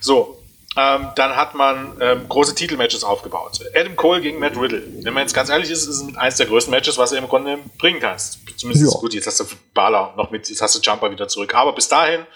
So, 0.01 0.44
ähm, 0.77 1.09
dann 1.15 1.37
hat 1.37 1.55
man 1.55 1.97
ähm, 2.01 2.29
große 2.29 2.55
Titelmatches 2.55 3.05
aufgebaut. 3.05 3.61
Adam 3.75 3.95
Cole 3.95 4.21
gegen 4.21 4.41
Matt 4.41 4.57
Riddle. 4.57 4.83
Wenn 5.03 5.15
man 5.15 5.23
jetzt 5.23 5.35
ganz 5.35 5.49
ehrlich 5.49 5.71
ist, 5.71 5.87
ist 5.87 6.03
es 6.03 6.17
eines 6.17 6.37
der 6.37 6.47
größten 6.47 6.71
Matches, 6.73 6.99
was 6.99 7.11
du 7.11 7.17
im 7.17 7.29
Grunde 7.29 7.59
bringen 7.79 8.01
kannst. 8.01 8.41
Zumindest 8.57 8.93
ja. 8.93 9.01
gut, 9.01 9.15
jetzt 9.15 9.27
hast 9.27 9.41
du 9.41 9.45
Bala 9.73 10.13
noch 10.17 10.31
mit, 10.31 10.49
jetzt 10.49 10.61
hast 10.61 10.75
du 10.75 10.81
Jumper 10.81 11.11
wieder 11.11 11.29
zurück. 11.29 11.55
Aber 11.55 11.75
bis 11.75 11.89
dahin, 11.89 12.27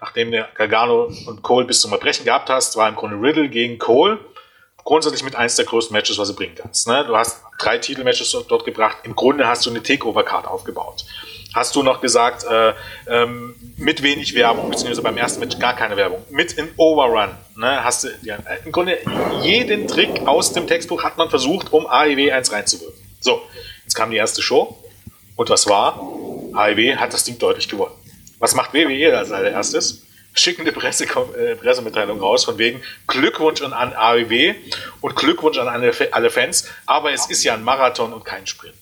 nachdem 0.00 0.30
der 0.30 0.48
Gargano 0.54 1.10
und 1.26 1.42
Cole 1.42 1.66
bis 1.66 1.80
zum 1.80 1.92
Erbrechen 1.92 2.24
gehabt 2.24 2.50
hast, 2.50 2.76
war 2.76 2.88
im 2.88 2.96
Grunde 2.96 3.16
Riddle 3.16 3.48
gegen 3.48 3.78
Cole 3.78 4.18
grundsätzlich 4.84 5.22
mit 5.22 5.36
eines 5.36 5.56
der 5.56 5.64
größten 5.64 5.94
Matches, 5.94 6.18
was 6.18 6.28
du 6.28 6.34
bringen 6.34 6.54
kannst. 6.56 6.88
Ne? 6.88 7.04
Du 7.06 7.16
hast 7.16 7.42
drei 7.58 7.78
Titelmatches 7.78 8.36
dort 8.48 8.64
gebracht. 8.64 8.98
Im 9.02 9.14
Grunde 9.14 9.46
hast 9.46 9.64
du 9.64 9.70
eine 9.70 9.82
Takeover-Card 9.82 10.46
aufgebaut 10.46 11.04
hast 11.54 11.74
du 11.76 11.82
noch 11.82 12.00
gesagt, 12.00 12.44
äh, 12.44 12.74
ähm, 13.08 13.54
mit 13.76 14.02
wenig 14.02 14.34
Werbung, 14.34 14.70
beziehungsweise 14.70 15.02
beim 15.02 15.16
ersten 15.16 15.40
Match 15.40 15.58
gar 15.58 15.74
keine 15.74 15.96
Werbung, 15.96 16.24
mit 16.30 16.52
in 16.52 16.68
Overrun, 16.76 17.30
ne, 17.56 17.84
hast 17.84 18.04
du, 18.04 18.08
ja, 18.22 18.38
im 18.64 18.72
Grunde 18.72 18.98
jeden 19.42 19.88
Trick 19.88 20.26
aus 20.26 20.52
dem 20.52 20.66
Textbuch 20.66 21.02
hat 21.02 21.16
man 21.16 21.30
versucht, 21.30 21.72
um 21.72 21.86
AEW 21.86 22.30
1 22.30 22.52
reinzuwirken. 22.52 22.98
So, 23.20 23.42
jetzt 23.84 23.94
kam 23.94 24.10
die 24.10 24.16
erste 24.16 24.42
Show 24.42 24.78
und 25.36 25.50
was 25.50 25.68
war? 25.68 26.00
AEW 26.54 26.96
hat 26.96 27.12
das 27.12 27.24
Ding 27.24 27.38
deutlich 27.38 27.68
gewonnen. 27.68 27.94
Was 28.38 28.54
macht 28.54 28.74
WWE 28.74 29.16
als 29.16 29.32
allererstes? 29.32 30.04
Schicken 30.34 30.62
eine 30.62 30.72
Presse, 30.72 31.04
äh, 31.04 31.56
Pressemitteilung 31.56 32.20
raus 32.20 32.44
von 32.44 32.58
wegen 32.58 32.80
Glückwunsch 33.08 33.60
an 33.62 33.92
AEW 33.92 34.54
und 35.00 35.16
Glückwunsch 35.16 35.58
an 35.58 35.66
alle 35.68 36.30
Fans, 36.30 36.68
aber 36.86 37.12
es 37.12 37.26
ist 37.26 37.42
ja 37.42 37.54
ein 37.54 37.64
Marathon 37.64 38.12
und 38.12 38.24
kein 38.24 38.46
Sprint. 38.46 38.77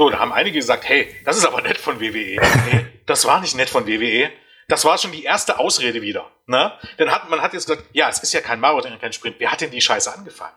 So, 0.00 0.08
da 0.08 0.18
haben 0.18 0.32
einige 0.32 0.58
gesagt, 0.58 0.88
hey, 0.88 1.14
das 1.26 1.36
ist 1.36 1.44
aber 1.44 1.60
nett 1.60 1.76
von 1.76 2.00
WWE. 2.00 2.40
Nee, 2.40 2.86
das 3.04 3.26
war 3.26 3.38
nicht 3.42 3.54
nett 3.54 3.68
von 3.68 3.86
WWE. 3.86 4.30
Das 4.66 4.86
war 4.86 4.96
schon 4.96 5.12
die 5.12 5.24
erste 5.24 5.58
Ausrede 5.58 6.00
wieder. 6.00 6.24
Ne? 6.46 6.72
Dann 6.96 7.10
hat 7.10 7.28
man 7.28 7.42
hat 7.42 7.52
jetzt 7.52 7.66
gesagt, 7.66 7.84
ja, 7.92 8.08
es 8.08 8.18
ist 8.20 8.32
ja 8.32 8.40
kein 8.40 8.60
Marathon, 8.60 8.98
kein 8.98 9.12
Sprint. 9.12 9.36
Wer 9.40 9.52
hat 9.52 9.60
denn 9.60 9.70
die 9.70 9.82
Scheiße 9.82 10.10
angefangen? 10.10 10.54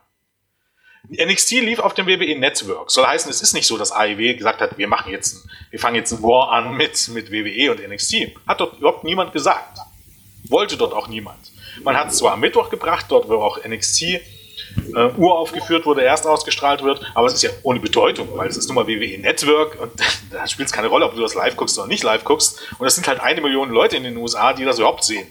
NXT 1.09 1.51
lief 1.59 1.79
auf 1.79 1.93
dem 1.93 2.07
WWE 2.07 2.39
Network. 2.39 2.89
Soll 2.89 3.05
heißen, 3.05 3.29
es 3.29 3.41
ist 3.41 3.51
nicht 3.51 3.67
so, 3.67 3.77
dass 3.77 3.91
AEW 3.91 4.37
gesagt 4.37 4.61
hat, 4.61 4.77
wir 4.77 4.87
machen 4.87 5.11
jetzt, 5.11 5.45
wir 5.71 5.79
fangen 5.79 5.97
jetzt 5.97 6.13
ein 6.13 6.23
War 6.23 6.53
an 6.53 6.77
mit, 6.77 7.09
mit 7.09 7.29
WWE 7.29 7.71
und 7.71 7.85
NXT. 7.85 8.37
Hat 8.47 8.61
dort 8.61 8.79
überhaupt 8.79 9.03
niemand 9.03 9.33
gesagt. 9.33 9.77
Wollte 10.47 10.77
dort 10.77 10.93
auch 10.93 11.09
niemand. 11.09 11.51
Man 11.83 11.97
hat 11.97 12.11
es 12.11 12.19
zwar 12.19 12.31
am 12.31 12.39
Mittwoch 12.39 12.69
gebracht, 12.69 13.07
dort 13.09 13.27
wo 13.27 13.41
auch 13.41 13.61
NXT 13.61 14.21
äh, 14.95 15.09
uraufgeführt 15.17 15.85
wurde, 15.85 16.01
erst 16.01 16.25
ausgestrahlt 16.27 16.83
wird, 16.83 17.05
aber 17.15 17.27
es 17.27 17.33
ist 17.33 17.43
ja 17.43 17.49
ohne 17.63 17.79
Bedeutung, 17.79 18.27
weil 18.35 18.47
es 18.47 18.57
ist 18.57 18.67
nun 18.67 18.75
mal 18.75 18.87
WWE 18.87 19.17
Network 19.19 19.79
und 19.79 19.91
da 20.31 20.47
spielt 20.47 20.67
es 20.67 20.73
keine 20.73 20.87
Rolle, 20.87 21.05
ob 21.05 21.15
du 21.15 21.21
das 21.21 21.35
live 21.35 21.55
guckst 21.55 21.77
oder 21.77 21.87
nicht 21.87 22.03
live 22.03 22.23
guckst. 22.23 22.59
Und 22.79 22.87
es 22.87 22.95
sind 22.95 23.07
halt 23.07 23.19
eine 23.19 23.41
Million 23.41 23.69
Leute 23.69 23.97
in 23.97 24.03
den 24.03 24.17
USA, 24.17 24.53
die 24.53 24.65
das 24.65 24.79
überhaupt 24.79 25.03
sehen 25.03 25.27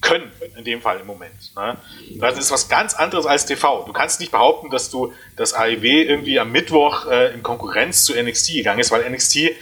können, 0.00 0.32
in 0.56 0.64
dem 0.64 0.80
Fall 0.80 0.98
im 0.98 1.06
Moment. 1.06 1.54
Ne? 1.54 1.76
Das 2.18 2.36
ist 2.36 2.50
was 2.50 2.68
ganz 2.68 2.94
anderes 2.94 3.24
als 3.24 3.46
TV. 3.46 3.84
Du 3.86 3.92
kannst 3.92 4.18
nicht 4.18 4.32
behaupten, 4.32 4.68
dass 4.70 4.90
du 4.90 5.12
das 5.36 5.54
AEW 5.54 5.84
irgendwie 5.84 6.40
am 6.40 6.50
Mittwoch 6.50 7.06
äh, 7.06 7.32
in 7.32 7.42
Konkurrenz 7.42 8.04
zu 8.04 8.20
NXT 8.20 8.54
gegangen 8.54 8.80
ist, 8.80 8.90
weil 8.90 9.08
NXT 9.08 9.52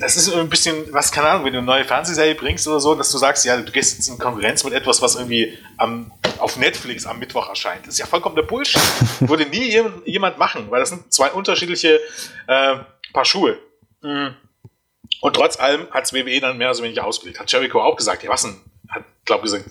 das 0.00 0.16
ist 0.16 0.32
ein 0.32 0.48
bisschen, 0.48 0.92
was, 0.92 1.12
keine 1.12 1.28
Ahnung, 1.28 1.44
wenn 1.44 1.52
du 1.52 1.58
eine 1.58 1.66
neue 1.66 1.84
Fernsehserie 1.84 2.34
bringst 2.34 2.66
oder 2.66 2.80
so, 2.80 2.94
dass 2.94 3.10
du 3.10 3.18
sagst, 3.18 3.44
ja, 3.44 3.56
du 3.56 3.70
gehst 3.70 3.98
jetzt 3.98 4.08
in 4.08 4.18
Konkurrenz 4.18 4.64
mit 4.64 4.72
etwas, 4.72 5.00
was 5.02 5.14
irgendwie 5.16 5.56
am, 5.76 6.12
auf 6.38 6.56
Netflix 6.56 7.06
am 7.06 7.18
Mittwoch 7.18 7.48
erscheint. 7.48 7.86
Das 7.86 7.94
ist 7.94 7.98
ja 7.98 8.06
vollkommen 8.06 8.36
der 8.36 8.42
Bullshit. 8.42 8.80
Würde 9.20 9.46
nie 9.46 9.82
jemand 10.04 10.38
machen, 10.38 10.70
weil 10.70 10.80
das 10.80 10.90
sind 10.90 11.12
zwei 11.12 11.30
unterschiedliche 11.30 12.00
äh, 12.46 12.76
Paar 13.12 13.24
Schuhe. 13.24 13.58
Mhm. 14.02 14.34
Und 15.20 15.34
trotz 15.34 15.58
allem 15.58 15.90
hat 15.90 16.04
es 16.04 16.12
WWE 16.12 16.40
dann 16.40 16.58
mehr 16.58 16.70
oder 16.70 16.82
weniger 16.82 17.04
ausgelegt. 17.04 17.40
Hat 17.40 17.50
Jericho 17.50 17.80
auch 17.80 17.96
gesagt, 17.96 18.22
ja, 18.22 18.30
was 18.30 18.42
denn? 18.42 18.56
Hat, 18.88 19.04
glaube 19.24 19.42
gesagt, 19.42 19.64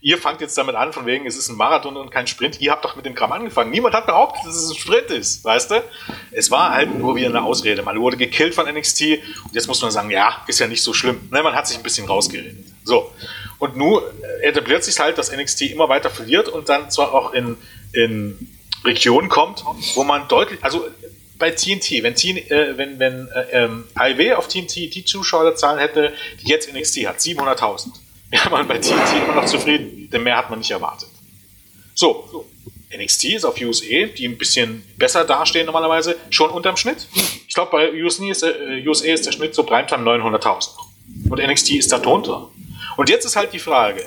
ihr 0.00 0.16
fangt 0.16 0.40
jetzt 0.40 0.56
damit 0.56 0.74
an, 0.74 0.94
von 0.94 1.04
wegen, 1.04 1.26
es 1.26 1.36
ist 1.36 1.50
ein 1.50 1.56
Marathon 1.56 1.96
und 1.98 2.10
kein 2.10 2.26
Sprint. 2.26 2.60
Ihr 2.60 2.70
habt 2.72 2.84
doch 2.84 2.96
mit 2.96 3.04
dem 3.04 3.14
Kram 3.14 3.30
angefangen. 3.32 3.70
Niemand 3.70 3.94
hat 3.94 4.06
behauptet, 4.06 4.46
dass 4.46 4.54
es 4.54 4.70
ein 4.70 4.76
Sprint 4.76 5.10
ist, 5.10 5.44
weißt 5.44 5.72
du? 5.72 5.84
Es 6.30 6.50
war 6.50 6.70
halt 6.70 6.96
nur 6.96 7.14
wie 7.16 7.26
eine 7.26 7.42
Ausrede. 7.42 7.82
Man 7.82 8.00
wurde 8.00 8.16
gekillt 8.16 8.54
von 8.54 8.66
NXT 8.66 9.02
und 9.44 9.54
jetzt 9.54 9.66
muss 9.66 9.82
man 9.82 9.90
sagen, 9.90 10.10
ja, 10.10 10.42
ist 10.46 10.60
ja 10.60 10.66
nicht 10.66 10.82
so 10.82 10.94
schlimm. 10.94 11.28
Ne, 11.30 11.42
man 11.42 11.54
hat 11.54 11.66
sich 11.66 11.76
ein 11.76 11.82
bisschen 11.82 12.06
rausgeredet. 12.06 12.56
So. 12.84 13.12
Und 13.62 13.76
nun 13.76 14.02
etabliert 14.40 14.82
sich 14.82 14.98
halt, 14.98 15.18
dass 15.18 15.30
NXT 15.30 15.70
immer 15.70 15.88
weiter 15.88 16.10
verliert 16.10 16.48
und 16.48 16.68
dann 16.68 16.90
zwar 16.90 17.14
auch 17.14 17.32
in, 17.32 17.56
in 17.92 18.58
Regionen 18.84 19.28
kommt, 19.28 19.62
wo 19.94 20.02
man 20.02 20.26
deutlich, 20.26 20.58
also 20.64 20.84
bei 21.38 21.52
TNT, 21.52 22.02
wenn, 22.02 22.16
TN, 22.16 22.38
äh, 22.38 22.76
wenn, 22.76 22.98
wenn 22.98 23.28
äh, 23.28 23.64
ähm, 23.64 23.84
AEW 23.94 24.34
auf 24.34 24.48
TNT 24.48 24.92
die 24.92 25.04
Zuschauerzahlen 25.04 25.78
hätte, 25.78 26.12
die 26.40 26.48
jetzt 26.48 26.74
NXT 26.74 27.06
hat, 27.06 27.20
700.000 27.20 27.90
wäre 28.30 28.50
man 28.50 28.66
bei 28.66 28.78
TNT 28.78 29.22
immer 29.22 29.36
noch 29.36 29.44
zufrieden, 29.44 30.10
denn 30.10 30.24
mehr 30.24 30.38
hat 30.38 30.50
man 30.50 30.58
nicht 30.58 30.72
erwartet. 30.72 31.08
So, 31.94 32.48
NXT 32.92 33.24
ist 33.26 33.44
auf 33.44 33.60
USA, 33.60 34.06
die 34.06 34.26
ein 34.26 34.38
bisschen 34.38 34.82
besser 34.96 35.24
dastehen 35.24 35.66
normalerweise, 35.66 36.16
schon 36.30 36.50
unterm 36.50 36.76
Schnitt. 36.76 37.06
Ich 37.46 37.54
glaube, 37.54 37.70
bei 37.70 37.92
USA 37.92 38.28
ist, 38.28 38.42
äh, 38.42 38.82
USA 38.84 39.12
ist 39.12 39.24
der 39.24 39.30
Schnitt 39.30 39.54
so 39.54 39.62
Primetime 39.62 40.02
900.000. 40.02 40.70
Und 41.30 41.38
NXT 41.38 41.70
ist 41.74 41.92
da 41.92 42.00
drunter. 42.00 42.50
Und 42.96 43.08
jetzt 43.08 43.24
ist 43.24 43.36
halt 43.36 43.52
die 43.52 43.58
Frage, 43.58 44.04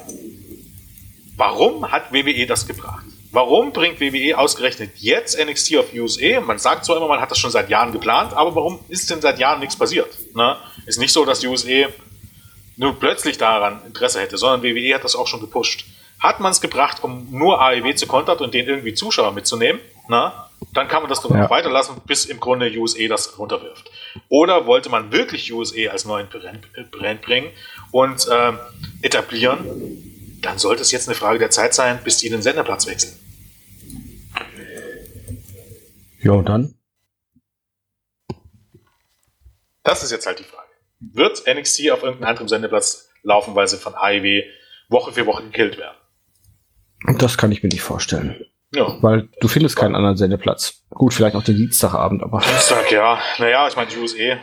warum 1.35 1.91
hat 1.91 2.13
WWE 2.13 2.45
das 2.45 2.67
gebracht? 2.67 3.05
Warum 3.31 3.73
bringt 3.73 3.99
WWE 3.99 4.37
ausgerechnet 4.37 4.91
jetzt 4.95 5.37
NXT 5.37 5.75
auf 5.75 5.93
USA? 5.93 6.39
Man 6.39 6.57
sagt 6.57 6.85
zwar 6.85 6.95
immer, 6.95 7.07
man 7.07 7.19
hat 7.19 7.31
das 7.31 7.37
schon 7.37 7.51
seit 7.51 7.69
Jahren 7.69 7.91
geplant, 7.91 8.33
aber 8.33 8.55
warum 8.55 8.79
ist 8.87 9.09
denn 9.09 9.19
seit 9.19 9.39
Jahren 9.39 9.59
nichts 9.59 9.75
passiert? 9.75 10.07
Ne? 10.33 10.55
Ist 10.85 10.99
nicht 10.99 11.11
so, 11.11 11.25
dass 11.25 11.41
die 11.41 11.47
USA 11.47 11.89
nur 12.77 12.97
plötzlich 12.97 13.37
daran 13.37 13.81
Interesse 13.85 14.21
hätte, 14.21 14.37
sondern 14.37 14.63
WWE 14.63 14.95
hat 14.95 15.03
das 15.03 15.15
auch 15.15 15.27
schon 15.27 15.41
gepusht. 15.41 15.85
Hat 16.19 16.39
man 16.39 16.51
es 16.51 16.61
gebracht, 16.61 17.03
um 17.03 17.27
nur 17.29 17.61
AEW 17.61 17.93
zu 17.95 18.07
kontern 18.07 18.37
und 18.37 18.53
den 18.53 18.67
irgendwie 18.67 18.93
Zuschauer 18.93 19.33
mitzunehmen, 19.33 19.81
na, 20.07 20.49
dann 20.73 20.87
kann 20.87 21.01
man 21.01 21.09
das 21.09 21.21
doch 21.21 21.31
ja. 21.31 21.49
weiterlassen, 21.49 21.95
bis 22.05 22.25
im 22.25 22.39
Grunde 22.39 22.71
USA 22.77 23.07
das 23.07 23.37
runterwirft. 23.37 23.89
Oder 24.29 24.65
wollte 24.65 24.89
man 24.89 25.11
wirklich 25.11 25.51
USA 25.51 25.91
als 25.91 26.05
neuen 26.05 26.27
Brand 26.91 27.21
bringen 27.21 27.51
und 27.95 28.27
äh, 28.27 28.51
etablieren, 29.03 30.39
dann 30.41 30.57
sollte 30.57 30.81
es 30.81 30.91
jetzt 30.91 31.07
eine 31.07 31.15
Frage 31.15 31.39
der 31.39 31.49
Zeit 31.49 31.73
sein, 31.73 31.99
bis 32.03 32.17
die 32.17 32.29
den 32.29 32.41
Senderplatz 32.41 32.87
wechseln. 32.87 33.17
Ja, 36.21 36.33
und 36.33 36.49
dann? 36.49 36.75
Das 39.83 40.03
ist 40.03 40.11
jetzt 40.11 40.25
halt 40.25 40.39
die 40.39 40.43
Frage 40.43 40.65
wird 40.99 41.43
NXT 41.47 41.91
auf 41.91 42.03
irgendeinem 42.03 42.29
anderen 42.29 42.47
Sendeplatz 42.47 43.09
laufen, 43.23 43.55
weil 43.55 43.67
sie 43.67 43.77
von 43.77 43.95
AEW 43.95 44.43
Woche 44.89 45.11
für 45.13 45.25
Woche 45.25 45.43
gekillt 45.43 45.77
werden. 45.77 45.97
Das 47.19 47.37
kann 47.37 47.51
ich 47.51 47.63
mir 47.63 47.69
nicht 47.69 47.81
vorstellen. 47.81 48.45
Ja. 48.73 48.97
Weil 49.01 49.29
du 49.39 49.47
findest 49.47 49.75
keinen 49.75 49.95
anderen 49.95 50.17
Sendeplatz. 50.17 50.83
Gut, 50.89 51.13
vielleicht 51.13 51.35
auch 51.35 51.43
den 51.43 51.55
Dienstagabend, 51.55 52.23
aber. 52.23 52.39
Dienstag, 52.39 52.91
ja. 52.91 53.19
Naja, 53.37 53.67
ich 53.67 53.75
meine, 53.75 53.89
die 53.89 53.97
USA 53.97 54.37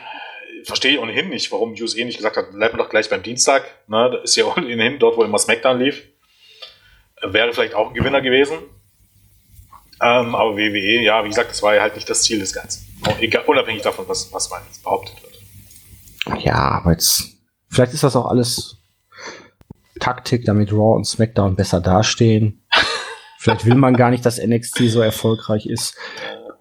verstehe 0.64 0.92
ich 0.92 0.98
ohnehin 0.98 1.28
nicht, 1.28 1.50
warum 1.52 1.72
USA 1.72 2.04
nicht 2.04 2.16
gesagt 2.16 2.36
hat, 2.36 2.52
bleiben 2.52 2.74
wir 2.74 2.84
doch 2.84 2.90
gleich 2.90 3.08
beim 3.08 3.22
Dienstag. 3.22 3.64
Ne, 3.88 4.10
das 4.12 4.30
ist 4.30 4.36
ja 4.36 4.44
ohnehin 4.56 4.98
dort, 4.98 5.16
wo 5.16 5.24
immer 5.24 5.38
SmackDown 5.38 5.78
lief. 5.78 6.02
Wäre 7.22 7.52
vielleicht 7.52 7.74
auch 7.74 7.88
ein 7.88 7.94
Gewinner 7.94 8.20
gewesen. 8.20 8.58
Ähm, 10.02 10.34
aber 10.34 10.56
WWE, 10.56 11.02
ja, 11.02 11.22
wie 11.24 11.28
gesagt, 11.28 11.50
das 11.50 11.62
war 11.62 11.76
ja 11.76 11.82
halt 11.82 11.94
nicht 11.94 12.10
das 12.10 12.24
Ziel 12.24 12.40
des 12.40 12.52
Ganzen. 12.52 12.84
Egal, 13.20 13.44
unabhängig 13.46 13.82
davon, 13.82 14.04
was, 14.08 14.32
was 14.32 14.50
man 14.50 14.60
jetzt 14.66 14.82
behauptet 14.82 15.16
wird. 15.22 16.42
Ja, 16.42 16.80
aber 16.80 16.92
jetzt, 16.92 17.24
vielleicht 17.68 17.94
ist 17.94 18.02
das 18.02 18.16
auch 18.16 18.26
alles 18.26 18.78
Taktik, 20.00 20.44
damit 20.44 20.72
Raw 20.72 20.96
und 20.96 21.06
SmackDown 21.06 21.54
besser 21.54 21.80
dastehen. 21.80 22.66
vielleicht 23.38 23.64
will 23.64 23.76
man 23.76 23.94
gar 23.94 24.10
nicht, 24.10 24.26
dass 24.26 24.44
NXT 24.44 24.88
so 24.88 25.00
erfolgreich 25.00 25.66
ist. 25.66 25.96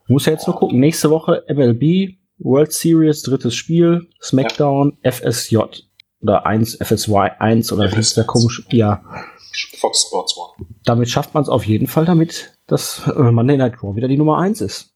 Muss 0.08 0.28
ja 0.28 0.34
jetzt 0.34 0.46
nur 0.46 0.56
gucken. 0.56 0.80
Nächste 0.80 1.10
Woche 1.10 1.44
MLB, 1.48 2.18
World 2.44 2.74
Series, 2.74 3.22
drittes 3.22 3.56
Spiel, 3.56 4.10
SmackDown, 4.22 4.98
ja. 5.04 5.12
FSJ. 5.12 5.58
oder 6.22 6.46
1, 6.46 6.78
FSY 6.82 7.32
1 7.40 7.72
oder 7.72 7.92
wie 7.92 8.00
ist 8.00 8.18
der 8.18 8.26
komisch? 8.26 8.64
Ja. 8.70 9.04
Fox 9.80 10.04
Sports 10.08 10.38
One. 10.38 10.68
Damit 10.86 11.10
schafft 11.10 11.34
man 11.34 11.44
es 11.44 11.50
auf 11.50 11.66
jeden 11.66 11.88
Fall 11.88 12.06
damit, 12.06 12.54
dass 12.68 13.02
äh, 13.08 13.32
Monday 13.32 13.58
Night 13.58 13.84
Raw 13.84 13.96
wieder 13.96 14.08
die 14.08 14.18
Nummer 14.18 14.38
1 14.40 14.62
ist. 14.62 14.92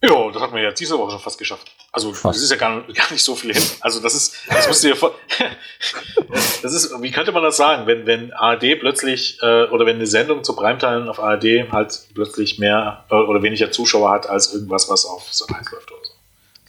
Ja, 0.00 0.30
das 0.30 0.40
hat 0.40 0.52
man 0.52 0.62
ja 0.62 0.70
diese 0.70 0.96
Woche 0.96 1.10
schon 1.10 1.20
fast 1.20 1.38
geschafft. 1.38 1.72
Also 1.90 2.12
fast. 2.12 2.36
das 2.36 2.42
ist 2.44 2.50
ja 2.52 2.56
gar, 2.56 2.82
gar 2.82 3.10
nicht 3.10 3.24
so 3.24 3.34
viel 3.34 3.52
hin. 3.52 3.62
Also 3.80 4.00
das 4.00 4.14
ist, 4.14 4.36
das 4.48 4.68
musst 4.68 4.84
du 4.84 4.88
dir 4.88 4.96
vor, 4.96 5.12
das 6.62 6.72
ist, 6.72 7.02
wie 7.02 7.10
könnte 7.10 7.32
man 7.32 7.42
das 7.42 7.56
sagen, 7.56 7.88
wenn 7.88 8.06
wenn 8.06 8.32
ARD 8.32 8.78
plötzlich 8.78 9.38
äh, 9.42 9.64
oder 9.64 9.86
wenn 9.86 9.96
eine 9.96 10.06
Sendung 10.06 10.44
zu 10.44 10.54
Primetime 10.54 11.10
auf 11.10 11.18
ARD 11.18 11.72
halt 11.72 12.06
plötzlich 12.14 12.60
mehr 12.60 13.06
äh, 13.10 13.14
oder 13.14 13.42
weniger 13.42 13.72
Zuschauer 13.72 14.10
hat 14.10 14.28
als 14.28 14.54
irgendwas, 14.54 14.88
was 14.88 15.04
auf 15.04 15.32
Sat 15.32 15.52
1 15.52 15.72
läuft 15.72 15.90
oder 15.90 16.04
so. 16.04 16.07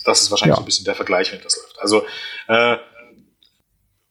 Das 0.09 0.21
ist 0.21 0.31
wahrscheinlich 0.31 0.53
ja. 0.53 0.57
so 0.57 0.63
ein 0.63 0.65
bisschen 0.65 0.85
der 0.85 0.95
Vergleich, 0.95 1.31
wenn 1.31 1.41
das 1.41 1.55
läuft. 1.55 1.79
Also 1.79 2.03
äh, 2.47 2.77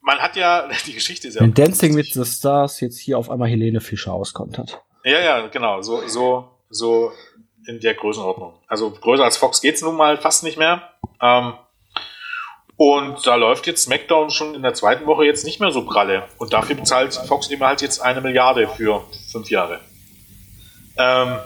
man 0.01 0.19
hat 0.19 0.37
ja 0.37 0.69
die 0.87 0.95
Geschichte 0.95 1.29
ist 1.29 1.35
ja. 1.35 1.41
Wenn 1.41 1.55
Dancing 1.55 1.97
with 1.97 2.13
the 2.13 2.25
Stars 2.25 2.81
jetzt 2.81 2.99
hier 2.99 3.19
auf 3.19 3.31
einmal 3.31 3.49
Helene 3.49 3.81
Fischer 3.81 4.13
auskontert. 4.13 4.81
Ja, 5.05 5.21
ja, 5.21 5.47
genau. 5.49 5.83
So 5.83 6.07
so 6.07 6.49
so 6.71 7.13
in 7.67 7.81
der 7.81 7.95
Größenordnung. 7.95 8.55
Also 8.67 8.91
größer 8.91 9.25
als 9.25 9.37
Fox 9.37 9.61
geht's 9.61 9.83
nun 9.83 9.97
mal 9.97 10.17
fast 10.17 10.45
nicht 10.45 10.57
mehr. 10.57 10.83
Ähm, 11.21 11.55
und 12.77 13.27
da 13.27 13.35
läuft 13.35 13.67
jetzt 13.67 13.83
SmackDown 13.83 14.31
schon 14.31 14.55
in 14.55 14.63
der 14.63 14.73
zweiten 14.73 15.05
Woche 15.07 15.25
jetzt 15.25 15.45
nicht 15.45 15.59
mehr 15.59 15.73
so 15.73 15.85
pralle. 15.85 16.29
Und 16.39 16.53
dafür 16.53 16.77
bezahlt 16.77 17.13
Fox 17.13 17.51
eben 17.51 17.65
halt 17.65 17.83
jetzt 17.83 18.01
eine 18.01 18.21
Milliarde 18.21 18.69
für 18.69 19.05
fünf 19.33 19.51
Jahre. 19.51 19.81
Ähm, 20.97 21.39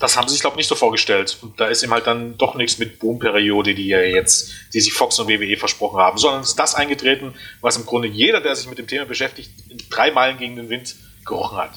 das 0.00 0.16
haben 0.16 0.26
sie 0.26 0.34
sich, 0.34 0.40
glaube 0.40 0.54
ich, 0.54 0.58
nicht 0.58 0.68
so 0.68 0.74
vorgestellt. 0.74 1.38
Und 1.42 1.60
da 1.60 1.66
ist 1.66 1.82
eben 1.82 1.92
halt 1.92 2.06
dann 2.06 2.36
doch 2.36 2.54
nichts 2.56 2.78
mit 2.78 2.98
Boomperiode, 2.98 3.74
die 3.74 3.86
ja 3.86 4.00
jetzt, 4.00 4.50
die 4.74 4.80
sich 4.80 4.92
Fox 4.92 5.18
und 5.18 5.28
WWE 5.28 5.56
versprochen 5.56 6.00
haben, 6.00 6.18
sondern 6.18 6.42
ist 6.42 6.58
das 6.58 6.74
eingetreten, 6.74 7.34
was 7.60 7.76
im 7.76 7.86
Grunde 7.86 8.08
jeder, 8.08 8.40
der 8.40 8.56
sich 8.56 8.68
mit 8.68 8.78
dem 8.78 8.86
Thema 8.86 9.04
beschäftigt, 9.04 9.50
in 9.68 9.78
drei 9.90 10.10
Meilen 10.10 10.38
gegen 10.38 10.56
den 10.56 10.68
Wind 10.68 10.96
gerochen 11.24 11.58
hat. 11.58 11.70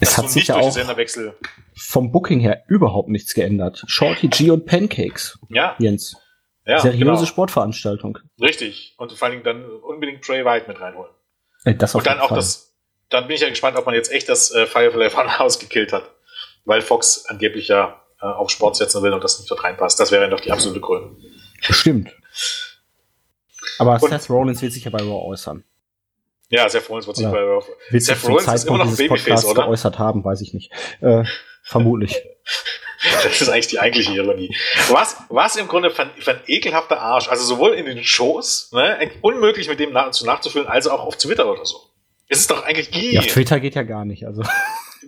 Es 0.00 0.10
das 0.10 0.18
hat 0.18 0.30
sich 0.30 0.48
ja 0.48 0.56
auch 0.56 0.72
Senderwechsel 0.72 1.36
vom 1.76 2.10
Booking 2.10 2.40
her 2.40 2.64
überhaupt 2.68 3.08
nichts 3.08 3.34
geändert. 3.34 3.84
Shorty 3.86 4.28
G 4.28 4.50
und 4.50 4.66
Pancakes. 4.66 5.38
Ja. 5.50 5.76
Jens. 5.78 6.16
Ja, 6.64 6.80
Seriöse 6.80 7.04
genau. 7.04 7.24
Sportveranstaltung. 7.24 8.18
Richtig. 8.40 8.94
Und 8.96 9.12
vor 9.12 9.28
allen 9.28 9.42
Dingen 9.42 9.44
dann 9.44 9.64
unbedingt 9.82 10.24
Trey 10.24 10.44
White 10.44 10.66
mit 10.66 10.80
reinholen. 10.80 11.12
Äh, 11.64 11.74
das 11.74 11.94
und 11.94 12.06
dann 12.06 12.18
auch 12.18 12.28
Fall. 12.28 12.38
das, 12.38 12.74
dann 13.08 13.28
bin 13.28 13.36
ich 13.36 13.42
ja 13.42 13.48
gespannt, 13.48 13.76
ob 13.76 13.86
man 13.86 13.94
jetzt 13.94 14.10
echt 14.10 14.28
das 14.28 14.50
äh, 14.52 14.66
Firefly 14.66 15.10
Funhouse 15.10 15.58
gekillt 15.58 15.92
hat. 15.92 16.10
Weil 16.66 16.82
Fox 16.82 17.24
angeblich 17.26 17.68
ja 17.68 18.02
äh, 18.20 18.26
auf 18.26 18.50
Sport 18.50 18.76
setzen 18.76 19.02
will 19.02 19.12
und 19.12 19.24
das 19.24 19.38
nicht 19.38 19.50
dort 19.50 19.64
reinpasst. 19.64 19.98
Das 19.98 20.12
wäre 20.12 20.28
doch 20.28 20.40
die 20.40 20.52
absolute 20.52 20.80
Krönung. 20.80 21.16
Stimmt. 21.60 22.14
Aber 23.78 24.00
und, 24.02 24.10
Seth 24.10 24.28
Rollins 24.28 24.60
wird 24.60 24.72
sich 24.72 24.84
ja 24.84 24.90
bei 24.90 24.98
Raw 24.98 25.26
äußern. 25.26 25.64
Ja, 26.48 26.68
Seth 26.68 26.88
Rollins 26.88 27.06
wird 27.06 27.16
sich 27.16 27.26
bei 27.26 27.40
Raw 27.40 27.64
Seth 27.90 28.24
Rollins 28.28 28.52
ist 28.52 28.64
immer 28.66 28.84
noch 28.84 28.96
Babyface, 28.96 29.44
oder? 29.46 29.64
geäußert 29.64 29.98
haben, 29.98 30.24
weiß 30.24 30.42
ich 30.42 30.52
nicht. 30.52 30.70
Äh, 31.00 31.24
Vermutlich. 31.66 32.16
Das 33.22 33.40
ist 33.40 33.48
eigentlich 33.50 33.66
die 33.68 33.78
eigentliche 33.78 34.12
Ironie. 34.14 34.56
Was, 34.88 35.16
was 35.28 35.56
im 35.56 35.68
Grunde 35.68 35.90
für 35.90 36.02
ein, 36.02 36.10
für 36.18 36.32
ein 36.32 36.40
ekelhafter 36.46 36.98
Arsch, 36.98 37.28
also 37.28 37.44
sowohl 37.44 37.74
in 37.74 37.84
den 37.84 38.02
Shows, 38.02 38.72
ne, 38.72 39.10
unmöglich 39.20 39.68
mit 39.68 39.78
dem 39.78 39.92
nach, 39.92 40.10
zu 40.10 40.24
nachzufüllen, 40.24 40.66
als 40.66 40.88
auch 40.88 41.00
auf 41.00 41.16
Twitter 41.16 41.50
oder 41.50 41.64
so. 41.66 41.78
Es 42.28 42.40
ist 42.40 42.50
doch 42.50 42.64
eigentlich 42.64 42.94
eh. 42.96 43.14
Ja, 43.14 43.20
Twitter 43.20 43.60
geht 43.60 43.74
ja 43.74 43.82
gar 43.82 44.04
nicht, 44.06 44.26
also. 44.26 44.42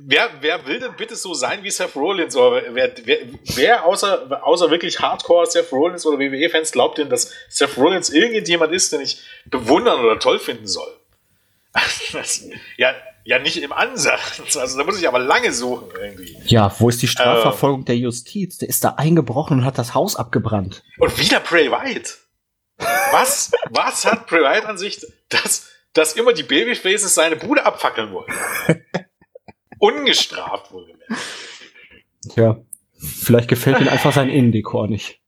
Wer, 0.00 0.30
wer 0.40 0.66
will 0.66 0.80
denn 0.80 0.96
bitte 0.96 1.16
so 1.16 1.34
sein 1.34 1.62
wie 1.62 1.70
Seth 1.70 1.96
Rollins? 1.96 2.36
Oder 2.36 2.74
wer, 2.74 2.92
wer, 3.04 3.18
wer 3.54 3.84
außer, 3.84 4.46
außer 4.46 4.70
wirklich 4.70 5.00
Hardcore 5.00 5.46
Seth 5.46 5.72
Rollins 5.72 6.06
oder 6.06 6.18
WWE-Fans 6.18 6.72
glaubt 6.72 6.98
denn, 6.98 7.08
dass 7.08 7.32
Seth 7.48 7.76
Rollins 7.76 8.10
irgendjemand 8.10 8.72
ist, 8.72 8.92
den 8.92 9.00
ich 9.00 9.20
bewundern 9.46 10.00
oder 10.00 10.18
toll 10.18 10.38
finden 10.38 10.66
soll? 10.66 10.94
ja, 12.76 12.94
ja, 13.24 13.38
nicht 13.38 13.58
im 13.58 13.72
Ansatz. 13.72 14.56
Also 14.56 14.78
da 14.78 14.84
muss 14.84 14.98
ich 14.98 15.06
aber 15.06 15.18
lange 15.18 15.52
suchen 15.52 15.88
irgendwie. 16.00 16.36
Ja, 16.46 16.74
wo 16.78 16.88
ist 16.88 17.02
die 17.02 17.08
Strafverfolgung 17.08 17.82
äh, 17.82 17.86
der 17.86 17.96
Justiz? 17.96 18.58
Der 18.58 18.68
ist 18.68 18.84
da 18.84 18.94
eingebrochen 18.96 19.58
und 19.58 19.64
hat 19.64 19.78
das 19.78 19.94
Haus 19.94 20.16
abgebrannt. 20.16 20.82
Und 20.98 21.18
wieder 21.18 21.40
Bray 21.40 21.70
White. 21.70 22.10
Was, 23.10 23.52
was 23.70 24.06
hat 24.06 24.28
Bray 24.28 24.42
White 24.42 24.68
an 24.68 24.78
sich, 24.78 25.04
dass, 25.28 25.68
dass 25.92 26.14
immer 26.14 26.32
die 26.32 26.42
Babyfaces 26.42 27.14
seine 27.14 27.36
Bude 27.36 27.66
abfackeln 27.66 28.12
wollen? 28.12 28.32
Ungestraft 29.78 30.72
wohlgemerkt. 30.72 31.12
Ja, 32.36 32.60
vielleicht 32.98 33.48
gefällt 33.48 33.80
ihm 33.80 33.88
einfach 33.88 34.12
sein 34.12 34.28
Innendekor 34.28 34.88
nicht. 34.88 35.20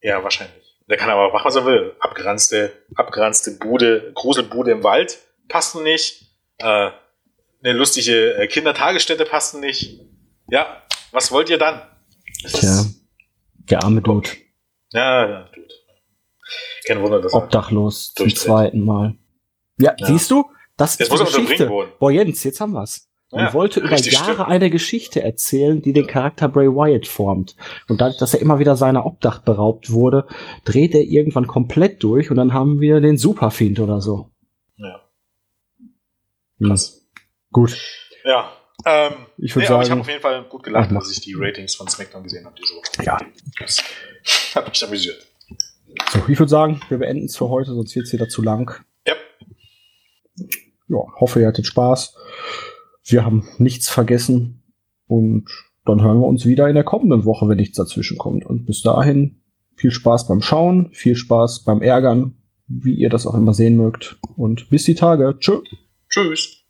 Ja, 0.00 0.22
wahrscheinlich. 0.22 0.78
Der 0.88 0.96
kann 0.96 1.10
aber 1.10 1.32
machen, 1.32 1.44
was 1.44 1.56
er 1.56 1.66
will. 1.66 1.94
Abgeranzte, 2.00 2.72
abgeranzte 2.94 3.58
Bude, 3.58 4.12
Gruselbude 4.14 4.70
im 4.70 4.84
Wald, 4.84 5.18
passt 5.48 5.76
nicht 5.76 6.28
äh, 6.58 6.90
eine 7.62 7.72
lustige 7.72 8.34
äh, 8.34 8.46
Kindertagesstätte 8.46 9.24
passt 9.24 9.56
nicht. 9.56 10.00
Ja, 10.48 10.82
was 11.10 11.32
wollt 11.32 11.50
ihr 11.50 11.58
dann? 11.58 11.82
Das 12.42 12.52
Tja, 12.52 12.84
der 13.70 13.82
arme 13.82 14.00
Dude. 14.00 14.30
Ja, 14.92 15.28
ja, 15.28 15.48
Dude. 15.54 15.68
Kein 16.86 17.02
Wunder, 17.02 17.20
dass 17.20 17.34
Obdachlos 17.34 18.14
zum 18.14 18.34
zweiten 18.34 18.80
Mal. 18.80 19.16
Ja, 19.78 19.94
ja, 19.98 20.06
siehst 20.06 20.30
du? 20.30 20.50
Das 20.76 20.98
jetzt 20.98 21.12
ist 21.12 21.36
die 21.36 21.42
Geschichte. 21.42 21.66
Boah, 21.98 22.10
Jens, 22.10 22.44
jetzt 22.44 22.60
haben 22.60 22.72
wir's. 22.72 23.07
Man 23.30 23.44
ja, 23.44 23.54
wollte 23.54 23.80
über 23.80 23.96
Jahre 23.96 24.32
stimmt. 24.32 24.48
eine 24.48 24.70
Geschichte 24.70 25.22
erzählen, 25.22 25.82
die 25.82 25.92
den 25.92 26.06
Charakter 26.06 26.48
Bray 26.48 26.68
Wyatt 26.68 27.06
formt. 27.06 27.56
Und 27.86 28.00
dadurch, 28.00 28.18
dass 28.18 28.32
er 28.32 28.40
immer 28.40 28.58
wieder 28.58 28.74
seiner 28.74 29.04
Obdach 29.04 29.40
beraubt 29.40 29.90
wurde, 29.90 30.26
dreht 30.64 30.94
er 30.94 31.02
irgendwann 31.02 31.46
komplett 31.46 32.02
durch 32.02 32.30
und 32.30 32.36
dann 32.36 32.54
haben 32.54 32.80
wir 32.80 33.00
den 33.00 33.18
Superfiend 33.18 33.80
oder 33.80 34.00
so. 34.00 34.30
Ja. 34.76 35.02
Krass. 36.64 37.06
Gut. 37.52 37.76
Ja. 38.24 38.50
Ähm, 38.86 39.12
ich 39.36 39.54
würde 39.54 39.64
nee, 39.64 39.68
sagen, 39.68 39.82
ich 39.82 39.90
habe 39.90 40.00
auf 40.00 40.08
jeden 40.08 40.22
Fall 40.22 40.44
gut 40.44 40.62
gelacht, 40.62 40.90
als 40.92 41.10
ich 41.10 41.20
die 41.20 41.34
Ratings 41.36 41.74
von 41.74 41.88
SmackDown 41.88 42.22
gesehen 42.22 42.46
habe 42.46 42.56
diese 42.58 42.74
Woche. 42.74 43.04
Ja. 43.04 43.18
Das 43.58 43.82
hat 44.54 44.68
mich 44.68 44.84
amüsiert. 44.84 45.26
So, 46.12 46.20
ich 46.28 46.38
würde 46.38 46.48
sagen, 46.48 46.80
wir 46.88 46.98
beenden 46.98 47.26
es 47.26 47.36
für 47.36 47.48
heute, 47.48 47.74
sonst 47.74 47.94
wird 47.94 48.06
es 48.06 48.12
wieder 48.12 48.28
zu 48.28 48.40
lang. 48.40 48.72
Ja. 49.06 49.14
Ja, 50.88 50.98
hoffe, 51.20 51.40
ihr 51.40 51.48
hattet 51.48 51.66
Spaß. 51.66 52.14
Wir 53.10 53.24
haben 53.24 53.48
nichts 53.58 53.88
vergessen 53.88 54.62
und 55.06 55.46
dann 55.86 56.02
hören 56.02 56.20
wir 56.20 56.26
uns 56.26 56.44
wieder 56.44 56.68
in 56.68 56.74
der 56.74 56.84
kommenden 56.84 57.24
Woche, 57.24 57.48
wenn 57.48 57.56
nichts 57.56 57.78
dazwischen 57.78 58.18
kommt. 58.18 58.44
Und 58.44 58.66
bis 58.66 58.82
dahin 58.82 59.40
viel 59.76 59.90
Spaß 59.90 60.28
beim 60.28 60.42
Schauen, 60.42 60.90
viel 60.92 61.16
Spaß 61.16 61.64
beim 61.64 61.80
Ärgern, 61.80 62.34
wie 62.66 62.94
ihr 62.94 63.08
das 63.08 63.26
auch 63.26 63.34
immer 63.34 63.54
sehen 63.54 63.76
mögt. 63.76 64.18
Und 64.36 64.68
bis 64.68 64.84
die 64.84 64.94
Tage. 64.94 65.36
Tschö. 65.38 65.62
Tschüss. 66.10 66.64